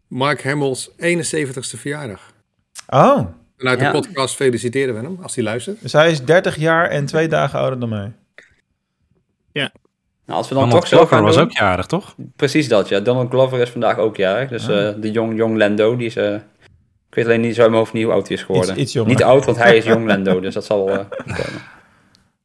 Mark 0.09 0.43
Hamill's 0.45 0.91
71ste 0.91 1.79
verjaardag. 1.79 2.21
Oh, 2.89 3.19
Vanuit 3.57 3.81
Ja. 3.81 3.93
de 3.93 3.99
podcast 4.01 4.35
feliciteren 4.35 4.95
we 4.95 5.01
hem, 5.01 5.19
als 5.23 5.35
hij 5.35 5.45
luistert. 5.45 5.83
dus 5.83 5.93
hij 5.93 6.11
is 6.11 6.25
30 6.25 6.57
jaar 6.57 6.89
en 6.89 7.07
twee 7.07 7.29
dagen 7.29 7.59
ouder 7.59 7.79
dan 7.81 7.89
mij. 7.89 8.13
Nou, 9.63 10.39
als 10.41 10.49
we 10.49 10.55
dan 10.55 10.65
Donald 10.65 10.81
toch 10.81 10.89
zo 10.91 10.97
Glover 10.97 11.17
gaan 11.17 11.25
was 11.25 11.35
doen, 11.35 11.45
ook 11.45 11.53
jarig, 11.53 11.87
toch? 11.87 12.15
Precies 12.37 12.69
dat, 12.69 12.89
ja. 12.89 13.01
Donald 13.01 13.29
Glover 13.31 13.61
is 13.61 13.71
vandaag 13.71 13.99
ook 13.99 14.17
jarig. 14.17 14.49
Dus 14.49 14.69
Ah. 14.69 14.89
eh, 14.89 14.95
de 15.01 15.11
jong, 15.11 15.37
jong 15.37 15.57
Lando, 15.59 15.97
die 15.97 16.07
is... 16.07 16.17
eh, 16.17 16.35
ik 17.09 17.15
weet 17.15 17.25
alleen 17.25 17.41
niet 17.41 17.55
zo 17.55 17.61
in 17.63 17.67
mijn 17.67 17.79
hoofd 17.83 17.93
niet 17.93 18.05
hoe 18.05 18.13
oud 18.13 18.29
hij 18.29 18.37
is 18.37 18.43
geworden. 18.43 18.81
Iets-. 18.81 18.95
Niet 18.95 19.23
oud, 19.23 19.45
want 19.45 19.57
hij 19.57 19.77
is 19.77 19.85
jong 19.85 20.07
Lando, 20.07 20.41
dus 20.41 20.55
dat 20.55 20.65
zal 20.65 20.85
wel 20.85 20.99
eh, 20.99 21.07
komen. 21.45 21.63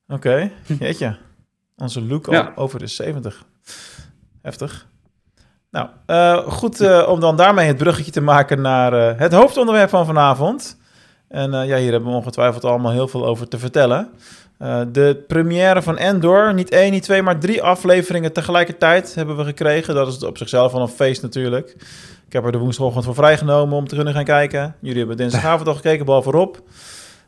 Oké, 0.08 0.52
jeetje. 0.80 1.18
Onze 1.78 2.02
Luke 2.02 2.32
Ja. 2.32 2.52
over 2.56 2.80
de 2.80 2.88
70. 2.88 3.44
Heftig. 4.42 4.88
Nou, 5.72 5.88
eh, 6.06 6.38
goed 6.38 6.82
eh, 6.82 7.06
om 7.10 7.20
dan 7.20 7.36
daarmee 7.38 7.68
het 7.68 7.78
bruggetje 7.78 8.12
te 8.12 8.22
maken 8.22 8.62
naar 8.62 8.94
eh, 8.94 9.20
het 9.20 9.34
hoofdonderwerp 9.34 9.90
van 9.90 10.06
vanavond. 10.06 10.78
En 11.28 11.54
eh, 11.54 11.68
ja, 11.68 11.78
hier 11.78 11.92
hebben 11.92 12.10
we 12.10 12.16
ongetwijfeld 12.16 12.66
allemaal 12.66 12.92
heel 12.92 13.08
veel 13.08 13.26
over 13.26 13.48
te 13.48 13.58
vertellen. 13.58 14.10
Eh, 14.58 14.82
de 14.92 15.24
première 15.28 15.82
van 15.82 15.98
Endor, 15.98 16.54
niet 16.54 16.70
één, 16.70 16.92
niet 16.92 17.04
twee, 17.04 17.22
maar 17.22 17.40
drie 17.40 17.62
afleveringen 17.62 18.34
tegelijkertijd 18.34 19.16
hebben 19.16 19.38
we 19.38 19.44
gekregen. 19.44 19.96
Dat 19.96 20.08
is 20.08 20.24
op 20.24 20.38
zichzelf 20.38 20.74
al 20.74 20.82
een 20.82 20.88
feest 20.88 21.22
natuurlijk. 21.22 21.76
Ik 22.28 22.34
heb 22.34 22.46
er 22.46 22.52
de 22.52 22.58
woensdagochtend 22.58 23.06
voor 23.06 23.16
vrijgenomen 23.16 23.78
om 23.78 23.88
te 23.88 23.96
kunnen 23.96 24.14
gaan 24.14 24.24
kijken. 24.24 24.76
Jullie 24.80 24.98
hebben 24.98 25.18
dinsdagavond 25.18 25.68
al 25.68 25.76
gekeken, 25.76 26.06
behalve 26.06 26.32
Rob. 26.32 26.56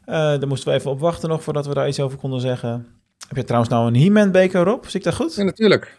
Eh, 0.06 0.16
daar 0.16 0.48
moesten 0.48 0.70
we 0.70 0.78
even 0.78 0.92
op 0.92 1.00
wachten 1.00 1.30
nog 1.30 1.44
voordat 1.44 1.66
we 1.66 1.74
daar 1.74 1.88
iets 1.88 2.00
over 2.00 2.18
konden 2.18 2.40
zeggen. 2.40 2.88
Heb 3.28 3.38
je 3.38 3.44
trouwens 3.44 3.72
nou 3.72 3.88
een 3.88 3.96
He-Man 3.96 4.32
beker, 4.32 4.64
Rob? 4.64 4.84
Zie 4.86 5.00
ik 5.00 5.06
dat 5.06 5.16
goed? 5.16 5.36
Ja, 5.36 5.44
natuurlijk. 5.44 5.98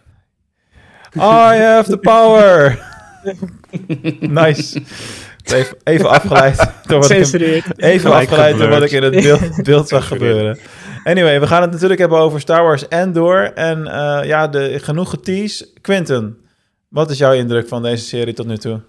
I 1.14 1.58
have 1.58 1.90
the 1.90 1.98
power! 1.98 2.78
nice. 4.44 4.82
Even, 5.52 5.76
even 5.84 6.08
afgeleid 6.08 6.56
door 6.88 6.98
wat 6.98 7.10
ik, 7.10 7.64
even 7.76 8.12
afgeleid 8.12 8.58
door 8.58 8.68
wat 8.68 8.82
ik 8.82 8.90
in 8.90 9.02
het 9.02 9.14
beeld, 9.22 9.62
beeld 9.62 9.88
zag 9.88 10.08
gebeuren. 10.08 10.58
Anyway, 11.04 11.40
we 11.40 11.46
gaan 11.46 11.62
het 11.62 11.70
natuurlijk 11.70 12.00
hebben 12.00 12.18
over 12.18 12.40
Star 12.40 12.62
Wars 12.62 12.88
Endor. 12.88 13.52
En 13.52 13.86
eh, 13.86 14.28
ja, 14.28 14.48
de, 14.48 14.78
genoeg 14.82 15.10
getease. 15.10 15.68
Quinten, 15.80 16.38
wat 16.88 17.10
is 17.10 17.18
jouw 17.18 17.32
indruk 17.32 17.68
van 17.68 17.82
deze 17.82 18.04
serie 18.04 18.34
tot 18.34 18.46
nu 18.46 18.56
toe? 18.56 18.80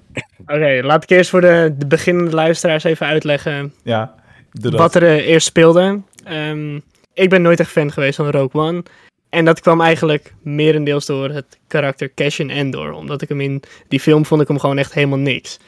Oké, 0.45 0.79
laat 0.83 1.03
ik 1.03 1.09
eerst 1.09 1.29
voor 1.29 1.41
de, 1.41 1.73
de 1.77 1.87
beginnende 1.87 2.31
luisteraars 2.31 2.83
even 2.83 3.05
uitleggen 3.05 3.73
Ja, 3.83 4.15
doe 4.51 4.71
dat. 4.71 4.79
wat 4.79 4.95
er 4.95 5.03
eh, 5.03 5.27
eerst 5.27 5.47
speelde. 5.47 6.01
Ehm, 6.23 6.79
ik 7.13 7.29
ben 7.29 7.41
nooit 7.41 7.59
echt 7.59 7.71
fan 7.71 7.91
geweest 7.91 8.15
van 8.15 8.29
Rogue 8.29 8.61
One. 8.61 8.83
En 9.29 9.45
dat 9.45 9.59
kwam 9.59 9.81
eigenlijk 9.81 10.33
merendeels 10.41 11.05
door 11.05 11.29
het 11.29 11.57
karakter 11.67 12.13
Cassian 12.13 12.49
Endor. 12.49 12.91
Omdat 12.91 13.21
ik 13.21 13.29
hem 13.29 13.41
in 13.41 13.63
die 13.87 13.99
film 13.99 14.25
vond 14.25 14.41
ik 14.41 14.47
hem 14.47 14.59
gewoon 14.59 14.77
echt 14.77 14.93
helemaal 14.93 15.17
niks. 15.17 15.59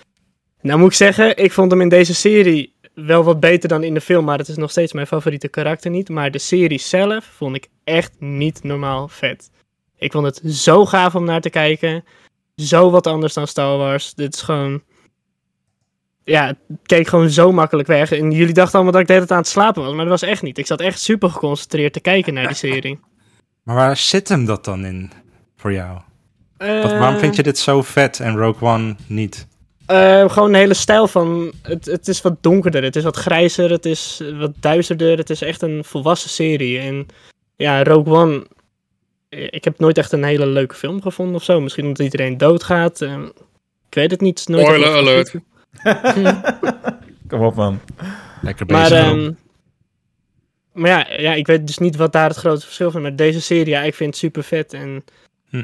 Nou 0.62 0.80
moet 0.80 0.89
ik 0.89 0.95
zeggen, 0.97 1.38
ik 1.38 1.51
vond 1.51 1.72
hem 1.72 1.82
in 1.82 1.89
deze 1.89 2.14
serie 2.14 2.74
wel 2.93 3.24
wat 3.24 3.39
beter 3.39 3.70
dan 3.70 3.84
in 3.84 3.93
de 3.93 4.01
film. 4.01 4.26
Maar 4.26 4.38
het 4.38 4.47
is 4.47 4.55
nog 4.55 4.72
steeds 4.72 4.93
mijn 4.93 5.07
favoriete 5.07 5.47
karakter 5.47 5.91
niet. 5.91 6.10
Maar 6.10 6.32
de 6.32 6.38
serie 6.39 6.80
zelf 6.80 7.26
vond 7.26 7.55
ik 7.55 7.68
echt 7.84 8.12
niet 8.20 8.64
normaal 8.64 9.07
vet. 9.07 9.49
Ik 9.97 10.12
vond 10.12 10.26
het 10.26 10.41
zo 10.55 10.86
gaaf 10.86 11.16
om 11.16 11.24
naar 11.24 11.41
te 11.41 11.49
kijken. 11.49 12.03
Zo 12.55 12.89
wat 12.89 13.07
anders 13.07 13.34
dan 13.34 13.47
Star 13.47 13.78
Wars. 13.78 14.14
Dit 14.14 14.34
is 14.34 14.41
gewoon... 14.41 14.82
Ja, 16.24 16.47
het 16.47 16.57
keek 16.84 17.07
gewoon 17.07 17.30
zo 17.30 17.51
makkelijk 17.51 17.88
weg. 17.88 18.12
En 18.12 18.32
jullie 18.32 18.53
dachten 18.53 18.74
allemaal 18.74 18.91
dat 18.91 19.01
ik 19.01 19.07
de 19.07 19.14
hele 19.14 19.26
tijd 19.26 19.38
aan 19.38 19.43
het 19.45 19.53
slapen 19.53 19.84
was. 19.84 19.91
Maar 19.93 20.05
dat 20.05 20.20
was 20.20 20.30
echt 20.30 20.41
niet. 20.41 20.57
Ik 20.57 20.68
zat 20.68 20.80
echt 20.82 20.99
super 21.01 21.30
geconcentreerd 21.30 21.93
te 21.93 21.99
kijken 21.99 22.34
naar 22.34 22.47
die 22.47 22.55
serie. 22.72 22.99
Maar 23.64 23.76
waar 23.76 23.97
zit 23.97 24.30
hem 24.30 24.45
dat 24.45 24.66
dan 24.66 24.86
in 24.86 25.12
voor 25.55 25.74
jou? 25.74 25.99
Wat, 26.57 26.68
Eh, 26.68 26.99
waarom 26.99 27.20
vind 27.20 27.36
je 27.36 27.43
dit 27.43 27.57
zo 27.57 27.82
vet 27.82 28.20
en 28.20 28.38
Rogue 28.38 28.70
One 28.70 28.95
niet? 29.07 29.47
Eh, 29.89 30.29
gewoon 30.29 30.49
een 30.49 30.55
hele 30.55 30.73
stijl 30.73 31.07
van. 31.07 31.51
Het, 31.61 31.85
het 31.85 32.07
is 32.07 32.21
wat 32.21 32.43
donkerder, 32.43 32.83
het 32.83 32.95
is 32.95 33.03
wat 33.03 33.15
grijzer, 33.15 33.69
het 33.71 33.85
is 33.85 34.21
wat 34.37 34.51
duisterder. 34.59 35.17
Het 35.17 35.29
is 35.29 35.41
echt 35.41 35.61
een 35.61 35.83
volwassen 35.83 36.29
serie. 36.29 36.79
En 36.79 37.05
ja, 37.55 37.83
Rogue 37.83 38.13
One. 38.13 38.45
eh, 39.29 39.47
Ik 39.49 39.63
heb 39.63 39.79
nooit 39.79 39.97
echt 39.97 40.11
een 40.11 40.23
hele 40.23 40.45
leuke 40.47 40.75
film 40.75 41.01
gevonden 41.01 41.35
of 41.35 41.43
zo. 41.43 41.61
Misschien 41.61 41.85
omdat 41.85 41.99
iedereen 41.99 42.37
doodgaat. 42.37 43.01
eh, 43.01 43.23
ik 43.89 43.95
weet 43.95 44.11
het 44.11 44.21
niet. 44.21 44.47
Nooit 44.47 44.65
Spoiler 44.65 44.95
alert. 44.95 45.35
Kom 47.29 47.41
op, 47.41 47.55
man. 47.55 47.79
Lekker 48.41 48.65
bezig. 48.65 48.89
Maar, 48.89 49.07
Rob. 49.09 49.17
ehm, 49.19 49.31
maar 50.73 50.89
ja, 50.89 51.21
ja, 51.21 51.33
ik 51.33 51.47
weet 51.47 51.67
dus 51.67 51.77
niet 51.77 51.95
wat 51.95 52.11
daar 52.11 52.29
het 52.29 52.37
grote 52.37 52.61
verschil 52.65 52.91
van 52.91 53.01
is. 53.01 53.07
Maar 53.07 53.15
deze 53.15 53.41
serie, 53.41 53.73
ja, 53.73 53.81
ik 53.81 53.95
vind 53.95 54.09
het 54.09 54.19
super 54.19 54.43
vet. 54.43 54.73
En 54.73 55.03
Hm. 55.49 55.63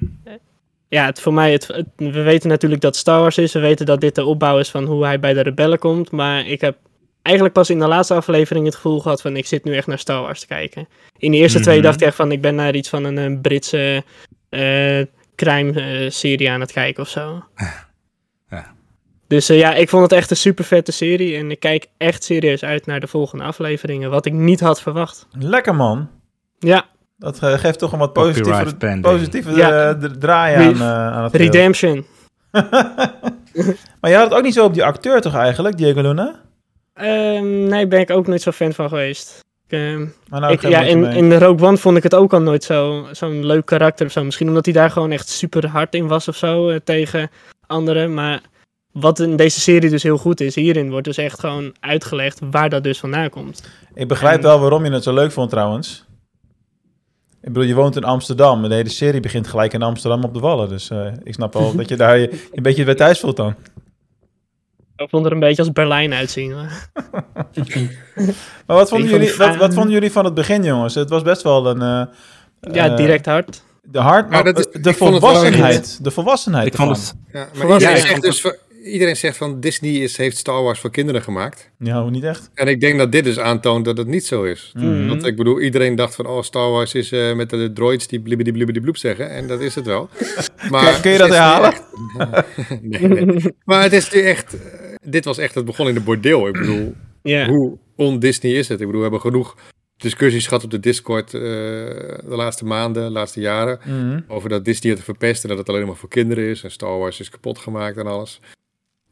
Eh, 0.89 0.99
ja, 0.99 1.05
het, 1.05 1.21
voor 1.21 1.33
mij, 1.33 1.51
het, 1.51 1.67
het- 1.67 1.85
we 1.95 2.21
weten 2.21 2.49
natuurlijk 2.49 2.81
dat 2.81 2.95
Star 2.95 3.19
Wars 3.19 3.37
is. 3.37 3.53
We 3.53 3.59
weten 3.59 3.85
dat 3.85 4.01
dit 4.01 4.15
de 4.15 4.25
opbouw 4.25 4.59
is 4.59 4.69
van 4.69 4.85
hoe 4.85 5.05
hij 5.05 5.19
bij 5.19 5.33
de 5.33 5.41
rebellen 5.41 5.79
komt. 5.79 6.11
Maar 6.11 6.47
ik 6.47 6.61
heb 6.61 6.77
eigenlijk 7.21 7.55
pas 7.55 7.69
in 7.69 7.79
de 7.79 7.87
laatste 7.87 8.13
aflevering 8.13 8.65
het 8.65 8.75
gevoel 8.75 8.99
gehad 8.99 9.21
van 9.21 9.35
ik 9.37 9.45
zit 9.45 9.63
nu 9.63 9.75
echt 9.75 9.87
naar 9.87 9.99
Star 9.99 10.21
Wars 10.21 10.39
te 10.39 10.47
kijken. 10.47 10.87
In 11.17 11.31
de 11.31 11.37
eerste 11.37 11.59
twee 11.59 11.75
Mhm. 11.75 11.83
dacht 11.85 12.01
ik 12.01 12.07
echt 12.07 12.15
van 12.15 12.31
ik 12.31 12.41
ben 12.41 12.55
naar 12.55 12.75
iets 12.75 12.89
van 12.89 13.03
een, 13.03 13.17
eh, 13.17 13.41
Britse 13.41 14.03
eh 14.49 15.01
crime-serie 15.35 16.49
aan 16.51 16.59
het 16.61 16.71
kijken 16.71 17.03
of 17.03 17.09
zo. 17.09 17.43
Ja. 18.49 18.73
Dus 19.27 19.49
eh, 19.49 19.57
ja, 19.57 19.73
ik 19.73 19.89
vond 19.89 20.03
het 20.03 20.11
echt 20.11 20.29
een 20.29 20.37
super 20.37 20.63
vette 20.65 20.91
serie. 20.91 21.37
En 21.37 21.51
ik 21.51 21.59
kijk 21.59 21.87
echt 21.97 22.23
serieus 22.23 22.63
uit 22.63 22.85
naar 22.85 22.99
de 22.99 23.07
volgende 23.07 23.43
afleveringen. 23.43 24.09
Wat 24.09 24.25
ik 24.25 24.33
niet 24.33 24.59
had 24.59 24.81
verwacht. 24.81 25.27
Lekker, 25.31 25.75
man. 25.75 26.09
Ja, 26.59 26.85
Dat 27.17 27.39
eh, 27.39 27.53
geeft 27.53 27.79
toch 27.79 27.91
een 27.91 27.99
wat 27.99 28.13
positieve, 28.13 28.99
positieve 29.01 29.51
Ja. 29.55 29.89
eh, 29.89 30.09
draai 30.19 30.55
aan, 30.55 30.73
eh, 30.73 31.07
aan 31.17 31.23
het. 31.23 31.35
Redemption. 31.35 32.05
Maar 34.01 34.11
je 34.11 34.15
had 34.17 34.25
het 34.29 34.33
ook 34.33 34.43
niet 34.43 34.53
zo 34.53 34.65
op 34.65 34.73
die 34.73 34.83
acteur 34.83 35.21
toch 35.21 35.35
eigenlijk, 35.35 35.77
Diego 35.77 36.01
Luna? 36.01 36.35
Ehm, 36.93 37.63
nee, 37.67 37.87
ben 37.87 37.99
ik 37.99 38.09
ook 38.09 38.27
nooit 38.27 38.41
zo 38.41 38.51
fan 38.51 38.73
van 38.73 38.89
geweest. 38.89 39.39
Ik, 39.67 39.71
ehm, 39.79 40.05
Maar 40.29 40.39
nou, 40.39 40.53
ik, 40.53 40.61
ja, 40.61 40.81
in, 40.81 40.99
mee. 40.99 41.17
in 41.17 41.29
de 41.29 41.37
Rogue 41.39 41.67
One 41.67 41.77
vond 41.77 41.97
ik 41.97 42.03
het 42.03 42.15
ook 42.15 42.33
al 42.33 42.41
nooit 42.41 42.63
zo- 42.63 43.07
zo'n 43.11 43.45
leuk 43.45 43.65
karakter 43.65 44.05
of 44.05 44.11
zo. 44.11 44.23
Misschien 44.23 44.47
omdat 44.47 44.65
hij 44.65 44.73
daar 44.73 44.91
gewoon 44.91 45.11
echt 45.11 45.29
super 45.29 45.67
hard 45.67 45.93
in 45.95 46.07
was 46.07 46.27
of 46.27 46.35
zo 46.35 46.69
eh, 46.69 46.79
tegen 46.83 47.29
anderen. 47.67 48.13
Maar 48.13 48.41
wat 48.91 49.19
in 49.19 49.35
deze 49.35 49.59
serie 49.59 49.89
dus 49.89 50.03
heel 50.03 50.17
goed 50.17 50.41
is, 50.41 50.55
hierin 50.55 50.89
wordt 50.89 51.05
dus 51.05 51.17
echt 51.17 51.39
gewoon 51.39 51.75
uitgelegd 51.79 52.39
waar 52.51 52.69
dat 52.69 52.83
dus 52.83 52.99
vandaan 52.99 53.29
komt. 53.29 53.63
Ik 53.93 54.07
begrijp 54.07 54.37
En- 54.37 54.43
wel 54.43 54.59
waarom 54.59 54.85
je 54.85 54.91
het 54.91 55.03
zo 55.03 55.13
leuk 55.13 55.31
vond 55.31 55.49
trouwens. 55.49 56.04
Ik 57.45 57.53
bedoel, 57.53 57.63
je 57.69 57.75
woont 57.75 57.95
in 57.95 58.03
Amsterdam. 58.03 58.69
De 58.69 58.75
hele 58.75 58.89
serie 58.89 59.19
begint 59.19 59.47
gelijk 59.47 59.73
in 59.73 59.81
Amsterdam 59.81 60.23
op 60.23 60.33
de 60.33 60.39
Wallen. 60.39 60.69
Dus 60.69 60.89
eh, 60.89 61.07
ik 61.23 61.33
snap 61.33 61.53
wel 61.53 61.75
dat 61.75 61.89
je 61.89 61.95
daar 61.95 62.17
je, 62.17 62.47
een 62.53 62.63
beetje 62.63 62.83
bij 62.85 62.95
thuis 62.95 63.19
voelt 63.19 63.35
dan. 63.37 63.55
Ik 64.95 65.09
vond 65.09 65.25
er 65.25 65.31
een 65.31 65.39
beetje 65.39 65.61
als 65.61 65.71
Berlijn 65.71 66.13
uitzien. 66.13 66.53
maar- 66.53 66.89
Maar 68.65 68.75
wat 68.77 68.89
vonden, 68.89 69.09
jullie, 69.09 69.35
wat, 69.37 69.55
wat 69.55 69.73
vonden 69.73 69.91
jullie 69.93 70.11
van 70.11 70.25
het 70.25 70.33
begin, 70.33 70.63
jongens? 70.63 70.95
Het 70.95 71.09
was 71.09 71.21
best 71.21 71.41
wel 71.41 71.67
een... 71.67 71.81
eh, 71.81 72.73
Ja, 72.73 72.89
eh, 72.89 72.97
direct 72.97 73.25
hard. 73.25 73.61
De 73.83 73.99
hard, 73.99 74.29
maar 74.29 74.43
Maar 74.43 74.53
dat 74.53 74.67
is- 74.73 74.81
de 74.81 74.93
volwassenheid. 74.93 76.03
De 76.03 76.11
volwassenheid 76.11 76.67
ik 76.67 76.75
vond 76.75 76.97
het... 76.97 77.13
Ja, 77.33 77.39
maar 77.39 77.47
Volwassen 77.53 77.89
iedereen, 77.89 77.97
zijn. 78.21 78.21
zegt 78.21 78.43
dus, 78.43 78.53
iedereen 78.91 79.15
zegt 79.15 79.37
van 79.37 79.59
Disney 79.59 79.91
is, 79.91 80.17
heeft 80.17 80.37
Star 80.37 80.63
Wars 80.63 80.79
voor 80.79 80.89
kinderen 80.91 81.21
gemaakt. 81.21 81.69
Ja, 81.79 82.01
hoe 82.01 82.11
niet 82.11 82.23
echt. 82.23 82.49
En 82.53 82.67
ik 82.67 82.79
denk 82.79 82.97
dat 82.97 83.11
dit 83.11 83.23
dus 83.23 83.39
aantoont 83.39 83.85
dat 83.85 83.97
het 83.97 84.07
niet 84.07 84.25
zo 84.25 84.43
is. 84.43 84.71
Mhm. 84.73 85.07
Want 85.07 85.25
ik 85.25 85.35
bedoel, 85.35 85.61
iedereen 85.61 85.95
dacht 85.95 86.15
van, 86.15 86.25
oh, 86.27 86.41
Star 86.41 86.69
Wars 86.71 86.93
is 86.93 87.11
eh, 87.11 87.33
met 87.35 87.49
de 87.49 87.73
droids 87.73 88.07
die 88.07 88.21
blibbidi 88.21 88.51
blibbidi 88.51 88.79
bloep 88.81 88.97
zeggen. 88.97 89.29
En 89.29 89.47
dat 89.47 89.61
is 89.61 89.75
het 89.75 89.85
wel. 89.85 90.09
Maar 90.71 90.99
Kun 91.01 91.11
je 91.11 91.17
het 91.17 91.19
dat 91.19 91.27
is 91.27 91.33
nu 91.35 91.41
herhalen? 91.41 91.71
echt- 91.71 91.83
nee, 92.81 93.25
nee. 93.25 93.53
Maar 93.65 93.83
het 93.83 93.93
is 93.93 94.11
nu 94.11 94.21
echt, 94.21 94.53
eh, 94.53 94.95
dit 95.01 95.25
was 95.25 95.37
echt, 95.37 95.55
het 95.55 95.65
begon 95.65 95.87
in 95.87 95.93
de 95.93 96.01
bordeel. 96.01 96.47
Ik 96.47 96.53
bedoel, 96.53 96.93
hoe 97.51 97.77
on-Disney 97.95 98.51
is 98.51 98.67
het? 98.67 98.79
Ik 98.79 98.85
bedoel, 98.85 99.01
we 99.01 99.07
hebben 99.09 99.31
genoeg 99.31 99.55
discussies 99.97 100.47
gehad 100.47 100.63
op 100.63 100.71
de 100.71 100.79
Discord 100.79 101.33
eh, 101.33 101.41
de 101.41 102.23
laatste 102.35 102.65
maanden, 102.65 103.03
de 103.03 103.09
laatste 103.11 103.39
jaren. 103.39 103.79
Mhm. 103.85 104.19
Over 104.27 104.49
dat 104.49 104.65
Disney 104.65 104.93
het 104.93 105.03
verpest 105.03 105.43
en 105.43 105.49
dat 105.49 105.57
het 105.57 105.69
alleen 105.69 105.85
maar 105.87 105.95
voor 105.95 106.09
kinderen 106.09 106.43
is. 106.43 106.63
En 106.63 106.71
Star 106.71 106.97
Wars 106.97 107.19
is 107.19 107.29
kapot 107.29 107.57
gemaakt 107.57 107.97
en 107.97 108.07
alles. 108.07 108.39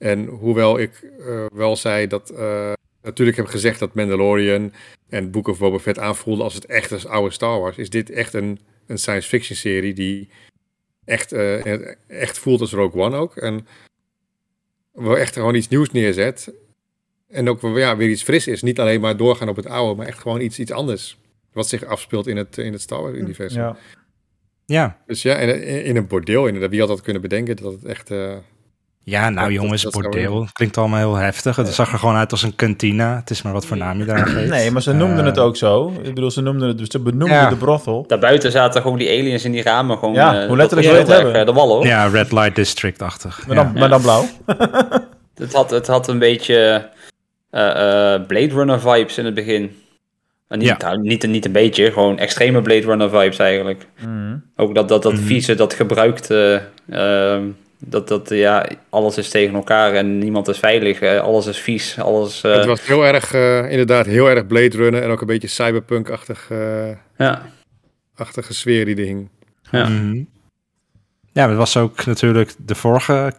En 0.03 0.25
hoewel 0.25 0.79
ik 0.79 1.11
eh, 1.19 1.45
wel 1.53 1.75
zei 1.75 2.07
dat... 2.07 2.29
eh, 2.29 2.73
natuurlijk 3.01 3.37
heb 3.37 3.45
gezegd 3.45 3.79
dat 3.79 3.93
Mandalorian 3.93 4.73
en 5.09 5.31
Book 5.31 5.47
of 5.47 5.59
Boba 5.59 5.79
Fett 5.79 5.99
aanvoelden 5.99 6.43
als 6.43 6.53
het 6.53 6.65
echt 6.65 6.91
als 6.91 7.05
oude 7.05 7.33
Star 7.33 7.59
Wars. 7.59 7.77
Is 7.77 7.89
dit 7.89 8.09
echt 8.09 8.33
een, 8.33 8.59
een 8.87 8.97
science 8.97 9.27
fiction 9.27 9.57
serie 9.57 9.93
die 9.93 10.29
echt, 11.05 11.31
eh, 11.31 11.87
echt 12.07 12.39
voelt 12.39 12.61
als 12.61 12.71
Rogue 12.71 13.01
One 13.01 13.17
ook. 13.17 13.37
En 13.37 13.67
waar 14.91 15.17
echt 15.17 15.33
gewoon 15.33 15.55
iets 15.55 15.67
nieuws 15.67 15.91
neerzet. 15.91 16.53
En 17.27 17.49
ook 17.49 17.61
wel, 17.61 17.77
ja, 17.77 17.97
weer 17.97 18.09
iets 18.09 18.23
fris 18.23 18.47
is. 18.47 18.61
Niet 18.61 18.79
alleen 18.79 19.01
maar 19.01 19.17
doorgaan 19.17 19.49
op 19.49 19.55
het 19.55 19.67
oude, 19.67 19.95
maar 19.97 20.07
echt 20.07 20.19
gewoon 20.19 20.41
iets, 20.41 20.59
iets 20.59 20.71
anders. 20.71 21.17
Wat 21.51 21.67
zich 21.67 21.85
afspeelt 21.85 22.27
in 22.27 22.37
het, 22.37 22.57
in 22.57 22.71
het 22.71 22.81
Star 22.81 23.01
Wars 23.01 23.17
universum. 23.17 23.61
Ja. 23.61 23.77
Ja. 24.65 25.01
Dus 25.05 25.21
ja, 25.21 25.37
in, 25.37 25.83
in 25.83 25.95
een 25.95 26.07
bordeel 26.07 26.45
inderdaad. 26.47 26.69
Wie 26.69 26.79
had 26.79 26.89
dat 26.89 27.01
kunnen 27.01 27.21
bedenken 27.21 27.55
dat 27.55 27.73
het 27.73 27.85
echt... 27.85 28.09
Ja, 29.05 29.29
nou 29.29 29.45
dat- 29.53 29.61
jongens, 29.61 29.81
dat 29.81 29.91
zou 29.93 30.03
bordeel. 30.03 30.47
Klinkt 30.53 30.77
allemaal 30.77 30.99
heel 30.99 31.15
heftig. 31.15 31.55
Het 31.55 31.67
zag 31.67 31.91
er 31.91 31.99
gewoon 31.99 32.15
uit 32.15 32.31
als 32.31 32.43
een 32.43 32.55
kantina. 32.55 33.15
Het 33.15 33.29
is 33.29 33.41
maar 33.41 33.53
wat 33.53 33.65
voor 33.65 33.77
naam 33.77 33.97
je 33.99 34.05
daar 34.05 34.27
geeft. 34.27 34.49
Nee, 34.49 34.71
maar 34.71 34.81
ze 34.81 34.93
noemden 34.93 35.19
Eh, 35.19 35.25
het 35.25 35.39
ook 35.39 35.57
zo. 35.57 35.93
Ik 36.03 36.13
bedoel, 36.13 36.31
ze 36.31 36.41
noemden 36.41 36.67
het, 36.77 36.91
ze 36.91 36.99
benoemden 36.99 37.37
Ja. 37.37 37.49
de 37.49 37.55
brothel. 37.55 38.03
Daarbuiten 38.07 38.51
zaten 38.51 38.81
gewoon 38.81 38.97
die 38.97 39.09
aliens 39.09 39.45
in 39.45 39.51
die 39.51 39.63
ramen. 39.63 39.97
Gewoon, 39.97 40.13
Ja, 40.13 40.41
eh, 40.41 40.47
hoe 40.47 40.57
letterlijk 40.57 40.69
dat 40.69 40.79
wil 40.79 40.83
je 40.83 40.89
was 40.91 40.97
het 40.99 41.07
heel 41.07 41.15
erg, 41.15 41.23
hebben? 41.25 41.41
eh, 41.41 41.45
De 41.47 41.53
wal 41.53 41.75
hoor. 41.75 41.85
Ja, 41.85 42.05
Red 42.07 42.31
Light 42.31 42.55
District-achtig. 42.55 43.47
Maar 43.47 43.55
ja. 43.55 43.63
dan, 43.63 43.73
maar 43.73 43.89
dan 43.89 44.01
blauw. 44.01 44.25
Het, 45.35 45.53
had, 45.53 45.69
het 45.69 45.87
had 45.87 46.07
een 46.07 46.19
beetje 46.19 46.89
eh, 47.49 48.13
eh, 48.13 48.21
Blade 48.27 48.53
Runner 48.53 48.79
vibes 48.79 49.17
in 49.17 49.25
het 49.25 49.33
begin. 49.33 49.75
En 50.47 50.59
niet, 50.59 50.67
Ja. 50.67 50.77
nou, 50.79 51.01
niet, 51.01 51.27
niet 51.27 51.45
een 51.45 51.51
beetje, 51.51 51.91
gewoon 51.91 52.17
extreme 52.19 52.61
Blade 52.61 52.85
Runner 52.85 53.09
vibes 53.09 53.37
eigenlijk. 53.37 53.87
Mhm. 54.05 54.35
Ook 54.55 54.75
dat, 54.75 54.87
dat, 54.89 55.03
dat 55.03 55.13
Mhm. 55.13 55.21
vieze, 55.23 55.55
dat 55.55 55.73
gebruikte, 55.73 56.61
ehm, 56.89 57.43
dat, 57.85 58.07
dat 58.07 58.29
ja, 58.29 58.69
alles 58.89 59.17
is 59.17 59.29
tegen 59.29 59.55
elkaar 59.55 59.93
en 59.93 60.17
niemand 60.17 60.47
is 60.47 60.59
veilig. 60.59 60.99
eh, 60.99 61.19
alles 61.21 61.45
is 61.45 61.57
vies, 61.57 61.99
alles... 61.99 62.43
eh, 62.43 62.55
het 62.55 62.65
was 62.65 62.87
heel 62.87 63.05
erg, 63.05 63.33
eh, 63.33 63.71
inderdaad, 63.71 64.05
heel 64.05 64.29
erg 64.29 64.47
Blade 64.47 64.77
Runner 64.77 65.03
en 65.03 65.09
ook 65.09 65.21
een 65.21 65.27
beetje 65.27 65.47
cyberpunk-achtig 65.47 66.47
eh, 66.49 66.91
ja. 67.17 67.41
achtige 68.15 68.53
sfeer 68.53 68.85
die 68.85 68.95
er 68.95 69.05
hing. 69.05 69.29
Ja. 69.71 69.87
Mhm. 69.87 70.23
Ja, 71.31 71.41
maar 71.41 71.49
het 71.49 71.57
was 71.57 71.77
ook 71.77 72.05
natuurlijk 72.05 72.53
de 72.65 72.75
vorige, 72.75 73.33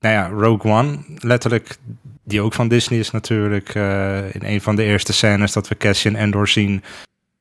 nou 0.00 0.14
ja, 0.14 0.28
Rogue 0.28 0.72
One, 0.72 0.98
letterlijk, 1.18 1.76
die 2.24 2.40
ook 2.40 2.52
van 2.52 2.68
Disney 2.68 2.98
is 2.98 3.10
natuurlijk, 3.10 3.74
eh, 3.74 4.34
in 4.34 4.40
een 4.44 4.60
van 4.60 4.76
de 4.76 4.82
eerste 4.82 5.12
scènes 5.12 5.52
dat 5.52 5.68
we 5.68 5.76
Cassian 5.76 6.14
Endor 6.14 6.48
zien 6.48 6.82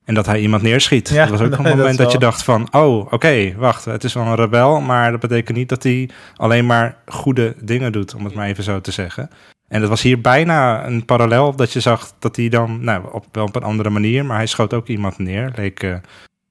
en 0.05 0.13
dat 0.13 0.25
hij 0.25 0.39
iemand 0.39 0.61
neerschiet. 0.61 1.09
Ja, 1.09 1.25
dat 1.25 1.39
was 1.39 1.47
ook 1.47 1.57
een 1.57 1.77
moment 1.77 1.97
dat 1.97 2.11
je 2.11 2.17
dacht 2.17 2.43
van, 2.43 2.67
oh, 2.73 3.13
oké, 3.13 3.53
wacht, 3.57 3.85
het 3.85 4.03
is 4.03 4.13
wel 4.13 4.25
een 4.25 4.35
rebel, 4.35 4.81
maar 4.81 5.11
dat 5.11 5.19
betekent 5.19 5.57
niet 5.57 5.69
dat 5.69 5.83
hij 5.83 6.09
alleen 6.35 6.65
maar 6.65 6.97
goede 7.05 7.55
dingen 7.61 7.91
doet, 7.91 8.15
om 8.15 8.23
het 8.25 8.33
maar 8.33 8.47
even 8.47 8.63
zo 8.63 8.81
te 8.81 8.91
zeggen. 8.91 9.29
En 9.67 9.79
dat 9.79 9.89
was 9.89 10.01
hier 10.01 10.21
bijna 10.21 10.85
een 10.85 11.05
parallel 11.05 11.55
dat 11.55 11.73
je 11.73 11.79
zag 11.79 12.13
dat 12.19 12.35
hij 12.35 12.49
dan, 12.49 12.83
nou, 12.83 13.13
op, 13.13 13.25
wel 13.31 13.45
op 13.45 13.55
een 13.55 13.63
andere 13.63 13.89
manier, 13.89 14.25
maar 14.25 14.37
hij 14.37 14.45
schoot 14.45 14.73
ook 14.73 14.87
iemand 14.87 15.17
neer. 15.17 15.51
Leek 15.55 15.83
eh, 15.83 15.95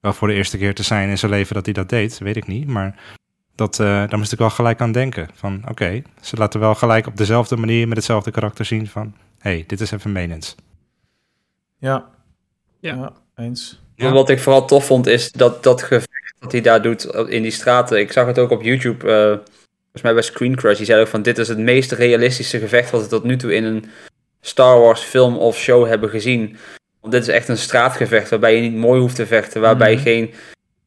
wel 0.01 0.13
voor 0.13 0.29
de 0.29 0.35
eerste 0.35 0.59
keer 0.59 0.75
te 0.75 0.83
zijn 0.83 1.09
in 1.09 1.19
zijn 1.19 1.31
leven 1.31 1.55
dat 1.55 1.65
hij 1.65 1.75
dat 1.75 1.89
deed, 1.89 2.19
weet 2.19 2.37
ik 2.37 2.47
niet. 2.47 2.67
Maar 2.67 2.95
dat, 3.55 3.81
eh, 3.81 3.87
daar 3.87 4.19
moest 4.19 4.33
ik 4.33 4.39
wel 4.39 4.51
gelijk 4.51 4.81
aan 4.81 4.93
denken. 4.93 5.29
Van 5.35 5.63
oké, 5.69 6.03
ze 6.21 6.37
laten 6.37 6.61
wel 6.61 6.75
gelijk 6.75 7.07
op 7.07 7.17
dezelfde 7.17 7.57
manier 7.57 7.89
met 7.89 7.97
hetzelfde 7.97 8.31
karakter 8.31 8.65
zien 8.65 8.87
van... 8.87 9.15
hey, 9.39 9.65
dit 9.67 9.81
is 9.81 9.91
even 9.91 10.13
menens. 10.13 10.55
Ja. 11.79 12.05
Ja. 12.81 12.95
ja. 12.95 13.13
Eens. 13.37 13.81
Ja. 13.97 14.13
Wat 14.13 14.29
ik 14.29 14.39
vooral 14.41 14.67
tof 14.67 14.87
vond 14.87 15.07
is 15.07 15.33
dat, 15.33 15.63
dat 15.63 15.83
gevecht 15.83 16.35
dat 16.39 16.53
hij 16.53 16.61
daar 16.61 16.83
doet 16.83 17.05
in 17.05 17.43
die 17.43 17.51
straten. 17.51 17.99
Ik 17.99 18.13
zag 18.13 18.27
het 18.27 18.39
ook 18.39 18.51
op 18.51 18.63
YouTube, 18.63 19.07
eh, 19.13 19.27
volgens 19.81 20.03
mij 20.03 20.13
bij 20.15 20.23
Screen 20.23 20.57
Crush. 20.57 20.77
Die 20.77 20.87
zei 20.87 21.01
ook 21.01 21.07
van 21.09 21.23
dit 21.23 21.39
is 21.39 21.49
het 21.49 21.59
meest 21.59 21.93
realistische 21.93 22.59
gevecht 22.59 22.91
wat 22.91 23.03
we 23.03 23.07
tot 23.09 23.25
nu 23.25 23.37
toe 23.37 23.55
in 23.55 23.65
een 23.65 23.85
Star 24.41 24.81
Wars 24.81 25.01
film 25.01 25.37
of 25.37 25.57
show 25.57 25.87
hebben 25.87 26.11
gezien. 26.11 26.57
Want 27.01 27.13
dit 27.13 27.23
is 27.23 27.29
echt 27.29 27.49
een 27.49 27.57
straatgevecht 27.59 28.31
waarbij 28.31 28.55
je 28.55 28.61
niet 28.61 28.75
mooi 28.75 29.01
hoeft 29.01 29.17
te 29.17 29.27
vechten. 29.27 29.61
Waarbij 29.61 29.95
Mhm. 29.95 30.03
geen 30.03 30.35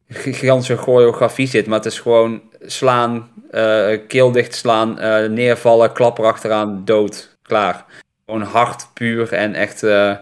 gigantische 0.09 0.77
choreografie 0.77 1.47
zit. 1.47 1.67
Maar 1.67 1.77
het 1.77 1.87
is 1.87 1.99
gewoon 1.99 2.41
slaan, 2.61 3.31
eh 3.51 3.99
keel 4.07 4.31
dicht 4.31 4.55
slaan, 4.55 4.99
eh, 4.99 5.29
neervallen, 5.29 5.91
klapper 5.91 6.25
achteraan, 6.25 6.81
dood, 6.85 7.37
klaar. 7.41 7.85
Gewoon 8.25 8.41
hard, 8.41 8.87
puur 8.93 9.33
en 9.33 9.53
echt... 9.53 9.83
eh, 9.83 10.15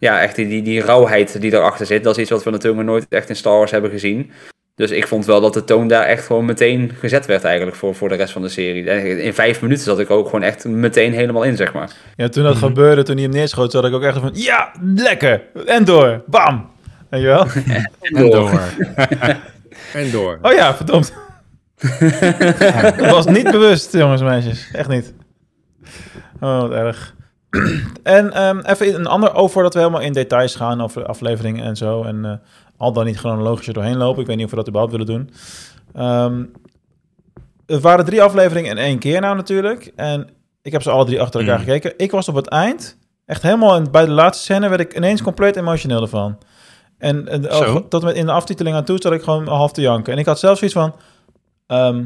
ja, 0.00 0.20
echt 0.20 0.36
die, 0.36 0.48
die, 0.48 0.62
die 0.62 0.80
rauwheid 0.80 1.40
die 1.40 1.52
erachter 1.54 1.86
zit. 1.86 2.04
Dat 2.04 2.14
is 2.16 2.22
iets 2.22 2.30
wat 2.30 2.44
we 2.44 2.50
natuurlijk 2.50 2.82
nog 2.82 2.90
nooit 2.90 3.06
echt 3.08 3.28
in 3.28 3.36
Star 3.36 3.56
Wars 3.56 3.70
hebben 3.70 3.90
gezien. 3.90 4.30
Dus 4.74 4.90
ik 4.90 5.06
vond 5.06 5.26
wel 5.26 5.40
dat 5.40 5.54
de 5.54 5.64
toon 5.64 5.88
daar 5.88 6.04
echt 6.04 6.26
gewoon 6.26 6.44
meteen 6.44 6.92
gezet 6.98 7.26
werd 7.26 7.44
eigenlijk 7.44 7.76
voor, 7.76 7.94
voor 7.94 8.08
de 8.08 8.14
rest 8.14 8.32
van 8.32 8.42
de 8.42 8.48
serie. 8.48 8.84
In 9.22 9.34
vijf 9.34 9.60
minuten 9.62 9.84
zat 9.84 9.98
ik 9.98 10.10
ook 10.10 10.24
gewoon 10.24 10.42
echt 10.42 10.64
meteen 10.64 11.12
helemaal 11.12 11.42
in, 11.42 11.56
zeg 11.56 11.72
maar. 11.72 11.90
Ja, 12.16 12.28
toen 12.28 12.44
dat 12.44 12.54
Mhm. 12.54 12.64
gebeurde, 12.64 13.02
toen 13.02 13.14
hij 13.14 13.24
hem 13.24 13.32
neerschoot, 13.32 13.72
zat 13.72 13.84
ik 13.84 13.92
ook 13.94 14.02
echt 14.02 14.18
van... 14.18 14.30
Ja, 14.32 14.72
lekker! 14.94 15.42
En 15.66 15.84
door! 15.84 16.22
Bam! 16.26 16.70
Weet 17.10 17.20
je 17.20 17.26
wel? 17.26 17.46
En 18.00 18.30
door. 18.30 18.60
En 19.92 20.10
door. 20.10 20.38
Oh 20.42 20.52
ja, 20.52 20.74
verdomd. 20.76 21.12
Dat 22.96 23.10
was 23.10 23.26
niet 23.26 23.50
bewust, 23.50 23.92
jongens 23.92 24.20
en 24.20 24.26
meisjes. 24.26 24.68
Echt 24.72 24.88
niet. 24.88 25.14
Oh, 26.40 26.60
wat 26.60 26.70
erg. 26.72 27.14
en 28.02 28.32
ehm, 28.32 28.58
even 28.58 28.94
een 28.94 29.06
ander 29.06 29.34
over 29.34 29.50
voordat 29.52 29.72
we 29.74 29.78
helemaal 29.80 30.00
in 30.00 30.12
details 30.12 30.54
gaan 30.54 30.80
over 30.82 31.06
afleveringen 31.06 31.64
en 31.64 31.76
zo. 31.76 32.02
En 32.02 32.24
eh, 32.24 32.32
al 32.76 32.92
dan 32.92 33.04
niet 33.04 33.16
chronologisch 33.18 33.66
er 33.66 33.74
doorheen 33.74 33.96
lopen. 33.96 34.20
Ik 34.20 34.26
weet 34.26 34.36
niet 34.36 34.44
of 34.44 34.50
we 34.50 34.56
dat 34.56 34.68
überhaupt 34.68 34.96
willen 34.96 35.14
doen. 35.14 35.30
Ehm 35.94 36.42
er 37.66 37.80
waren 37.80 38.04
drie 38.04 38.22
afleveringen 38.22 38.70
in 38.70 38.78
één 38.78 38.98
keer 38.98 39.20
nou 39.20 39.36
natuurlijk. 39.36 39.92
En 39.96 40.28
ik 40.62 40.72
heb 40.72 40.82
ze 40.82 40.90
alle 40.90 41.04
drie 41.04 41.20
achter 41.20 41.40
elkaar 41.40 41.58
Mm. 41.58 41.64
gekeken. 41.64 41.92
Ik 41.96 42.10
was 42.10 42.28
op 42.28 42.34
het 42.34 42.48
eind, 42.48 42.96
echt 43.26 43.42
helemaal 43.42 43.76
in, 43.76 43.90
bij 43.90 44.04
de 44.04 44.10
laatste 44.10 44.44
scène, 44.44 44.68
werd 44.68 44.80
ik 44.80 44.96
ineens 44.96 45.22
compleet 45.22 45.56
emotioneel 45.56 46.00
ervan. 46.02 46.38
En, 46.98 47.28
en 47.28 47.42
Zo. 47.42 47.88
tot 47.88 48.02
met 48.02 48.14
in 48.16 48.26
de 48.26 48.32
aftiteling 48.32 48.76
aan 48.76 48.84
toe 48.84 48.98
zat 49.00 49.12
ik 49.12 49.22
gewoon 49.22 49.46
half 49.48 49.72
te 49.72 49.80
janken. 49.80 50.12
En 50.12 50.18
ik 50.18 50.26
had 50.26 50.38
zelfs 50.38 50.58
zoiets 50.58 50.76
van, 50.78 50.94
ehm, 51.66 52.04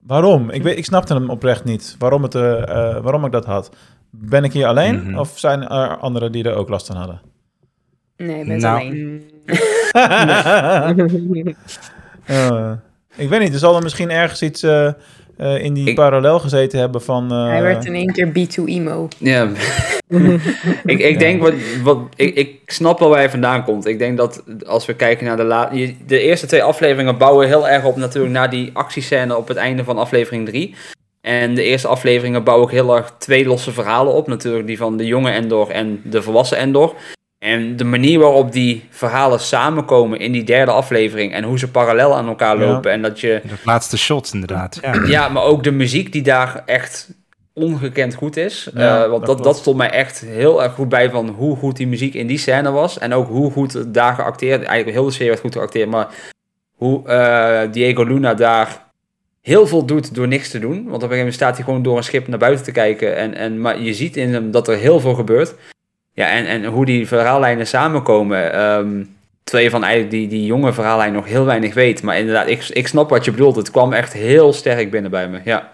waarom? 0.00 0.50
Ik, 0.50 0.62
weet, 0.62 0.78
ik 0.78 0.84
snapte 0.84 1.14
hem 1.14 1.30
oprecht 1.30 1.64
niet, 1.64 1.96
waarom, 1.98 2.22
het, 2.22 2.34
eh, 2.34 2.62
eh, 2.62 3.02
waarom 3.02 3.24
ik 3.24 3.32
dat 3.32 3.44
had. 3.44 3.70
Ben 4.18 4.44
ik 4.44 4.52
hier 4.52 4.66
alleen 4.66 5.02
Mhm. 5.02 5.18
of 5.18 5.38
zijn 5.38 5.68
er 5.68 5.96
anderen 5.96 6.32
die 6.32 6.44
er 6.44 6.54
ook 6.54 6.68
last 6.68 6.86
van 6.86 6.96
hadden? 6.96 7.20
Nee, 8.16 8.40
ik 8.40 8.46
ben 8.46 8.58
Nou. 8.58 8.80
alleen. 8.80 9.30
Eh, 12.26 12.72
ik 13.16 13.28
weet 13.28 13.40
niet, 13.40 13.52
er 13.52 13.58
zal 13.58 13.76
er 13.76 13.82
misschien 13.82 14.10
ergens 14.10 14.42
iets 14.42 14.62
eh, 14.62 14.86
eh, 15.36 15.64
in 15.64 15.74
die 15.74 15.88
Ik- 15.88 15.94
parallel 15.94 16.38
gezeten 16.38 16.78
hebben 16.78 17.02
van... 17.02 17.32
eh, 17.32 17.46
Hij 17.46 17.62
werd 17.62 17.84
in 17.84 17.94
één 17.94 18.12
keer 18.12 18.28
B2-emo. 18.28 19.08
Ja. 19.18 19.48
ik, 20.84 20.98
ik 20.98 21.18
denk, 21.18 21.42
wat, 21.42 21.52
wat, 21.82 21.98
ik, 22.16 22.34
ik 22.34 22.60
snap 22.66 22.98
wel 22.98 23.08
waar 23.08 23.18
hij 23.18 23.30
vandaan 23.30 23.64
komt. 23.64 23.86
Ik 23.86 23.98
denk 23.98 24.16
dat 24.16 24.42
als 24.66 24.86
we 24.86 24.94
kijken 24.94 25.26
naar 25.26 25.36
de 25.36 25.94
De 26.06 26.18
eerste 26.20 26.46
twee 26.46 26.62
afleveringen 26.62 27.18
bouwen 27.18 27.46
heel 27.46 27.68
erg 27.68 27.84
op 27.84 27.96
natuurlijk 27.96 28.34
naar 28.34 28.50
die 28.50 28.70
actiescène 28.72 29.36
op 29.36 29.48
het 29.48 29.56
einde 29.56 29.84
van 29.84 29.98
aflevering 29.98 30.46
3. 30.46 30.74
En 31.26 31.54
de 31.54 31.62
eerste 31.62 31.88
afleveringen 31.88 32.44
bouwen 32.44 32.66
ook 32.66 32.72
heel 32.72 32.96
erg 32.96 33.12
twee 33.18 33.46
losse 33.46 33.72
verhalen 33.72 34.12
op. 34.12 34.26
Natuurlijk 34.26 34.66
die 34.66 34.76
van 34.76 34.96
de 34.96 35.06
jonge 35.06 35.30
Endor 35.30 35.70
en 35.70 36.00
de 36.04 36.22
volwassen 36.22 36.58
Endor. 36.58 36.94
En 37.38 37.76
de 37.76 37.84
manier 37.84 38.18
waarop 38.18 38.52
die 38.52 38.84
verhalen 38.90 39.40
samenkomen 39.40 40.18
in 40.18 40.32
die 40.32 40.44
derde 40.44 40.70
aflevering. 40.72 41.32
En 41.32 41.44
hoe 41.44 41.58
ze 41.58 41.70
parallel 41.70 42.16
aan 42.16 42.26
elkaar 42.28 42.58
Ja. 42.58 42.66
lopen. 42.72 42.90
En 42.90 43.02
dat 43.02 43.20
je 43.20 43.40
Dat 43.44 43.58
laatste 43.64 43.98
shot 43.98 44.30
inderdaad. 44.32 44.78
Ja. 44.82 44.94
ja, 45.06 45.28
maar 45.28 45.42
ook 45.42 45.62
de 45.64 45.70
muziek 45.70 46.12
die 46.12 46.22
daar 46.22 46.62
echt 46.66 47.08
ongekend 47.54 48.14
goed 48.14 48.36
is. 48.36 48.68
Ja, 48.74 49.04
Eh, 49.04 49.10
want 49.10 49.26
dat 49.26 49.42
dat, 49.44 49.56
stond 49.56 49.76
mij 49.76 49.90
echt 49.90 50.20
heel 50.20 50.62
erg 50.62 50.72
goed 50.74 50.88
bij 50.88 51.10
van 51.10 51.28
hoe 51.28 51.56
goed 51.56 51.76
die 51.76 51.86
muziek 51.86 52.14
in 52.14 52.26
die 52.26 52.38
scène 52.38 52.70
was. 52.70 52.98
En 52.98 53.12
ook 53.14 53.28
hoe 53.28 53.50
goed 53.52 53.72
het 53.72 53.94
daar 53.94 54.14
geacteerd. 54.14 54.62
Eigenlijk 54.62 54.96
heel 54.96 55.06
de 55.06 55.12
serie 55.12 55.28
werd 55.28 55.40
goed 55.40 55.54
geacteerd. 55.54 55.88
Maar 55.90 56.08
hoe 56.74 57.08
eh, 57.08 57.72
Diego 57.72 58.02
Luna 58.02 58.34
daar 58.34 58.84
heel 59.46 59.66
veel 59.66 59.84
doet 59.84 60.14
door 60.14 60.28
niks 60.28 60.50
te 60.50 60.58
doen. 60.58 60.74
Want 60.74 60.86
op 60.86 60.92
een 60.92 60.98
gegeven 60.98 61.16
moment 61.16 61.34
staat 61.34 61.56
hij 61.56 61.64
gewoon 61.64 61.82
door 61.82 61.96
een 61.96 62.04
schip 62.04 62.28
naar 62.28 62.38
buiten 62.38 62.64
te 62.64 62.72
kijken. 62.72 63.16
En, 63.16 63.34
en, 63.34 63.60
maar 63.60 63.80
je 63.80 63.94
ziet 63.94 64.16
in 64.16 64.32
hem 64.32 64.50
dat 64.50 64.68
er 64.68 64.76
heel 64.76 65.00
veel 65.00 65.14
gebeurt. 65.14 65.54
Ja, 66.12 66.28
en, 66.30 66.46
en 66.46 66.64
hoe 66.64 66.84
die 66.84 67.06
verhaallijnen 67.06 67.66
samenkomen. 67.66 68.50
terwijl 69.44 69.64
je 69.64 69.70
van 69.70 69.84
eigenlijk 69.84 70.12
die, 70.12 70.28
die 70.28 70.46
jonge 70.46 70.72
verhaallijn 70.72 71.12
nog 71.12 71.26
heel 71.26 71.44
weinig 71.44 71.74
weet. 71.74 72.02
Maar 72.02 72.18
inderdaad, 72.18 72.48
ik, 72.48 72.68
ik 72.68 72.86
snap 72.86 73.10
wat 73.10 73.24
je 73.24 73.30
bedoelt. 73.30 73.56
Het 73.56 73.70
kwam 73.70 73.92
echt 73.92 74.12
heel 74.12 74.52
sterk 74.52 74.90
binnen 74.90 75.10
bij 75.10 75.28
me. 75.28 75.40
Ja. 75.44 75.72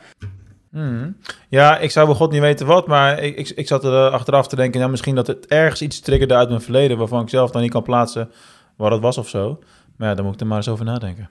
Mhm. 0.70 1.11
Ja, 1.49 1.79
ik 1.79 1.91
zou 1.91 2.07
bij 2.07 2.14
god 2.14 2.31
niet 2.31 2.41
weten 2.41 2.66
wat, 2.66 2.87
maar 2.87 3.18
ik, 3.23 3.37
ik, 3.37 3.49
ik 3.49 3.66
zat 3.66 3.85
er 3.85 4.07
eh, 4.07 4.12
achteraf 4.12 4.49
te 4.49 4.57
denken, 4.57 4.79
nou, 4.79 4.91
misschien 4.91 5.14
dat 5.14 5.27
het 5.27 5.47
ergens 5.47 5.83
iets 5.83 6.01
triggerde 6.01 6.35
uit 6.35 6.49
mijn 6.49 6.61
verleden, 6.61 6.99
waarvan 6.99 7.23
ik 7.23 7.29
zelf 7.29 7.51
dan 7.51 7.62
niet 7.62 7.70
kan 7.70 7.83
plaatsen 7.83 8.31
wat 8.77 8.93
het 8.93 9.01
was 9.01 9.18
of 9.18 9.29
zo. 9.29 9.59
Maar 9.97 10.16
ja, 10.16 10.23
moet 10.23 10.35
ik 10.35 10.41
er 10.41 10.47
maar 10.47 10.57
eens 10.57 10.68
over 10.68 10.85
nadenken. 10.85 11.29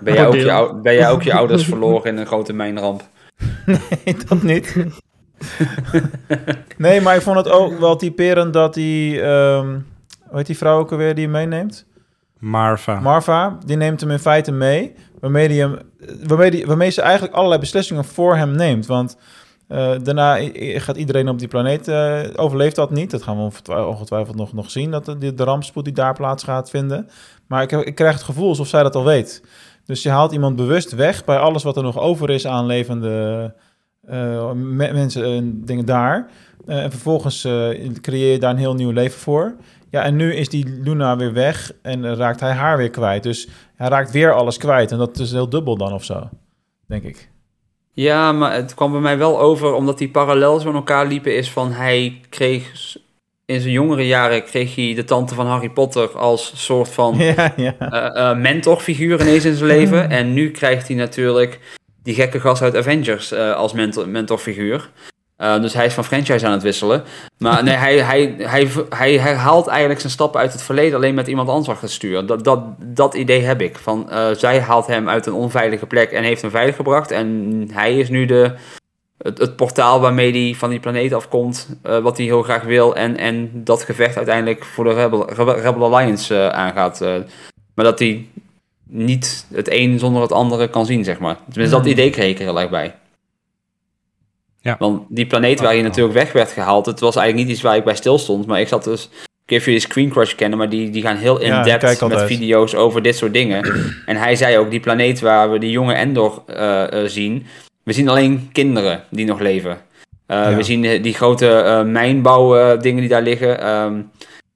Ben, 0.00 0.14
jij 0.14 0.26
ook 0.26 0.34
je, 0.34 0.78
ben 0.82 0.94
jij 0.94 1.10
ook 1.10 1.22
je 1.22 1.34
ouders 1.34 1.64
verloren 1.64 2.10
in 2.12 2.16
een 2.18 2.26
grote 2.26 2.52
mijnramp? 2.52 3.02
Nee, 3.66 4.16
dat 4.28 4.42
niet. 4.42 4.76
nee, 6.78 7.00
maar 7.00 7.14
ik 7.16 7.22
vond 7.22 7.36
het 7.36 7.50
ook 7.50 7.78
wel 7.78 7.96
typerend 7.96 8.52
dat 8.52 8.74
die, 8.74 9.20
ehm 9.20 9.78
hoe 10.28 10.36
heet 10.36 10.46
die 10.46 10.56
vrouw 10.56 10.78
ook 10.78 10.90
alweer 10.92 11.14
die 11.14 11.24
hem 11.24 11.32
meeneemt? 11.32 11.86
Marva. 12.38 13.00
Marva, 13.00 13.58
die 13.66 13.76
neemt 13.76 14.00
hem 14.00 14.10
in 14.10 14.18
feite 14.18 14.52
mee, 14.52 14.94
waarmee, 15.20 15.48
die 15.48 15.60
hem, 15.60 15.78
waarmee, 16.26 16.50
die, 16.50 16.66
waarmee 16.66 16.90
ze 16.90 17.00
eigenlijk 17.02 17.34
allerlei 17.34 17.60
beslissingen 17.60 18.04
voor 18.04 18.36
hem 18.36 18.50
neemt. 18.50 18.86
Want 18.86 19.16
eh, 19.68 19.92
daarna 20.02 20.38
gaat 20.58 20.96
iedereen 20.96 21.28
op 21.28 21.38
die 21.38 21.48
planeet, 21.48 21.88
eh, 21.88 22.20
overleeft 22.36 22.76
dat 22.76 22.90
niet. 22.90 23.10
Dat 23.10 23.22
gaan 23.22 23.36
we 23.36 23.42
ongetwij- 23.42 23.82
ongetwijfeld 23.82 24.36
nog, 24.36 24.52
nog 24.52 24.70
zien, 24.70 24.90
dat 24.90 25.04
de, 25.04 25.34
de 25.34 25.44
rampspoed 25.44 25.84
die 25.84 25.92
daar 25.94 26.14
plaats 26.14 26.44
gaat 26.44 26.70
vinden. 26.70 27.08
Maar 27.46 27.62
ik, 27.62 27.70
heb- 27.70 27.82
ik 27.84 27.94
krijg 27.94 28.14
het 28.14 28.22
gevoel 28.22 28.48
alsof 28.48 28.68
zij 28.68 28.82
dat 28.82 28.94
al 28.94 29.04
weet. 29.04 29.42
Dus 29.86 30.02
je 30.02 30.10
haalt 30.10 30.32
iemand 30.32 30.56
bewust 30.56 30.94
weg 30.94 31.24
bij 31.24 31.38
alles 31.38 31.62
wat 31.62 31.76
er 31.76 31.82
nog 31.82 31.98
over 31.98 32.30
is 32.30 32.46
aan 32.46 32.66
levende 32.66 33.54
eh, 34.06 34.52
me- 34.52 34.92
mensen 34.92 35.24
en 35.24 35.64
dingen 35.64 35.86
daar. 35.86 36.30
Eh, 36.66 36.82
en 36.82 36.90
vervolgens 36.90 37.44
eh, 37.44 37.92
creëer 38.00 38.32
je 38.32 38.38
daar 38.38 38.50
een 38.50 38.56
heel 38.56 38.74
nieuw 38.74 38.90
leven 38.90 39.18
voor. 39.20 39.54
Ja, 39.90 40.02
en 40.02 40.16
nu 40.16 40.34
is 40.34 40.48
die 40.48 40.80
Luna 40.82 41.16
weer 41.16 41.32
weg 41.32 41.72
en 41.82 42.16
raakt 42.16 42.40
hij 42.40 42.52
haar 42.52 42.76
weer 42.76 42.90
kwijt. 42.90 43.22
Dus 43.22 43.48
hij 43.74 43.88
raakt 43.88 44.10
weer 44.10 44.32
alles 44.32 44.56
kwijt. 44.56 44.92
En 44.92 44.98
dat 44.98 45.18
is 45.18 45.32
heel 45.32 45.48
dubbel 45.48 45.76
dan 45.76 45.92
of 45.92 46.04
zo, 46.04 46.28
denk 46.86 47.02
ik. 47.02 47.30
Ja, 47.92 48.32
maar 48.32 48.54
het 48.54 48.74
kwam 48.74 48.92
bij 48.92 49.00
mij 49.00 49.18
wel 49.18 49.40
over 49.40 49.72
omdat 49.72 49.98
die 49.98 50.10
parallel 50.10 50.58
zo 50.58 50.68
aan 50.68 50.74
elkaar 50.74 51.06
liepen. 51.06 51.36
Is 51.36 51.50
van 51.50 51.72
hij 51.72 52.20
kreeg 52.28 52.96
in 53.46 53.60
zijn 53.60 53.72
jongere 53.72 54.06
jaren 54.06 54.44
kreeg 54.44 54.74
hij 54.74 54.94
de 54.94 55.04
tante 55.04 55.34
van 55.34 55.46
Harry 55.46 55.70
Potter 55.70 56.08
als 56.18 56.52
soort 56.54 56.88
van 56.88 57.16
Ja, 57.18 57.52
ja. 57.56 57.74
eh, 57.78 58.30
eh, 58.30 58.38
mentorfiguur 58.38 59.20
ineens 59.20 59.44
in 59.44 59.54
zijn 59.54 59.68
leven. 59.68 60.10
En 60.16 60.32
nu 60.32 60.50
krijgt 60.50 60.88
hij 60.88 60.96
natuurlijk 60.96 61.60
die 62.02 62.14
gekke 62.14 62.40
gast 62.40 62.62
uit 62.62 62.76
Avengers 62.76 63.32
eh, 63.32 63.54
als 63.54 63.72
mentor, 63.72 64.08
mentorfiguur. 64.08 64.90
Dus 65.36 65.74
hij 65.74 65.86
is 65.86 65.94
van 65.94 66.04
franchise 66.04 66.46
aan 66.46 66.52
het 66.52 66.62
wisselen. 66.62 67.02
Maar 67.38 67.62
nee, 67.62 67.74
hij, 67.74 67.96
hij, 67.96 68.34
hij, 68.38 68.68
hij 68.88 69.18
herhaalt 69.18 69.66
eigenlijk 69.66 70.00
zijn 70.00 70.12
stappen 70.12 70.40
uit 70.40 70.52
het 70.52 70.62
verleden 70.62 70.96
alleen 70.96 71.14
met 71.14 71.26
iemand 71.26 71.48
anders 71.48 71.68
achter 71.68 71.84
het 71.84 71.92
stuur. 71.92 72.26
Dat, 72.26 72.44
dat, 72.44 72.60
dat 72.78 73.14
idee 73.14 73.42
heb 73.42 73.60
ik. 73.60 73.76
Van, 73.76 74.10
zij 74.36 74.60
haalt 74.60 74.86
hem 74.86 75.08
uit 75.08 75.26
een 75.26 75.32
onveilige 75.32 75.86
plek 75.86 76.10
en 76.10 76.22
heeft 76.22 76.42
hem 76.42 76.50
veilig 76.50 76.76
gebracht. 76.76 77.10
En 77.10 77.68
hij 77.72 77.98
is 77.98 78.08
nu 78.08 78.26
de, 78.26 78.52
het, 79.18 79.38
het 79.38 79.56
portaal 79.56 80.00
waarmee 80.00 80.32
hij 80.32 80.54
van 80.54 80.70
die 80.70 80.80
planeet 80.80 81.12
afkomt. 81.12 81.68
eh, 81.82 81.98
wat 81.98 82.16
hij 82.16 82.26
heel 82.26 82.42
graag 82.42 82.62
wil. 82.62 82.96
En, 82.96 83.16
en 83.16 83.50
dat 83.64 83.82
gevecht 83.82 84.16
uiteindelijk 84.16 84.64
voor 84.64 84.84
de 84.84 84.92
Rebel, 84.94 85.32
Rebel, 85.60 85.94
Alliance 85.94 86.34
eh, 86.34 86.48
aangaat. 86.48 87.00
eh. 87.00 87.14
maar 87.74 87.84
dat 87.84 87.98
hij 87.98 88.26
niet 88.88 89.46
het 89.54 89.70
een 89.70 89.98
zonder 89.98 90.22
het 90.22 90.32
andere 90.32 90.68
kan 90.68 90.86
zien, 90.86 91.04
zeg 91.04 91.18
maar. 91.18 91.36
Tenminste, 91.50 91.76
dat 91.76 91.86
idee 91.86 92.10
kreeg 92.10 92.30
ik 92.30 92.38
er 92.38 92.44
heel 92.44 92.60
erg 92.60 92.70
bij. 92.70 92.94
Ja. 94.60 94.76
Want 94.78 95.02
die 95.08 95.26
planeet 95.26 95.60
waar 95.60 95.72
hij 95.72 95.82
natuurlijk 95.82 96.14
weg 96.14 96.32
werd 96.32 96.50
gehaald, 96.50 96.86
het 96.86 97.00
was 97.00 97.16
eigenlijk 97.16 97.46
niet 97.46 97.56
iets 97.56 97.64
waar 97.66 97.76
ik 97.76 97.84
bij 97.84 97.94
stil 97.94 98.18
stond. 98.18 98.46
Maar 98.46 98.60
ik 98.60 98.68
zat 98.68 98.84
dus, 98.84 99.04
ik 99.22 99.50
weet 99.50 99.64
jullie 99.64 99.80
Screen 99.80 100.08
Crush 100.08 100.34
kennen, 100.34 100.58
maar 100.58 100.68
die, 100.68 100.90
die 100.90 101.02
gaan 101.02 101.16
heel 101.16 101.40
in-depth 101.40 101.82
met 102.08 102.18
video's 102.26 102.74
over 102.74 103.02
dit 103.02 103.16
soort 103.16 103.32
dingen. 103.32 103.64
en 104.06 104.16
hij 104.16 104.36
zei 104.36 104.58
ook, 104.58 104.70
die 104.70 104.80
planeet 104.80 105.20
waar 105.20 105.50
we 105.50 105.58
die 105.58 105.70
jonge 105.70 105.94
Endor 105.94 106.42
zien, 107.06 107.46
we 107.86 107.92
zien 107.92 108.08
alleen 108.08 108.48
kinderen 108.52 109.02
die 109.10 109.26
nog 109.26 109.40
leven. 109.40 109.78
Eh, 110.26 110.36
Ja. 110.50 110.56
We 110.56 110.62
zien 110.62 110.84
eh, 110.84 111.02
die 111.02 111.14
grote 111.14 111.48
eh 111.50 111.82
mijnbouw 111.82 112.76
dingen 112.76 113.00
die 113.00 113.08
daar 113.08 113.22
liggen. 113.22 113.60
ehm, 113.60 114.00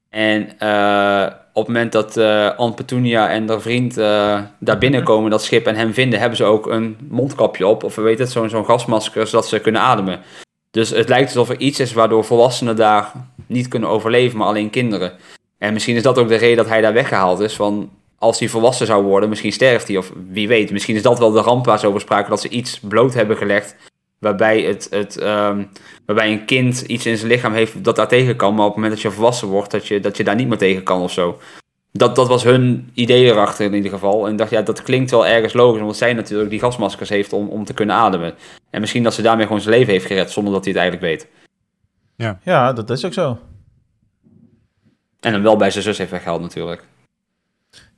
en 0.09 0.59
eh, 0.59 1.27
op 1.53 1.67
het 1.67 1.75
moment 1.75 1.93
dat 1.93 2.17
eh 2.17 2.47
Aunt 2.49 2.75
Petunia 2.75 3.29
en 3.31 3.49
haar 3.49 3.61
vriend 3.61 3.97
eh, 3.99 4.41
daar 4.59 4.79
binnenkomen, 4.79 5.31
dat 5.31 5.43
schip, 5.45 5.67
en 5.67 5.77
hem 5.77 5.95
vinden, 5.95 6.19
hebben 6.19 6.37
ze 6.37 6.45
ook 6.45 6.67
een 6.67 6.97
mondkapje 7.09 7.67
op. 7.67 7.85
Of 7.85 7.95
we 7.95 8.03
weten 8.03 8.25
het, 8.25 8.33
zo'n 8.33 8.49
zo'n 8.49 8.65
gasmasker, 8.65 9.27
zodat 9.27 9.47
ze 9.49 9.59
kunnen 9.59 9.81
ademen. 9.81 10.21
Dus 10.71 10.91
het 10.91 11.09
lijkt 11.09 11.27
alsof 11.29 11.49
er 11.49 11.59
iets 11.61 11.81
is 11.81 11.93
waardoor 11.93 12.25
volwassenen 12.25 12.77
daar 12.77 13.13
niet 13.47 13.69
kunnen 13.69 13.89
overleven, 13.89 14.39
maar 14.39 14.47
alleen 14.47 14.71
kinderen. 14.71 15.13
En 15.59 15.73
misschien 15.73 15.97
is 15.97 16.03
dat 16.03 16.19
ook 16.19 16.29
de 16.29 16.35
reden 16.37 16.57
dat 16.57 16.69
hij 16.69 16.81
daar 16.81 16.93
weggehaald 16.93 17.41
is. 17.41 17.55
Van 17.57 17.91
als 18.21 18.39
hij 18.39 18.49
volwassen 18.49 18.87
zou 18.87 19.05
worden, 19.05 19.29
misschien 19.29 19.53
sterft 19.53 19.89
hij. 19.89 19.97
Of 19.97 20.13
wie 20.31 20.49
weet, 20.49 20.71
misschien 20.71 20.97
is 20.97 21.03
dat 21.03 21.19
wel 21.19 21.31
de 21.31 21.41
ramp 21.41 21.65
waar 21.65 21.79
ze 21.79 21.87
over 21.87 22.01
spraken. 22.01 22.31
Dat 22.31 22.41
ze 22.41 22.49
iets 22.49 22.81
bloot 22.81 23.15
hebben 23.15 23.37
gelegd. 23.37 23.77
Waarbij, 24.19 24.63
het, 24.63 24.87
het, 24.91 25.17
ehm, 25.17 25.65
waarbij 26.07 26.33
een 26.33 26.45
kind 26.45 26.81
iets 26.81 27.07
in 27.07 27.17
zijn 27.17 27.31
lichaam 27.31 27.53
heeft 27.53 27.85
dat 27.85 27.97
daar 27.97 28.09
tegen 28.09 28.37
kan. 28.37 28.55
Maar 28.55 28.65
op 28.65 28.67
het 28.67 28.77
moment 28.77 28.95
dat 28.95 29.03
je 29.03 29.11
volwassen 29.11 29.49
wordt, 29.49 29.71
dat 29.71 29.87
je, 29.87 30.01
dat 30.01 30.17
je 30.17 30.25
daar 30.25 30.35
niet 30.35 30.49
meer 30.49 30.59
tegen 30.59 30.83
kan 30.83 31.03
of 31.03 31.13
zo. 31.13 31.39
Dat, 31.93 32.17
dat 32.17 32.29
was 32.29 32.45
hun 32.45 32.91
idee 32.95 33.25
erachter 33.25 33.67
in 33.67 33.75
ieder 33.75 33.91
geval. 33.91 34.27
En 34.27 34.33
ik 34.33 34.39
dacht, 34.39 34.51
ja, 34.51 34.63
dat 34.63 34.83
klinkt 34.83 35.11
wel 35.11 35.27
ergens 35.27 35.53
logisch. 35.53 35.81
Omdat 35.81 35.97
zij 35.97 36.13
natuurlijk 36.13 36.51
die 36.51 36.61
gasmaskers 36.61 37.09
heeft 37.09 37.33
om, 37.33 37.49
om 37.49 37.65
te 37.65 37.75
kunnen 37.75 37.97
ademen. 37.97 38.35
En 38.71 38.81
misschien 38.81 39.03
dat 39.03 39.15
ze 39.15 39.23
daarmee 39.23 39.47
gewoon 39.47 39.61
zijn 39.61 39.75
leven 39.75 39.93
heeft 39.93 40.07
gered 40.07 40.31
zonder 40.31 40.53
dat 40.53 40.65
hij 40.65 40.73
het 40.73 40.83
eigenlijk 40.83 41.13
weet. 41.13 41.29
Ja, 42.45 42.73
dat 42.73 42.91
is 42.91 43.05
ook 43.05 43.13
zo. 43.13 43.39
En 45.21 45.33
hem 45.33 45.43
wel 45.43 45.57
bij 45.57 45.71
zijn 45.71 45.85
zus 45.85 45.99
heeft 45.99 46.11
weggehaald 46.11 46.41
natuurlijk. 46.41 46.85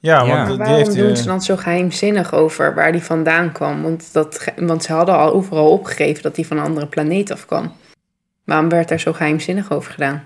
Ja, 0.02 0.24
Ja. 0.24 0.36
want 0.36 0.48
die 0.48 0.56
Waarom 0.56 0.76
heeft... 0.76 0.94
doen 0.96 1.08
eh, 1.10 1.14
ze 1.16 1.24
dan 1.24 1.42
zo 1.42 1.56
geheimzinnig 1.56 2.34
over 2.34 2.74
waar 2.74 2.92
die 2.92 3.02
vandaan 3.02 3.52
kwam? 3.52 3.82
Want, 3.82 4.12
dat, 4.12 4.44
want 4.56 4.82
ze 4.84 4.92
hadden 4.92 5.16
al 5.16 5.32
overal 5.32 5.70
opgegeven 5.70 6.22
dat 6.22 6.36
hij 6.36 6.44
van 6.44 6.56
een 6.56 6.64
andere 6.64 6.86
planeet 6.86 7.30
afkwam. 7.30 7.72
Waarom 8.44 8.68
werd 8.68 8.88
daar 8.88 9.00
zo 9.00 9.12
geheimzinnig 9.12 9.72
over 9.72 9.92
gedaan? 9.92 10.24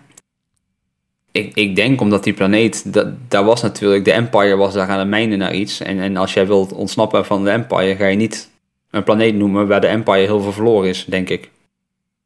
Ik, 1.32 1.54
ik 1.54 1.76
denk 1.76 2.00
omdat 2.00 2.24
die 2.24 2.32
planeet, 2.32 2.92
dat, 2.92 3.08
daar 3.28 3.44
was 3.44 3.62
natuurlijk, 3.62 4.04
de 4.04 4.12
Empire 4.12 4.56
was 4.56 4.74
daar 4.74 4.88
aan 4.88 4.98
het 4.98 5.08
mijnen 5.08 5.38
naar 5.38 5.54
iets. 5.54 5.80
En, 5.80 5.98
en 5.98 6.16
als 6.16 6.34
jij 6.34 6.46
wilt 6.46 6.72
ontsnappen 6.72 7.24
van 7.26 7.44
de 7.44 7.50
Empire, 7.50 7.96
ga 7.96 8.06
je 8.06 8.16
niet 8.16 8.50
een 8.90 9.04
planeet 9.04 9.34
noemen 9.34 9.68
waar 9.68 9.80
de 9.80 9.86
Empire 9.86 10.18
heel 10.26 10.40
veel 10.40 10.52
verloren 10.52 10.88
is, 10.88 11.04
denk 11.04 11.28
ik. 11.28 11.50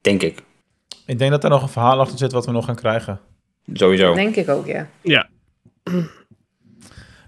Denk 0.01 0.23
ik, 0.23 0.43
Ik 1.07 1.19
denk 1.19 1.31
dat 1.31 1.45
er 1.45 1.51
nog 1.51 1.63
een 1.63 1.69
verhaal 1.69 2.01
achter 2.01 2.19
zit 2.19 2.33
wat 2.33 2.47
we 2.47 2.53
nog 2.53 2.65
gaan 2.65 2.75
krijgen. 2.75 3.21
sowieso. 3.73 4.07
Dat 4.07 4.15
denk 4.17 4.37
ik 4.37 4.49
ook, 4.49 4.67
ja. 4.67 4.89
Ja, 5.01 5.29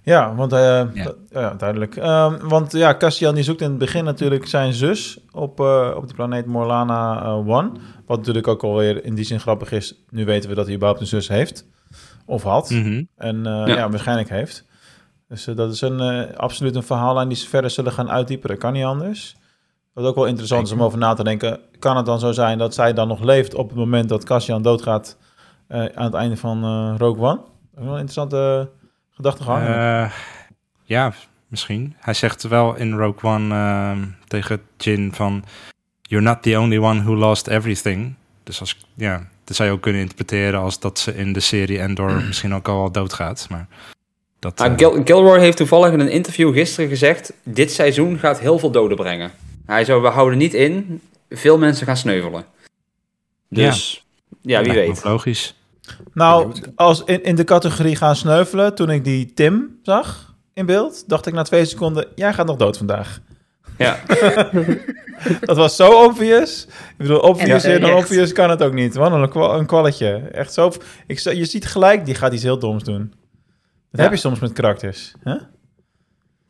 want, 0.04 0.52
eh, 0.52 0.82
Ja. 0.94 1.12
ja, 1.30 1.54
duidelijk. 1.54 1.96
Ehm, 1.96 2.48
want 2.48 2.72
ja, 2.72 2.96
Cassian 2.96 3.34
die 3.34 3.44
zoekt 3.44 3.60
in 3.60 3.68
het 3.68 3.78
begin 3.78 4.04
natuurlijk 4.04 4.46
zijn 4.46 4.72
zus 4.72 5.18
op, 5.32 5.60
eh, 5.60 5.90
op 5.96 6.08
de 6.08 6.14
planeet 6.14 6.46
Morlana 6.46 7.22
eh, 7.22 7.48
One. 7.48 7.70
Wat 8.06 8.18
natuurlijk 8.18 8.48
ook 8.48 8.62
alweer 8.62 9.04
in 9.04 9.14
die 9.14 9.24
zin 9.24 9.40
grappig 9.40 9.72
is. 9.72 10.04
Nu 10.10 10.24
weten 10.24 10.48
we 10.48 10.54
dat 10.54 10.64
hij 10.64 10.74
überhaupt 10.74 11.00
een 11.02 11.08
zus 11.08 11.28
heeft. 11.28 11.66
Of 12.26 12.42
had. 12.42 12.70
Mhm. 12.70 13.02
En 13.16 13.40
Ja. 13.44 13.66
ja. 13.66 13.90
waarschijnlijk 13.90 14.28
heeft. 14.28 14.64
Dus 15.28 15.44
dat 15.44 15.72
is 15.72 15.80
een, 15.80 16.26
absoluut 16.36 16.76
een 16.76 16.82
verhaallijn 16.82 17.28
die 17.28 17.36
ze 17.36 17.48
verder 17.48 17.70
zullen 17.70 17.92
gaan 17.92 18.10
uitdiepen. 18.10 18.48
Dat 18.48 18.58
kan 18.58 18.72
niet 18.72 18.84
anders. 18.84 19.36
Wat 19.92 20.04
ook 20.04 20.14
wel 20.14 20.26
interessant 20.26 20.66
is 20.66 20.72
om 20.72 20.82
over 20.82 20.98
na 20.98 21.14
te 21.14 21.24
denken. 21.24 21.58
Kan 21.78 21.96
het 21.96 22.06
dan 22.06 22.18
zo 22.18 22.32
zijn 22.32 22.58
dat 22.58 22.74
zij 22.74 22.92
dan 22.92 23.08
nog 23.08 23.20
leeft 23.22 23.54
op 23.54 23.68
het 23.68 23.78
moment 23.78 24.08
dat 24.08 24.24
Cassian 24.24 24.62
doodgaat 24.62 25.16
aan 25.68 26.04
het 26.04 26.14
einde 26.14 26.36
van 26.36 26.60
Rogue 26.96 27.24
One? 27.24 27.40
Ook 27.78 27.84
wel 27.84 27.92
een 27.92 28.00
interessante 28.00 28.70
gedachtegang. 29.22 29.66
Eh, 29.66 30.12
ja, 30.84 31.12
misschien. 31.48 31.94
Hij 31.98 32.14
zegt 32.14 32.42
wel 32.42 32.74
in 32.74 32.92
Rogue 32.92 33.30
One 33.30 33.54
ehm, 33.54 34.04
tegen 34.28 34.60
Jin 34.76 35.12
van... 35.14 35.44
You're 36.02 36.24
not 36.24 36.42
the 36.42 36.58
only 36.58 36.78
one 36.78 37.02
who 37.02 37.14
lost 37.16 37.46
everything. 37.46 38.14
Dus 38.44 38.60
als, 38.60 38.76
ja, 38.94 39.28
dat 39.44 39.56
zou 39.56 39.68
je 39.68 39.74
ook 39.74 39.80
kunnen 39.82 40.00
interpreteren 40.00 40.60
als 40.60 40.80
dat 40.80 40.98
ze 40.98 41.16
in 41.16 41.32
de 41.32 41.40
serie 41.40 41.80
Endor 41.80 42.10
misschien 42.26 42.54
ook 42.54 42.68
al 42.68 42.78
wel 42.78 42.92
doodgaat. 42.92 43.46
Maar 43.50 43.66
dat, 44.38 44.60
Ah, 44.60 44.66
eh, 44.66 44.78
Gil- 44.78 45.02
Gilroy 45.04 45.38
heeft 45.38 45.56
toevallig 45.56 45.92
in 45.92 46.00
een 46.00 46.10
interview 46.10 46.52
gisteren 46.54 46.88
gezegd, 46.88 47.32
dit 47.42 47.72
seizoen 47.72 48.18
gaat 48.18 48.40
heel 48.40 48.58
veel 48.58 48.70
doden 48.70 48.96
brengen. 48.96 49.30
Hij 49.66 49.84
zei, 49.84 50.00
we 50.00 50.08
houden 50.08 50.38
niet 50.38 50.54
in, 50.54 51.00
veel 51.30 51.58
mensen 51.58 51.86
gaan 51.86 51.96
sneuvelen. 51.96 52.44
Dus, 53.48 54.06
ja, 54.42 54.62
wie 54.62 54.72
lijkt 54.72 54.88
me 54.88 54.94
weet. 54.94 55.04
Logisch. 55.04 55.54
Nou, 56.14 56.52
als 56.74 57.04
in, 57.04 57.22
in 57.22 57.34
de 57.34 57.44
categorie 57.44 57.96
gaan 57.96 58.16
sneuvelen, 58.16 58.74
toen 58.74 58.90
ik 58.90 59.04
die 59.04 59.32
Tim 59.34 59.78
zag 59.82 60.34
in 60.54 60.66
beeld, 60.66 61.08
dacht 61.08 61.26
ik 61.26 61.32
na 61.34 61.42
twee 61.42 61.64
seconden, 61.64 62.06
jij 62.14 62.32
gaat 62.32 62.46
nog 62.46 62.56
dood 62.56 62.76
vandaag. 62.76 63.20
Ja. 63.78 63.98
Dat 65.40 65.56
was 65.56 65.76
zo 65.76 66.04
obvious. 66.04 66.64
Ik 66.66 66.94
bedoel, 66.96 67.18
obvious 67.18 67.64
En 67.64 67.80
dan 67.80 67.92
obvious 67.92 68.32
kan 68.32 68.50
het 68.50 68.62
ook 68.62 68.72
niet. 68.72 68.94
Wat 68.94 69.12
een, 69.12 69.28
kwa- 69.28 69.54
een 69.58 69.66
kwalletje. 69.66 70.14
Echt 70.32 70.52
zo. 70.52 70.72
Ik, 71.06 71.18
je 71.18 71.44
ziet 71.44 71.66
gelijk, 71.66 72.04
die 72.04 72.14
gaat 72.14 72.32
iets 72.32 72.42
heel 72.42 72.58
doms 72.58 72.84
doen. 72.84 72.98
Dat 73.90 74.00
Ja. 74.00 74.02
heb 74.02 74.10
je 74.12 74.18
soms 74.18 74.38
met 74.38 74.52
karakters. 74.52 75.12
Hè? 75.22 75.36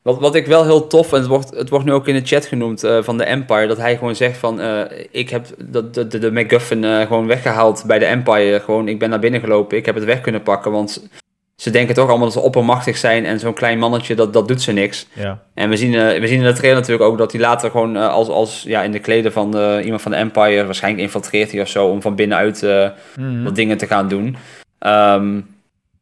Wat, 0.02 0.20
wat 0.20 0.34
ik 0.34 0.46
wel 0.46 0.64
heel 0.64 0.86
tof, 0.86 1.12
en 1.12 1.18
het 1.18 1.26
wordt, 1.28 1.50
het 1.56 1.68
wordt 1.68 1.84
nu 1.84 1.92
ook 1.92 2.08
in 2.08 2.14
de 2.14 2.26
chat 2.26 2.46
genoemd 2.46 2.84
eh, 2.84 3.02
van 3.02 3.18
de 3.18 3.24
Empire, 3.24 3.66
dat 3.66 3.76
hij 3.76 3.96
gewoon 3.96 4.16
zegt 4.16 4.38
van, 4.38 4.60
eh, 4.60 4.80
ik 5.10 5.30
heb 5.30 5.46
de, 5.58 5.90
de, 5.90 6.06
de, 6.06 6.18
de 6.18 6.32
MacGuffin 6.32 6.84
eh, 6.84 7.00
gewoon 7.00 7.26
weggehaald 7.26 7.84
bij 7.86 7.98
de 7.98 8.04
Empire. 8.04 8.60
Gewoon, 8.60 8.88
ik 8.88 8.98
ben 8.98 9.10
naar 9.10 9.18
binnen 9.18 9.40
gelopen, 9.40 9.76
ik 9.76 9.86
heb 9.86 9.94
het 9.94 10.04
weg 10.04 10.20
kunnen 10.20 10.42
pakken, 10.42 10.72
want 10.72 11.08
ze 11.56 11.70
denken 11.70 11.94
toch 11.94 12.08
allemaal 12.08 12.24
dat 12.26 12.32
ze 12.32 12.40
oppermachtig 12.40 12.96
zijn 12.96 13.24
en 13.26 13.38
zo'n 13.40 13.52
klein 13.54 13.78
mannetje, 13.78 14.14
dat, 14.14 14.32
dat 14.32 14.48
doet 14.48 14.62
ze 14.62 14.72
niks. 14.72 15.06
Ja. 15.12 15.42
En 15.54 15.68
we 15.68 15.76
zien, 15.76 15.90
we 15.92 16.26
zien 16.26 16.38
in 16.38 16.44
de 16.44 16.52
trailer 16.52 16.80
natuurlijk 16.80 17.10
ook 17.10 17.18
dat 17.18 17.32
hij 17.32 17.40
later 17.40 17.70
gewoon 17.70 17.96
als, 17.96 18.28
als 18.28 18.62
ja, 18.66 18.82
in 18.82 18.92
de 18.92 18.98
kleden 18.98 19.32
van 19.32 19.78
iemand 19.80 20.02
van 20.02 20.10
de 20.10 20.16
Empire, 20.16 20.64
waarschijnlijk 20.64 21.02
infiltreert 21.04 21.52
hij 21.52 21.60
of 21.60 21.68
zo, 21.68 21.86
om 21.86 22.02
van 22.02 22.14
binnenuit 22.14 22.62
Mhm. 22.62 23.42
wat 23.42 23.54
dingen 23.54 23.76
te 23.76 23.86
gaan 23.86 24.08
doen. 24.08 24.36
Ehm, 24.78 25.40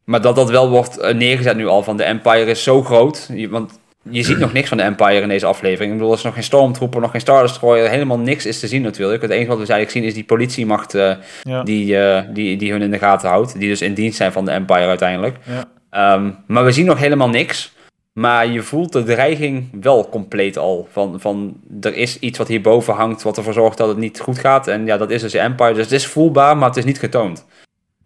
maar 0.03 0.21
dat 0.21 0.35
dat 0.35 0.49
wel 0.49 0.69
wordt 0.69 1.13
neergezet 1.13 1.57
nu 1.57 1.67
al, 1.67 1.83
van 1.83 1.97
de 1.97 2.03
Empire 2.03 2.45
is 2.45 2.63
zo 2.63 2.83
groot. 2.83 3.29
Want 3.49 3.79
je 4.09 4.23
ziet 4.23 4.37
nog 4.37 4.53
niks 4.53 4.67
van 4.69 4.77
de 4.77 4.83
Empire 4.83 5.21
in 5.21 5.27
deze 5.27 5.45
aflevering. 5.45 5.91
Ik 5.91 5.97
bedoel, 5.97 6.11
er 6.11 6.17
is 6.17 6.23
nog 6.23 6.33
geen 6.33 6.43
Stormtrooper, 6.43 7.01
nog 7.01 7.11
geen 7.11 7.21
Star 7.21 7.41
Destroyer, 7.41 7.89
helemaal 7.89 8.19
niks 8.19 8.45
is 8.45 8.59
te 8.59 8.67
zien 8.67 8.81
natuurlijk. 8.81 9.21
Het 9.21 9.31
enige 9.31 9.47
wat 9.47 9.57
we 9.57 9.73
eigenlijk 9.73 9.91
zien 9.91 10.03
is 10.03 10.13
die 10.13 10.23
politiemacht 10.23 10.93
eh, 10.95 11.13
Ja. 11.43 11.63
die, 11.63 11.97
eh, 11.97 12.23
die, 12.33 12.57
die 12.57 12.71
hun 12.71 12.81
in 12.81 12.91
de 12.91 12.97
gaten 12.97 13.29
houdt. 13.29 13.59
Die 13.59 13.69
dus 13.69 13.81
in 13.81 13.93
dienst 13.93 14.17
zijn 14.17 14.31
van 14.31 14.45
de 14.45 14.51
Empire 14.51 14.87
uiteindelijk. 14.87 15.37
Ja. 15.43 15.63
Ehm, 15.89 16.31
maar 16.47 16.65
we 16.65 16.71
zien 16.71 16.85
nog 16.85 16.99
helemaal 16.99 17.29
niks. 17.29 17.71
Maar 18.11 18.47
je 18.47 18.61
voelt 18.61 18.91
de 18.93 19.03
dreiging 19.03 19.67
wel 19.81 20.09
compleet 20.09 20.57
al. 20.57 20.87
Van, 20.91 21.19
van 21.19 21.59
er 21.81 21.95
is 21.95 22.19
iets 22.19 22.37
wat 22.37 22.47
hierboven 22.47 22.93
hangt, 22.93 23.21
wat 23.21 23.37
ervoor 23.37 23.53
zorgt 23.53 23.77
dat 23.77 23.87
het 23.87 23.97
niet 23.97 24.19
goed 24.19 24.39
gaat. 24.39 24.67
En 24.67 24.85
ja, 24.85 24.97
dat 24.97 25.11
is 25.11 25.21
dus 25.21 25.31
de 25.31 25.39
Empire. 25.39 25.73
Dus 25.73 25.83
het 25.83 25.91
is 25.93 26.05
voelbaar, 26.07 26.57
maar 26.57 26.67
het 26.67 26.77
is 26.77 26.85
niet 26.85 26.99
getoond. 26.99 27.45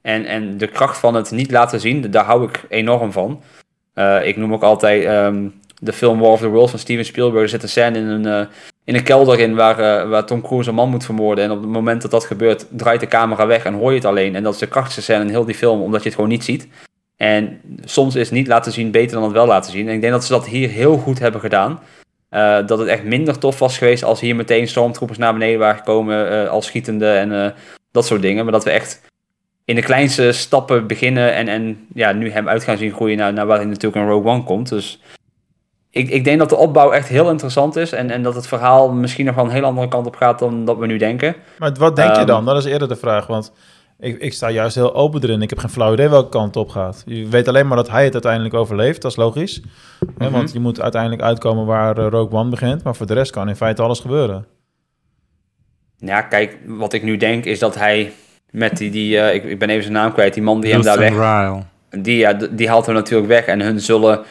En, 0.01 0.25
en 0.25 0.57
de 0.57 0.67
kracht 0.67 0.97
van 0.97 1.13
het 1.15 1.31
niet 1.31 1.51
laten 1.51 1.79
zien, 1.79 2.11
daar 2.11 2.25
hou 2.25 2.47
ik 2.47 2.65
enorm 2.69 3.11
van. 3.11 3.41
Eh, 3.93 4.27
ik 4.27 4.37
noem 4.37 4.53
ook 4.53 4.63
altijd 4.63 5.03
ehm, 5.03 5.47
de 5.85 5.93
film 5.93 6.19
War 6.19 6.31
of 6.31 6.39
the 6.39 6.47
Worlds 6.47 6.71
van 6.71 6.79
Steven 6.79 7.05
Spielberg. 7.05 7.43
Er 7.43 7.49
zit 7.49 7.63
een 7.63 7.69
scène 7.69 7.97
in 7.97 8.05
een, 8.05 8.25
eh, 8.25 8.47
in 8.83 8.95
een 8.95 9.03
kelder 9.03 9.39
in 9.39 9.55
waar, 9.55 9.79
eh, 9.79 10.09
waar 10.09 10.25
Tom 10.25 10.41
Cruise 10.41 10.69
een 10.69 10.75
man 10.75 10.89
moet 10.89 11.05
vermoorden. 11.05 11.43
En 11.43 11.51
op 11.51 11.61
het 11.61 11.69
moment 11.69 12.01
dat 12.01 12.11
dat 12.11 12.25
gebeurt, 12.25 12.65
draait 12.69 12.99
de 12.99 13.07
camera 13.07 13.47
weg 13.47 13.65
en 13.65 13.73
hoor 13.73 13.89
je 13.89 13.97
het 13.97 14.05
alleen. 14.05 14.35
En 14.35 14.43
dat 14.43 14.53
is 14.53 14.59
de 14.59 14.67
krachtigste 14.67 15.01
scène 15.01 15.21
in 15.21 15.29
heel 15.29 15.45
die 15.45 15.55
film, 15.55 15.81
omdat 15.81 15.99
je 15.99 16.05
het 16.05 16.15
gewoon 16.15 16.29
niet 16.29 16.43
ziet. 16.43 16.67
En 17.17 17.61
soms 17.83 18.15
is 18.15 18.31
niet 18.31 18.47
laten 18.47 18.71
zien 18.71 18.91
beter 18.91 19.13
dan 19.13 19.23
het 19.23 19.31
wel 19.31 19.47
laten 19.47 19.71
zien. 19.71 19.87
En 19.87 19.93
ik 19.93 20.01
denk 20.01 20.13
dat 20.13 20.25
ze 20.25 20.31
dat 20.31 20.47
hier 20.47 20.69
heel 20.69 20.97
goed 20.97 21.19
hebben 21.19 21.41
gedaan. 21.41 21.79
Eh, 22.29 22.67
dat 22.67 22.79
het 22.79 22.87
echt 22.87 23.03
minder 23.03 23.37
tof 23.39 23.59
was 23.59 23.77
geweest 23.77 24.03
als 24.03 24.19
hier 24.19 24.35
meteen 24.35 24.67
stormtroopers 24.67 25.17
naar 25.17 25.33
beneden 25.33 25.59
waren 25.59 25.77
gekomen 25.77 26.49
als 26.49 26.65
schietende 26.65 27.11
en 27.11 27.53
dat 27.91 28.05
soort 28.05 28.21
dingen. 28.21 28.43
Maar 28.43 28.53
dat 28.53 28.63
we 28.63 28.69
echt 28.69 29.01
in 29.65 29.75
de 29.75 29.81
kleinste 29.81 30.31
stappen 30.31 30.87
beginnen 30.87 31.33
en, 31.33 31.47
en 31.47 31.87
ja, 31.93 32.11
nu 32.11 32.31
hem 32.31 32.49
uit 32.49 32.63
gaan 32.63 32.77
zien 32.77 32.93
groeien 32.93 33.17
naar, 33.17 33.33
naar 33.33 33.45
waar 33.45 33.57
hij 33.57 33.65
natuurlijk 33.65 33.95
in 33.95 34.07
Rogue 34.07 34.31
One 34.31 34.43
komt. 34.43 34.69
Dus 34.69 34.99
ik, 35.95 36.09
ik 36.09 36.23
denk 36.23 36.39
dat 36.39 36.49
de 36.49 36.55
opbouw 36.55 36.91
echt 36.91 37.07
heel 37.07 37.29
interessant 37.29 37.75
is 37.75 37.91
en, 37.91 38.09
en 38.11 38.23
dat 38.23 38.35
het 38.35 38.47
verhaal 38.47 38.91
misschien 38.91 39.25
nog 39.25 39.35
wel 39.35 39.45
een 39.45 39.51
heel 39.51 39.63
andere 39.63 39.87
kant 39.87 40.05
op 40.07 40.15
gaat 40.15 40.39
dan 40.39 40.65
dat 40.65 40.77
we 40.77 40.85
nu 40.85 40.97
denken. 40.97 41.35
Maar 41.59 41.71
wat 41.79 41.95
denk 41.95 42.09
je 42.11 42.17
Ehm, 42.17 42.25
dan? 42.27 42.45
Dat 42.45 42.57
is 42.57 42.65
eerder 42.65 42.87
de 42.87 42.95
vraag, 42.95 43.27
want 43.27 43.51
ik, 43.99 44.17
ik 44.19 44.33
sta 44.33 44.49
juist 44.49 44.75
heel 44.75 44.95
open 44.95 45.23
erin. 45.23 45.41
Ik 45.41 45.49
heb 45.49 45.59
geen 45.59 45.69
flauw 45.69 45.93
idee 45.93 46.09
welke 46.09 46.29
kant 46.29 46.55
op 46.55 46.69
gaat. 46.69 47.03
Je 47.05 47.27
weet 47.27 47.47
alleen 47.47 47.67
maar 47.67 47.77
dat 47.77 47.89
hij 47.89 48.03
het 48.03 48.13
uiteindelijk 48.13 48.53
overleeft, 48.53 49.01
dat 49.01 49.11
is 49.11 49.17
logisch. 49.17 49.61
Hè, 50.17 50.25
Mhm. 50.25 50.31
want 50.31 50.53
je 50.53 50.59
moet 50.59 50.81
uiteindelijk 50.81 51.21
uitkomen 51.21 51.65
waar 51.65 51.97
eh, 51.97 52.07
Rogue 52.09 52.39
One 52.39 52.49
begint, 52.49 52.83
maar 52.83 52.95
voor 52.95 53.05
de 53.05 53.13
rest 53.13 53.31
kan 53.31 53.49
in 53.49 53.55
feite 53.55 53.81
alles 53.81 53.99
gebeuren. 53.99 54.45
Ja, 55.97 56.21
kijk, 56.21 56.57
wat 56.65 56.93
ik 56.93 57.03
nu 57.03 57.17
denk 57.17 57.45
is 57.45 57.59
dat 57.59 57.75
hij 57.75 58.11
met 58.51 58.77
die, 58.77 58.91
die 58.91 59.19
eh, 59.19 59.35
ik, 59.35 59.43
ik 59.43 59.59
ben 59.59 59.69
even 59.69 59.81
zijn 59.83 59.93
naam 59.95 60.13
kwijt, 60.13 60.33
die 60.33 60.43
man 60.43 60.61
die 60.61 60.71
hem 60.71 60.81
daar 60.81 60.99
weg... 60.99 61.09
Ryle. 61.13 61.61
Die, 62.01 62.17
ja, 62.17 62.33
die 62.33 62.69
haalt 62.69 62.85
hem 62.85 62.95
natuurlijk 62.95 63.27
weg 63.27 63.45
en 63.45 63.61
hun 63.61 63.79
zullen 63.79 64.21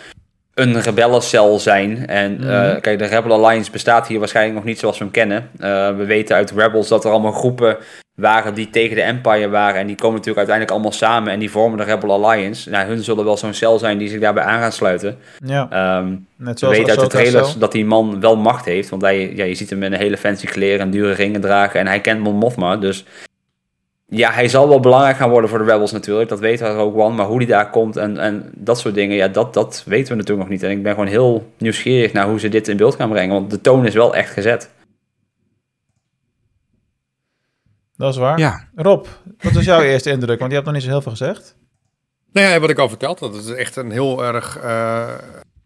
een 0.55 0.81
rebellencel 0.81 1.59
zijn. 1.59 2.07
En 2.07 2.39
eh, 2.41 2.71
Mhm. 2.71 2.81
kijk, 2.81 2.99
de 2.99 3.05
Rebel 3.05 3.45
Alliance 3.45 3.71
bestaat 3.71 4.07
hier 4.09 4.19
waarschijnlijk 4.19 4.57
nog 4.57 4.65
niet 4.65 4.79
zoals 4.79 4.99
we 4.99 5.05
hem 5.05 5.13
kennen. 5.13 5.51
Eh, 5.59 5.97
we 5.97 6.05
weten 6.05 6.37
uit 6.37 6.51
Rebels 6.57 6.89
dat 6.89 7.05
er 7.05 7.11
allemaal 7.11 7.33
groepen 7.33 7.77
waren 8.15 8.55
die 8.55 8.71
tegen 8.71 8.97
de 8.97 9.03
Empire 9.03 9.49
waren. 9.49 9.81
En 9.81 9.87
die 9.87 9.97
komen 9.97 10.11
natuurlijk 10.17 10.37
uiteindelijk 10.49 10.71
allemaal 10.77 10.93
samen 10.99 11.33
en 11.33 11.39
die 11.39 11.51
vormen 11.51 11.79
de 11.79 11.85
Rebel 11.85 12.25
Alliance. 12.25 12.71
Nou, 12.71 12.87
hun 12.87 13.03
zullen 13.03 13.25
wel 13.25 13.37
zo'n 13.37 13.55
cel 13.55 13.79
zijn 13.79 13.99
die 13.99 14.09
zich 14.09 14.21
daarbij 14.21 14.43
aan 14.45 14.61
gaan 14.61 14.73
sluiten. 14.73 15.19
Ja, 15.45 15.67
Ehm, 15.71 16.09
net 16.37 16.53
we 16.53 16.59
zoals 16.59 16.77
weten 16.77 16.91
uit 16.91 17.01
de 17.01 17.07
trailers 17.07 17.55
dat 17.59 17.73
die 17.73 17.85
man 17.85 18.21
wel 18.21 18.37
macht 18.37 18.65
heeft. 18.65 18.89
Want 18.89 19.03
hij, 19.03 19.33
ja, 19.35 19.45
je 19.45 19.55
ziet 19.55 19.71
hem 19.71 19.83
in 19.83 19.93
een 19.93 19.99
hele 19.99 20.17
fancy 20.17 20.47
kleren 20.47 20.81
en 20.81 20.91
dure 20.91 21.13
ringen 21.13 21.41
dragen. 21.41 21.81
En 21.81 21.87
hij 21.87 22.01
kent 22.01 22.21
Mon 22.21 22.37
Mothma. 22.37 22.77
Dus 22.77 23.05
ja, 24.07 24.31
hij 24.31 24.49
zal 24.49 24.69
wel 24.69 24.81
belangrijk 24.81 25.17
gaan 25.17 25.31
worden 25.31 25.51
voor 25.51 25.59
de 25.59 25.65
Rebels 25.65 25.93
natuurlijk. 25.93 26.29
Dat 26.29 26.41
weten 26.41 26.77
we 26.77 26.83
ook 26.83 26.97
One. 26.97 27.15
Maar 27.15 27.27
hoe 27.27 27.39
die 27.39 27.49
daar 27.49 27.71
komt 27.71 27.97
en, 27.97 28.19
en 28.19 28.51
dat 28.55 28.79
soort 28.79 28.95
dingen, 28.95 29.17
ja, 29.17 29.29
dat, 29.29 29.55
dat 29.55 29.83
weten 29.87 30.09
we 30.09 30.19
natuurlijk 30.19 30.49
nog 30.49 30.59
niet. 30.59 30.63
En 30.63 30.71
ik 30.71 30.83
ben 30.83 30.93
gewoon 30.93 31.09
heel 31.09 31.53
nieuwsgierig 31.59 32.13
naar 32.13 32.29
hoe 32.29 32.41
ze 32.41 32.49
dit 32.49 32.69
in 32.69 32.77
beeld 32.77 32.95
gaan 32.95 33.09
brengen. 33.09 33.35
Want 33.35 33.51
de 33.51 33.61
toon 33.61 33.87
is 33.87 33.95
wel 33.95 34.15
echt 34.15 34.33
gezet. 34.33 34.71
Dat 37.97 38.13
is 38.13 38.19
waar. 38.19 38.39
Ja, 38.39 38.69
Rob, 38.75 39.07
wat 39.39 39.53
was 39.53 39.65
jouw 39.65 39.81
eerste 39.93 40.11
indruk? 40.11 40.39
Want 40.39 40.51
je 40.51 40.57
hebt 40.57 40.67
nog 40.67 40.75
niet 40.75 40.85
zo 40.85 40.91
heel 40.91 41.03
veel 41.03 41.11
gezegd. 41.11 41.57
Nou 42.33 42.49
ja, 42.49 42.61
wat 42.61 42.71
ik 42.71 42.79
al 42.79 42.89
verteld 42.89 43.21
had, 43.21 43.35
het 43.35 43.45
is 43.45 43.55
echt 43.55 43.77
een 43.77 43.91
heel 43.91 44.25
erg 44.25 44.59
eh, 44.59 45.15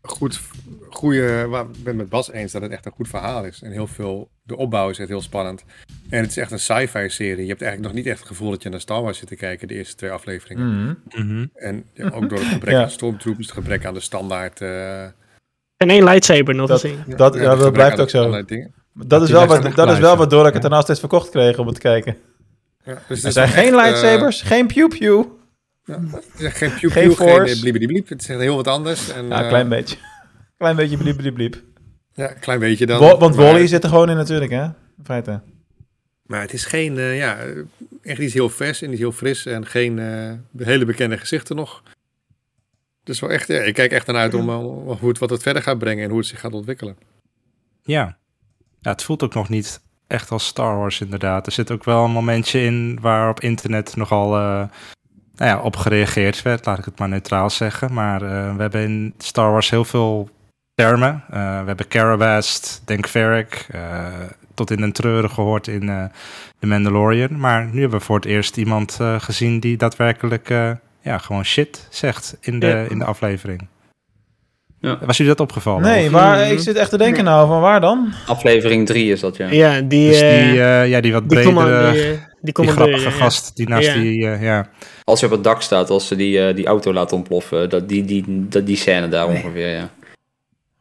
goed, 0.02 0.40
goede, 0.90 1.46
waar- 1.46 1.62
ik 1.64 1.70
ben 1.72 1.86
het 1.86 1.96
met 1.96 2.08
Bas 2.08 2.30
eens 2.32 2.52
dat 2.52 2.62
het 2.62 2.70
echt 2.72 2.86
een 2.86 2.92
goed 2.92 3.08
verhaal 3.08 3.44
is. 3.44 3.62
En 3.62 3.70
heel 3.70 3.86
veel, 3.86 4.28
de 4.42 4.56
opbouw 4.56 4.90
is 4.90 4.98
echt 4.98 5.08
heel 5.08 5.22
spannend. 5.22 5.64
En 6.10 6.20
het 6.20 6.30
is 6.30 6.36
echt 6.36 6.50
een 6.52 6.58
sci-fi 6.58 7.08
serie. 7.08 7.42
Je 7.42 7.48
hebt 7.48 7.62
eigenlijk 7.62 7.80
nog 7.82 7.92
niet 7.92 8.06
echt 8.06 8.18
het 8.18 8.28
gevoel 8.28 8.50
dat 8.50 8.62
je 8.62 8.68
naar 8.68 8.80
Star 8.80 9.02
Wars 9.02 9.18
zit 9.18 9.28
te 9.28 9.36
kijken, 9.36 9.68
de 9.68 9.74
eerste 9.74 9.94
twee 9.96 10.10
afleveringen. 10.10 10.66
Mhm. 11.08 11.26
mhm. 11.26 11.46
En 11.54 11.84
ja, 11.94 12.08
ook 12.08 12.28
door 12.28 12.38
het 12.38 12.48
gebrek 12.58 12.74
Ja. 12.74 12.82
aan 12.82 12.90
stormtroopers, 12.90 13.46
het 13.46 13.56
gebrek 13.56 13.84
aan 13.84 13.94
de 13.94 14.00
standaard... 14.00 14.60
eh, 14.60 15.02
En 15.76 15.90
één 15.90 16.04
lightsaber 16.04 16.54
nog 16.54 16.68
Dat, 16.68 16.82
dat, 16.82 16.90
ja, 16.90 16.96
ja, 17.06 17.10
het 17.10 17.38
dat 17.38 17.52
gebrek 17.54 17.72
blijft 17.72 18.00
ook 18.00 18.10
zo. 18.10 18.30
Dat 18.92 19.22
is, 19.22 19.30
wel 19.30 19.46
wat, 19.46 19.74
dat 19.74 19.90
is 19.90 19.98
wel 19.98 20.16
waardoor 20.16 20.46
ik 20.46 20.52
het 20.52 20.62
daarna 20.62 20.80
steeds 20.80 21.00
verkocht 21.00 21.30
kreeg 21.30 21.58
om 21.58 21.66
het 21.66 21.74
te 21.74 21.80
kijken. 21.80 22.16
Ja, 22.84 22.98
dus 23.08 23.24
Er 23.24 23.32
zijn 23.32 23.48
geen 23.48 23.72
eh, 23.74 23.84
lightsabers, 23.84 24.42
geen 24.42 24.66
pew-pew. 24.66 25.24
Ja, 25.88 26.00
het 26.10 26.40
is 26.40 26.52
geen 26.52 26.70
pew 26.70 26.90
Geen 26.90 27.16
geen 27.16 27.16
eh. 27.88 28.08
Het 28.08 28.20
is 28.20 28.26
heel 28.26 28.56
wat 28.56 28.66
anders. 28.66 29.10
En, 29.10 29.26
Ja, 29.28 29.36
een 29.38 29.42
eh, 29.42 29.48
klein 29.48 29.68
beetje. 29.68 29.96
Klein 30.58 30.76
beetje 30.76 30.96
bliep, 30.96 31.16
bliep, 31.16 31.34
bliep. 31.34 31.62
Ja, 32.12 32.30
een 32.30 32.38
klein 32.38 32.58
beetje 32.60 32.86
dan. 32.86 33.00
Wa- 33.00 33.16
want 33.16 33.36
maar- 33.36 33.44
Wally 33.44 33.66
zit 33.66 33.82
er 33.82 33.88
gewoon 33.88 34.10
in 34.10 34.16
natuurlijk, 34.16 34.50
hè? 34.50 34.64
In 34.64 35.04
feite. 35.04 35.40
Maar 36.22 36.40
het 36.40 36.52
is 36.52 36.64
geen, 36.64 36.98
eh, 36.98 37.16
ja, 37.16 37.38
echt 38.02 38.18
iets 38.18 38.34
heel 38.34 38.48
vers 38.48 38.82
en 38.82 38.90
iets 38.90 38.98
heel 38.98 39.12
fris 39.12 39.46
en 39.46 39.66
geen 39.66 39.98
eh, 39.98 40.32
hele 40.66 40.84
bekende 40.84 41.18
gezichten 41.18 41.56
nog. 41.56 41.82
Dus 43.04 43.20
wel 43.20 43.30
echt, 43.30 43.48
ja, 43.48 43.60
ik 43.60 43.74
kijk 43.74 43.92
echt 43.92 44.06
naar 44.06 44.16
uit 44.16 44.34
om, 44.34 44.50
hoe 44.50 45.08
het, 45.08 45.18
wat 45.18 45.30
het 45.30 45.42
verder 45.42 45.62
gaat 45.62 45.78
brengen 45.78 46.04
en 46.04 46.10
hoe 46.10 46.18
het 46.18 46.28
zich 46.28 46.40
gaat 46.40 46.52
ontwikkelen. 46.52 46.96
Ja. 47.82 48.18
ja, 48.80 48.90
het 48.90 49.02
voelt 49.02 49.22
ook 49.22 49.34
nog 49.34 49.48
niet 49.48 49.80
echt 50.06 50.30
als 50.30 50.46
Star 50.46 50.76
Wars 50.76 51.00
inderdaad. 51.00 51.46
Er 51.46 51.52
zit 51.52 51.70
ook 51.70 51.84
wel 51.84 52.04
een 52.04 52.10
momentje 52.10 52.60
in 52.60 52.98
waar 53.00 53.30
op 53.30 53.40
internet 53.40 53.96
nogal 53.96 54.36
eh, 54.36 54.68
nou 55.38 55.50
ja, 55.50 55.58
op 55.60 55.76
gereageerd 55.76 56.42
werd, 56.42 56.66
laat 56.66 56.78
ik 56.78 56.84
het 56.84 56.98
maar 56.98 57.08
neutraal 57.08 57.50
zeggen. 57.50 57.92
Maar 57.92 58.22
eh, 58.22 58.54
we 58.56 58.60
hebben 58.60 58.82
in 58.82 59.14
Star 59.18 59.50
Wars 59.52 59.70
heel 59.70 59.84
veel 59.84 60.28
termen. 60.74 61.24
Eh, 61.30 61.38
we 61.60 61.66
hebben 61.66 61.88
Carabast, 61.88 62.82
Denk 62.84 63.08
Varric, 63.08 63.66
eh, 63.70 64.06
tot 64.54 64.70
in 64.70 64.76
den 64.80 64.92
treuren 64.92 65.30
gehoord 65.30 65.66
in 65.66 65.88
eh 65.88 66.04
The 66.58 66.66
Mandalorian. 66.66 67.40
Maar 67.40 67.68
nu 67.72 67.80
hebben 67.80 67.98
we 67.98 68.04
voor 68.04 68.16
het 68.16 68.24
eerst 68.24 68.56
iemand 68.56 68.96
eh, 69.00 69.20
gezien 69.20 69.60
die 69.60 69.76
daadwerkelijk 69.76 70.50
eh, 70.50 70.70
ja, 71.00 71.18
gewoon 71.18 71.44
shit 71.44 71.86
zegt 71.90 72.36
in 72.40 72.58
de, 72.60 72.66
Ja. 72.66 72.84
in 72.88 72.98
de 72.98 73.04
aflevering. 73.04 73.66
Ja. 74.80 74.98
Was 75.06 75.16
jullie 75.16 75.32
dat 75.32 75.46
opgevallen? 75.46 75.82
Nee, 75.82 76.10
Mhm. 76.10 76.50
ik 76.52 76.58
zit 76.58 76.76
echt 76.76 76.90
te 76.90 76.98
denken 76.98 77.24
nou, 77.24 77.48
van 77.48 77.60
waar 77.60 77.80
dan? 77.80 78.12
Aflevering 78.26 78.86
3 78.86 79.12
is 79.12 79.20
dat, 79.20 79.36
ja. 79.36 79.46
Ja, 79.50 79.80
die, 79.80 80.08
Dus 80.08 80.18
die, 80.18 80.52
ja, 80.88 81.00
die 81.00 81.12
wat 81.12 81.28
die, 81.28 81.38
bredere, 81.42 82.18
die, 82.40 82.54
die, 82.54 82.68
grappige 82.68 83.00
ja. 83.00 83.10
gast 83.10 83.56
die 83.56 83.68
naast 83.68 83.86
Ja. 83.86 83.94
die, 83.94 84.30
eh, 84.30 84.42
ja. 84.42 84.68
Als 85.04 85.20
je 85.20 85.26
op 85.26 85.32
het 85.32 85.44
dak 85.44 85.62
staat, 85.62 85.90
als 85.90 86.06
ze 86.06 86.16
die, 86.16 86.40
eh, 86.40 86.54
die 86.54 86.66
auto 86.66 86.92
laten 86.92 87.16
ontploffen. 87.16 87.70
Dat, 87.70 87.88
die, 87.88 88.04
die, 88.04 88.24
dat, 88.48 88.66
die 88.66 88.76
scène 88.76 89.08
daar 89.08 89.26
ongeveer, 89.26 89.68
ja. 89.68 89.90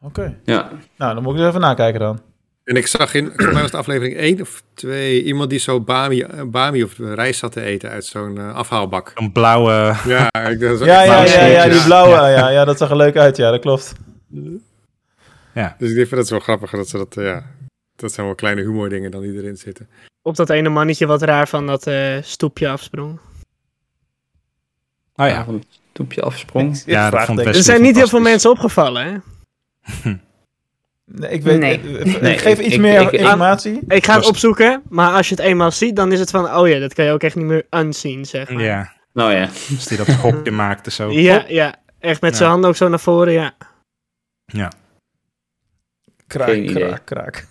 Oké. 0.02 0.36
Ja, 0.44 0.70
Nou, 0.96 1.14
dan 1.14 1.22
moet 1.22 1.34
ik 1.34 1.40
er 1.40 1.48
even 1.48 1.60
nakijken 1.60 2.00
dan. 2.00 2.20
En 2.64 2.76
ik 2.76 2.86
zag 2.86 3.14
in, 3.14 3.26
volgens 3.36 3.46
mij 3.46 3.62
was 3.62 3.70
het 3.70 3.80
aflevering 3.80 4.16
1 4.16 4.40
of 4.40 4.62
2, 4.74 5.22
iemand 5.22 5.50
die 5.50 5.58
zo 5.58 5.80
bami, 5.80 6.20
eh, 6.20 6.42
bami 6.42 6.82
of 6.82 6.98
rijst 6.98 7.38
zat 7.38 7.52
te 7.52 7.62
eten 7.62 7.90
uit 7.90 8.04
zo'n 8.04 8.38
afhaalbak. 8.38 9.12
Een 9.14 9.32
blauwe, 9.32 9.94
Ja, 10.06 10.28
ik, 10.32 10.60
Ja, 10.84 11.02
ja, 11.02 11.24
ja, 11.24 11.44
ja, 11.44 11.68
die 11.68 11.82
blauwe. 11.82 12.14
Ja, 12.14 12.48
ja, 12.48 12.64
dat 12.64 12.78
zag 12.78 12.90
er 12.90 12.96
leuk 12.96 13.16
uit. 13.16 13.36
Ja, 13.36 13.50
dat 13.50 13.60
klopt. 13.60 13.92
Dus 15.78 15.90
ik 15.90 16.08
vind 16.08 16.10
het 16.10 16.26
zo 16.26 16.40
grappig 16.40 16.70
dat 16.70 16.88
ze 16.88 16.96
dat, 16.96 17.14
ja, 17.14 17.44
dat 17.96 18.12
zijn 18.12 18.26
wel 18.26 18.34
kleine 18.34 18.60
humor 18.60 18.88
dingen 18.88 19.10
dan 19.10 19.22
die 19.22 19.36
erin 19.36 19.56
zitten. 19.56 19.88
Op 20.28 20.36
dat 20.36 20.50
ene 20.50 20.68
mannetje 20.68 21.06
wat 21.06 21.22
raar 21.22 21.48
van 21.48 21.66
dat 21.66 21.86
eh, 21.86 22.16
stoepje 22.22 22.68
afsprong. 22.68 23.18
oh 25.14 25.26
ja, 25.28 25.44
van 25.44 25.54
het 25.54 25.66
stoepje 25.92 26.22
afsprong. 26.22 26.82
Ja, 26.86 27.10
dat 27.10 27.24
vond 27.24 27.38
ik 27.38 27.44
best 27.44 27.58
Er 27.58 27.64
zijn 27.64 27.82
niet 27.82 27.96
heel 27.96 28.08
veel 28.08 28.20
mensen 28.20 28.50
opgevallen, 28.50 29.04
hè? 29.04 29.16
Nee, 31.04 31.30
ik 31.30 31.42
weet 31.42 31.58
Nee. 31.58 31.80
eh, 31.98 32.20
Nee, 32.20 32.38
Geef 32.38 32.58
ik- 32.58 32.64
iets 32.66 32.74
ik- 32.74 32.80
meer 32.80 33.14
informatie. 33.14 33.80
Ik 33.88 34.04
ga 34.06 34.14
het 34.16 34.26
opzoeken, 34.26 34.82
maar 34.88 35.12
als 35.12 35.28
je 35.28 35.34
het 35.34 35.44
eenmaal 35.44 35.70
ziet, 35.72 35.96
dan 35.96 36.12
is 36.12 36.20
het 36.20 36.30
van, 36.30 36.54
oh 36.56 36.68
ja, 36.68 36.78
dat 36.78 36.94
kan 36.94 37.04
je 37.04 37.12
ook 37.12 37.22
echt 37.22 37.36
niet 37.36 37.44
meer 37.46 37.66
unseen, 37.70 38.24
zeg 38.24 38.50
maar. 38.50 38.62
ja, 38.62 38.92
Nou 39.12 39.32
ja. 39.32 39.46
dus 39.68 39.86
die 39.86 39.96
dat 39.98 40.06
schokje 40.06 40.50
maakte 40.64 40.90
zo. 40.90 41.10
Ja, 41.10 41.44
ja. 41.48 41.74
Echt 41.98 42.20
met 42.20 42.30
Ja. 42.30 42.36
zijn 42.36 42.50
handen 42.50 42.70
ook 42.70 42.76
zo 42.76 42.88
naar 42.88 43.00
voren, 43.00 43.32
ja. 43.32 43.52
Ja. 44.46 44.72
Kraak, 46.26 46.48
Geen 46.48 46.64
idee. 46.70 46.86
kraak, 46.86 47.04
kraak. 47.04 47.46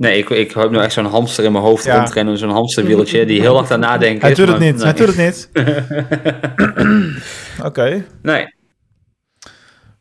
Nee, 0.00 0.18
ik, 0.18 0.30
ik 0.30 0.52
heb 0.52 0.70
nu 0.70 0.78
echt 0.78 0.92
zo'n 0.92 1.04
hamster 1.04 1.44
in 1.44 1.52
mijn 1.52 1.64
hoofd 1.64 1.84
Ja. 1.84 1.96
rondrennen. 1.96 2.38
Zo'n 2.38 2.50
hamsterwieltje 2.50 3.26
die 3.26 3.40
heel 3.40 3.56
hard 3.56 3.70
aan 3.70 3.80
nadenken 3.80 4.20
Hij 4.26 4.34
doet 4.34 4.48
het 4.48 4.58
niet. 4.58 4.82
Hij 4.82 4.92
doet 4.92 5.06
het 5.06 5.16
niet. 5.16 5.50
Oké. 7.68 8.04
Nee. 8.22 8.54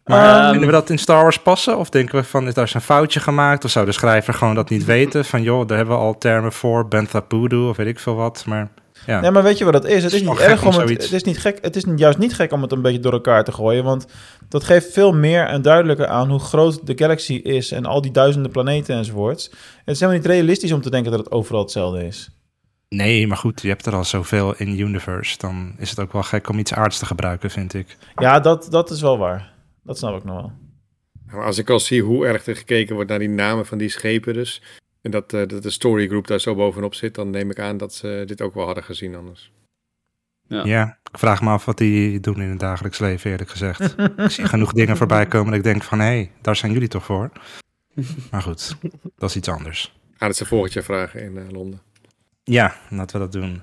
Maar 0.04 0.40
Ehm, 0.40 0.50
vinden 0.50 0.68
we 0.68 0.74
dat 0.74 0.90
in 0.90 0.98
Star 1.00 1.22
Wars 1.22 1.40
passen? 1.40 1.78
Of 1.78 1.90
denken 1.90 2.16
we 2.16 2.24
van, 2.24 2.48
is 2.48 2.54
daar 2.54 2.72
een 2.74 2.82
foutje 2.82 3.20
gemaakt? 3.20 3.66
Of 3.66 3.72
zou 3.72 3.86
de 3.86 3.92
schrijver 3.92 4.34
gewoon 4.34 4.56
dat 4.56 4.70
niet 4.70 4.86
weten? 4.86 5.26
Van, 5.26 5.42
joh, 5.42 5.68
daar 5.68 5.78
hebben 5.78 5.96
we 5.96 6.02
al 6.02 6.18
termen 6.18 6.52
voor. 6.52 6.88
Bantha 6.88 7.20
Poodoo 7.20 7.70
of 7.70 7.78
weet 7.78 7.88
ik 7.88 8.00
veel 8.00 8.16
wat. 8.16 8.44
Maar 8.48 8.68
ja, 9.10 9.20
Nee, 9.20 9.32
maar 9.32 9.44
weet 9.44 9.58
je 9.58 9.66
wat 9.66 9.74
het 9.74 9.86
is? 9.86 10.04
Het 10.04 10.14
is 10.14 10.22
is 10.22 10.28
niet 10.28 10.40
erg 10.40 10.66
om 10.66 10.74
het, 10.74 10.90
het 10.90 11.12
is 11.12 11.24
niet 11.24 11.38
gek. 11.40 11.58
Het 11.62 11.76
is 11.76 11.86
juist 11.96 12.18
niet 12.18 12.34
gek 12.34 12.52
om 12.52 12.62
het 12.62 12.72
een 12.72 12.82
beetje 12.82 13.00
door 13.00 13.12
elkaar 13.12 13.44
te 13.44 13.52
gooien, 13.52 13.84
want 13.84 14.06
dat 14.50 14.64
geeft 14.64 14.94
veel 14.94 15.14
meer 15.14 15.46
en 15.46 15.62
duidelijker 15.62 16.08
aan 16.08 16.30
hoe 16.30 16.40
groot 16.40 16.88
de 16.88 16.98
galaxy 16.98 17.34
is 17.34 17.72
en 17.72 17.86
al 17.86 18.02
die 18.02 18.12
duizenden 18.12 18.52
planeten 18.52 18.96
enzovoorts. 18.96 19.50
Het 19.86 19.96
is 19.96 20.00
helemaal 20.00 20.22
niet 20.22 20.32
realistisch 20.32 20.72
om 20.72 20.82
te 20.82 20.90
denken 20.90 21.12
dat 21.12 21.20
het 21.20 21.32
overal 21.32 21.62
hetzelfde 21.62 22.06
is. 22.06 22.30
nee, 22.90 23.28
maar 23.28 23.38
goed, 23.38 23.62
je 23.62 23.68
hebt 23.68 23.86
er 23.86 23.96
al 23.96 24.04
zoveel 24.04 24.56
in 24.56 24.80
universe. 24.80 25.38
Dan 25.38 25.76
is 25.78 25.90
het 25.90 26.00
ook 26.00 26.14
wel 26.14 26.24
gek 26.24 26.50
om 26.50 26.60
iets 26.60 26.74
aards 26.74 27.00
te 27.00 27.06
gebruiken, 27.06 27.50
vind 27.50 27.74
ik. 27.74 27.98
Ja, 28.16 28.40
dat, 28.40 28.68
dat 28.70 28.90
is 28.92 29.02
wel 29.02 29.18
waar. 29.18 29.54
Dat 29.84 29.98
snap 29.98 30.18
ik 30.18 30.24
nog 30.24 30.36
wel. 30.36 30.52
Maar 31.26 31.46
als 31.46 31.58
ik 31.58 31.70
al 31.70 31.80
zie 31.80 32.02
hoe 32.02 32.26
erg 32.26 32.46
er 32.46 32.56
gekeken 32.56 32.96
wordt 32.96 33.10
naar 33.10 33.20
die 33.20 33.30
namen 33.30 33.66
van 33.66 33.78
die 33.78 33.90
schepen 33.90 34.34
dus, 34.34 34.62
en 35.02 35.12
dat, 35.12 35.34
eh, 35.34 35.48
dat 35.48 35.64
de 35.64 35.70
storygroep 35.70 36.28
daar 36.28 36.40
zo 36.40 36.56
bovenop 36.56 36.94
zit, 36.96 37.16
dan 37.16 37.30
neem 37.30 37.50
ik 37.50 37.60
aan 37.60 37.78
dat 37.78 37.94
ze 37.94 38.24
dit 38.26 38.42
ook 38.42 38.54
wel 38.54 38.66
hadden 38.66 38.84
gezien 38.84 39.16
anders. 39.16 39.52
Ja. 40.48 40.64
Ja. 40.66 40.98
ik 41.12 41.18
vraag 41.18 41.42
me 41.42 41.50
af 41.50 41.66
wat 41.66 41.78
die 41.78 42.20
doen 42.20 42.42
in 42.42 42.50
het 42.50 42.60
dagelijks 42.60 43.00
leven, 43.00 43.32
eerlijk 43.32 43.50
gezegd. 43.50 43.96
ik 44.18 44.30
zie 44.32 44.46
genoeg 44.46 44.72
dingen 44.74 44.98
voorbij 44.98 45.26
komen 45.26 45.48
dat 45.48 45.56
ik 45.58 45.64
denk 45.64 45.84
van, 45.84 46.00
hé, 46.00 46.06
hey, 46.06 46.32
daar 46.42 46.56
zijn 46.56 46.72
jullie 46.72 46.88
toch 46.88 47.06
voor? 47.06 47.32
Maar 48.32 48.42
goed, 48.42 48.76
dat 49.18 49.30
is 49.30 49.36
iets 49.36 49.48
anders. 49.50 49.98
Gaan 50.18 50.28
het 50.28 50.38
ze 50.38 50.46
volgend 50.46 50.74
jaar 50.74 50.84
vragen 50.84 51.22
in 51.22 51.38
eh, 51.38 51.44
Londen. 51.52 51.82
Ja, 52.44 52.76
laten 52.90 53.20
we 53.20 53.24
dat 53.24 53.32
doen. 53.42 53.62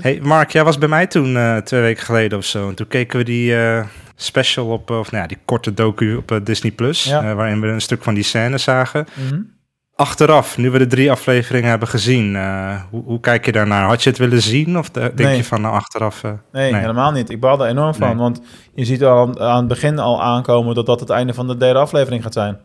Hey 0.00 0.20
Mark, 0.20 0.50
jij 0.50 0.64
was 0.64 0.78
bij 0.78 0.88
mij 0.88 1.06
toen 1.06 1.36
eh, 1.36 1.56
twee 1.56 1.80
weken 1.80 2.02
geleden 2.04 2.38
of 2.38 2.44
zo. 2.44 2.68
En 2.68 2.74
toen 2.74 2.88
keken 2.88 3.18
we 3.18 3.24
die 3.24 3.56
eh, 3.56 3.86
special 4.16 4.66
op, 4.66 4.90
of 4.90 5.10
nou 5.10 5.22
ja, 5.22 5.28
die 5.28 5.38
korte 5.44 5.74
docu 5.74 6.14
op 6.16 6.40
Disney 6.44 6.72
Plus, 6.72 7.04
Ja. 7.04 7.30
eh, 7.30 7.34
waarin 7.34 7.60
we 7.60 7.66
een 7.66 7.80
stuk 7.80 8.02
van 8.02 8.14
die 8.14 8.22
scène 8.22 8.58
zagen. 8.58 9.06
Mhm. 9.14 9.40
Achteraf, 10.02 10.56
nu 10.56 10.70
we 10.70 10.78
de 10.78 10.86
drie 10.86 11.10
afleveringen 11.10 11.68
hebben 11.70 11.88
gezien, 11.88 12.36
eh, 12.36 12.82
hoe, 12.90 13.02
hoe 13.04 13.20
kijk 13.20 13.44
je 13.44 13.52
daarnaar? 13.52 13.86
Had 13.88 14.02
je 14.02 14.08
het 14.08 14.18
willen 14.18 14.42
zien 14.42 14.78
of 14.78 14.90
de- 14.90 15.00
denk 15.00 15.18
Nee. 15.28 15.36
je 15.36 15.44
van 15.44 15.60
nou 15.60 15.74
achteraf? 15.74 16.24
eh, 16.24 16.30
Nee, 16.52 16.74
helemaal 16.74 17.10
niet. 17.12 17.30
Ik 17.30 17.40
baal 17.40 17.60
er 17.64 17.68
enorm 17.70 17.94
van. 17.94 18.08
Nee. 18.08 18.16
Want 18.16 18.40
je 18.74 18.84
ziet 18.84 19.04
al 19.04 19.40
aan 19.40 19.56
het 19.56 19.68
begin 19.68 19.98
al 19.98 20.22
aankomen 20.22 20.74
dat 20.74 20.86
dat 20.86 21.00
het 21.00 21.10
einde 21.10 21.34
van 21.34 21.46
de 21.46 21.56
derde 21.56 21.78
aflevering 21.78 22.22
gaat 22.22 22.32
zijn. 22.32 22.58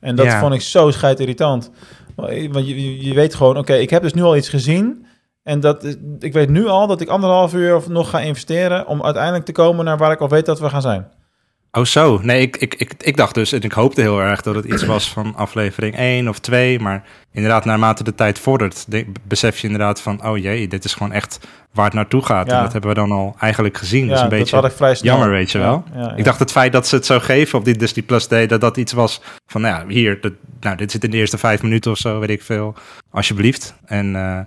En 0.00 0.16
dat 0.16 0.26
Ja. 0.26 0.40
vond 0.40 0.54
ik 0.54 0.60
zo 0.60 0.90
scheidirritant. 0.90 1.70
Want 2.16 2.66
je, 2.66 3.04
je, 3.04 3.14
weet 3.14 3.34
gewoon, 3.34 3.56
oké, 3.58 3.74
ik 3.74 3.90
heb 3.90 4.02
dus 4.02 4.14
nu 4.14 4.22
al 4.22 4.36
iets 4.36 4.48
gezien. 4.48 5.06
En 5.42 5.60
dat, 5.60 5.84
is- 5.84 5.96
ik 6.18 6.32
weet 6.32 6.48
nu 6.48 6.66
al 6.66 6.86
dat 6.86 7.00
ik 7.00 7.08
anderhalf 7.08 7.54
uur 7.54 7.76
of 7.76 7.88
nog 7.88 8.10
ga 8.10 8.20
investeren 8.20 8.86
om 8.86 9.02
uiteindelijk 9.02 9.44
te 9.44 9.52
komen 9.52 9.84
naar 9.84 9.98
waar 9.98 10.12
ik 10.12 10.20
al 10.20 10.28
weet 10.28 10.46
dat 10.46 10.60
we 10.60 10.68
gaan 10.68 10.82
zijn. 10.82 11.06
Oh 11.76 11.84
zo, 11.84 12.20
nee, 12.22 12.40
ik, 12.40 12.56
ik, 12.56 12.74
ik, 12.74 12.92
ik 12.98 13.16
dacht 13.16 13.34
dus, 13.34 13.52
en 13.52 13.60
ik 13.62 13.72
hoopte 13.72 14.00
heel 14.00 14.20
erg 14.20 14.42
dat 14.42 14.54
het 14.54 14.64
iets 14.64 14.84
was 14.84 15.08
van 15.12 15.34
aflevering 15.34 15.96
1 15.96 16.28
of 16.28 16.38
2, 16.38 16.80
maar 16.80 17.02
inderdaad, 17.32 17.64
naarmate 17.64 18.04
de 18.04 18.14
tijd 18.14 18.38
vordert, 18.38 18.84
de- 18.88 19.06
besef 19.28 19.58
je 19.58 19.66
inderdaad 19.66 20.00
van, 20.00 20.26
oh 20.26 20.38
jee, 20.38 20.68
dit 20.68 20.84
is 20.84 20.94
gewoon 20.94 21.12
echt 21.12 21.38
waar 21.72 21.84
het 21.84 21.94
naartoe 21.94 22.22
gaat. 22.24 22.46
Ja. 22.50 22.56
En 22.56 22.62
dat 22.62 22.72
hebben 22.72 22.90
we 22.90 22.96
dan 22.96 23.10
al 23.12 23.36
eigenlijk 23.40 23.76
gezien. 23.76 24.04
Ja, 24.04 24.06
dat 24.08 24.16
is 24.16 24.22
een 24.22 24.28
dat 24.30 24.38
beetje 24.38 24.56
had 24.56 24.64
ik 24.64 24.72
vrij 24.72 24.94
snel. 24.94 25.12
jammer, 25.12 25.30
weet 25.30 25.50
je 25.52 25.58
wel. 25.58 25.84
ja. 25.94 26.14
Ik 26.16 26.24
dacht 26.24 26.38
het 26.38 26.50
feit 26.52 26.72
dat 26.72 26.86
ze 26.86 26.94
het 26.94 27.06
zo 27.06 27.18
geven 27.18 27.58
op 27.58 27.64
die 27.64 27.76
Disney 27.76 28.04
Plus 28.04 28.28
Day, 28.28 28.46
dat 28.46 28.60
dat 28.60 28.76
iets 28.76 28.92
was 28.92 29.20
van, 29.46 29.60
nou 29.60 29.74
ja, 29.80 29.94
hier, 29.94 30.20
dat, 30.20 30.32
nou, 30.60 30.76
dit 30.76 30.90
zit 30.90 31.04
in 31.04 31.10
de 31.10 31.16
eerste 31.16 31.38
vijf 31.38 31.62
minuten 31.62 31.90
of 31.90 31.98
zo, 31.98 32.18
weet 32.18 32.30
ik 32.30 32.42
veel, 32.42 32.74
alsjeblieft. 33.10 33.74
En 33.84 34.16
eh, 34.16 34.38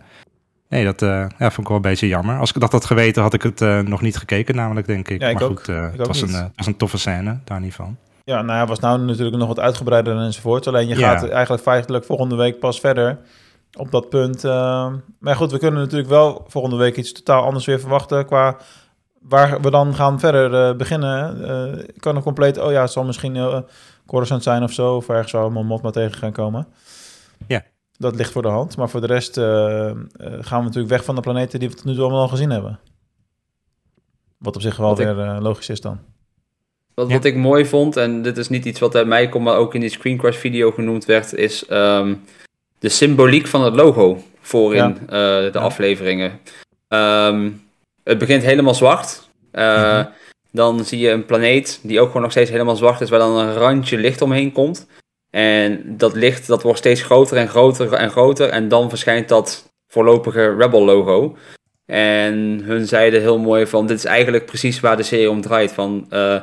nee, 0.70 0.84
dat 0.84 1.02
eh, 1.02 1.26
ja, 1.38 1.52
vond 1.52 1.58
ik 1.58 1.68
wel 1.68 1.76
een 1.76 1.82
beetje 1.82 2.08
jammer. 2.08 2.40
Als 2.40 2.52
ik 2.54 2.60
dat 2.60 2.72
had 2.72 2.86
geweten, 2.86 3.22
had 3.22 3.34
ik 3.34 3.44
het 3.44 3.62
eh, 3.62 3.80
nog 3.80 4.02
niet 4.02 4.18
gekeken, 4.18 4.56
namelijk, 4.56 4.88
denk 4.88 5.08
ik. 5.10 5.22
Ja, 5.22 5.28
ik 5.28 5.40
maar 5.40 5.48
goed, 5.48 5.70
eh, 5.70 5.86
Ik 5.94 5.98
het, 5.98 6.08
was 6.08 6.22
een, 6.22 6.34
het 6.34 6.52
was 6.56 6.68
een 6.68 6.78
toffe 6.78 6.98
scène, 6.98 7.40
daar 7.44 7.60
niet 7.60 7.74
van. 7.74 7.98
Ja, 8.24 8.42
nou 8.42 8.60
ja, 8.60 8.66
was 8.66 8.80
nou 8.80 9.00
natuurlijk 9.00 9.38
nog 9.38 9.48
wat 9.48 9.60
uitgebreider 9.60 10.18
enzovoort. 10.18 10.68
Alleen 10.68 10.88
je 10.88 10.98
Ja. 10.98 11.18
gaat 11.18 11.30
eigenlijk 11.30 11.64
feitelijk 11.64 12.06
volgende 12.06 12.36
week 12.36 12.60
pas 12.60 12.80
verder 12.80 13.18
op 13.78 13.92
dat 13.92 14.10
punt. 14.10 14.44
maar 15.20 15.36
goed, 15.36 15.52
we 15.52 15.60
kunnen 15.60 15.80
natuurlijk 15.80 16.10
wel 16.10 16.46
volgende 16.48 16.78
week 16.78 16.96
iets 16.98 17.12
totaal 17.12 17.44
anders 17.44 17.66
weer 17.66 17.80
verwachten 17.80 18.26
qua 18.26 18.58
waar 19.22 19.62
we 19.62 19.70
dan 19.70 19.96
gaan 19.96 20.20
verder 20.20 20.76
beginnen. 20.76 21.86
Kan 21.98 22.16
een 22.16 22.22
compleet, 22.22 22.58
oh 22.58 22.72
ja, 22.72 22.82
het 22.82 22.92
zal 22.92 23.04
misschien 23.04 23.36
uh, 23.36 23.60
Coruscant 24.06 24.44
zijn 24.44 24.64
of 24.64 24.72
zo, 24.72 24.96
of 24.96 25.10
ergens 25.10 25.32
zou 25.32 25.52
Mon 25.52 25.66
Mothma 25.66 25.90
tegen 25.90 26.18
gaan 26.18 26.32
komen. 26.32 26.68
Ja. 27.48 27.64
Dat 28.02 28.16
ligt 28.16 28.32
voor 28.32 28.42
de 28.42 28.48
hand. 28.48 28.78
Maar 28.78 28.90
voor 28.90 29.02
de 29.02 29.08
rest 29.08 29.38
eh, 29.38 29.90
eh, 29.90 29.96
gaan 30.20 30.60
we 30.60 30.66
natuurlijk 30.66 30.90
weg 30.90 31.04
van 31.04 31.16
de 31.16 31.22
planeten 31.22 31.60
die 31.60 31.70
we 31.70 31.76
tot 31.76 31.86
nu 31.86 31.94
toe 31.94 32.02
allemaal 32.04 32.22
al 32.22 32.28
gezien 32.28 32.50
hebben. 32.50 32.80
Wat 34.38 34.56
op 34.56 34.62
zich 34.62 34.78
wel 34.78 34.90
Wat 34.90 35.00
ik- 35.00 35.06
weer 35.06 35.20
eh, 35.20 35.38
logisch 35.40 35.70
is 35.70 35.82
dan. 35.82 36.00
Wat, 36.94 37.12
wat 37.12 37.26
ik 37.26 37.36
mooi 37.36 37.66
vond, 37.66 37.98
en 37.98 38.22
dit 38.22 38.38
is 38.38 38.50
niet 38.50 38.66
iets 38.66 38.80
wat 38.80 38.96
uit 38.96 39.08
mij 39.08 39.30
komt, 39.30 39.44
maar 39.44 39.56
ook 39.56 39.74
in 39.74 39.80
die 39.82 39.90
Screen 39.90 40.18
Crush 40.18 40.38
video 40.38 40.72
genoemd 40.72 41.06
werd, 41.06 41.34
is 41.34 41.66
ehm, 41.66 42.16
de 42.80 42.90
symboliek 42.90 43.48
van 43.48 43.64
het 43.64 43.76
logo 43.76 44.24
voorin 44.42 44.98
eh, 45.00 45.08
de 45.52 45.60
afleveringen. 45.60 46.40
Ehm, 46.88 47.50
het 48.04 48.18
begint 48.18 48.44
helemaal 48.44 48.74
zwart. 48.76 49.30
Eh, 49.52 50.06
Dan 50.52 50.86
zie 50.86 51.00
je 51.00 51.10
een 51.12 51.26
planeet 51.26 51.80
die 51.84 52.00
ook 52.00 52.08
gewoon 52.08 52.22
nog 52.22 52.32
steeds 52.32 52.50
helemaal 52.50 52.76
zwart 52.76 53.02
is, 53.02 53.10
waar 53.10 53.20
dan 53.20 53.38
een 53.38 53.54
randje 53.54 53.98
licht 53.98 54.22
omheen 54.22 54.52
komt. 54.52 54.88
En 55.30 55.98
dat 55.98 56.16
licht 56.16 56.48
dat 56.48 56.64
wordt 56.64 56.80
steeds 56.80 57.02
groter 57.02 57.38
en 57.38 57.48
groter 57.48 57.94
en 57.94 58.10
groter. 58.10 58.50
En 58.50 58.68
dan 58.68 58.90
verschijnt 58.90 59.30
dat 59.30 59.72
voorlopige 59.88 60.56
Rebel 60.56 60.86
logo. 60.86 61.38
En 61.86 62.62
hun 62.64 62.88
zeiden 62.88 63.22
heel 63.22 63.40
mooi 63.40 63.68
van, 63.68 63.88
dit 63.88 63.98
is 63.98 64.06
eigenlijk 64.06 64.46
precies 64.46 64.80
waar 64.80 64.98
de 64.98 65.04
serie 65.04 65.30
om 65.30 65.42
draait. 65.42 65.72
Van, 65.72 66.06
eh, 66.10 66.42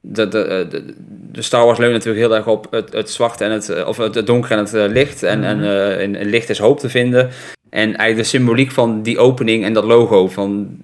de, 0.00 0.28
de, 0.28 0.66
de, 0.70 0.94
de 1.32 1.42
Star 1.42 1.64
Wars 1.64 1.78
leunt 1.78 1.92
natuurlijk 1.92 2.26
heel 2.26 2.36
erg 2.36 2.46
op 2.46 2.66
het, 2.70 2.92
het 2.92 3.10
zwarte 3.10 3.44
en 3.44 3.50
het, 3.50 3.68
eh, 3.68 3.88
of 3.88 3.96
het, 3.96 4.26
donker 4.26 4.50
en 4.50 4.58
het 4.58 4.74
eh, 4.74 4.86
licht. 4.86 5.22
En, 5.22 5.44
en 5.44 5.64
eh, 5.64 6.00
in, 6.00 6.14
in 6.14 6.28
licht 6.28 6.48
is 6.48 6.58
hoop 6.58 6.78
te 6.78 6.88
vinden. 6.88 7.30
En 7.70 7.96
eigenlijk 7.96 8.16
de 8.16 8.36
symboliek 8.36 8.70
van 8.70 9.02
die 9.02 9.18
opening 9.18 9.64
en 9.64 9.72
dat 9.72 9.84
logo 9.84 10.28
van 10.28 10.78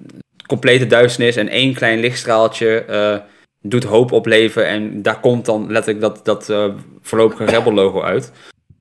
complete 0.50 0.86
duisternis 0.86 1.36
en 1.36 1.48
één 1.48 1.74
klein 1.74 2.00
lichtstraaltje 2.00 2.84
eh, 2.84 3.16
doet 3.62 3.84
hoop 3.84 4.12
opleveren. 4.12 4.68
En 4.68 5.02
daar 5.02 5.20
komt 5.20 5.44
dan 5.44 5.66
letterlijk 5.72 6.00
dat, 6.04 6.20
dat 6.24 6.48
eh, 6.48 6.64
voorlopige 7.02 7.44
Rebel 7.44 7.72
logo 7.72 8.02
uit. 8.02 8.32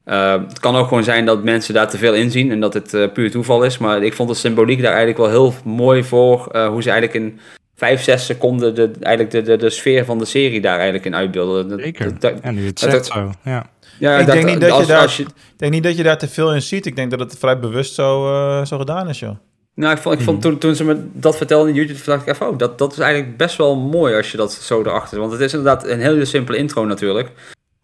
Eh, 0.03 0.31
het 0.47 0.59
kan 0.59 0.75
ook 0.75 0.87
gewoon 0.87 1.03
zijn 1.03 1.25
dat 1.25 1.43
mensen 1.43 1.73
daar 1.73 1.89
te 1.89 1.97
veel 1.97 2.13
in 2.13 2.31
zien 2.31 2.51
en 2.51 2.59
dat 2.59 2.73
het 2.73 2.93
eh, 2.93 3.11
puur 3.13 3.31
toeval 3.31 3.63
is. 3.63 3.77
Maar 3.77 4.03
ik 4.03 4.13
vond 4.13 4.29
de 4.29 4.35
symboliek 4.35 4.81
daar 4.81 4.93
eigenlijk 4.93 5.17
wel 5.19 5.29
heel 5.29 5.53
mooi 5.63 6.03
voor. 6.03 6.47
eh, 6.51 6.67
hoe 6.67 6.81
ze 6.81 6.89
eigenlijk 6.91 7.25
in 7.25 7.39
vijf, 7.75 8.01
zes 8.03 8.25
seconden 8.25 8.75
de, 8.75 8.91
eigenlijk 9.01 9.31
de, 9.35 9.41
de, 9.51 9.57
de 9.57 9.69
sfeer 9.69 10.05
van 10.05 10.17
de 10.17 10.25
serie 10.25 10.61
daar 10.61 10.75
eigenlijk 10.75 11.05
in 11.05 11.15
uitbeelden. 11.15 11.79
Zeker. 11.79 12.19
dat- 12.19 12.33
Ja, 12.43 12.51
nu 12.51 12.65
het 12.65 12.79
dat- 12.79 12.91
zegt 12.91 13.05
zo, 13.05 13.31
ja. 13.43 13.69
Ja, 13.99 14.17
ik 14.17 14.25
dat- 14.25 14.35
denk, 14.35 14.47
niet 14.47 14.61
dat, 14.61 14.71
als- 14.71 14.81
je 14.81 14.87
daar, 14.87 15.01
als 15.01 15.17
je- 15.17 15.23
ik 15.23 15.29
denk 15.57 15.71
niet 15.71 15.83
dat 15.83 15.97
je 15.97 16.03
daar 16.03 16.17
te 16.17 16.27
veel 16.27 16.53
in 16.53 16.61
ziet. 16.61 16.85
Ik 16.85 16.95
denk 16.95 17.09
dat 17.11 17.19
het 17.19 17.37
vrij 17.39 17.59
bewust 17.59 17.93
zo, 17.93 18.27
eh, 18.33 18.65
zo 18.65 18.77
gedaan 18.77 19.09
is, 19.09 19.19
joh. 19.19 19.35
Nou, 19.79 19.95
ik 19.95 20.01
vond, 20.01 20.19
ik 20.19 20.25
vond 20.25 20.41
toen, 20.41 20.57
toen 20.57 20.75
ze 20.75 20.83
me 20.83 21.09
dat 21.13 21.37
vertelden 21.37 21.69
in 21.69 21.75
YouTube, 21.75 22.03
dacht 22.03 22.21
ik 22.21 22.33
even, 22.33 22.49
oh, 22.49 22.57
dat, 22.57 22.77
dat 22.77 22.91
is 22.91 22.99
eigenlijk 22.99 23.37
best 23.37 23.57
wel 23.57 23.75
mooi 23.75 24.15
als 24.15 24.31
je 24.31 24.37
dat 24.37 24.51
zo 24.51 24.81
erachter 24.81 25.19
Want 25.19 25.31
het 25.31 25.41
is 25.41 25.53
inderdaad 25.53 25.87
een 25.87 25.99
hele 25.99 26.25
simpele 26.25 26.57
intro 26.57 26.85
natuurlijk. 26.85 27.31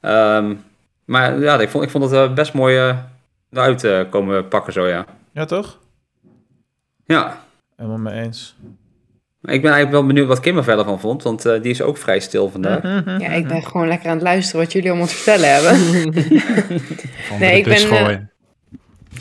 Ehm, 0.02 0.54
maar 1.06 1.40
ja, 1.40 1.60
ik 1.60 1.70
vond, 1.70 1.84
ik 1.84 1.90
vond 1.90 2.12
het 2.12 2.36
best 2.36 2.54
mooi 2.54 2.78
eh, 2.78 2.98
eruit 3.52 3.84
eh, 3.84 4.02
komen 4.10 4.48
pakken 4.48 4.74
zo, 4.74 4.88
ja. 4.88 5.06
Ja, 5.32 5.46
toch? 5.46 5.80
Ja, 7.06 7.44
Helemaal 7.76 7.98
mee 7.98 8.24
eens. 8.24 8.56
maar 9.40 9.54
ik 9.54 9.62
ben 9.62 9.72
eigenlijk 9.72 10.02
wel 10.02 10.06
benieuwd 10.08 10.28
wat 10.28 10.40
Kim 10.40 10.58
er 10.58 10.64
verder 10.64 10.86
van 10.86 11.00
vond, 11.00 11.24
want 11.24 11.46
eh, 11.46 11.62
die 11.62 11.72
is 11.72 11.82
ook 11.82 11.98
vrij 11.98 12.20
stil 12.20 12.50
vandaag. 12.50 12.84
Ja, 13.20 13.30
ik 13.32 13.48
ben 13.48 13.64
gewoon 13.64 13.88
lekker 13.88 14.10
aan 14.10 14.16
het 14.16 14.24
luisteren 14.24 14.62
wat 14.62 14.72
jullie 14.72 14.90
allemaal 14.90 15.08
te 15.08 15.16
vertellen 15.16 15.54
hebben. 15.54 15.80
Nee, 17.40 17.58
ik 17.58 17.64
ben. 17.64 18.30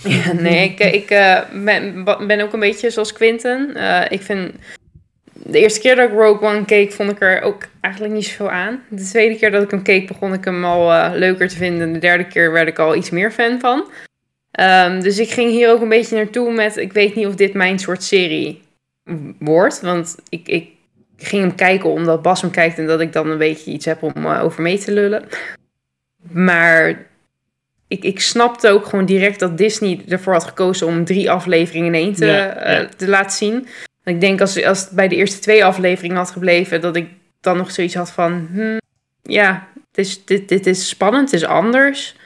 Ja, 0.03 0.32
nee, 0.32 0.68
ik, 0.68 0.78
ik 0.78 1.11
eh, 1.11 1.40
ben, 2.26 2.40
ook 2.40 2.53
een 2.53 2.61
beetje 2.61 2.90
zoals 2.90 3.12
Quinten. 3.12 3.74
Eh, 3.74 4.03
ik 4.09 4.22
vind... 4.22 4.53
De 5.32 5.59
eerste 5.59 5.80
keer 5.80 5.97
dat 5.97 6.09
ik 6.11 6.16
Rogue 6.16 6.49
One 6.49 6.64
keek, 6.64 6.92
vond 6.92 7.11
ik 7.11 7.20
er 7.20 7.42
ook 7.42 7.62
eigenlijk 7.80 8.14
niet 8.14 8.26
zoveel 8.26 8.51
aan. 8.51 8.82
De 8.88 9.03
tweede 9.03 9.36
keer 9.36 9.51
dat 9.51 9.62
ik 9.62 9.70
hem 9.70 9.82
keek, 9.82 10.07
begon 10.07 10.32
ik 10.32 10.45
hem 10.45 10.64
al 10.64 10.92
eh, 10.92 11.11
leuker 11.14 11.49
te 11.49 11.57
vinden. 11.57 11.92
De 11.92 11.99
derde 11.99 12.26
keer 12.26 12.53
werd 12.53 12.68
ik 12.68 12.78
al 12.78 12.95
iets 12.95 13.11
meer 13.11 13.30
fan 13.30 13.61
van. 13.61 13.88
Ehm, 14.51 15.01
dus 15.01 15.18
ik 15.18 15.30
ging 15.30 15.51
hier 15.51 15.70
ook 15.70 15.80
een 15.80 15.88
beetje 15.88 16.16
naartoe 16.16 16.53
met... 16.53 16.76
Ik 16.76 16.92
weet 16.92 17.14
niet 17.14 17.26
of 17.26 17.34
dit 17.34 17.55
mijn 17.55 17.78
soort 17.78 18.03
serie 18.03 18.62
wordt. 19.38 19.80
Want 19.80 20.16
ik, 20.28 20.49
ik 20.49 20.68
ging 21.16 21.42
hem 21.42 21.55
kijken 21.55 21.90
omdat 21.90 22.22
Bas 22.22 22.40
hem 22.40 22.51
kijkt... 22.51 22.78
en 22.78 22.86
dat 22.86 23.01
ik 23.01 23.12
dan 23.12 23.30
een 23.30 23.38
beetje 23.38 23.70
iets 23.70 23.84
heb 23.84 24.03
om 24.03 24.12
eh, 24.16 24.45
over 24.45 24.62
mee 24.62 24.78
te 24.78 24.92
lullen. 24.92 25.24
Maar 26.32 27.07
ik, 27.89 28.05
ik 28.05 28.20
snapte 28.20 28.68
ook 28.68 28.87
gewoon 28.87 29.05
direct 29.05 29.41
dat 29.41 29.59
Disney 29.59 30.05
ervoor 30.09 30.32
had 30.32 30.45
gekozen 30.45 30.87
om 30.87 31.05
drie 31.05 31.30
afleveringen 31.30 31.95
in 31.95 32.01
één 32.01 32.14
te, 32.14 32.26
Ja, 32.26 32.55
eh, 32.55 32.89
te 32.89 33.09
laten 33.09 33.37
zien. 33.37 33.66
Ik 34.05 34.20
denk 34.20 34.41
als, 34.41 34.64
als 34.64 34.80
het 34.80 34.91
bij 34.91 35.09
de 35.09 35.16
eerste 35.16 35.39
twee 35.39 35.64
afleveringen 35.64 36.16
had 36.16 36.30
gebleven, 36.30 36.80
dat 36.80 36.97
ik 36.97 37.09
dan 37.41 37.57
nog 37.57 37.70
zoiets 37.70 37.95
had 37.95 38.11
van, 38.11 38.49
hmm, 38.53 38.80
ja, 39.22 39.68
het 39.89 40.07
is, 40.07 40.24
dit, 40.24 40.49
dit 40.49 40.66
is 40.66 40.89
spannend, 40.89 41.30
het 41.30 41.41
is 41.41 41.47
anders. 41.47 42.16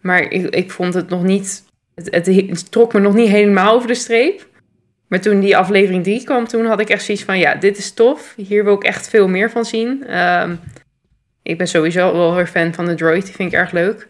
Maar 0.00 0.22
ik, 0.22 0.54
ik 0.54 0.70
vond 0.70 0.94
het 0.94 1.08
nog 1.08 1.22
niet, 1.22 1.64
het, 1.94 2.14
het, 2.14 2.26
het 2.26 2.70
trok 2.70 2.92
me 2.92 3.00
nog 3.00 3.14
niet 3.14 3.28
helemaal 3.28 3.74
over 3.74 3.88
de 3.88 3.94
streep. 3.94 4.46
Maar 5.08 5.20
toen 5.20 5.40
die 5.40 5.56
aflevering 5.56 6.04
3 6.04 6.24
kwam, 6.24 6.46
toen 6.46 6.66
had 6.66 6.80
ik 6.80 6.88
echt 6.88 7.04
zoiets 7.04 7.24
van, 7.24 7.38
ja, 7.38 7.54
dit 7.54 7.78
is 7.78 7.92
tof. 7.92 8.34
Hier 8.36 8.64
wil 8.64 8.74
ik 8.74 8.84
echt 8.84 9.08
veel 9.08 9.28
meer 9.28 9.50
van 9.50 9.64
zien. 9.64 10.06
Ehm, 10.06 10.54
ik 11.42 11.58
ben 11.58 11.68
sowieso 11.68 12.12
wel 12.12 12.34
weer 12.34 12.46
fan 12.46 12.74
van 12.74 12.86
de 12.86 12.94
droid, 12.94 13.24
die 13.24 13.34
vind 13.34 13.52
ik 13.52 13.58
erg 13.58 13.72
leuk. 13.72 14.08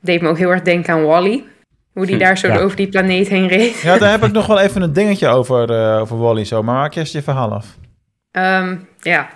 Deed 0.00 0.22
me 0.22 0.28
ook 0.28 0.38
heel 0.38 0.50
erg 0.50 0.62
denken 0.62 0.94
aan 0.94 1.04
Wally. 1.04 1.44
Hoe 1.92 2.06
die 2.06 2.14
Hm, 2.14 2.20
daar 2.20 2.38
zo 2.38 2.48
ja. 2.48 2.58
over 2.58 2.76
die 2.76 2.88
planeet 2.88 3.28
heen 3.28 3.46
reed. 3.48 3.80
Ja, 3.80 3.98
daar 3.98 4.10
heb 4.10 4.24
ik 4.24 4.32
nog 4.40 4.46
wel 4.46 4.58
even 4.60 4.82
een 4.82 4.92
dingetje 4.92 5.28
over, 5.28 5.70
eh, 5.70 6.00
over 6.00 6.18
Wally 6.18 6.44
zo. 6.44 6.62
Maar 6.62 6.74
maak 6.74 6.94
eerst 6.94 7.12
je 7.12 7.22
verhaal 7.22 7.52
af. 7.52 7.66
Ehm, 8.30 8.76
ja, 9.00 9.28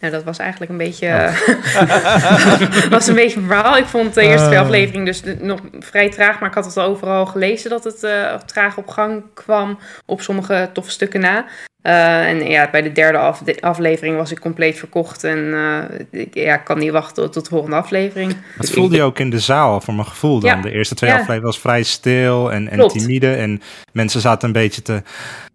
nou, 0.00 0.12
dat 0.12 0.24
was 0.24 0.38
eigenlijk 0.38 0.70
een 0.70 0.76
beetje, 0.76 1.06
Oh. 1.08 2.90
was 2.90 3.06
een 3.06 3.14
beetje 3.14 3.40
een 3.40 3.46
verhaal. 3.46 3.76
Ik 3.76 3.84
vond 3.84 4.14
de 4.14 4.22
eerste 4.22 4.46
twee 4.46 4.58
Ah. 4.58 4.64
afleveringen 4.64 5.04
dus 5.04 5.22
nog 5.40 5.60
vrij 5.78 6.10
traag, 6.10 6.38
maar 6.40 6.48
ik 6.48 6.54
had 6.54 6.64
het 6.64 6.76
al 6.76 6.86
overal 6.88 7.26
gelezen 7.26 7.70
dat 7.70 7.84
het 7.84 8.02
eh, 8.02 8.34
traag 8.34 8.76
op 8.76 8.88
gang 8.88 9.22
kwam 9.34 9.78
op 10.06 10.20
sommige 10.20 10.70
toffe 10.72 10.90
stukken 10.90 11.20
na. 11.20 11.44
Eh, 11.86 12.28
en 12.28 12.46
ja, 12.48 12.68
bij 12.70 12.82
de 12.82 12.92
derde 12.92 13.18
af- 13.18 13.38
de 13.38 13.60
aflevering 13.60 14.16
was 14.16 14.30
ik 14.30 14.40
compleet 14.40 14.78
verkocht 14.78 15.24
en 15.24 15.54
eh, 15.54 16.20
ik 16.20 16.34
ja, 16.34 16.56
kan 16.56 16.78
niet 16.78 16.90
wachten 16.90 17.22
tot, 17.22 17.32
tot 17.32 17.44
de 17.44 17.50
volgende 17.50 17.76
aflevering. 17.76 18.36
Dat 18.58 18.70
voelde 18.70 18.96
je 18.96 19.02
ook 19.02 19.18
in 19.18 19.30
de 19.30 19.38
zaal, 19.38 19.80
voor 19.80 19.94
mijn 19.94 20.06
gevoel 20.06 20.40
dan. 20.40 20.56
Ja. 20.56 20.62
De 20.62 20.70
eerste 20.70 20.94
twee 20.94 21.10
Ja. 21.10 21.14
afleveringen 21.16 21.46
was 21.50 21.60
vrij 21.60 21.82
stil 21.82 22.52
en, 22.52 22.68
en 22.68 22.88
timide. 22.88 23.34
En 23.34 23.62
mensen 23.92 24.20
zaten 24.20 24.46
een 24.46 24.52
beetje 24.54 24.82
te... 24.82 25.02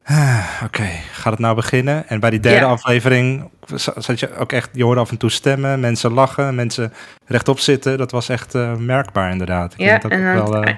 "Ah, 0.06 0.62
Oké, 0.64 0.88
gaat 1.12 1.32
het 1.32 1.42
nou 1.42 1.56
beginnen? 1.56 2.08
En 2.08 2.20
bij 2.20 2.30
die 2.30 2.40
derde 2.40 2.66
aflevering 2.66 3.50
za- 3.76 3.94
zat 3.98 4.20
je 4.20 4.36
ook 4.38 4.52
echt... 4.52 4.70
Je 4.74 4.84
hoorde 4.84 5.02
af 5.02 5.10
en 5.12 5.18
toe 5.18 5.30
stemmen, 5.32 5.80
mensen 5.80 6.12
lachen, 6.14 6.56
mensen 6.56 6.94
rechtop 7.26 7.60
zitten. 7.60 7.98
Dat 7.98 8.12
was 8.12 8.30
echt 8.30 8.56
eh, 8.56 8.76
merkbaar 8.76 9.32
inderdaad. 9.32 9.74
Ik 9.74 9.80
Ja, 9.80 9.86
denk 9.86 10.02
dat 10.02 10.12
en 10.12 10.24
wel, 10.24 10.54
het 10.54 10.78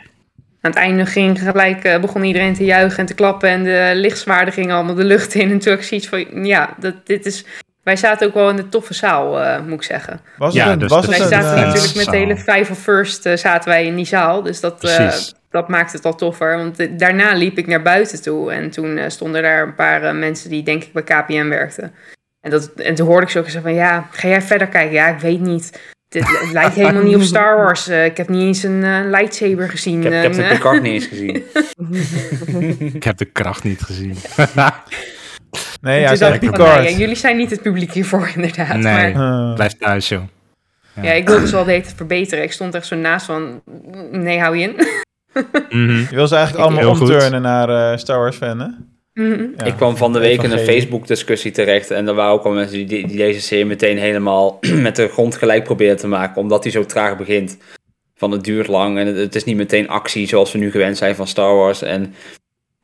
Aan 0.64 0.72
het 0.72 0.80
einde 0.80 1.05
ging 1.05 1.39
gelijk, 1.39 1.84
eh, 1.84 1.99
begon 1.99 2.24
iedereen 2.24 2.53
te 2.53 2.66
juichen 2.66 2.99
en 2.99 3.05
te 3.05 3.14
klappen. 3.14 3.49
En 3.49 3.64
de 3.64 3.91
lichtzwaarden 3.95 4.53
gingen 4.53 4.76
allemaal 4.76 4.95
de 4.95 5.03
lucht 5.03 5.34
in. 5.34 5.51
En 5.51 5.59
toen 5.59 5.72
had 5.72 5.82
ik 5.82 5.88
zoiets 5.88 6.07
van, 6.07 6.45
ja, 6.45 6.74
dat, 6.80 6.93
dit 7.05 7.26
is... 7.26 7.45
Wij 7.84 7.95
zaten 7.95 8.28
ook 8.28 8.34
wel 8.34 8.49
in 8.49 8.55
de 8.55 8.70
toffe 8.70 8.93
zaal, 8.93 9.41
eh, 9.41 9.59
moet 9.61 9.74
ik 9.74 9.84
zeggen. 9.84 10.20
Was 10.38 10.53
Ja, 10.53 10.64
het 10.64 10.74
een, 10.74 10.80
dus 10.80 10.89
was 10.89 11.05
het 11.05 11.18
Wij 11.18 11.20
een, 11.24 11.28
zaten 11.28 11.57
eh, 11.57 11.66
natuurlijk 11.66 11.95
met 11.95 12.05
de 12.05 12.18
hele. 12.18 12.38
Five 12.38 12.72
of 12.72 12.80
First 12.80 13.26
eh, 13.26 13.36
zaten 13.38 13.70
wij 13.70 13.86
in 13.86 13.95
die 13.95 14.05
zaal. 14.05 14.41
Dus 14.41 14.59
dat, 14.59 14.84
eh, 14.84 14.95
Precies. 14.95 15.34
dat 15.49 15.68
maakt 15.68 15.91
het 15.93 16.05
al 16.05 16.16
toffer. 16.16 16.57
Want 16.57 16.80
eh, 16.80 16.88
daarna 16.97 17.34
liep 17.34 17.57
ik 17.57 17.68
naar 17.68 17.82
buiten 17.82 18.22
toe. 18.22 18.51
En 18.51 18.70
toen 18.70 18.97
eh, 18.97 19.09
stonden 19.09 19.41
daar 19.41 19.64
een 19.64 19.76
paar 19.76 20.03
eh, 20.03 20.14
mensen 20.14 20.49
die 20.49 20.64
denk 20.64 20.84
ik 20.84 20.93
bij 20.93 21.03
KPN 21.03 21.47
werkten. 21.47 21.93
En, 22.41 22.51
dat, 22.51 22.68
en 22.76 22.95
toen 22.95 23.07
hoorde 23.07 23.26
ik 23.26 23.32
ze 23.32 23.39
ook 23.39 23.49
zo 23.49 23.61
van, 23.61 23.74
ja, 23.74 24.07
ga 24.11 24.28
jij 24.28 24.41
verder 24.41 24.68
kijken? 24.68 24.93
Ja, 24.93 25.07
ik 25.07 25.20
weet 25.20 25.39
niet. 25.39 25.80
Dit, 26.14 26.39
het 26.39 26.51
lijkt 26.51 26.76
helemaal 26.76 27.03
niet 27.03 27.16
op 27.16 27.22
Star 27.22 27.55
Wars. 27.64 27.88
Eh, 27.88 28.05
ik 28.05 28.18
heb 28.18 28.30
niet 28.30 28.41
eens 28.41 28.64
een 28.64 28.84
eh, 28.84 28.99
lightsaber 29.09 29.70
gezien. 29.70 29.97
Ik 29.97 30.03
heb, 30.03 30.14
ik 30.14 30.22
heb 30.22 30.32
En, 30.32 30.38
de 30.38 30.43
eh, 30.43 30.49
Picard 30.49 30.82
niet 30.82 30.93
eens 30.93 31.05
gezien. 31.05 31.43
Ik 32.95 33.03
heb 33.03 33.18
de 33.18 33.26
kracht 33.26 33.64
niet 33.64 33.82
gezien. 33.82 34.16
nee, 35.82 36.09
Picard. 36.39 36.57
nou 36.57 36.84
ja, 36.84 36.89
jullie 36.89 37.16
zijn 37.16 37.38
niet 37.38 37.49
het 37.49 37.61
publiek 37.61 37.91
hiervoor, 37.91 38.32
inderdaad. 38.36 38.78
Nee. 38.78 39.14
Maar 39.14 39.53
Blijf 39.53 39.74
thuis, 39.74 40.09
joh. 40.09 40.24
ja, 41.01 41.11
ik 41.11 41.28
wilde 41.28 41.47
ze 41.47 41.55
wel 41.55 41.66
tijd 41.66 41.93
verbeteren. 41.95 42.43
Ik 42.43 42.51
stond 42.51 42.76
echt 42.76 42.86
zo 42.86 42.95
naast 42.95 43.26
van, 43.26 43.61
nee, 44.11 44.39
hou 44.39 44.57
je 44.57 44.64
in. 44.64 44.88
Mhm. 45.70 45.97
je 45.97 46.16
wil 46.16 46.28
ze 46.28 46.36
eigenlijk 46.36 46.66
allemaal 46.66 46.89
omturnen 46.89 47.41
naar 47.41 47.91
eh, 47.91 47.97
Star 47.97 48.20
Wars 48.20 48.36
fan, 48.36 48.59
hè? 48.59 48.68
Mhm. 49.14 49.45
Ja, 49.57 49.64
ik 49.66 49.76
kwam 49.76 49.97
van 49.97 50.14
de 50.14 50.20
week 50.20 50.41
in 50.43 50.51
een. 50.51 50.59
Facebook-discussie 50.59 51.51
terecht. 51.51 51.91
En 51.91 52.07
er 52.07 52.14
waren 52.14 52.34
ook 52.34 52.43
al 52.43 52.51
mensen 52.51 52.78
die, 52.78 52.86
die, 52.86 53.07
die 53.07 53.18
deze 53.18 53.41
serie 53.41 53.66
meteen 53.66 53.97
helemaal 53.97 54.59
met 54.88 54.95
de 54.95 55.07
grond 55.07 55.36
gelijk 55.36 55.64
proberen 55.64 55.97
te 55.97 56.07
maken. 56.07 56.41
Omdat 56.41 56.64
hij 56.64 56.72
zo 56.72 56.86
traag 56.86 57.18
begint. 57.18 57.57
Van 58.16 58.32
het 58.32 58.43
duurt 58.43 58.68
lang 58.68 58.97
en 58.97 59.07
het, 59.07 59.18
het 59.18 59.36
is 59.36 59.43
niet 59.43 59.55
meteen 59.55 59.89
actie 59.89 60.28
zoals 60.28 60.51
we 60.51 60.57
nu 60.57 60.72
gewend 60.72 60.97
zijn 60.97 61.16
van 61.16 61.28
Star 61.28 61.55
Wars. 61.55 61.82
En 61.82 62.16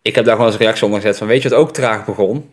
ik 0.02 0.16
heb 0.16 0.26
daar 0.26 0.36
gewoon 0.36 0.50
als 0.52 0.60
reactie 0.60 0.86
onder 0.86 1.02
gezet 1.02 1.18
van 1.18 1.28
weet 1.28 1.42
je 1.42 1.50
wat 1.50 1.58
ook 1.58 1.74
traag 1.74 2.06
begon? 2.06 2.50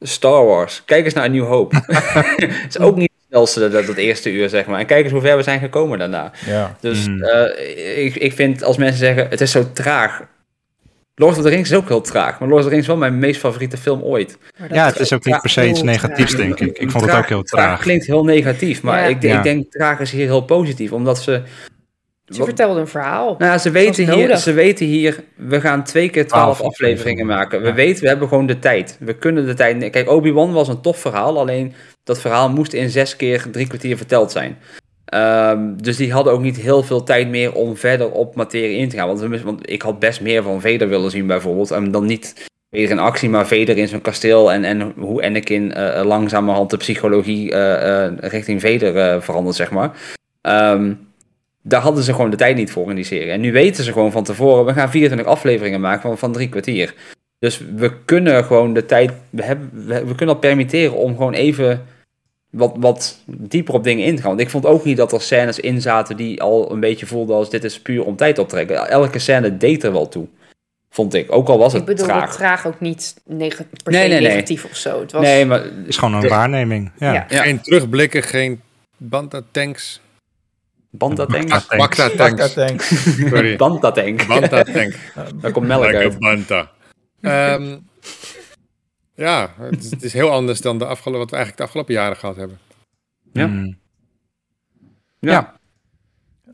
Star 0.00 0.44
Wars. 0.46 0.82
Kijk 0.84 1.04
eens 1.04 1.14
naar 1.14 1.24
een 1.24 1.30
nieuw 1.32 1.44
hoop. 1.44 1.72
het 1.86 2.66
is 2.68 2.78
ook 2.78 2.96
niet 2.96 3.10
het 3.14 3.24
snelste 3.28 3.68
dat, 3.68 3.86
dat 3.86 3.96
eerste 3.96 4.32
uur 4.32 4.48
zeg 4.48 4.66
maar. 4.66 4.80
En 4.80 4.86
kijk 4.86 5.02
eens 5.04 5.12
hoe 5.12 5.20
ver 5.20 5.36
we 5.36 5.42
zijn 5.42 5.60
gekomen 5.60 5.98
daarna. 5.98 6.32
Ja. 6.46 6.76
Dus 6.80 7.08
Mhm. 7.08 7.22
eh, 7.22 8.04
ik, 8.04 8.14
ik 8.16 8.32
vind 8.32 8.62
als 8.62 8.76
mensen 8.76 8.98
zeggen 8.98 9.28
het 9.28 9.40
is 9.40 9.50
zo 9.50 9.72
traag. 9.72 10.22
Lord 11.20 11.36
of 11.36 11.42
the 11.42 11.48
Rings 11.48 11.70
is 11.70 11.76
ook 11.76 11.88
heel 11.88 12.00
traag. 12.00 12.38
Maar 12.38 12.48
Lord 12.48 12.60
of 12.60 12.64
the 12.68 12.70
Rings 12.70 12.82
is 12.82 12.92
wel 12.92 12.96
mijn 13.00 13.18
meest 13.18 13.40
favoriete 13.40 13.76
film 13.76 14.02
ooit. 14.02 14.38
Ja, 14.70 14.86
het 14.86 14.98
is 14.98 15.12
ook 15.12 15.24
niet 15.24 15.40
per 15.40 15.50
se 15.50 15.68
iets 15.68 15.82
negatiefs, 15.82 16.34
denk 16.36 16.60
ik. 16.60 16.78
Ik 16.78 16.90
vond 16.90 17.04
het 17.06 17.14
ook 17.14 17.28
heel 17.28 17.42
traag. 17.42 17.80
klinkt 17.80 18.06
heel 18.06 18.24
negatief, 18.24 18.82
maar 18.82 19.00
Ja. 19.00 19.06
ik, 19.06 19.22
Ja. 19.22 19.36
ik 19.36 19.42
denk 19.42 19.70
traag 19.72 20.00
is 20.00 20.10
hier 20.10 20.26
heel 20.26 20.40
positief, 20.40 20.92
omdat 20.92 21.18
ze... 21.22 21.42
Ze 22.26 22.44
vertelde 22.44 22.80
een 22.80 22.88
verhaal. 22.88 23.34
Nou, 23.38 23.58
ze 23.58 23.70
weten, 23.70 24.04
hier, 24.04 24.16
nodig. 24.16 24.38
ze 24.38 24.52
weten 24.52 24.86
hier, 24.86 25.20
we 25.36 25.60
gaan 25.60 25.84
twee 25.84 26.08
keer 26.10 26.26
twaalf 26.26 26.60
afleveringen 26.60 26.98
afleveringen. 26.98 27.26
maken. 27.26 27.60
We 27.62 27.68
Ja. 27.68 27.74
weten, 27.74 28.02
we 28.02 28.08
hebben 28.08 28.28
gewoon 28.28 28.46
de 28.46 28.58
tijd. 28.58 28.96
We 29.00 29.14
kunnen 29.14 29.46
de 29.46 29.54
tijd... 29.54 29.90
Kijk, 29.90 30.08
Obi-Wan 30.10 30.52
was 30.52 30.68
een 30.68 30.80
tof 30.80 30.98
verhaal, 30.98 31.38
alleen 31.38 31.74
dat 32.04 32.20
verhaal 32.20 32.50
moest 32.50 32.72
in 32.72 32.90
zes 32.90 33.16
keer 33.16 33.46
drie 33.50 33.66
kwartier 33.66 33.96
verteld 33.96 34.32
zijn. 34.32 34.58
Ehm, 35.10 35.76
dus 35.76 35.96
die 35.96 36.12
hadden 36.12 36.32
ook 36.32 36.40
niet 36.40 36.56
heel 36.56 36.82
veel 36.82 37.02
tijd 37.02 37.28
meer 37.28 37.52
om 37.52 37.76
verder 37.76 38.10
op 38.10 38.34
materie 38.34 38.76
in 38.76 38.88
te 38.88 38.96
gaan. 38.96 39.06
Want, 39.06 39.42
want 39.42 39.70
ik 39.70 39.82
had 39.82 39.98
best 39.98 40.20
meer 40.20 40.42
van 40.42 40.60
Vader 40.60 40.88
willen 40.88 41.10
zien 41.10 41.26
bijvoorbeeld. 41.26 41.70
En 41.70 41.90
dan 41.90 42.06
niet 42.06 42.48
Vader 42.70 42.90
in 42.90 42.98
actie, 42.98 43.30
maar 43.30 43.46
Vader 43.46 43.78
in 43.78 43.88
zo'n 43.88 44.00
kasteel. 44.00 44.52
En, 44.52 44.64
en 44.64 44.92
hoe 44.96 45.22
Anakin 45.22 45.72
eh 45.72 46.04
langzamerhand 46.04 46.70
de 46.70 46.76
psychologie 46.76 47.52
eh, 47.52 48.16
richting 48.16 48.60
Vader 48.60 49.22
verandert, 49.22 49.56
zeg 49.56 49.70
maar. 49.70 49.90
Ehm, 50.40 50.92
daar 51.62 51.80
hadden 51.80 52.04
ze 52.04 52.12
gewoon 52.12 52.30
de 52.30 52.36
tijd 52.36 52.56
niet 52.56 52.70
voor 52.70 52.88
in 52.88 52.94
die 52.94 53.04
serie. 53.04 53.30
En 53.30 53.40
nu 53.40 53.52
weten 53.52 53.84
ze 53.84 53.92
gewoon 53.92 54.12
van 54.12 54.24
tevoren, 54.24 54.64
we 54.64 54.72
gaan 54.72 54.90
24 54.90 55.32
afleveringen 55.32 55.80
maken 55.80 56.02
van, 56.02 56.18
van 56.18 56.32
drie 56.32 56.48
kwartier. 56.48 56.94
Dus 57.38 57.62
we 57.76 57.92
kunnen 58.04 58.44
gewoon 58.44 58.72
de 58.72 58.86
tijd, 58.86 59.12
we, 59.30 59.42
hebben, 59.42 59.70
we, 59.72 59.94
we 59.94 60.14
kunnen 60.14 60.26
dat 60.26 60.40
permitteren 60.40 60.96
om 60.96 61.16
gewoon 61.16 61.32
even 61.32 61.86
wat, 62.50 62.72
wat 62.78 63.18
dieper 63.26 63.74
op 63.74 63.84
dingen 63.84 64.04
in 64.06 64.14
te 64.16 64.20
gaan. 64.20 64.30
Want 64.30 64.40
ik 64.40 64.50
vond 64.50 64.66
ook 64.66 64.84
niet 64.84 64.96
dat 64.96 65.12
er 65.12 65.20
scènes 65.20 65.58
in 65.60 65.80
zaten 65.80 66.16
die 66.16 66.42
al 66.42 66.72
een 66.72 66.80
beetje 66.80 67.06
voelden 67.06 67.36
als 67.36 67.50
dit 67.50 67.64
is 67.64 67.80
puur 67.80 68.04
om 68.04 68.16
tijd 68.16 68.38
op 68.38 68.48
te 68.48 68.54
trekken. 68.54 68.88
Elke 68.88 69.18
scène 69.18 69.56
deed 69.56 69.84
er 69.84 69.92
wel 69.92 70.08
toe, 70.08 70.26
vond 70.90 71.14
ik. 71.14 71.32
Ook 71.32 71.48
al 71.48 71.58
was 71.58 71.72
het 71.72 71.80
Ik 71.82 71.86
bedoel, 71.88 72.06
traag. 72.06 72.22
het 72.28 72.32
traag 72.32 72.66
ook 72.66 72.80
niet 72.80 73.14
neg 73.24 73.56
per 73.56 73.92
Nee, 73.92 74.02
se 74.02 74.08
nee, 74.08 74.20
nee. 74.20 74.28
negatief 74.28 74.64
of 74.64 74.76
zo. 74.76 75.00
Het 75.00 75.12
was, 75.12 75.22
Nee, 75.22 75.44
maar 75.46 75.62
Het 75.62 75.72
is 75.86 75.96
gewoon 75.96 76.14
een 76.14 76.20
de- 76.20 76.28
waarneming. 76.28 76.90
Ja. 76.98 77.12
Ja. 77.12 77.26
Ja. 77.28 77.42
Geen 77.42 77.60
terugblikken, 77.60 78.22
geen 78.22 78.60
Banta-tanks. 78.96 80.00
Banta-tank? 80.90 81.48
Tanks. 81.48 81.66
Bacta-tanks. 81.76 82.52
Tanks. 82.54 83.16
Banta-tank. 83.56 84.26
Banta-tank. 84.26 84.94
Daar 85.40 85.50
komt 85.52 85.66
melk 85.66 85.84
Like 85.84 85.96
a 85.96 86.00
uit. 86.00 86.18
Banta. 86.18 86.70
Ehm, 87.20 87.76
ja, 89.20 89.50
het 89.58 89.84
is, 89.84 89.90
het 89.90 90.02
is 90.02 90.12
heel 90.12 90.30
anders 90.30 90.60
dan 90.60 90.78
de 90.78 90.86
afgelopen, 90.86 91.20
wat 91.20 91.30
we 91.30 91.36
eigenlijk 91.36 91.56
de 91.56 91.62
afgelopen 91.62 91.94
jaren 91.94 92.16
gehad 92.16 92.36
hebben. 92.36 92.58
Ja. 93.32 93.46
Mm. 93.46 93.78
Ja. 95.18 95.58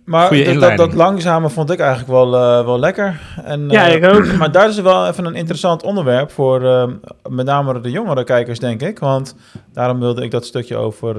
Maar 0.04 0.58
dat, 0.58 0.76
dat, 0.76 0.94
langzame 0.94 1.50
vond 1.50 1.70
ik 1.70 1.78
eigenlijk 1.78 2.10
wel, 2.10 2.36
eh, 2.36 2.64
wel 2.64 2.78
lekker. 2.78 3.20
En, 3.44 3.68
Ja, 3.68 3.88
eh, 3.88 3.94
ik 3.94 4.04
ook. 4.04 4.32
Maar 4.38 4.52
daar 4.52 4.68
is 4.68 4.80
wel 4.80 5.06
even 5.06 5.24
een 5.24 5.34
interessant 5.34 5.82
onderwerp 5.82 6.30
voor 6.30 6.64
eh, 6.64 6.88
met 7.28 7.46
name 7.46 7.80
de 7.80 7.90
jongere 7.90 8.24
kijkers, 8.24 8.58
denk 8.58 8.82
ik. 8.82 8.98
Want 8.98 9.36
daarom 9.72 10.00
wilde 10.00 10.22
ik 10.22 10.30
dat 10.30 10.46
stukje 10.46 10.76
over 10.76 11.16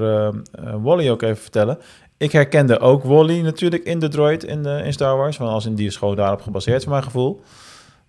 Wally 0.82 1.10
ook 1.10 1.22
even 1.22 1.42
vertellen. 1.42 1.78
Ik 2.16 2.32
herkende 2.32 2.78
ook 2.78 3.04
Wally 3.04 3.40
natuurlijk 3.40 3.84
in 3.84 3.98
de 3.98 4.08
droid 4.08 4.44
in, 4.44 4.62
de, 4.62 4.82
in 4.84 4.92
Star 4.92 5.16
Wars. 5.16 5.36
Want 5.36 5.50
als 5.50 5.66
in 5.66 5.74
die 5.74 5.86
is 5.86 5.96
gewoon 5.96 6.16
daarop 6.16 6.42
gebaseerd, 6.42 6.82
voor 6.82 6.92
mijn 6.92 7.04
gevoel. 7.04 7.40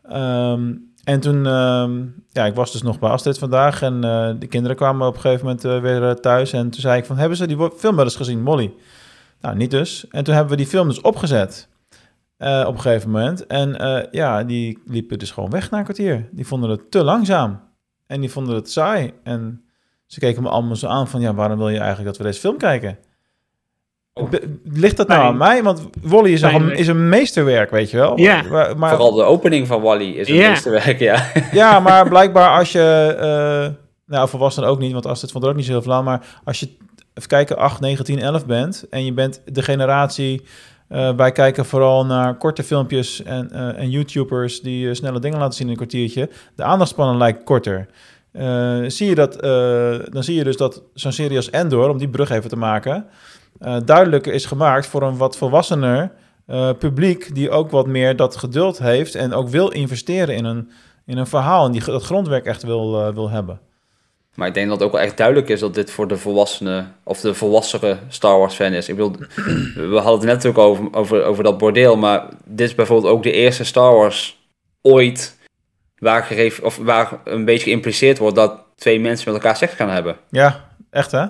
Ehm, 0.04 0.72
en 1.10 1.20
toen, 1.20 1.46
ehm, 1.46 2.06
ja, 2.32 2.46
ik 2.46 2.56
was 2.56 2.72
dus 2.72 2.82
nog 2.82 3.00
bij 3.00 3.10
Astrid 3.10 3.38
vandaag. 3.38 3.82
En 3.82 4.04
eh, 4.04 4.30
de 4.40 4.48
kinderen 4.48 4.78
kwamen 4.78 5.08
op 5.08 5.16
een 5.16 5.22
gegeven 5.22 5.46
moment 5.46 5.66
eh, 5.66 5.82
weer 5.82 6.10
eh, 6.10 6.16
thuis. 6.16 6.54
En 6.54 6.70
toen 6.70 6.82
zei 6.82 7.00
ik 7.00 7.06
van, 7.06 7.18
hebben 7.18 7.38
ze 7.38 7.48
die 7.48 7.70
film 7.78 7.96
wel 7.96 8.06
eens 8.06 8.16
gezien, 8.16 8.44
Wally? 8.44 8.74
Nou, 9.42 9.56
niet 9.56 9.72
dus. 9.72 10.08
En 10.10 10.24
toen 10.24 10.34
hebben 10.34 10.52
we 10.52 10.58
die 10.58 10.68
film 10.68 10.88
dus 10.88 11.02
opgezet. 11.02 11.70
op 12.40 12.74
een 12.74 12.80
gegeven 12.80 13.10
moment. 13.10 13.48
En 13.48 13.70
ja, 14.12 14.44
die 14.44 14.80
liepen 14.86 15.20
dus 15.20 15.32
gewoon 15.32 15.50
weg 15.50 15.70
na 15.70 15.78
een 15.78 15.84
kwartier. 15.84 16.30
Die 16.32 16.48
vonden 16.48 16.70
het 16.70 16.92
te 16.92 17.04
langzaam. 17.04 17.62
En 18.08 18.22
die 18.22 18.32
vonden 18.32 18.56
het 18.56 18.72
saai. 18.72 19.14
En 19.24 19.64
ze 20.06 20.20
keken 20.20 20.44
me 20.44 20.50
allemaal 20.50 20.76
zo 20.76 20.88
aan 20.88 21.08
van... 21.08 21.22
ja, 21.22 21.34
waarom 21.34 21.58
wil 21.58 21.70
je 21.70 21.78
eigenlijk 21.78 22.08
dat 22.08 22.18
we 22.18 22.24
deze 22.24 22.40
film 22.40 22.58
kijken? 22.58 22.98
Be- 24.30 24.58
ligt 24.74 24.98
dat 24.98 25.08
nou 25.08 25.22
aan 25.22 25.38
mij? 25.38 25.64
Want 25.64 25.88
Wally 26.02 26.32
is, 26.32 26.42
een, 26.42 26.72
is 26.72 26.88
een 26.88 27.10
meesterwerk, 27.10 27.70
weet 27.72 27.92
je 27.92 27.98
wel. 27.98 28.20
Ja. 28.20 28.42
Maar, 28.50 28.78
maar, 28.78 28.90
Vooral 28.90 29.14
de 29.14 29.24
opening 29.24 29.68
van 29.68 29.82
Wally 29.82 30.10
is 30.12 30.28
het 30.28 30.38
Ja. 30.38 30.50
meeste 30.50 30.70
werk, 30.70 31.00
ja. 31.00 31.32
ja, 31.52 31.80
maar 31.90 32.10
blijkbaar 32.10 32.58
als 32.58 32.72
je... 32.72 33.16
eh 33.20 33.86
nou, 34.06 34.30
volwassenen 34.30 34.70
ook 34.70 34.80
niet, 34.80 34.92
want 34.92 35.06
als 35.08 35.22
het 35.22 35.32
vond 35.32 35.44
er 35.44 35.50
ook 35.50 35.56
niet 35.56 35.66
zo 35.66 35.72
heel 35.72 35.82
veel 35.82 35.94
aan. 35.94 36.04
Maar 36.04 36.22
als 36.44 36.60
je, 36.60 36.70
even 37.14 37.30
kijken, 37.30 37.58
8, 37.58 37.80
9, 37.80 38.06
10, 38.06 38.20
11 38.20 38.46
bent... 38.46 38.86
en 38.90 39.06
je 39.06 39.14
bent 39.14 39.42
de 39.46 39.62
generatie... 39.62 40.42
eh, 40.88 41.16
wij 41.16 41.32
kijken 41.32 41.66
vooral 41.66 42.06
naar 42.06 42.38
korte 42.38 42.64
filmpjes 42.64 43.24
en, 43.24 43.52
eh, 43.52 43.80
en 43.82 43.90
YouTubers... 43.90 44.62
die 44.62 44.94
snelle 44.94 45.20
dingen 45.20 45.38
laten 45.40 45.54
zien 45.54 45.66
in 45.66 45.72
een 45.72 45.78
kwartiertje. 45.78 46.30
De 46.56 46.64
aandachtspannen 46.64 47.18
lijkt 47.18 47.44
korter. 47.44 47.88
Eh, 48.32 48.78
zie 48.88 49.08
je 49.10 49.16
dat, 49.16 49.36
eh, 49.36 50.00
dan 50.12 50.24
zie 50.24 50.36
je 50.36 50.44
dus 50.44 50.58
dat 50.58 50.82
zo'n 50.94 51.12
serie 51.12 51.38
als 51.38 51.50
Endor... 51.50 51.90
om 51.90 51.98
die 51.98 52.10
brug 52.10 52.30
even 52.30 52.50
te 52.50 52.58
maken... 52.58 53.06
eh, 53.60 53.78
duidelijker 53.86 54.34
is 54.34 54.46
gemaakt 54.46 54.88
voor 54.88 55.02
een 55.02 55.18
wat 55.18 55.38
volwassener 55.38 56.12
eh, 56.46 56.70
publiek... 56.80 57.36
die 57.36 57.50
ook 57.50 57.72
wat 57.72 57.88
meer 57.88 58.16
dat 58.16 58.36
geduld 58.36 58.80
heeft... 58.80 59.16
en 59.16 59.34
ook 59.34 59.50
wil 59.50 59.70
investeren 59.70 60.36
in 60.36 60.46
een 60.46 60.70
in 61.10 61.18
een 61.18 61.28
verhaal 61.28 61.66
en 61.66 61.72
die 61.72 61.84
dat 61.84 62.04
grondwerk 62.04 62.46
echt 62.46 62.64
wil, 62.64 63.02
eh, 63.02 63.14
wil 63.14 63.30
hebben. 63.30 63.60
Maar 64.36 64.48
ik 64.48 64.54
denk 64.54 64.70
dat 64.70 64.78
het 64.78 64.88
ook 64.88 64.94
wel 64.94 65.02
echt 65.02 65.18
duidelijk 65.18 65.50
is 65.50 65.60
dat 65.60 65.74
dit 65.74 65.92
voor 65.92 66.08
de 66.08 66.18
volwassenen 66.18 66.96
of 67.04 67.20
de 67.22 67.34
volwassere 67.34 67.98
Star 68.08 68.40
Wars 68.40 68.56
fan 68.56 68.74
is. 68.74 68.90
Ik 68.90 68.96
bedoel, 68.96 69.16
we 69.94 70.00
hadden 70.04 70.30
het 70.30 70.44
net 70.44 70.46
ook 70.46 70.58
over, 70.58 70.94
over, 70.94 71.24
over 71.24 71.44
dat 71.44 71.58
bordeel, 71.58 71.96
maar 71.98 72.28
dit 72.46 72.68
is 72.68 72.76
bijvoorbeeld 72.76 73.14
ook 73.14 73.24
de 73.24 73.32
eerste 73.32 73.64
Star 73.64 73.94
Wars 73.94 74.38
ooit 74.82 75.38
waar, 75.98 76.24
geref, 76.24 76.60
of 76.60 76.78
waar 76.78 77.20
een 77.24 77.46
beetje 77.46 77.64
geïmpliceerd 77.64 78.18
wordt 78.18 78.36
dat 78.36 78.64
twee 78.76 79.00
mensen 79.00 79.32
met 79.32 79.42
elkaar 79.42 79.58
seks 79.58 79.74
gaan 79.74 79.90
hebben. 79.90 80.18
Ja, 80.30 80.70
echt 80.90 81.12
hè? 81.12 81.26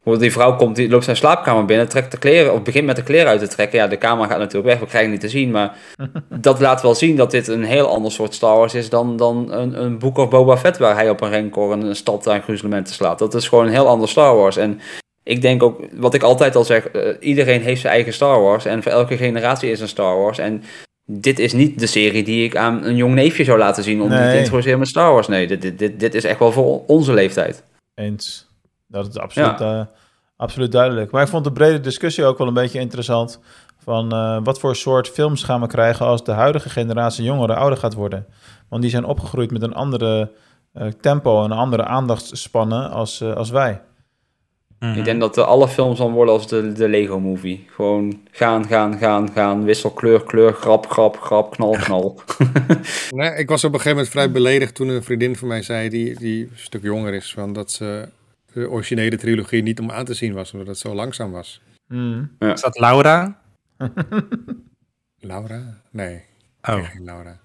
Hoe 0.00 0.16
die 0.16 0.32
vrouw 0.32 0.56
komt, 0.56 0.76
die 0.76 0.88
loopt 0.88 1.04
zijn 1.04 1.16
slaapkamer 1.16 1.64
binnen, 1.64 1.88
trekt 1.88 2.10
de 2.10 2.18
kleren, 2.18 2.52
of 2.52 2.62
begint 2.62 2.86
met 2.86 2.96
de 2.96 3.02
kleren 3.02 3.26
uit 3.28 3.40
te 3.40 3.48
trekken. 3.48 3.78
Ja, 3.78 3.86
de 3.86 3.98
camera 3.98 4.28
gaat 4.28 4.38
natuurlijk 4.38 4.66
weg, 4.66 4.78
we 4.78 4.86
krijgen 4.86 5.10
het 5.10 5.20
niet 5.20 5.30
te 5.30 5.38
zien, 5.38 5.50
maar 5.50 5.76
dat 6.28 6.60
laat 6.60 6.82
wel 6.82 6.94
zien 6.94 7.16
dat 7.16 7.30
dit 7.30 7.48
een 7.48 7.64
heel 7.64 7.88
ander 7.88 8.12
soort 8.12 8.34
Star 8.34 8.56
Wars 8.56 8.74
is 8.74 8.88
dan, 8.88 9.16
dan 9.16 9.52
een, 9.52 9.82
een 9.82 9.98
Book 9.98 10.16
of 10.18 10.28
Boba 10.28 10.56
Fett 10.56 10.78
waar 10.78 10.94
hij 10.94 11.10
op 11.10 11.20
een 11.20 11.28
renkor 11.30 11.72
een 11.72 11.96
stad 11.96 12.28
aan 12.28 12.42
gruzelementen 12.42 12.94
slaat. 12.94 13.18
Dat 13.18 13.34
is 13.34 13.48
gewoon 13.48 13.66
een 13.66 13.72
heel 13.72 13.88
ander 13.88 14.08
Star 14.08 14.36
Wars. 14.36 14.56
En 14.56 14.80
ik 15.22 15.42
denk 15.42 15.62
ook, 15.62 15.80
wat 15.92 16.14
ik 16.14 16.22
altijd 16.22 16.56
al 16.56 16.64
zeg, 16.64 16.88
eh, 16.88 17.02
iedereen 17.20 17.62
heeft 17.62 17.80
zijn 17.80 17.92
eigen 17.92 18.12
Star 18.12 18.40
Wars 18.40 18.64
en 18.64 18.82
voor 18.82 18.92
elke 18.92 19.16
generatie 19.16 19.70
is 19.70 19.80
een 19.80 19.88
Star 19.88 20.16
Wars. 20.18 20.38
En 20.38 20.62
dit 21.04 21.38
is 21.38 21.52
niet 21.52 21.78
de 21.78 21.86
serie 21.86 22.22
die 22.22 22.44
ik 22.44 22.56
aan 22.56 22.84
een 22.84 22.96
jong 22.96 23.14
neefje 23.14 23.44
zou 23.44 23.58
laten 23.58 23.82
zien 23.82 24.02
om 24.02 24.08
die 24.08 24.18
Nee. 24.18 24.32
te 24.32 24.38
introduceren 24.38 24.78
met 24.78 24.88
Star 24.88 25.12
Wars. 25.12 25.28
Nee, 25.28 25.46
dit, 25.46 25.62
dit, 25.62 25.78
dit, 25.78 26.00
dit 26.00 26.14
is 26.14 26.24
echt 26.24 26.38
wel 26.38 26.52
voor 26.52 26.82
onze 26.86 27.12
leeftijd. 27.12 27.62
Eens. 27.94 28.48
Dat 28.90 29.08
is 29.08 29.18
absoluut, 29.18 29.60
eh, 29.60 29.82
absoluut 30.36 30.72
duidelijk. 30.72 31.10
Maar 31.10 31.22
ik 31.22 31.28
vond 31.28 31.44
de 31.44 31.52
brede 31.52 31.80
discussie 31.80 32.24
ook 32.24 32.38
wel 32.38 32.46
een 32.46 32.54
beetje 32.54 32.80
interessant. 32.80 33.40
Van 33.82 34.12
eh, 34.12 34.38
wat 34.42 34.60
voor 34.60 34.76
soort 34.76 35.08
films 35.08 35.42
gaan 35.42 35.60
we 35.60 35.66
krijgen 35.66 36.06
als 36.06 36.24
de 36.24 36.32
huidige 36.32 36.68
generatie 36.68 37.24
jongeren 37.24 37.56
ouder 37.56 37.78
gaat 37.78 37.94
worden? 37.94 38.26
Want 38.68 38.82
die 38.82 38.90
zijn 38.90 39.04
opgegroeid 39.04 39.50
met 39.50 39.62
een 39.62 39.74
andere 39.74 40.30
eh, 40.72 40.86
tempo 41.00 41.44
en 41.44 41.50
een 41.50 41.58
andere 41.58 41.84
aandachtsspannen 41.84 42.90
als, 42.90 43.20
eh, 43.20 43.34
als 43.34 43.50
wij. 43.50 43.80
Mhm. 44.78 44.98
Ik 44.98 45.04
denk 45.04 45.20
dat 45.20 45.34
de 45.34 45.44
alle 45.44 45.68
films 45.68 45.98
dan 45.98 46.12
worden 46.12 46.34
als 46.34 46.46
de, 46.46 46.72
de 46.72 46.88
Lego 46.88 47.20
Movie. 47.20 47.66
Gewoon 47.70 48.20
gaan, 48.30 48.66
gaan, 48.66 48.98
gaan, 48.98 49.30
gaan. 49.30 49.64
Wissel 49.64 49.90
kleur, 49.90 50.22
kleur, 50.24 50.52
grap, 50.52 50.90
grap, 50.90 51.16
grap, 51.20 51.50
knal, 51.50 51.70
knal. 51.70 52.20
Nee, 53.10 53.34
ik 53.34 53.48
was 53.48 53.64
op 53.64 53.72
een 53.72 53.80
gegeven 53.80 53.96
moment 53.96 54.08
vrij 54.08 54.30
beledigd 54.30 54.74
toen 54.74 54.88
een 54.88 55.02
vriendin 55.02 55.36
van 55.36 55.48
mij 55.48 55.62
zei, 55.62 55.88
die, 55.88 56.18
die 56.18 56.42
een 56.42 56.50
stuk 56.54 56.82
jonger 56.82 57.14
is, 57.14 57.32
van 57.32 57.52
dat 57.52 57.70
ze 57.70 58.08
de 58.52 58.70
originele 58.70 59.16
trilogie 59.16 59.62
niet 59.62 59.80
om 59.80 59.90
aan 59.90 60.04
te 60.04 60.14
zien 60.14 60.32
was, 60.32 60.52
omdat 60.52 60.68
het 60.68 60.78
zo 60.78 60.94
langzaam 60.94 61.30
was. 61.30 61.62
Mm. 61.86 62.36
Is 62.38 62.60
dat 62.60 62.78
Laura? 62.78 63.40
Laura? 65.18 65.80
Nee, 65.90 66.24
Oh, 66.62 66.74
nee, 66.74 66.84
geen 66.84 67.04
Laura. 67.04 67.40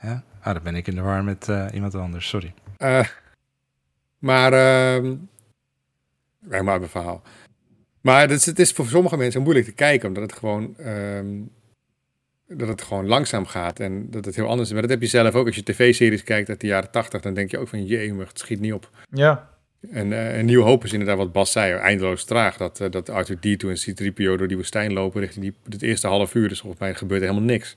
ja. 0.00 0.24
Ah, 0.40 0.54
dan 0.54 0.62
ben 0.62 0.74
ik 0.74 0.86
in 0.86 0.94
de 0.94 1.00
war 1.00 1.24
met 1.24 1.48
eh, 1.48 1.66
iemand 1.74 1.94
anders, 1.94 2.28
sorry. 2.28 2.54
Eh, 2.76 3.04
maar, 4.18 4.52
ehm 4.52 5.16
maar 6.48 6.64
mijn 6.64 6.88
verhaal. 6.88 7.22
Maar 8.00 8.20
het 8.20 8.30
is, 8.30 8.46
het 8.46 8.58
is 8.58 8.72
voor 8.72 8.86
sommige 8.86 9.16
mensen 9.16 9.42
moeilijk 9.42 9.66
te 9.66 9.72
kijken, 9.72 10.08
omdat 10.08 10.22
het 10.22 10.32
gewoon, 10.32 10.76
ehm, 10.78 11.40
dat 12.46 12.68
het 12.68 12.82
gewoon 12.82 13.06
langzaam 13.06 13.46
gaat 13.46 13.80
en 13.80 14.10
dat 14.10 14.24
het 14.24 14.36
heel 14.36 14.46
anders 14.48 14.66
is. 14.68 14.72
Maar 14.72 14.82
dat 14.82 14.90
heb 14.90 15.00
je 15.00 15.06
zelf 15.06 15.34
ook 15.34 15.46
als 15.46 15.56
je 15.56 15.62
tv-series 15.62 16.22
kijkt 16.22 16.48
uit 16.48 16.60
de 16.60 16.66
jaren 16.66 16.90
tachtig, 16.90 17.20
dan 17.20 17.34
denk 17.34 17.50
je 17.50 17.58
ook 17.58 17.68
van, 17.68 17.84
jee, 17.86 18.14
maar 18.14 18.26
het 18.26 18.38
schiet 18.38 18.60
niet 18.60 18.72
op. 18.72 18.90
Ja, 19.10 19.50
En 19.90 20.12
eh 20.12 20.38
een 20.38 20.44
nieuwe 20.44 20.64
hoop 20.64 20.84
is 20.84 20.92
inderdaad 20.92 21.16
wat 21.16 21.32
Bas 21.32 21.52
zei, 21.52 21.72
eindeloos 21.72 22.24
traag. 22.24 22.56
Dat, 22.56 22.80
eh, 22.80 22.90
dat 22.90 23.08
Arthur 23.08 23.36
D2 23.36 23.68
en 23.68 23.74
C-3PO 23.74 24.36
door 24.36 24.48
die 24.48 24.56
woestijn 24.56 24.92
lopen 24.92 25.20
richting 25.20 25.44
die, 25.44 25.54
het 25.68 25.82
eerste 25.82 26.06
half 26.06 26.34
uur. 26.34 26.48
Dus 26.48 26.60
volgens 26.60 26.80
mij 26.80 26.94
gebeurt 26.94 27.20
er 27.20 27.28
helemaal 27.28 27.48
niks. 27.48 27.76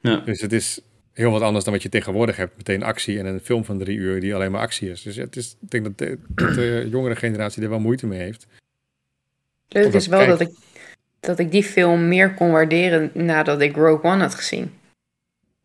Ja. 0.00 0.16
Dus 0.16 0.40
het 0.40 0.52
is 0.52 0.80
heel 1.12 1.30
wat 1.30 1.42
anders 1.42 1.64
dan 1.64 1.72
wat 1.72 1.82
je 1.82 1.88
tegenwoordig 1.88 2.36
hebt. 2.36 2.56
Meteen 2.56 2.82
actie 2.82 3.18
en 3.18 3.26
een 3.26 3.40
film 3.40 3.64
van 3.64 3.78
drie 3.78 3.98
uur 3.98 4.20
die 4.20 4.34
alleen 4.34 4.50
maar 4.50 4.60
actie 4.60 4.90
is. 4.90 5.02
Dus 5.02 5.16
het 5.16 5.36
is, 5.36 5.56
ik 5.60 5.70
denk 5.70 5.84
dat 5.84 5.98
de, 5.98 6.18
dat 6.34 6.54
de 6.54 6.86
jongere 6.90 7.16
generatie 7.16 7.62
er 7.62 7.68
wel 7.68 7.80
moeite 7.80 8.06
mee 8.06 8.20
heeft. 8.20 8.46
Leuk 9.68 9.92
is 9.92 10.06
wel 10.06 10.18
kijk- 10.18 10.30
dat 10.30 10.40
ik, 10.40 10.54
dat 11.20 11.38
ik 11.38 11.50
die 11.50 11.64
film 11.64 12.08
meer 12.08 12.34
kon 12.34 12.50
waarderen 12.50 13.10
nadat 13.14 13.60
ik 13.60 13.76
Rogue 13.76 14.10
One 14.10 14.22
had 14.22 14.34
gezien. 14.34 14.70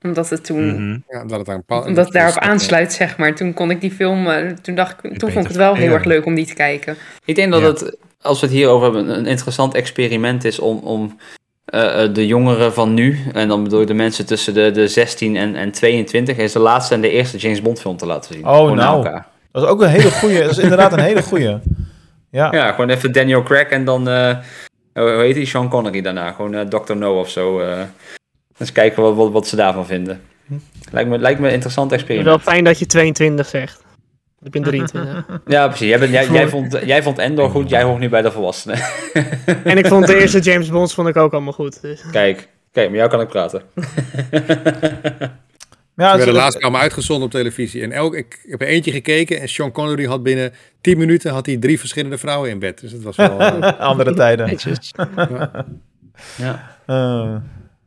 Omdat 0.01 0.29
het 0.29 0.45
toen, 0.45 0.67
Mhm. 0.67 0.97
Ja, 1.09 1.21
omdat 1.21 1.47
het, 1.47 1.61
omdat 1.67 2.05
het 2.05 2.13
daarop 2.13 2.37
aansluit, 2.37 2.93
zeg 2.93 3.17
maar. 3.17 3.35
Toen 3.35 3.53
kon 3.53 3.71
ik 3.71 3.81
die 3.81 3.91
film, 3.91 4.27
eh, 4.27 4.47
toen 4.61 4.75
dacht 4.75 5.03
ik, 5.03 5.17
toen 5.17 5.31
vond 5.31 5.43
ik 5.43 5.47
het 5.51 5.57
wel 5.59 5.75
heel 5.75 5.93
erg 5.93 6.03
leuk 6.03 6.25
om 6.25 6.35
die 6.35 6.45
te 6.45 6.53
kijken. 6.53 6.95
Ik 7.25 7.35
denk 7.35 7.51
dat 7.51 7.61
Ja. 7.61 7.67
het, 7.67 7.97
als 8.21 8.39
we 8.39 8.45
het 8.45 8.55
hierover 8.55 8.93
hebben, 8.93 9.17
een 9.17 9.25
interessant 9.25 9.73
experiment 9.73 10.43
is 10.43 10.59
om, 10.59 10.77
om 10.77 11.17
eh, 11.65 12.03
eh, 12.03 12.13
de 12.13 12.27
jongeren 12.27 12.73
van 12.73 12.93
nu, 12.93 13.19
en 13.33 13.47
dan 13.47 13.63
bedoel 13.63 13.81
ik 13.81 13.87
de 13.87 13.93
mensen 13.93 14.25
tussen 14.25 14.53
de, 14.53 14.71
de 14.71 14.87
16 14.87 15.35
en, 15.35 15.55
en 15.55 15.71
22, 15.71 16.37
is 16.37 16.51
de 16.51 16.59
laatste 16.59 16.93
en 16.93 17.01
de 17.01 17.09
eerste 17.09 17.37
James 17.37 17.61
Bond 17.61 17.79
film 17.81 17.97
te 17.97 18.05
laten 18.05 18.33
zien. 18.33 18.45
Oh, 18.47 18.55
Gewoon 18.55 18.75
nou. 18.75 18.95
elkaar. 19.05 19.27
dat 19.51 19.63
is 19.63 19.69
ook 19.69 19.81
een 19.81 19.89
hele 19.89 20.11
goeie. 20.11 20.41
Dat 20.41 20.51
is 20.51 20.57
inderdaad 20.57 20.93
een 20.93 20.99
hele 20.99 21.21
goeie. 21.23 21.57
Ja, 22.31 22.51
Ja, 22.51 22.71
gewoon 22.71 22.89
even 22.89 23.11
Daniel 23.11 23.43
Craig 23.43 23.67
en 23.67 23.85
dan, 23.85 24.09
eh, 24.09 24.37
hoe 24.93 25.09
heet 25.09 25.35
die, 25.35 25.45
Sean 25.45 25.69
Connery 25.69 26.01
daarna. 26.01 26.31
Gewoon 26.31 26.53
eh, 26.53 26.61
Dr. 26.65 26.95
No 26.95 27.19
of 27.19 27.29
zo. 27.29 27.61
Eens 28.59 28.71
kijken 28.71 29.03
wat, 29.03 29.15
wat, 29.15 29.31
wat 29.31 29.47
ze 29.47 29.55
daarvan 29.55 29.85
vinden. 29.85 30.21
Lijkt 30.91 31.09
me, 31.09 31.17
lijkt 31.19 31.39
me 31.39 31.47
een 31.47 31.53
interessant 31.53 31.91
experiment. 31.91 32.27
Wel 32.27 32.39
fijn 32.53 32.63
dat 32.63 32.79
je 32.79 32.85
22 32.85 33.47
zegt. 33.47 33.83
Ik 34.43 34.51
ben 34.51 34.63
23. 34.63 35.25
Ja, 35.45 35.67
precies. 35.67 35.87
Jij, 35.87 35.99
bent, 35.99 36.11
jij, 36.11 36.27
jij, 36.27 36.47
vond, 36.47 36.79
jij 36.85 37.03
vond 37.03 37.17
Endor 37.17 37.49
goed, 37.49 37.69
jij 37.69 37.83
hoort 37.83 37.99
nu 37.99 38.09
bij 38.09 38.21
de 38.21 38.31
volwassenen. 38.31 38.77
en 39.63 39.77
ik 39.77 39.87
vond 39.87 40.07
de 40.07 40.15
eerste 40.21 40.39
James 40.39 40.69
Bonds 40.69 40.93
vond 40.93 41.07
ik 41.07 41.15
ook 41.17 41.31
allemaal 41.33 41.53
goed. 41.53 41.81
Dus. 41.81 42.01
Kijk, 42.11 42.47
kijk, 42.71 42.89
met 42.89 42.97
jou 42.99 43.09
kan 43.09 43.21
ik 43.21 43.27
praten. 43.27 43.61
ja 45.95 46.05
Ze 46.05 46.15
het- 46.15 46.15
werden 46.17 46.33
laatst 46.33 46.61
allemaal 46.61 46.81
uitgezonden 46.81 47.25
op 47.25 47.31
televisie. 47.31 47.81
En 47.83 47.91
elk, 47.91 48.15
ik 48.15 48.39
heb 48.47 48.61
er 48.61 48.67
eentje 48.67 48.91
gekeken 48.91 49.39
en 49.41 49.49
Sean 49.49 49.71
Connery 49.71 50.05
had 50.05 50.23
binnen 50.23 50.53
10 50.81 50.97
minuten 50.97 51.31
had 51.31 51.45
hij 51.45 51.57
drie 51.57 51.79
verschillende 51.79 52.17
vrouwen 52.17 52.49
in 52.49 52.59
bed. 52.59 52.79
Dus 52.81 52.91
dat 52.91 53.01
was 53.01 53.15
wel... 53.15 53.39
eh, 53.39 53.79
andere 53.79 54.13
tijden. 54.13 54.47
Netjes. 54.47 54.93
Ja. 56.35 56.77
Eh, 56.85 57.35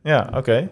ja, 0.03 0.29
oké. 0.35 0.69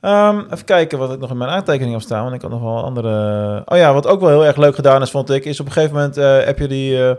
Ehm, 0.00 0.38
even 0.38 0.64
kijken 0.64 0.98
wat 0.98 1.12
ik 1.12 1.18
nog 1.20 1.30
in 1.30 1.36
mijn 1.36 1.50
aantekening 1.50 1.92
heb 1.92 2.02
staan. 2.02 2.22
Want 2.22 2.34
ik 2.34 2.42
had 2.42 2.50
nog 2.50 2.60
wel 2.62 2.84
andere... 2.84 3.62
Oh 3.64 3.76
ja, 3.78 3.92
wat 3.92 4.06
ook 4.06 4.20
wel 4.20 4.28
heel 4.28 4.44
erg 4.46 4.56
leuk 4.56 4.74
gedaan 4.74 5.02
is, 5.02 5.10
vond 5.10 5.30
ik... 5.30 5.44
is 5.44 5.60
op 5.60 5.66
een 5.66 5.72
gegeven 5.72 5.94
moment 5.96 6.16
eh, 6.16 6.44
heb 6.44 6.58
je 6.58 6.68
die... 6.68 6.96
eh, 6.96 7.10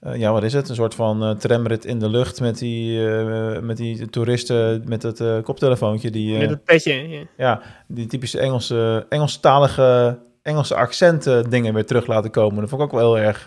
eh, 0.00 0.16
ja, 0.16 0.32
wat 0.32 0.42
is 0.42 0.52
het? 0.52 0.68
Een 0.68 0.74
soort 0.74 0.94
van 0.94 1.22
eh, 1.24 1.30
tramrit 1.30 1.84
in 1.84 1.98
de 1.98 2.08
lucht 2.08 2.40
met 2.40 2.58
die, 2.58 3.08
eh, 3.08 3.60
met 3.60 3.76
die 3.76 4.10
toeristen 4.10 4.82
met 4.86 5.02
het 5.02 5.22
koptelefoontje. 5.42 6.10
Die, 6.10 6.34
eh, 6.34 6.40
Met 6.40 6.50
het 6.50 6.64
petje. 6.64 7.08
Ja. 7.08 7.24
ja, 7.36 7.60
die 7.86 8.06
typische 8.06 8.38
Engelse, 8.40 9.06
Engelstalige, 9.08 10.18
Engelse 10.42 10.74
accenten 10.74 11.50
dingen 11.50 11.74
weer 11.74 11.86
terug 11.86 12.06
laten 12.06 12.30
komen. 12.30 12.60
Dat 12.60 12.68
vond 12.68 12.82
ik 12.82 12.86
ook 12.92 13.00
wel 13.00 13.14
heel 13.14 13.24
erg, 13.24 13.46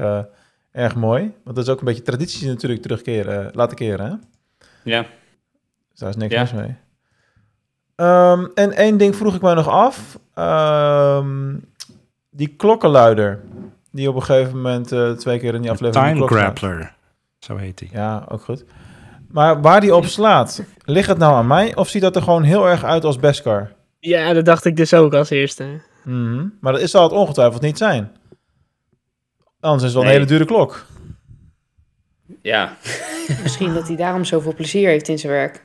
erg 0.72 0.96
mooi. 0.96 1.22
Want 1.44 1.56
dat 1.56 1.66
is 1.66 1.72
ook 1.72 1.80
een 1.80 1.86
beetje 1.86 2.02
tradities 2.02 2.42
natuurlijk 2.48 2.82
terugkeren, 2.82 3.50
laten 3.54 3.78
keren, 3.78 4.06
hè? 4.06 4.14
Ja. 4.92 5.02
Dus 5.92 6.00
daar 6.00 6.10
is 6.10 6.16
niks 6.16 6.34
Ja. 6.34 6.42
mis 6.42 6.54
mee. 6.54 6.76
Ehm, 7.96 8.46
en 8.54 8.72
één 8.72 8.98
ding 8.98 9.16
vroeg 9.16 9.36
ik 9.36 9.42
mij 9.42 9.54
nog 9.54 9.68
af. 9.68 10.20
Ehm, 10.34 11.56
die 12.30 12.48
klokkenluider. 12.48 13.40
Die 13.92 14.10
op 14.10 14.16
een 14.16 14.24
gegeven 14.24 14.56
moment 14.56 14.92
eh, 14.92 15.12
twee 15.12 15.40
keer 15.40 15.54
in 15.54 15.62
die 15.62 15.72
aflevering... 15.72 16.06
de 16.06 16.14
Time 16.14 16.28
klok 16.28 16.40
slaat. 16.40 16.60
Grappler, 16.60 16.96
zo 17.40 17.56
heet 17.56 17.80
hij. 17.80 17.90
Ja, 17.92 18.26
ook 18.30 18.42
goed. 18.42 18.66
Maar 19.30 19.62
waar 19.62 19.82
die 19.82 19.96
op 19.96 20.06
slaat, 20.06 20.64
ligt 20.86 21.08
het 21.08 21.18
nou 21.18 21.36
aan 21.36 21.48
mij? 21.48 21.76
Of 21.76 21.90
ziet 21.90 22.02
dat 22.02 22.16
er 22.16 22.22
gewoon 22.22 22.44
heel 22.44 22.70
erg 22.70 22.84
uit 22.84 23.04
als 23.04 23.18
Beskar? 23.18 23.72
ja, 24.00 24.34
dat 24.34 24.46
dacht 24.46 24.66
ik 24.66 24.76
dus 24.76 24.94
ook 24.94 25.14
als 25.14 25.30
eerste. 25.30 25.82
Mhm. 26.04 26.48
Maar 26.60 26.74
dat 26.74 26.82
is, 26.82 26.92
zal 26.92 27.04
het 27.04 27.12
ongetwijfeld 27.12 27.62
niet 27.62 27.78
zijn. 27.78 28.12
Anders 29.60 29.84
is 29.84 29.94
het 29.94 29.94
wel 29.94 30.04
een 30.04 30.18
hele 30.18 30.26
dure 30.26 30.46
klok. 30.46 30.86
Ja. 32.42 32.78
Misschien 33.44 33.74
dat 33.74 33.88
hij 33.88 33.96
daarom 33.96 34.24
zoveel 34.24 34.54
plezier 34.54 34.90
heeft 34.90 35.08
in 35.08 35.20
zijn 35.20 35.32
werk. 35.32 35.62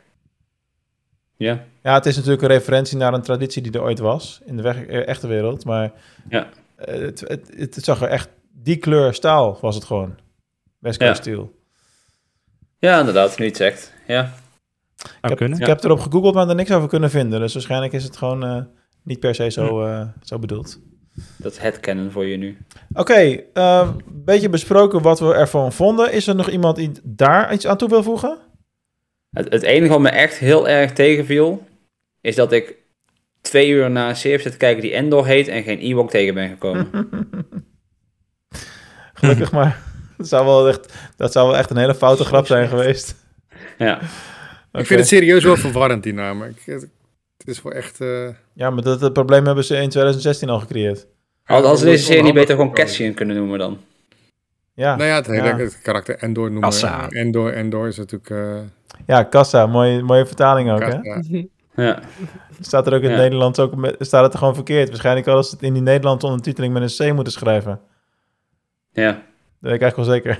Ja. 1.38 1.64
Ja, 1.82 1.94
het 1.94 2.06
is 2.06 2.16
natuurlijk 2.16 2.42
een 2.42 2.48
referentie 2.48 2.96
naar 2.96 3.14
een 3.14 3.22
traditie 3.22 3.62
die 3.62 3.72
er 3.72 3.82
ooit 3.82 3.98
was 3.98 4.40
in 4.44 4.56
de 4.56 4.62
weg, 4.62 4.84
eh, 4.86 5.06
echte 5.08 5.26
wereld. 5.26 5.64
Maar 5.64 5.92
Ja. 6.28 6.48
eh, 6.76 7.00
het, 7.00 7.20
het, 7.20 7.50
het, 7.56 7.74
het 7.74 7.84
zag 7.84 8.02
er 8.02 8.08
echt, 8.08 8.28
die 8.52 8.76
kleur 8.76 9.14
staal 9.14 9.58
was 9.60 9.74
het 9.74 9.84
gewoon. 9.84 10.14
Ja. 10.80 11.14
Steel. 11.14 11.52
ja, 12.78 12.98
inderdaad, 12.98 13.38
nu 13.38 13.46
het 13.46 13.56
zegt. 13.56 13.92
Ja. 14.06 14.32
Ik 14.96 15.28
heb, 15.28 15.36
kunnen. 15.36 15.60
ik 15.60 15.66
heb 15.66 15.84
erop 15.84 16.00
gegoogeld, 16.00 16.34
maar 16.34 16.48
er 16.48 16.54
niks 16.54 16.70
over 16.72 16.88
kunnen 16.88 17.10
vinden. 17.10 17.40
Dus 17.40 17.52
waarschijnlijk 17.52 17.92
is 17.92 18.04
het 18.04 18.16
gewoon 18.16 18.44
eh, 18.44 18.62
niet 19.02 19.20
per 19.20 19.34
se 19.34 19.50
zo, 19.50 19.84
eh, 19.84 20.06
zo 20.22 20.38
bedoeld. 20.38 20.78
Dat 21.36 21.52
is 21.52 21.58
het 21.58 21.80
kennen 21.80 22.12
voor 22.12 22.26
je 22.26 22.36
nu. 22.36 22.58
Oké, 22.92 23.12
eh, 23.52 23.88
een 24.06 24.24
beetje 24.24 24.48
besproken 24.48 25.02
wat 25.02 25.20
we 25.20 25.34
ervan 25.34 25.72
vonden. 25.72 26.12
Is 26.12 26.26
er 26.26 26.34
nog 26.34 26.48
iemand 26.50 26.76
die 26.76 26.90
daar 27.02 27.52
iets 27.52 27.66
aan 27.66 27.76
toe 27.76 27.88
wil 27.88 28.02
voegen? 28.02 28.38
Het, 29.38 29.52
het 29.52 29.62
enige 29.62 29.92
wat 29.92 30.00
me 30.00 30.08
echt 30.08 30.38
heel 30.38 30.68
erg 30.68 30.92
tegenviel, 30.92 31.66
is 32.20 32.34
dat 32.34 32.52
ik 32.52 32.74
twee 33.40 33.68
uur 33.68 33.90
naar 33.90 34.08
een 34.08 34.16
serie 34.16 34.38
zit 34.40 34.52
te 34.52 34.58
kijken 34.58 34.82
die 34.82 34.92
Endor 34.94 35.26
heet 35.26 35.48
en 35.48 35.62
geen 35.62 35.78
Ewok 35.78 36.10
tegen 36.10 36.34
ben 36.34 36.48
gekomen. 36.48 36.90
Gelukkig 39.14 39.52
maar. 39.52 39.78
Dat 40.16 40.28
zou, 40.28 40.44
wel 40.46 40.68
echt, 40.68 40.92
dat 41.16 41.32
zou 41.32 41.48
wel 41.48 41.56
echt 41.56 41.70
een 41.70 41.76
hele 41.76 41.94
foute 41.94 42.24
grap 42.24 42.46
zijn 42.46 42.68
geweest. 42.68 43.14
ja. 43.78 44.00
Ik 44.72 44.86
vind 44.86 45.00
het 45.00 45.08
serieus 45.08 45.44
wel 45.44 45.56
verwarrend, 45.56 46.02
die 46.02 46.12
naam. 46.14 46.42
Ik, 46.42 46.62
het, 46.64 46.88
het 47.38 47.48
is 47.48 47.62
wel 47.62 47.72
echt... 47.72 48.00
eh, 48.00 48.28
Ja, 48.52 48.70
maar 48.70 48.82
dat, 48.82 49.00
dat 49.00 49.12
probleem 49.12 49.46
hebben 49.46 49.64
ze 49.64 49.74
in 49.74 49.88
2016 49.88 50.48
al 50.48 50.58
gecreëerd. 50.60 51.06
Had, 51.42 51.60
hadden 51.60 51.78
ze 51.78 51.84
deze 51.84 52.04
serie 52.04 52.22
niet 52.22 52.34
beter 52.34 52.56
gewoon. 52.56 52.74
Cassian 52.74 53.14
kunnen 53.14 53.36
noemen 53.36 53.58
dan? 53.58 53.78
Ja, 54.74 54.96
Nou 54.96 55.08
ja, 55.08 55.14
het, 55.16 55.26
hele, 55.26 55.42
Ja. 55.46 55.56
het 55.56 55.80
karakter 55.82 56.16
Endor 56.18 56.50
noemen. 56.50 57.08
Endor, 57.10 57.52
Endor 57.52 57.88
is 57.88 57.96
natuurlijk... 57.96 58.30
eh, 58.30 58.60
ja 59.08 59.22
kassa. 59.22 59.66
Mooie, 59.66 60.02
mooie 60.02 60.26
vertaling 60.26 60.70
ook, 60.70 60.80
hè? 60.80 60.98
Ja. 61.82 61.98
Staat 62.60 62.86
er 62.86 62.94
ook 62.94 63.02
in 63.02 63.10
het. 63.10 63.18
Nederlands 63.18 63.58
ook, 63.58 63.76
met- 63.76 63.96
staat 63.98 64.22
het 64.22 64.32
er 64.32 64.38
gewoon 64.38 64.54
verkeerd. 64.54 64.88
Waarschijnlijk 64.88 65.26
hadden 65.26 65.44
ze 65.44 65.50
het 65.54 65.62
in 65.62 65.72
die 65.72 65.82
Nederlandse 65.82 66.26
ondertiteling 66.26 66.72
met 66.72 66.82
een 67.00 67.10
C 67.10 67.14
moeten 67.14 67.32
schrijven. 67.32 67.80
Ja. 68.92 69.12
Dat 69.12 69.70
weet 69.70 69.72
ik 69.74 69.80
eigenlijk 69.82 69.96
wel 69.96 70.04
zeker. 70.04 70.38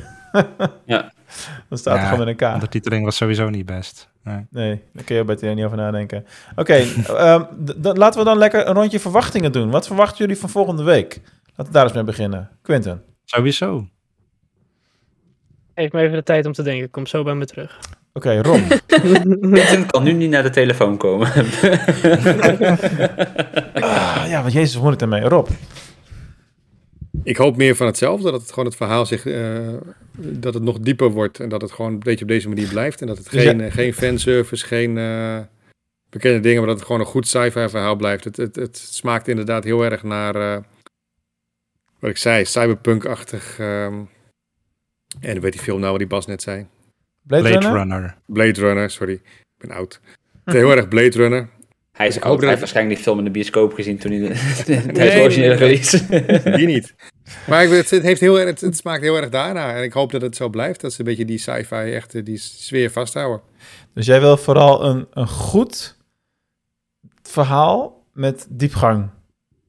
Ja. 0.84 1.12
Dan 1.68 1.78
staat 1.78 1.94
het 1.94 2.02
Ja, 2.02 2.08
gewoon 2.10 2.26
met 2.26 2.40
een 2.42 2.56
K. 2.56 2.60
De 2.60 2.68
titeling 2.68 3.04
was 3.04 3.16
sowieso 3.16 3.48
niet 3.48 3.66
best. 3.66 4.08
Nee. 4.22 4.46
Nee, 4.50 4.82
daar 4.92 5.04
kun 5.04 5.16
je 5.16 5.24
beter 5.24 5.54
niet 5.54 5.64
over 5.64 5.76
nadenken. 5.76 6.26
Oké, 6.56 6.72
ehm, 7.06 7.44
laten 7.82 8.18
we 8.18 8.24
dan 8.24 8.38
lekker 8.38 8.66
een 8.68 8.74
rondje 8.74 9.00
verwachtingen 9.00 9.52
doen. 9.52 9.70
Wat 9.70 9.86
verwachten 9.86 10.18
jullie 10.18 10.36
van 10.40 10.48
volgende 10.48 10.82
week? 10.82 11.20
Laten 11.46 11.66
we 11.66 11.72
daar 11.72 11.84
eens 11.84 11.92
mee 11.92 12.04
beginnen. 12.04 12.50
Quinten. 12.62 13.02
Sowieso. 13.24 13.88
Geef 15.74 15.92
me 15.92 16.00
even 16.00 16.16
de 16.16 16.22
tijd 16.22 16.46
om 16.46 16.52
te 16.52 16.62
denken. 16.62 16.84
Ik 16.84 16.92
kom 16.92 17.06
zo 17.06 17.22
bij 17.22 17.34
me 17.34 17.46
terug. 17.46 17.78
Oké, 18.18 18.40
Ron. 18.42 18.62
Vincent 19.54 19.90
kan 19.90 20.02
nu 20.02 20.12
niet 20.12 20.30
naar 20.30 20.42
de 20.42 20.50
telefoon 20.50 20.96
komen. 20.96 21.26
ah, 23.74 24.24
ja, 24.28 24.42
wat 24.42 24.52
jezus, 24.52 24.74
hoe 24.74 24.82
moet 24.84 24.92
ik 24.92 24.98
daarmee? 24.98 25.20
Rob. 25.22 25.48
ik 27.22 27.36
hoop 27.36 27.56
meer 27.56 27.76
van 27.76 27.86
hetzelfde. 27.86 28.30
Dat 28.30 28.40
het 28.40 28.50
gewoon 28.50 28.64
het 28.64 28.76
verhaal 28.76 29.06
zich. 29.06 29.26
eh, 29.26 29.74
dat 30.18 30.54
het 30.54 30.62
nog 30.62 30.78
dieper 30.80 31.10
wordt. 31.10 31.40
En 31.40 31.48
dat 31.48 31.60
het 31.60 31.72
gewoon 31.72 31.92
een 31.92 31.98
beetje 31.98 32.24
op 32.24 32.30
deze 32.30 32.48
manier 32.48 32.68
blijft. 32.68 33.00
En 33.00 33.06
dat 33.06 33.16
het 33.18 33.30
Dus 33.30 33.42
geen, 33.42 33.58
ja- 33.58 33.64
eh, 33.64 33.72
geen 33.72 33.94
fanservice, 33.94 34.66
geen 34.66 34.98
eh, 34.98 35.38
bekende 36.10 36.40
dingen. 36.40 36.58
Maar 36.58 36.66
dat 36.68 36.76
het 36.76 36.86
gewoon 36.86 37.00
een 37.00 37.06
goed 37.06 37.28
sci-fi 37.28 37.68
verhaal 37.68 37.96
blijft. 37.96 38.24
Het, 38.24 38.36
het, 38.36 38.56
het 38.56 38.76
smaakt 38.78 39.28
inderdaad 39.28 39.64
heel 39.64 39.84
erg 39.84 40.02
naar. 40.02 40.34
eh, 40.36 40.58
wat 41.98 42.10
ik 42.10 42.16
zei, 42.16 42.44
cyberpunk-achtig. 42.44 43.58
ehm, 43.58 43.94
en 45.20 45.40
weet 45.40 45.52
die 45.52 45.60
film 45.62 45.78
nou 45.78 45.90
wat 45.90 45.98
die 46.00 46.08
Bas 46.08 46.26
net 46.26 46.42
zei? 46.42 46.66
Blade, 47.22 47.42
Blade 47.48 47.66
Runner? 47.66 47.72
Runner. 47.96 48.16
Blade 48.26 48.60
Runner, 48.60 48.90
sorry. 48.90 49.12
Ik 49.12 49.22
ben 49.68 49.70
oud. 49.70 50.00
Het 50.44 50.54
is 50.54 50.60
heel 50.60 50.70
erg 50.70 50.88
Blade 50.88 51.16
Runner. 51.16 51.48
Hij 51.92 52.06
is 52.06 52.20
oud. 52.20 52.38
Hij 52.38 52.48
heeft 52.48 52.60
waarschijnlijk 52.60 52.96
die 52.96 53.04
film 53.04 53.18
in 53.18 53.24
de 53.24 53.30
bioscoop 53.30 53.72
gezien 53.74 53.98
toen 53.98 54.12
hij 54.12 54.20
de, 54.66 54.92
Nee, 54.92 55.20
originele 55.22 55.54
release. 55.54 56.06
Die 56.56 56.66
niet. 56.66 56.94
Maar 57.46 57.64
ik, 57.64 57.70
het, 57.70 57.90
heeft 58.02 58.20
heel, 58.20 58.38
erg- 58.40 58.48
het, 58.48 58.60
het 58.60 58.76
smaakt 58.76 59.02
heel 59.02 59.16
erg 59.16 59.28
daarna. 59.28 59.74
En 59.74 59.82
ik 59.82 59.92
hoop 59.92 60.10
dat 60.12 60.22
het 60.22 60.36
zo 60.36 60.48
blijft. 60.48 60.80
Dat 60.80 60.92
ze 60.92 61.00
een 61.00 61.06
beetje 61.06 61.24
die 61.24 61.38
sci-fi, 61.38 61.74
echt 61.92 62.14
eh, 62.14 62.24
die 62.24 62.36
sfeer 62.38 62.90
vasthouden. 62.90 63.40
Dus 63.94 64.06
jij 64.06 64.20
wil 64.20 64.36
vooral 64.36 64.84
een, 64.84 65.06
een 65.10 65.28
goed 65.28 65.96
verhaal 67.22 68.04
met 68.12 68.46
diepgang. 68.50 69.02
En, 69.02 69.10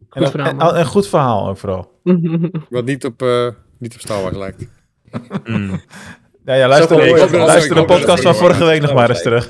Goed 0.09 0.21
ook- 0.25 0.31
verhaal, 0.31 0.49
en, 0.49 0.55
man. 0.55 0.75
en 0.75 0.85
goed 0.85 1.07
verhaal 1.07 1.47
ook 1.49 1.57
vooral. 1.57 1.99
Wat 2.69 2.85
niet 2.85 3.05
op, 3.05 3.21
eh, 3.21 3.47
niet 3.77 3.93
op 3.93 3.99
Star 3.99 4.21
Wars 4.21 4.37
lijkt. 4.37 4.65
Mm. 5.43 5.81
Ja, 6.45 6.53
ja 6.53 6.67
luister, 6.67 6.97
van- 6.97 7.37
luister, 7.39 7.77
Ik 7.77 7.87
de 7.87 7.93
podcast 7.93 8.23
van 8.23 8.35
vorige 8.35 8.65
week 8.65 8.81
nog 8.81 8.93
maar 8.93 9.09
eens 9.09 9.21
terug. 9.21 9.49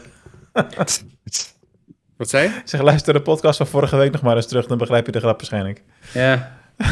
Wat 2.18 2.30
zei 2.30 2.44
je? 2.50 2.62
Zeg, 2.66 2.82
luister 2.82 3.14
de 3.14 3.22
podcast 3.22 3.58
van 3.58 3.68
vorige 3.68 3.96
week 3.98 4.12
nog 4.12 4.22
maar 4.22 4.36
eens 4.36 4.48
terug, 4.48 4.66
dan 4.68 4.78
begrijp 4.78 5.06
je 5.06 5.12
de 5.12 5.20
grap 5.20 5.38
waarschijnlijk. 5.38 5.84
ja. 6.14 6.58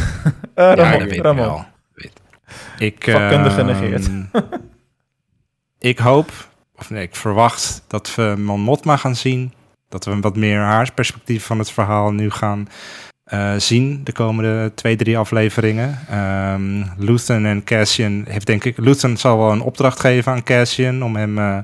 Eh 0.54 0.66
Ja, 0.66 0.74
Ramon, 0.76 0.92
dat 1.00 1.02
weet 1.08 1.12
ik 1.18 1.22
Ramon. 1.22 1.46
wel. 1.46 1.66
Weet. 1.94 2.12
Ik, 2.78 3.10
Vakkundig 3.12 3.58
ehm, 3.58 3.68
genegeerd. 3.68 4.10
ik 5.80 5.98
hoop, 6.00 6.32
of 6.78 6.90
nee, 6.90 7.04
ik 7.04 7.16
verwacht 7.16 7.84
dat 7.88 8.16
we 8.16 8.34
Mon 8.38 8.60
Mothma 8.62 8.98
gaan 8.98 9.16
zien. 9.16 9.54
Dat 9.90 10.06
we 10.06 10.20
wat 10.20 10.36
meer 10.36 10.60
haar 10.60 10.94
perspectief 10.94 11.46
van 11.46 11.60
het 11.60 11.72
verhaal 11.72 12.12
nu 12.12 12.30
gaan 12.32 12.68
eh, 13.28 13.54
zien. 13.58 14.04
De 14.04 14.12
komende 14.12 14.72
twee, 14.76 14.96
drie 14.96 15.18
afleveringen. 15.18 16.00
Ehm 16.10 16.84
Luthen 16.98 17.46
en 17.46 17.64
Cassian 17.64 18.26
heeft 18.28 18.46
denk 18.46 18.64
ik... 18.64 18.78
Luthen 18.78 19.18
zal 19.18 19.38
wel 19.38 19.52
een 19.52 19.62
opdracht 19.62 20.00
geven 20.00 20.32
aan 20.32 20.44
Cassian 20.44 21.04
om 21.04 21.16
hem 21.16 21.38
eh, 21.38 21.58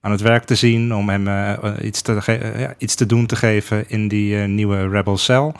aan 0.00 0.10
het 0.10 0.20
werk 0.20 0.44
te 0.44 0.54
zien. 0.54 0.94
Om 0.94 1.08
hem 1.08 1.28
eh, 1.28 1.72
iets, 1.82 2.02
te 2.02 2.20
ja, 2.56 2.74
iets 2.78 2.94
te 2.94 3.06
doen 3.06 3.26
te 3.26 3.36
geven 3.36 3.90
in 3.90 4.08
die 4.08 4.36
nieuwe 4.36 4.88
Rebel 4.88 5.16
Cell. 5.16 5.52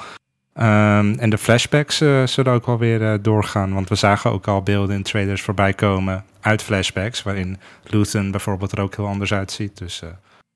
Ehm, 0.55 1.15
en 1.19 1.31
de 1.31 1.39
flashbacks 1.39 1.97
zullen 2.25 2.53
ook 2.53 2.67
wel 2.67 2.79
weer 2.79 3.23
doorgaan. 3.23 3.75
Want 3.75 3.89
we 3.89 3.95
zagen 3.95 4.31
ook 4.31 4.49
al 4.49 4.63
beelden 4.63 4.97
in 4.97 5.03
trailers 5.03 5.43
voorbij 5.43 5.73
komen 5.73 6.25
uit 6.41 6.63
flashbacks. 6.63 7.23
Waarin 7.23 7.59
Luthen 7.85 8.31
bijvoorbeeld 8.31 8.73
er 8.73 8.81
ook 8.81 8.97
heel 8.97 9.07
anders 9.07 9.33
uitziet. 9.33 9.79
Dus 9.79 10.03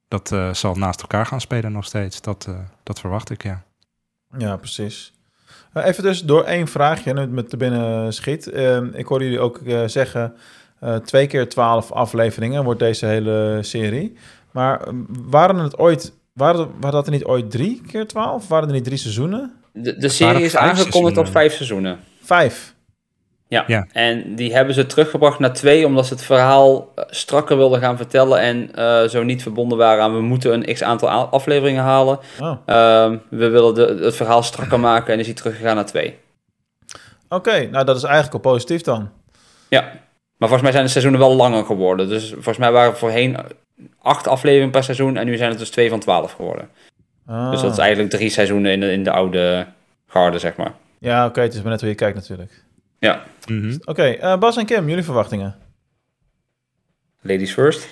dat 0.08 0.34
zal 0.52 0.74
naast 0.74 1.00
elkaar 1.00 1.26
gaan 1.26 1.40
spelen 1.40 1.72
nog 1.72 1.84
steeds. 1.84 2.20
Dat, 2.20 2.48
dat 2.82 3.00
verwacht 3.00 3.30
ik, 3.30 3.42
ja. 3.42 3.65
Ja, 4.38 4.56
precies. 4.56 5.12
Eh, 5.72 5.86
even 5.86 6.02
dus 6.02 6.22
door 6.22 6.44
één 6.44 6.66
vraagje, 6.68 7.12
nu 7.12 7.20
het 7.20 7.30
me 7.30 7.44
te 7.44 7.56
binnen 7.56 8.12
schiet. 8.12 8.46
Eh, 8.50 8.82
ik 8.92 9.06
hoorde 9.06 9.24
jullie 9.24 9.40
ook 9.40 9.58
eh, 9.58 9.82
zeggen, 9.86 10.34
eh, 10.80 10.96
twee 10.96 11.26
keer 11.26 11.48
twaalf 11.48 11.92
afleveringen 11.92 12.64
wordt 12.64 12.80
deze 12.80 13.06
hele 13.06 13.58
serie. 13.60 14.16
Maar 14.50 14.80
eh, 14.80 14.92
waren 15.08 15.56
het 15.56 15.78
ooit, 15.78 16.12
waren, 16.32 16.58
waren 16.58 16.90
dat 16.96 17.06
er 17.06 17.12
niet 17.12 17.24
ooit 17.24 17.50
drie 17.50 17.82
keer 17.86 18.06
twaalf? 18.06 18.48
Waren 18.48 18.68
er 18.68 18.74
niet 18.74 18.84
drie 18.84 18.98
seizoenen? 18.98 19.52
De, 19.72 19.96
de 19.96 20.08
serie 20.08 20.44
is 20.44 20.56
aangekondigd 20.56 20.92
op 20.94 21.02
seizoenen. 21.02 21.32
vijf 21.32 21.52
seizoenen. 21.52 21.98
Vijf. 22.22 22.74
Ja. 23.48 23.64
Ja. 23.66 23.86
en 23.92 24.34
die 24.34 24.54
hebben 24.54 24.74
ze 24.74 24.86
teruggebracht 24.86 25.38
naar 25.38 25.52
twee, 25.52 25.86
omdat 25.86 26.06
ze 26.06 26.14
het 26.14 26.22
verhaal 26.22 26.92
eh, 26.94 27.04
strakker 27.10 27.56
wilden 27.56 27.80
gaan 27.80 27.96
vertellen 27.96 28.40
en 28.40 28.74
eh, 28.74 29.08
zo 29.08 29.22
niet 29.22 29.42
verbonden 29.42 29.78
waren 29.78 30.02
aan 30.04 30.14
we 30.14 30.20
moeten 30.20 30.52
een 30.52 30.74
x 30.74 30.82
aantal 30.82 31.08
afleveringen 31.08 31.82
halen. 31.82 32.18
Oh. 32.40 32.56
Ehm, 32.66 33.16
we 33.28 33.48
willen 33.48 33.74
de, 33.74 33.98
het 34.04 34.16
verhaal 34.16 34.42
strakker 34.42 34.80
maken 34.80 35.12
en 35.12 35.18
is 35.18 35.26
hij 35.26 35.34
teruggegaan 35.34 35.74
naar 35.74 35.86
twee. 35.86 36.18
Oké, 37.28 37.68
nou 37.70 37.84
dat 37.84 37.96
is 37.96 38.02
eigenlijk 38.02 38.34
al 38.34 38.52
positief 38.52 38.82
dan. 38.82 39.10
Ja, 39.68 39.80
maar 40.36 40.48
volgens 40.48 40.62
mij 40.62 40.72
zijn 40.72 40.84
de 40.84 40.90
seizoenen 40.90 41.20
wel 41.20 41.34
langer 41.34 41.64
geworden. 41.64 42.08
Dus 42.08 42.30
volgens 42.32 42.58
mij 42.58 42.72
waren 42.72 42.96
voorheen 42.96 43.36
acht 44.02 44.28
afleveringen 44.28 44.70
per 44.70 44.84
seizoen 44.84 45.16
en 45.16 45.26
nu 45.26 45.36
zijn 45.36 45.50
het 45.50 45.58
dus 45.58 45.70
twee 45.70 45.88
van 45.88 46.00
twaalf 46.00 46.32
geworden. 46.32 46.68
Ah. 47.26 47.50
Dus 47.50 47.60
dat 47.60 47.72
is 47.72 47.78
eigenlijk 47.78 48.10
drie 48.10 48.30
seizoenen 48.30 48.72
in 48.72 48.80
de, 48.80 48.92
in 48.92 49.04
de 49.04 49.10
oude 49.10 49.66
garde, 50.06 50.38
zeg 50.38 50.56
maar. 50.56 50.72
Ja, 50.98 51.26
oké, 51.26 51.40
het 51.40 51.54
is 51.54 51.62
maar 51.62 51.70
net 51.70 51.80
hoe 51.80 51.88
je 51.88 51.94
kijkt 51.94 52.16
natuurlijk. 52.16 52.64
Ja, 53.06 53.22
Mhm. 53.46 53.76
Oké, 53.84 54.02
eh, 54.04 54.38
Bas 54.38 54.56
en 54.56 54.66
Kim, 54.66 54.88
jullie 54.88 55.04
verwachtingen? 55.04 55.54
ladies 57.20 57.52
first. 57.52 57.88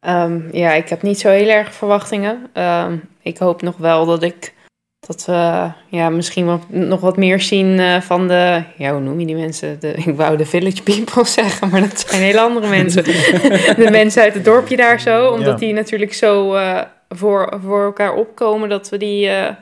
Ehm, 0.00 0.40
ja, 0.56 0.72
ik 0.72 0.88
heb 0.88 1.02
niet 1.02 1.18
zo 1.18 1.28
heel 1.28 1.48
erg 1.48 1.72
verwachtingen. 1.74 2.46
Ehm, 2.52 2.96
ik 3.22 3.38
hoop 3.38 3.62
nog 3.62 3.76
wel 3.76 4.06
dat 4.06 4.22
ik 4.22 4.54
dat 5.00 5.24
we 5.24 5.70
ja, 5.88 6.08
misschien 6.10 6.46
wat, 6.46 6.68
nog 6.68 7.00
wat 7.00 7.16
meer 7.16 7.40
zien 7.40 7.78
eh, 7.78 8.00
van 8.00 8.28
de, 8.28 8.62
ja, 8.76 8.92
hoe 8.92 9.00
noem 9.00 9.20
je 9.20 9.26
die 9.26 9.34
mensen? 9.36 9.80
De, 9.80 9.92
ik 9.92 10.14
wou 10.16 10.36
de 10.36 10.46
village 10.46 10.82
people 10.82 11.24
zeggen, 11.40 11.68
maar 11.68 11.80
dat 11.80 12.00
zijn 12.00 12.22
hele 12.22 12.40
andere 12.40 12.68
mensen. 12.78 13.04
de 13.04 13.88
mensen 13.90 14.22
uit 14.22 14.34
het 14.34 14.44
dorpje 14.44 14.76
daar 14.76 15.00
zo, 15.00 15.28
omdat 15.28 15.46
Ja. 15.60 15.66
die 15.66 15.72
natuurlijk 15.72 16.12
zo 16.14 16.54
eh, 16.54 16.82
voor, 17.08 17.58
voor 17.64 17.84
elkaar 17.84 18.14
opkomen, 18.14 18.68
dat 18.68 18.88
we 18.88 18.96
die, 18.96 19.28
eh, 19.28 19.54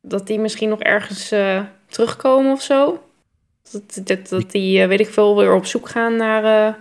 dat 0.00 0.26
die 0.26 0.38
misschien 0.38 0.68
nog 0.68 0.80
ergens 0.80 1.30
eh, 1.30 1.60
terugkomen 1.86 2.52
of 2.52 2.62
zo. 2.62 3.02
Dat, 3.72 4.06
dat, 4.06 4.28
dat 4.28 4.50
die, 4.50 4.82
eh, 4.82 4.88
weet 4.88 5.00
ik 5.00 5.08
veel, 5.08 5.36
weer 5.36 5.54
op 5.54 5.66
zoek 5.66 5.88
gaan 5.88 6.16
naar... 6.16 6.68
eh, 6.68 6.74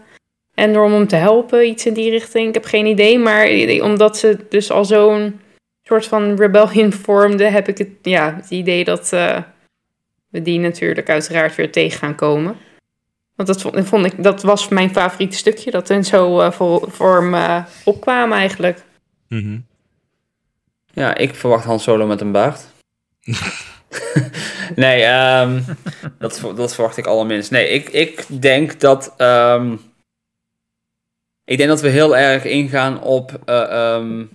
Endor 0.53 0.83
om 0.83 0.93
hem 0.93 1.07
te 1.07 1.15
helpen, 1.15 1.67
iets 1.67 1.85
in 1.85 1.93
die 1.93 2.09
richting. 2.09 2.47
Ik 2.47 2.53
heb 2.53 2.65
geen 2.65 2.85
idee, 2.85 3.19
maar 3.19 3.47
omdat 3.81 4.17
ze 4.17 4.37
dus 4.49 4.71
al 4.71 4.85
zo'n 4.85 5.39
soort 5.83 6.05
van 6.05 6.35
rebellion 6.35 6.93
vormden, 7.05 7.51
heb 7.51 7.67
ik 7.67 7.77
het, 7.77 7.89
ja, 8.01 8.35
het 8.35 8.49
idee 8.49 8.83
dat 8.83 9.13
eh, 9.13 9.37
we 10.29 10.41
die 10.41 10.59
natuurlijk 10.59 11.09
uiteraard 11.09 11.55
weer 11.55 11.71
tegen 11.71 11.99
gaan 11.99 12.15
komen. 12.15 12.57
Want 13.35 13.47
dat 13.47 13.61
vond, 13.61 13.87
vond 13.87 14.05
ik, 14.05 14.23
dat 14.23 14.41
was 14.41 14.67
mijn 14.67 14.89
favoriete 14.91 15.37
stukje, 15.37 15.71
dat 15.71 15.87
hun 15.87 16.05
zo 16.05 16.39
eh, 16.39 16.51
voor, 16.51 16.91
voor 16.91 17.21
hem 17.21 17.33
eh, 17.33 17.65
opkwamen 17.85 18.37
eigenlijk. 18.37 18.83
Mhm. 19.27 19.59
Ja, 20.93 21.15
ik 21.15 21.35
verwacht 21.35 21.65
Han 21.65 21.79
Solo 21.79 22.07
met 22.07 22.21
een 22.21 22.31
baard. 22.31 22.67
nee, 24.75 25.03
ehm, 25.03 25.61
dat, 26.19 26.41
dat 26.55 26.73
verwacht 26.73 26.97
ik 26.97 27.05
allerminst. 27.05 27.51
Nee, 27.51 27.69
ik, 27.69 27.89
ik 27.89 28.25
denk 28.41 28.79
dat. 28.79 29.13
ehm, 29.17 29.75
ik 31.43 31.57
denk 31.57 31.69
dat 31.69 31.81
we 31.81 31.87
heel 31.87 32.17
erg 32.17 32.45
ingaan 32.45 33.01
op. 33.01 33.39
eh, 33.45 33.71
ehm, 33.71 34.25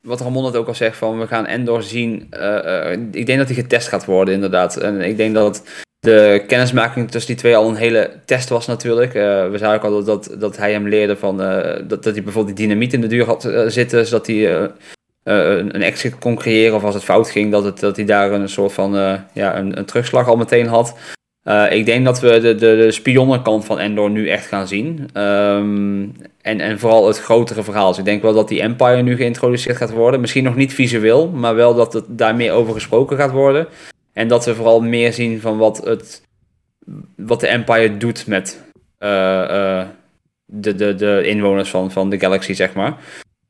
wat 0.00 0.20
Ramon 0.20 0.44
het 0.44 0.56
ook 0.56 0.66
al 0.66 0.74
zegt, 0.74 0.96
van 0.96 1.18
we 1.18 1.26
gaan 1.26 1.46
Endor 1.46 1.82
zien. 1.82 2.26
eh, 2.30 2.92
eh, 2.92 2.98
ik 3.12 3.26
denk 3.26 3.38
dat 3.38 3.46
hij 3.46 3.56
getest 3.56 3.88
gaat 3.88 4.04
worden, 4.04 4.34
inderdaad. 4.34 4.76
En 4.76 5.00
ik 5.00 5.16
denk 5.16 5.34
dat 5.34 5.62
de 5.98 6.44
kennismaking 6.46 7.10
tussen 7.10 7.30
die 7.30 7.40
twee 7.40 7.56
al 7.56 7.68
een 7.68 7.74
hele 7.76 8.20
test 8.24 8.48
was, 8.48 8.66
natuurlijk. 8.66 9.12
We 9.12 9.54
zagen 9.54 9.76
ook 9.76 9.84
al 9.84 10.04
dat, 10.04 10.36
dat, 10.38 10.56
hij 10.56 10.72
hem 10.72 10.88
leerde 10.88 11.16
van. 11.16 11.36
dat, 11.36 11.88
dat 11.88 12.04
hij 12.04 12.22
bijvoorbeeld 12.22 12.56
die 12.56 12.66
dynamiet 12.66 12.92
in 12.92 13.00
de 13.00 13.06
deur 13.06 13.26
had 13.26 13.48
zitten, 13.66 14.06
zodat 14.06 14.26
hij. 14.26 14.70
Eh, 15.30 15.56
een, 15.56 15.82
exit 15.82 16.18
kon 16.18 16.34
creëren 16.34 16.76
of 16.76 16.84
als 16.84 16.94
het 16.94 17.04
fout 17.04 17.30
ging, 17.30 17.50
dat, 17.50 17.64
het, 17.64 17.80
dat 17.80 17.96
hij 17.96 18.04
daar 18.04 18.32
een 18.32 18.48
soort 18.48 18.72
van 18.72 18.96
eh, 18.96 19.14
ja, 19.32 19.58
een, 19.58 19.78
een 19.78 19.84
terugslag 19.84 20.28
al 20.28 20.36
meteen 20.36 20.66
had. 20.66 20.96
Eh, 21.42 21.72
ik 21.72 21.86
denk 21.86 22.04
dat 22.04 22.20
we 22.20 22.40
de, 22.40 22.54
de, 22.54 22.90
spionnenkant 22.90 23.64
van 23.64 23.78
Endor 23.78 24.10
nu 24.10 24.28
echt 24.28 24.46
gaan 24.46 24.68
zien. 24.68 25.08
Ehm, 25.12 26.02
en, 26.42 26.60
en 26.60 26.78
vooral 26.78 27.06
het 27.06 27.18
grotere 27.18 27.62
verhaal. 27.62 27.88
Dus 27.88 27.98
ik 27.98 28.04
denk 28.04 28.22
wel 28.22 28.32
dat 28.32 28.48
die 28.48 28.60
Empire 28.60 29.02
nu 29.02 29.16
geïntroduceerd 29.16 29.76
gaat 29.76 29.90
worden. 29.90 30.20
Misschien 30.20 30.44
nog 30.44 30.56
niet 30.56 30.74
visueel, 30.74 31.28
maar 31.28 31.54
wel 31.54 31.74
dat 31.74 31.92
het 31.92 32.04
daar 32.08 32.36
meer 32.36 32.52
over 32.52 32.74
gesproken 32.74 33.16
gaat 33.16 33.32
worden. 33.32 33.66
En 34.12 34.28
dat 34.28 34.44
we 34.44 34.54
vooral 34.54 34.80
meer 34.80 35.12
zien 35.12 35.40
van 35.40 35.58
wat, 35.58 35.84
het, 35.84 36.22
wat 37.16 37.40
de 37.40 37.46
Empire 37.46 37.96
doet 37.96 38.26
met 38.26 38.60
de, 38.98 39.86
de, 40.46 40.94
de 40.94 41.22
inwoners 41.24 41.70
van, 41.70 41.90
van 41.90 42.10
de 42.10 42.18
galaxy, 42.18 42.52
zeg 42.52 42.74
maar. 42.74 42.96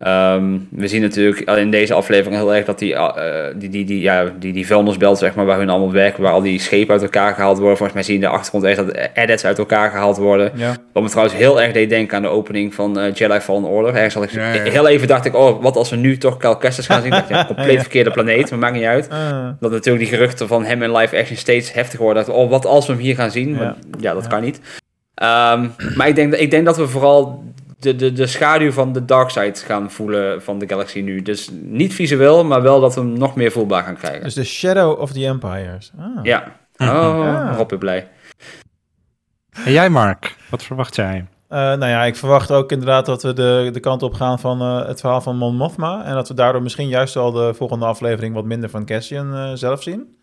Ehm, 0.00 0.58
we 0.70 0.88
zien 0.88 1.00
natuurlijk 1.00 1.40
in 1.40 1.70
deze 1.70 1.94
aflevering 1.94 2.36
heel 2.36 2.54
erg 2.54 2.64
dat 2.64 2.78
die, 2.78 2.94
eh, 2.94 3.44
die, 3.56 3.68
die, 3.68 3.84
die, 3.84 4.00
ja, 4.00 4.32
die, 4.38 4.52
die 4.52 4.66
vuilnisbelt, 4.66 5.18
zeg 5.18 5.34
maar, 5.34 5.44
waar 5.44 5.58
hun 5.58 5.68
allemaal 5.68 5.92
werken, 5.92 6.22
waar 6.22 6.32
al 6.32 6.42
die 6.42 6.60
schepen 6.60 6.92
uit 6.92 7.02
elkaar 7.02 7.34
gehaald 7.34 7.58
worden. 7.58 7.76
Volgens 7.76 7.94
mij 7.94 8.02
zie 8.02 8.18
je 8.18 8.20
in 8.20 8.26
de 8.26 8.32
achtergrond 8.32 8.64
echt 8.64 8.76
dat 8.76 9.08
edits 9.14 9.44
uit 9.44 9.58
elkaar 9.58 9.90
gehaald 9.90 10.16
worden. 10.16 10.52
Ja. 10.54 10.76
Wat 10.92 11.02
me 11.02 11.08
trouwens 11.08 11.36
heel 11.36 11.60
erg 11.60 11.72
deed 11.72 11.88
denken 11.88 12.16
aan 12.16 12.22
de 12.22 12.28
opening 12.28 12.74
van 12.74 12.98
eh, 12.98 13.14
Jedi 13.14 13.40
Fallen 13.40 13.64
Order. 13.64 13.94
Ergens 13.94 14.14
had 14.14 14.22
ik 14.22 14.30
Ja, 14.30 14.52
ja. 14.52 14.62
heel 14.62 14.88
even 14.88 15.08
dacht 15.08 15.24
ik, 15.24 15.34
oh, 15.34 15.62
wat 15.62 15.76
als 15.76 15.90
we 15.90 15.96
nu 15.96 16.16
toch 16.18 16.36
Cal 16.36 16.56
Kestis 16.56 16.86
gaan 16.86 17.02
zien? 17.02 17.10
Dat 17.20 17.30
een 17.30 17.46
compleet 17.46 17.80
verkeerde 17.80 18.10
planeet, 18.10 18.50
maar 18.50 18.58
maakt 18.58 18.74
niet 18.74 18.84
uit. 18.84 19.08
Ah, 19.10 19.48
Dat 19.60 19.70
natuurlijk 19.70 20.04
die 20.08 20.14
geruchten 20.14 20.48
van 20.48 20.64
hem 20.64 20.82
in 20.82 20.96
live 20.96 21.18
action 21.18 21.36
steeds 21.36 21.72
heftiger 21.72 22.04
worden. 22.04 22.24
Dat, 22.26 22.34
oh, 22.34 22.50
wat 22.50 22.66
als 22.66 22.86
we 22.86 22.92
hem 22.92 23.02
hier 23.02 23.14
gaan 23.14 23.30
zien? 23.30 23.54
Maar 23.54 23.74
ja, 23.98 24.14
dat 24.14 24.26
kan 24.26 24.42
niet. 24.42 24.60
Ehm, 25.14 25.68
maar 25.94 26.08
ik 26.08 26.14
denk, 26.14 26.34
ik 26.34 26.50
denk 26.50 26.64
dat 26.64 26.76
we 26.76 26.88
vooral 26.88 27.44
de, 27.80 27.96
de, 27.96 28.12
de 28.12 28.26
schaduw 28.26 28.72
van 28.72 28.92
de 28.92 29.04
dark 29.04 29.30
side 29.30 29.54
gaan 29.54 29.90
voelen 29.90 30.42
van 30.42 30.58
de 30.58 30.68
galaxy 30.68 31.00
nu. 31.00 31.22
Dus 31.22 31.50
niet 31.62 31.94
visueel, 31.94 32.44
maar 32.44 32.62
wel 32.62 32.80
dat 32.80 32.94
we 32.94 33.00
hem 33.00 33.12
nog 33.12 33.34
meer 33.34 33.50
voelbaar 33.50 33.82
gaan 33.82 33.96
krijgen. 33.96 34.22
dus 34.22 34.34
de 34.34 34.44
Shadow 34.44 35.00
of 35.00 35.12
the 35.12 35.26
Empires. 35.26 35.92
Ah. 35.98 36.18
Ja, 36.22 36.42
Oh, 36.76 36.86
Ja. 37.22 37.54
Rob 37.56 37.78
blij. 37.78 38.08
En 39.64 39.72
jij, 39.72 39.90
Mark, 39.90 40.36
wat 40.50 40.62
verwacht 40.62 40.96
jij? 40.96 41.26
Eh, 41.48 41.58
nou 41.58 41.86
ja, 41.86 42.04
ik 42.04 42.16
verwacht 42.16 42.50
ook 42.50 42.72
inderdaad 42.72 43.06
dat 43.06 43.22
we 43.22 43.32
de, 43.32 43.68
de 43.72 43.80
kant 43.80 44.02
op 44.02 44.14
gaan 44.14 44.38
van 44.38 44.60
eh, 44.60 44.86
het 44.86 45.00
verhaal 45.00 45.20
van 45.20 45.36
Mon 45.36 45.56
Mothma. 45.56 46.04
En 46.04 46.14
dat 46.14 46.28
we 46.28 46.34
daardoor 46.34 46.62
misschien 46.62 46.88
juist 46.88 47.16
al 47.16 47.32
de 47.32 47.54
volgende 47.54 47.84
aflevering 47.84 48.34
wat 48.34 48.44
minder 48.44 48.70
van 48.70 48.84
Cassian 48.84 49.34
eh, 49.34 49.50
zelf 49.54 49.82
zien. 49.82 50.18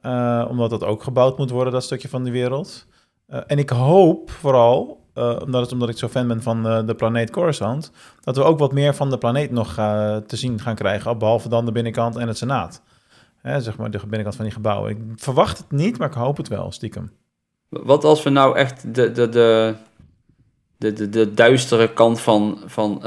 Eh, 0.00 0.46
omdat 0.48 0.70
dat 0.70 0.84
ook 0.84 1.02
gebouwd 1.02 1.38
moet 1.38 1.50
worden, 1.50 1.72
dat 1.72 1.82
stukje 1.84 2.08
van 2.08 2.22
die 2.22 2.32
wereld. 2.32 2.86
Eh, 3.26 3.40
en 3.46 3.58
ik 3.58 3.70
hoop 3.70 4.30
vooral, 4.30 5.01
eh, 5.14 5.36
omdat, 5.44 5.60
het, 5.62 5.72
omdat 5.72 5.88
ik 5.88 5.98
zo 5.98 6.08
fan 6.08 6.28
ben 6.28 6.42
van 6.42 6.66
eh, 6.66 6.86
de 6.86 6.94
planeet 6.94 7.30
Coruscant, 7.30 7.90
dat 8.20 8.36
we 8.36 8.42
ook 8.42 8.58
wat 8.58 8.72
meer 8.72 8.94
van 8.94 9.10
de 9.10 9.18
planeet 9.18 9.50
nog 9.50 9.76
eh, 9.76 10.16
te 10.16 10.36
zien 10.36 10.60
gaan 10.60 10.74
krijgen. 10.74 11.18
Behalve 11.18 11.48
dan 11.48 11.64
de 11.64 11.72
binnenkant 11.72 12.16
en 12.16 12.28
het 12.28 12.38
Senaat. 12.38 12.82
Hè, 13.42 13.60
zeg 13.60 13.76
maar 13.76 13.90
de 13.90 13.98
binnenkant 13.98 14.34
van 14.36 14.44
die 14.44 14.54
gebouwen. 14.54 14.90
Ik 14.90 14.98
verwacht 15.16 15.58
het 15.58 15.70
niet, 15.70 15.98
maar 15.98 16.08
ik 16.08 16.14
hoop 16.14 16.36
het 16.36 16.48
wel, 16.48 16.72
stiekem. 16.72 17.12
Wat 17.68 18.04
als 18.04 18.22
we 18.22 18.30
nou 18.30 18.56
echt 18.56 18.94
de, 18.94 19.12
de, 19.12 19.28
de, 19.28 19.74
de, 20.76 20.92
de, 20.92 21.08
de 21.08 21.34
duistere 21.34 21.92
kant 21.92 22.20
van, 22.20 22.58
van 22.66 23.00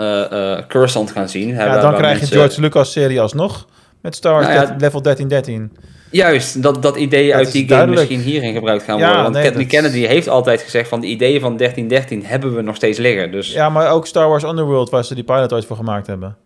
Coruscant 0.67 1.11
gaan 1.11 1.29
zien? 1.29 1.55
hè, 1.55 1.65
Ja, 1.65 1.81
dan 1.81 1.93
krijg 1.93 2.13
je 2.13 2.19
mensen- 2.19 2.37
George 2.37 2.61
Lucas-serie 2.61 3.21
alsnog 3.21 3.65
met 4.01 4.15
Star 4.15 4.33
Wars 4.33 4.45
Nou 4.45 4.59
ja, 4.59 4.65
13 4.65 4.79
level 4.81 5.01
1313. 5.01 5.94
Juist, 6.11 6.61
dat, 6.61 6.81
dat 6.81 6.95
ideeën 6.95 7.27
Dat 7.29 7.37
uit 7.37 7.51
die 7.51 7.61
game 7.67 7.67
duidelijk. 7.75 8.09
misschien 8.09 8.31
hierin 8.31 8.53
gebruikt 8.53 8.83
gaan 8.83 8.97
Ja, 8.97 9.05
worden. 9.05 9.23
Want 9.23 9.35
nee, 9.35 9.51
dat- 9.51 9.65
Kennedy 9.67 10.05
heeft 10.05 10.27
altijd 10.27 10.61
gezegd 10.61 10.89
van 10.89 10.99
de 11.01 11.07
ideeën 11.07 11.39
van 11.39 11.57
1313 11.57 12.25
hebben 12.25 12.55
we 12.55 12.61
nog 12.61 12.75
steeds 12.75 12.97
liggen. 12.99 13.31
Dus 13.31 13.51
ja, 13.51 13.63
Ja, 13.63 13.69
maar 13.69 13.89
ook 13.91 14.07
Star 14.07 14.29
Wars 14.29 14.43
Underworld, 14.43 14.89
waar 14.89 15.05
ze 15.05 15.15
die 15.15 15.23
pilot 15.23 15.53
ooit 15.53 15.65
voor 15.65 15.75
gemaakt 15.75 16.07
hebben. 16.07 16.37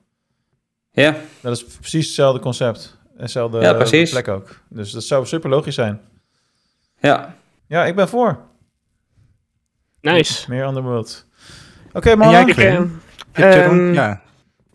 Dat 1.42 1.56
is 1.56 1.64
precies 1.80 2.06
hetzelfde 2.06 2.40
concept. 2.42 2.98
Hetzelfde 3.18 3.60
Ja, 3.62 3.74
precies. 3.74 4.10
plek 4.10 4.28
ook. 4.28 4.60
Dus 4.70 4.92
dat 4.92 5.04
zou 5.04 5.26
super 5.26 5.50
logisch 5.50 5.76
zijn. 5.76 6.02
ja. 7.00 7.36
Ja, 7.68 7.86
ik 7.86 7.96
ben 7.96 8.10
voor. 8.10 8.38
Nice. 10.02 10.50
Meer 10.50 10.66
Underworld. 10.68 11.26
Oké, 11.94 12.10
En 12.10 12.18
man. 12.18 12.32
jij, 12.32 12.44
Ik, 12.46 12.54
Quinn? 12.54 12.76
eh, 13.32 13.44
Heb 13.44 13.54
je 13.54 13.60
dan- 13.60 13.70
ehm, 13.80 13.94
ja. 13.94 14.22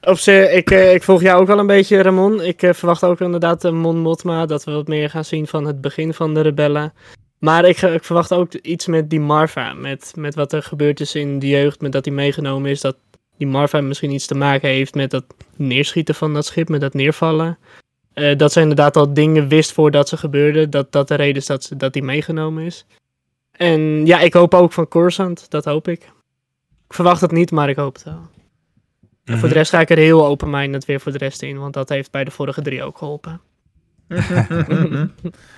Op 0.05 0.19
zich, 0.19 0.51
ik, 0.51 0.71
eh, 0.71 0.95
ik 0.95 1.03
volg 1.03 1.23
jou 1.23 1.41
ook 1.41 1.47
wel 1.47 1.59
een 1.59 1.67
beetje, 1.67 2.03
Ramon. 2.03 2.43
Ik 2.43 2.63
eh, 2.63 2.73
verwacht 2.73 3.05
ook 3.05 3.21
inderdaad 3.21 3.63
Mon 3.63 3.99
Mothma, 3.99 4.47
dat 4.47 4.65
we 4.65 4.73
wat 4.73 4.89
meer 4.89 5.11
gaan 5.11 5.25
zien 5.25 5.47
van 5.47 5.67
het 5.67 5.81
begin 5.81 6.15
van 6.15 6.35
de 6.35 6.41
rebellen. 6.41 6.93
Maar 7.39 7.65
ik, 7.65 7.83
ik 7.83 8.05
verwacht 8.05 8.33
ook 8.33 8.53
iets 8.55 8.87
met 8.87 9.11
die 9.11 9.21
Marva, 9.21 9.73
met, 9.73 10.13
met 10.17 10.35
wat 10.35 10.53
er 10.53 10.63
gebeurd 10.63 11.01
is 11.01 11.15
in 11.15 11.39
de 11.39 11.49
jeugd, 11.49 11.81
met 11.81 11.93
dat 11.93 12.05
hij 12.05 12.15
meegenomen 12.15 12.71
is, 12.71 12.81
dat 12.81 12.97
die 13.37 13.47
Marva 13.47 13.81
misschien 13.81 14.11
iets 14.11 14.27
te 14.27 14.35
maken 14.35 14.69
heeft 14.69 14.95
met 14.95 15.11
dat 15.11 15.25
neerschieten 15.57 16.15
van 16.15 16.35
dat 16.35 16.47
schip, 16.47 16.69
met 16.69 16.81
dat 16.81 16.95
neervallen. 16.95 17.59
Eh, 18.13 18.37
dat 18.37 18.53
ze 18.53 18.61
inderdaad 18.61 18.97
al 18.97 19.15
dingen 19.15 19.49
wist 19.49 19.73
voordat 19.73 20.09
ze 20.09 20.17
gebeurden, 20.17 20.71
dat 20.71 20.93
dat 20.93 21.09
de 21.09 21.15
reden 21.15 21.37
is 21.37 21.47
dat, 21.47 21.65
ze, 21.65 21.77
dat 21.77 21.93
die 21.93 22.03
meegenomen 22.03 22.65
is. 22.65 22.87
En 23.53 24.07
ja, 24.07 24.21
ik 24.21 24.33
hoop 24.33 24.55
ook 24.55 24.73
van 24.73 24.89
Coruscant, 24.89 25.51
dat 25.51 25.65
hoop 25.65 25.89
ik. 25.89 26.03
Ik 26.87 26.95
verwacht 26.95 27.21
het 27.21 27.33
niet, 27.33 27.51
maar 27.51 27.69
ik 27.69 27.77
hoop 27.77 27.95
het 27.95 28.05
wel. 28.05 28.33
Mhm. 29.25 29.39
Voor 29.39 29.49
de 29.49 29.55
rest 29.55 29.71
ga 29.71 29.81
ik 29.81 29.91
er 29.91 29.99
heel 29.99 30.27
open-minded 30.27 30.85
weer 30.85 31.01
voor 31.01 31.13
de 31.13 31.19
rest 31.19 31.43
in, 31.43 31.59
want 31.59 31.75
dat 31.75 31.89
heeft 31.89 32.11
bij 32.11 32.25
de 32.25 32.31
vorige 32.31 32.63
drie 32.63 32.83
ook 32.83 32.99
geholpen. 32.99 33.41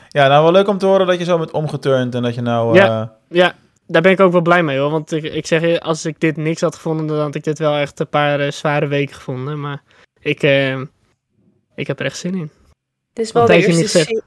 ja, 0.08 0.28
nou 0.28 0.42
wel 0.42 0.52
leuk 0.52 0.68
om 0.68 0.78
te 0.78 0.86
horen 0.86 1.06
dat 1.06 1.18
je 1.18 1.24
zo 1.24 1.38
bent 1.38 1.50
omgeturnd 1.50 2.14
en 2.14 2.22
dat 2.22 2.34
je 2.34 2.40
nou... 2.40 2.74
Ja. 2.74 3.02
eh, 3.02 3.36
Ja, 3.38 3.54
daar 3.86 4.02
ben 4.02 4.12
ik 4.12 4.20
ook 4.20 4.32
wel 4.32 4.40
blij 4.40 4.62
mee 4.62 4.78
hoor, 4.78 4.90
want 4.90 5.12
ik, 5.12 5.22
ik 5.22 5.46
zeg 5.46 5.60
je, 5.60 5.80
als 5.80 6.04
ik 6.04 6.20
dit 6.20 6.36
niks 6.36 6.60
had 6.60 6.74
gevonden, 6.74 7.06
dan 7.06 7.18
had 7.18 7.34
ik 7.34 7.44
dit 7.44 7.58
wel 7.58 7.76
echt 7.76 8.00
een 8.00 8.08
paar 8.08 8.40
eh, 8.40 8.50
zware 8.50 8.86
weken 8.86 9.14
gevonden. 9.14 9.60
Maar 9.60 9.82
ik, 10.20 10.42
eh, 10.42 10.80
ik 11.74 11.86
heb 11.86 12.00
er 12.00 12.06
echt 12.06 12.18
zin 12.18 12.34
in. 12.34 12.50
Dit 13.12 13.26
is, 13.26 13.32
wel 13.32 13.46
de 13.46 13.54
eerste 13.54 13.88
serie, 13.88 14.22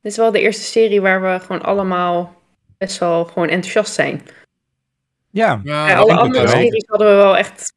dit 0.00 0.12
is 0.12 0.16
wel 0.16 0.32
de 0.32 0.40
eerste 0.40 0.62
serie 0.62 1.00
waar 1.00 1.22
we 1.22 1.40
gewoon 1.40 1.62
allemaal 1.62 2.34
best 2.78 2.98
wel 2.98 3.24
gewoon 3.24 3.48
enthousiast 3.48 3.94
zijn. 3.94 4.22
Ja, 5.30 5.60
Ja, 5.64 5.94
alle 5.94 6.16
andere 6.16 6.48
series 6.48 6.84
hadden 6.86 7.08
we 7.08 7.14
wel 7.14 7.36
echt 7.36 7.72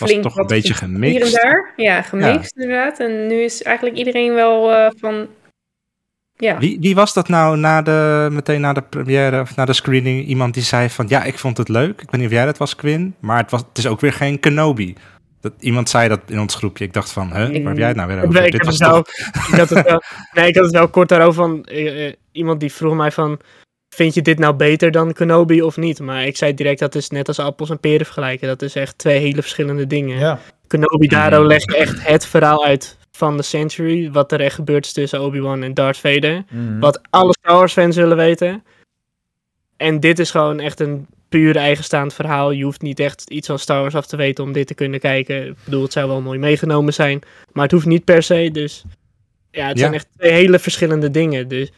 was 0.00 0.08
flink 0.08 0.22
toch 0.22 0.32
een 0.36 0.38
wat 0.42 0.50
beetje 0.50 0.72
Hier 0.72 0.82
en 0.82 0.88
gemixt. 0.88 1.42
daar. 1.42 1.72
Ja, 1.76 2.02
gemixt 2.02 2.56
inderdaad. 2.56 3.00
En 3.00 3.26
nu 3.26 3.42
is 3.42 3.62
eigenlijk 3.62 3.96
iedereen 3.96 4.34
wel 4.34 4.72
eh, 4.72 4.90
van... 4.96 5.26
Ja, 6.38 6.58
Wie, 6.58 6.78
wie 6.80 6.94
was 6.94 7.12
dat 7.14 7.28
nou 7.28 7.56
na 7.56 7.82
de, 7.82 8.28
meteen 8.32 8.60
na 8.60 8.72
de 8.72 8.82
première 8.82 9.40
of 9.40 9.56
na 9.56 9.64
de 9.64 9.72
screening? 9.72 10.26
Iemand 10.26 10.54
die 10.54 10.62
zei 10.62 10.90
van 10.90 11.06
ja, 11.08 11.24
ik 11.24 11.38
vond 11.38 11.56
het 11.56 11.68
leuk. 11.68 12.00
Ik 12.00 12.10
weet 12.10 12.20
niet 12.20 12.26
of 12.30 12.34
jij 12.36 12.44
dat 12.44 12.58
was, 12.58 12.76
Quinn. 12.76 13.14
Maar 13.20 13.38
het, 13.38 13.50
was, 13.50 13.60
het 13.68 13.78
is 13.78 13.86
ook 13.86 14.00
weer 14.00 14.12
geen 14.12 14.40
Kenobi. 14.40 14.94
Dat, 15.40 15.52
iemand 15.58 15.88
zei 15.88 16.08
dat 16.08 16.20
in 16.26 16.40
ons 16.40 16.54
groepje. 16.54 16.84
Ik 16.84 16.92
dacht 16.92 17.12
van, 17.12 17.26
huh, 17.26 17.34
waar 17.34 17.50
heb 17.68 17.76
jij 17.76 17.86
het 17.88 17.96
nou 17.96 18.08
weer 18.08 18.18
Ik, 18.18 18.24
over? 18.24 18.44
ik, 18.44 18.52
Dit 18.52 18.60
heb 18.60 18.64
was 18.70 18.78
het 18.78 18.88
wel, 18.88 19.02
toch... 19.02 19.14
ik, 19.48 19.58
had 19.58 19.68
het 19.68 19.84
wel, 19.86 20.02
nee, 20.32 20.48
ik 20.48 20.54
had 20.54 20.64
het 20.64 20.74
wel 20.74 20.88
kort 20.88 21.08
daarover 21.08 21.42
van 21.42 21.64
eh, 21.64 22.06
eh, 22.06 22.14
iemand 22.32 22.60
die 22.60 22.72
vroeg 22.72 22.94
mij 22.94 23.10
van, 23.10 23.40
vind 23.88 24.14
je 24.14 24.22
dit 24.22 24.38
nou 24.38 24.54
beter 24.54 24.90
dan 24.90 25.12
Kenobi 25.12 25.62
of 25.62 25.76
niet? 25.76 26.00
Maar 26.00 26.26
ik 26.26 26.36
zei 26.36 26.54
direct, 26.54 26.78
dat 26.78 26.94
is 26.94 27.10
net 27.10 27.28
als 27.28 27.38
appels 27.38 27.70
en 27.70 27.80
peren 27.80 28.04
vergelijken. 28.06 28.48
Dat 28.48 28.62
is 28.62 28.74
echt 28.74 28.98
twee 28.98 29.18
hele 29.18 29.42
verschillende 29.42 29.86
dingen. 29.86 30.18
ja. 30.18 30.38
Kenobi 30.66 31.06
Daro 31.06 31.38
Mhm. 31.38 31.46
legt 31.46 31.74
echt 31.74 32.06
het 32.06 32.26
verhaal 32.26 32.64
uit 32.64 32.98
van 33.12 33.36
de 33.36 33.42
Century. 33.42 34.10
Wat 34.10 34.32
er 34.32 34.40
echt 34.40 34.54
gebeurd 34.54 34.84
is 34.86 34.92
tussen 34.92 35.20
Obi-Wan 35.22 35.62
en 35.62 35.74
Darth 35.74 35.98
Vader. 35.98 36.44
Mhm. 36.50 36.78
Wat 36.78 37.00
alle 37.10 37.36
Star 37.40 37.56
Wars 37.56 37.72
fans 37.72 37.96
willen 37.96 38.16
weten. 38.16 38.64
En 39.76 40.00
dit 40.00 40.18
is 40.18 40.30
gewoon 40.30 40.60
echt 40.60 40.80
een 40.80 41.06
puur 41.28 41.56
eigenstaand 41.56 42.14
verhaal. 42.14 42.50
Je 42.50 42.64
hoeft 42.64 42.82
niet 42.82 43.00
echt 43.00 43.30
iets 43.30 43.46
van 43.46 43.58
Star 43.58 43.80
Wars 43.80 43.94
af 43.94 44.06
te 44.06 44.16
weten 44.16 44.44
om 44.44 44.52
dit 44.52 44.66
te 44.66 44.74
kunnen 44.74 45.00
kijken. 45.00 45.46
Ik 45.46 45.54
bedoel, 45.64 45.82
het 45.82 45.92
zou 45.92 46.08
wel 46.08 46.20
mooi 46.20 46.38
meegenomen 46.38 46.94
zijn. 46.94 47.20
Maar 47.52 47.62
het 47.62 47.72
hoeft 47.72 47.86
niet 47.86 48.04
per 48.04 48.22
se. 48.22 48.48
Dus 48.52 48.84
ja, 49.50 49.66
het 49.66 49.76
Ja. 49.76 49.82
zijn 49.82 49.94
echt 49.94 50.06
twee 50.16 50.32
hele 50.32 50.58
verschillende 50.58 51.10
dingen. 51.10 51.48
Dus 51.48 51.72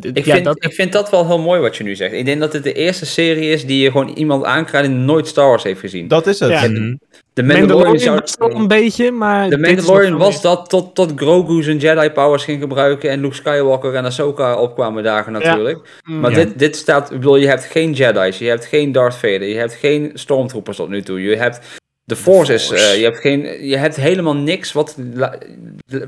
Ik, 0.00 0.24
ja, 0.24 0.32
vind, 0.34 0.44
dat, 0.44 0.64
ik 0.64 0.72
vind 0.72 0.92
dat 0.92 1.10
wel 1.10 1.26
heel 1.26 1.38
mooi 1.38 1.60
wat 1.60 1.76
je 1.76 1.84
nu 1.84 1.94
zegt. 1.94 2.12
Ik 2.12 2.24
denk 2.24 2.40
dat 2.40 2.52
dit 2.52 2.62
de 2.64 2.72
eerste 2.72 3.06
serie 3.06 3.50
is 3.50 3.66
die 3.66 3.82
je 3.82 3.90
gewoon 3.90 4.08
iemand 4.08 4.44
aankrijgt 4.44 4.88
die 4.88 4.96
nooit 4.96 5.26
Star 5.26 5.48
Wars 5.48 5.62
heeft 5.62 5.80
gezien. 5.80 6.08
Dat 6.08 6.26
is 6.26 6.40
het. 6.40 6.50
Ja. 6.50 6.68
Mhm. 6.68 6.94
de 7.34 7.42
Mandalorian, 7.42 7.76
Mandalorian 7.76 7.98
zou- 7.98 8.20
was 8.20 8.34
wel 8.38 8.60
een 8.60 8.68
beetje, 8.68 9.10
maar 9.10 9.50
De 9.50 9.58
Mandalorian 9.58 10.16
was 10.16 10.40
dat 10.42 10.68
tot, 10.68 10.94
tot 10.94 11.12
Grogu 11.16 11.62
zijn 11.62 11.76
Jedi 11.78 12.10
powers 12.10 12.44
ging 12.44 12.60
gebruiken 12.60 13.10
en 13.10 13.20
Luke 13.20 13.34
Skywalker 13.34 13.94
en 13.94 14.04
Ahsoka 14.04 14.56
opkwamen 14.56 15.02
dagen 15.02 15.32
natuurlijk. 15.32 15.78
meer. 16.02 16.18
Maar 16.18 16.30
Mm. 16.30 16.36
dit, 16.36 16.58
dit 16.58 16.76
staat, 16.76 17.10
ik 17.10 17.16
bedoel, 17.18 17.36
je 17.36 17.46
hebt 17.46 17.64
geen 17.64 17.92
Jedi's, 17.92 18.38
je 18.38 18.48
hebt 18.48 18.64
geen 18.64 18.92
Darth 18.92 19.14
Vader, 19.14 19.44
je 19.48 19.56
hebt 19.56 19.74
geen 19.74 20.10
Stormtroopers 20.14 20.76
tot 20.76 20.88
nu 20.88 21.02
toe. 21.02 21.22
Je 21.22 21.36
hebt 21.36 21.60
de 22.04 22.16
Force, 22.16 22.52
is, 22.54 22.66
Force. 22.66 22.84
eh, 22.84 22.96
je 22.98 23.04
hebt 23.04 23.18
geen, 23.18 23.66
je 23.68 23.76
hebt 23.76 23.96
helemaal 23.96 24.34
niks 24.36 24.72
wat, 24.72 24.96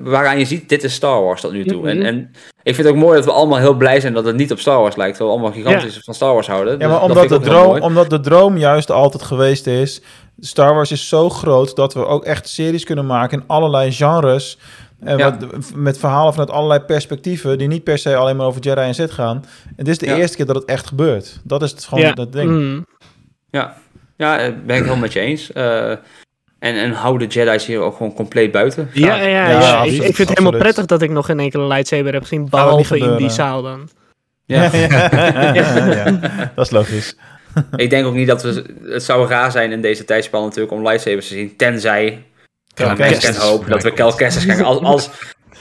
waaraan 0.00 0.38
je 0.38 0.44
ziet, 0.44 0.68
dit 0.68 0.84
is 0.84 0.94
Star 0.94 1.22
Wars 1.22 1.40
tot 1.40 1.52
nu 1.52 1.64
toe. 1.64 1.88
En, 1.88 1.96
Mhm. 1.98 2.06
en 2.06 2.30
ik 2.62 2.74
vind 2.74 2.86
het 2.86 2.96
ook 2.96 3.02
mooi 3.02 3.16
dat 3.16 3.24
we 3.24 3.32
allemaal 3.32 3.58
heel 3.58 3.74
blij 3.74 4.00
zijn 4.00 4.12
dat 4.14 4.24
het 4.24 4.36
niet 4.36 4.52
op 4.52 4.58
Star 4.58 4.78
Wars 4.80 4.96
lijkt, 4.96 5.18
we 5.18 5.24
allemaal 5.24 5.52
gigantisch 5.52 6.00
van 6.04 6.14
Star 6.14 6.32
Wars 6.32 6.46
houden. 6.46 6.72
Ja, 6.72 6.78
Dus 6.78 6.88
maar 6.88 7.00
dat 7.00 7.08
omdat 7.08 7.28
de, 7.28 7.40
droom, 7.40 7.80
omdat 7.82 8.10
de 8.10 8.20
droom 8.20 8.56
juist 8.58 8.90
altijd 8.90 9.22
geweest 9.22 9.66
is... 9.66 10.02
Star 10.40 10.74
Wars 10.74 10.90
is 10.92 11.08
zo 11.08 11.30
groot 11.30 11.76
dat 11.76 11.94
we 11.94 12.06
ook 12.06 12.24
echt 12.24 12.48
series 12.48 12.84
kunnen 12.84 13.06
maken 13.06 13.38
in 13.38 13.44
allerlei 13.46 13.92
genres... 13.92 14.58
En 15.00 15.18
Ja. 15.18 15.38
wat, 15.38 15.50
met 15.74 15.98
verhalen 15.98 16.32
vanuit 16.32 16.50
allerlei 16.50 16.80
perspectieven... 16.80 17.58
die 17.58 17.68
niet 17.68 17.84
per 17.84 17.98
se 17.98 18.16
alleen 18.16 18.36
maar 18.36 18.46
over 18.46 18.60
Jedi 18.60 18.80
en 18.80 18.94
Sith 18.94 19.10
gaan. 19.10 19.44
En 19.64 19.84
dit 19.84 19.88
is 19.88 19.98
de 19.98 20.06
Ja. 20.06 20.16
eerste 20.16 20.36
keer 20.36 20.46
dat 20.46 20.54
het 20.56 20.64
echt 20.64 20.86
gebeurt. 20.86 21.40
Dat 21.44 21.62
is 21.62 21.70
het 21.70 21.84
gewoon 21.84 22.04
ja. 22.04 22.12
dat 22.12 22.32
ding. 22.32 22.50
Mm. 22.50 22.86
Ja, 23.50 23.76
ja 24.16 24.38
eh, 24.38 24.44
ben 24.46 24.76
ik 24.76 24.82
helemaal 24.82 24.96
met 24.96 25.12
je 25.12 25.20
eens. 25.20 25.52
Eh, 25.52 25.90
en, 25.90 26.74
en 26.74 26.92
hou 26.92 27.18
de 27.18 27.26
Jedi's 27.26 27.66
hier 27.66 27.80
ook 27.80 27.96
gewoon 27.96 28.14
compleet 28.14 28.52
buiten. 28.52 28.90
Ja, 28.92 29.14
ja, 29.16 29.26
ja, 29.26 29.50
Ja, 29.50 29.58
ik- 29.58 29.78
absoluut, 29.78 30.08
ik, 30.08 30.14
vind 30.14 30.28
het 30.28 30.38
helemaal 30.38 30.60
prettig 30.60 30.86
dat 30.86 31.02
ik 31.02 31.10
nog 31.10 31.26
geen 31.26 31.40
enkele 31.40 31.66
lightsaber 31.66 32.12
heb 32.12 32.22
gezien, 32.22 32.48
behalve 32.48 32.98
in 32.98 33.16
die 33.16 33.30
zaal 33.30 33.62
dan. 33.62 33.88
Ja. 34.46 34.70
ja, 35.52 36.10
dat 36.54 36.64
is 36.64 36.70
logisch. 36.70 37.16
Ik 37.76 37.90
denk 37.90 38.06
ook 38.06 38.14
niet 38.14 38.26
dat 38.26 38.42
we... 38.42 38.64
Het 38.84 39.02
zou 39.02 39.28
raar 39.28 39.50
zijn 39.50 39.72
in 39.72 39.80
deze 39.80 40.04
tijdspan 40.04 40.42
natuurlijk 40.42 40.72
om 40.72 40.88
lightsabers 40.88 41.28
te 41.28 41.34
zien. 41.34 41.56
Tenzij... 41.56 42.24
Kestis. 42.74 43.28
ik 43.28 43.36
hoop 43.36 43.68
dat 43.68 43.82
we 43.82 43.92
Cal 43.92 44.14
Kestis 44.14 44.44
krijgen. 44.44 44.64
Als, 44.64 44.80
als, 44.80 45.10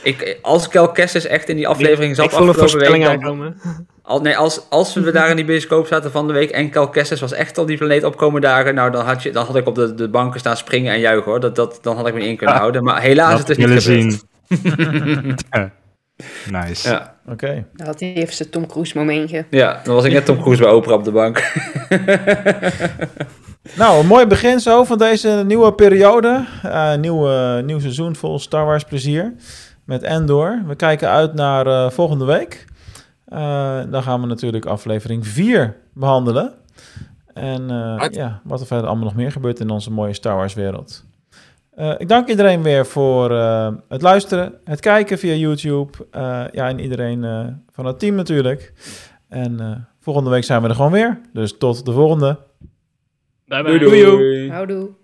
ik, 0.03 0.37
als 0.41 0.67
Cal 0.67 0.91
Kestis 0.91 1.25
echt 1.25 1.49
in 1.49 1.55
die 1.55 1.67
aflevering 1.67 2.15
zat 2.15 2.25
ik 2.25 2.31
een 2.31 2.49
afgelopen 2.49 2.91
week... 2.91 3.21
Dan. 3.21 3.55
Al, 4.05 4.21
nee, 4.21 4.37
als, 4.37 4.61
als 4.69 4.93
we 4.93 5.11
daar 5.11 5.29
in 5.29 5.35
die 5.35 5.45
bioscoop 5.45 5.87
zaten 5.87 6.11
van 6.11 6.27
de 6.27 6.33
week 6.33 6.49
en 6.49 6.69
Cal 6.69 6.89
Kestis 6.89 7.19
was 7.19 7.31
echt 7.31 7.57
op 7.57 7.67
die 7.67 7.77
planeet 7.77 8.03
opkomen 8.03 8.41
dagen... 8.41 8.75
Nou, 8.75 8.91
dan 8.91 9.05
had, 9.05 9.23
je, 9.23 9.31
dan 9.31 9.45
had 9.45 9.55
ik 9.55 9.67
op 9.67 9.75
de, 9.75 9.93
de 9.93 10.09
banken 10.09 10.39
staan 10.39 10.57
springen 10.57 10.93
en 10.93 10.99
juichen 10.99 11.31
hoor. 11.31 11.39
Dat, 11.39 11.55
dat, 11.55 11.79
dan 11.81 11.95
had 11.95 12.07
ik 12.07 12.13
me 12.13 12.27
in 12.27 12.37
kunnen 12.37 12.55
Ah, 12.55 12.61
houden. 12.61 12.83
Maar 12.83 13.01
helaas, 13.01 13.29
Dat 13.39 13.47
het 13.47 13.49
is 13.49 13.65
niet 13.65 13.83
gebeurd. 13.83 13.83
zien. 13.83 14.19
nice. 16.51 16.89
Ja. 16.89 17.15
Oké. 17.27 17.65
Dan 17.73 17.87
had 17.87 17.99
hij 17.99 18.13
even 18.13 18.33
zijn 18.35 18.49
Tom 18.49 18.67
Cruise 18.67 18.97
momentje. 18.97 19.45
ja, 19.49 19.81
dan 19.83 19.95
was 19.95 20.03
ik 20.05 20.11
net 20.11 20.25
Tom 20.25 20.41
Cruise 20.41 20.61
bij 20.63 20.71
Oprah 20.71 20.97
op 20.97 21.03
de 21.03 21.11
bank. 21.11 21.41
Nou, 23.77 23.99
een 23.99 24.07
mooi 24.07 24.25
begin 24.25 24.59
zo 24.59 24.83
van 24.83 24.97
deze 24.97 25.43
nieuwe 25.47 25.73
periode. 25.73 26.45
Eh 26.63 26.95
nieuw, 26.95 27.27
nieuw 27.61 27.79
seizoen 27.79 28.15
vol 28.15 28.39
Star 28.39 28.65
Wars 28.65 28.83
plezier 28.83 29.33
met 29.85 30.01
Endor. 30.03 30.61
We 30.67 30.75
kijken 30.75 31.09
uit 31.09 31.33
naar 31.33 31.67
eh, 31.67 31.89
volgende 31.89 32.25
week. 32.25 32.65
Eh, 33.33 33.81
dan 33.89 34.03
gaan 34.03 34.21
we 34.21 34.27
natuurlijk 34.27 34.65
aflevering 34.65 35.27
4 35.27 35.75
behandelen. 35.93 36.53
En 37.33 37.69
eh, 37.69 38.07
ja, 38.11 38.41
wat 38.43 38.59
er 38.59 38.65
verder 38.67 38.87
allemaal 38.87 39.05
nog 39.05 39.15
meer 39.15 39.31
gebeurt 39.31 39.59
in 39.59 39.69
onze 39.69 39.91
mooie 39.91 40.13
Star 40.13 40.35
Wars 40.35 40.53
wereld. 40.53 41.05
Eh, 41.75 41.93
ik 41.97 42.07
dank 42.07 42.27
iedereen 42.27 42.61
weer 42.63 42.85
voor 42.85 43.31
eh, 43.31 43.73
het 43.89 44.01
luisteren, 44.01 44.53
het 44.63 44.79
kijken 44.79 45.17
via 45.17 45.33
YouTube. 45.33 45.91
Eh, 46.11 46.43
ja, 46.51 46.67
en 46.67 46.79
iedereen 46.79 47.23
eh, 47.23 47.47
van 47.71 47.85
het 47.85 47.99
team 47.99 48.15
natuurlijk. 48.15 48.73
En 49.29 49.59
eh, 49.59 49.71
volgende 49.99 50.29
week 50.29 50.43
zijn 50.43 50.61
we 50.61 50.67
er 50.67 50.75
gewoon 50.75 50.91
weer. 50.91 51.19
Dus 51.33 51.57
tot 51.57 51.85
de 51.85 51.91
volgende. 51.91 52.37
Bye 53.45 53.63
bye. 53.63 53.79
Doei 53.79 54.03
doei. 54.03 54.51
Houdoe. 54.51 54.89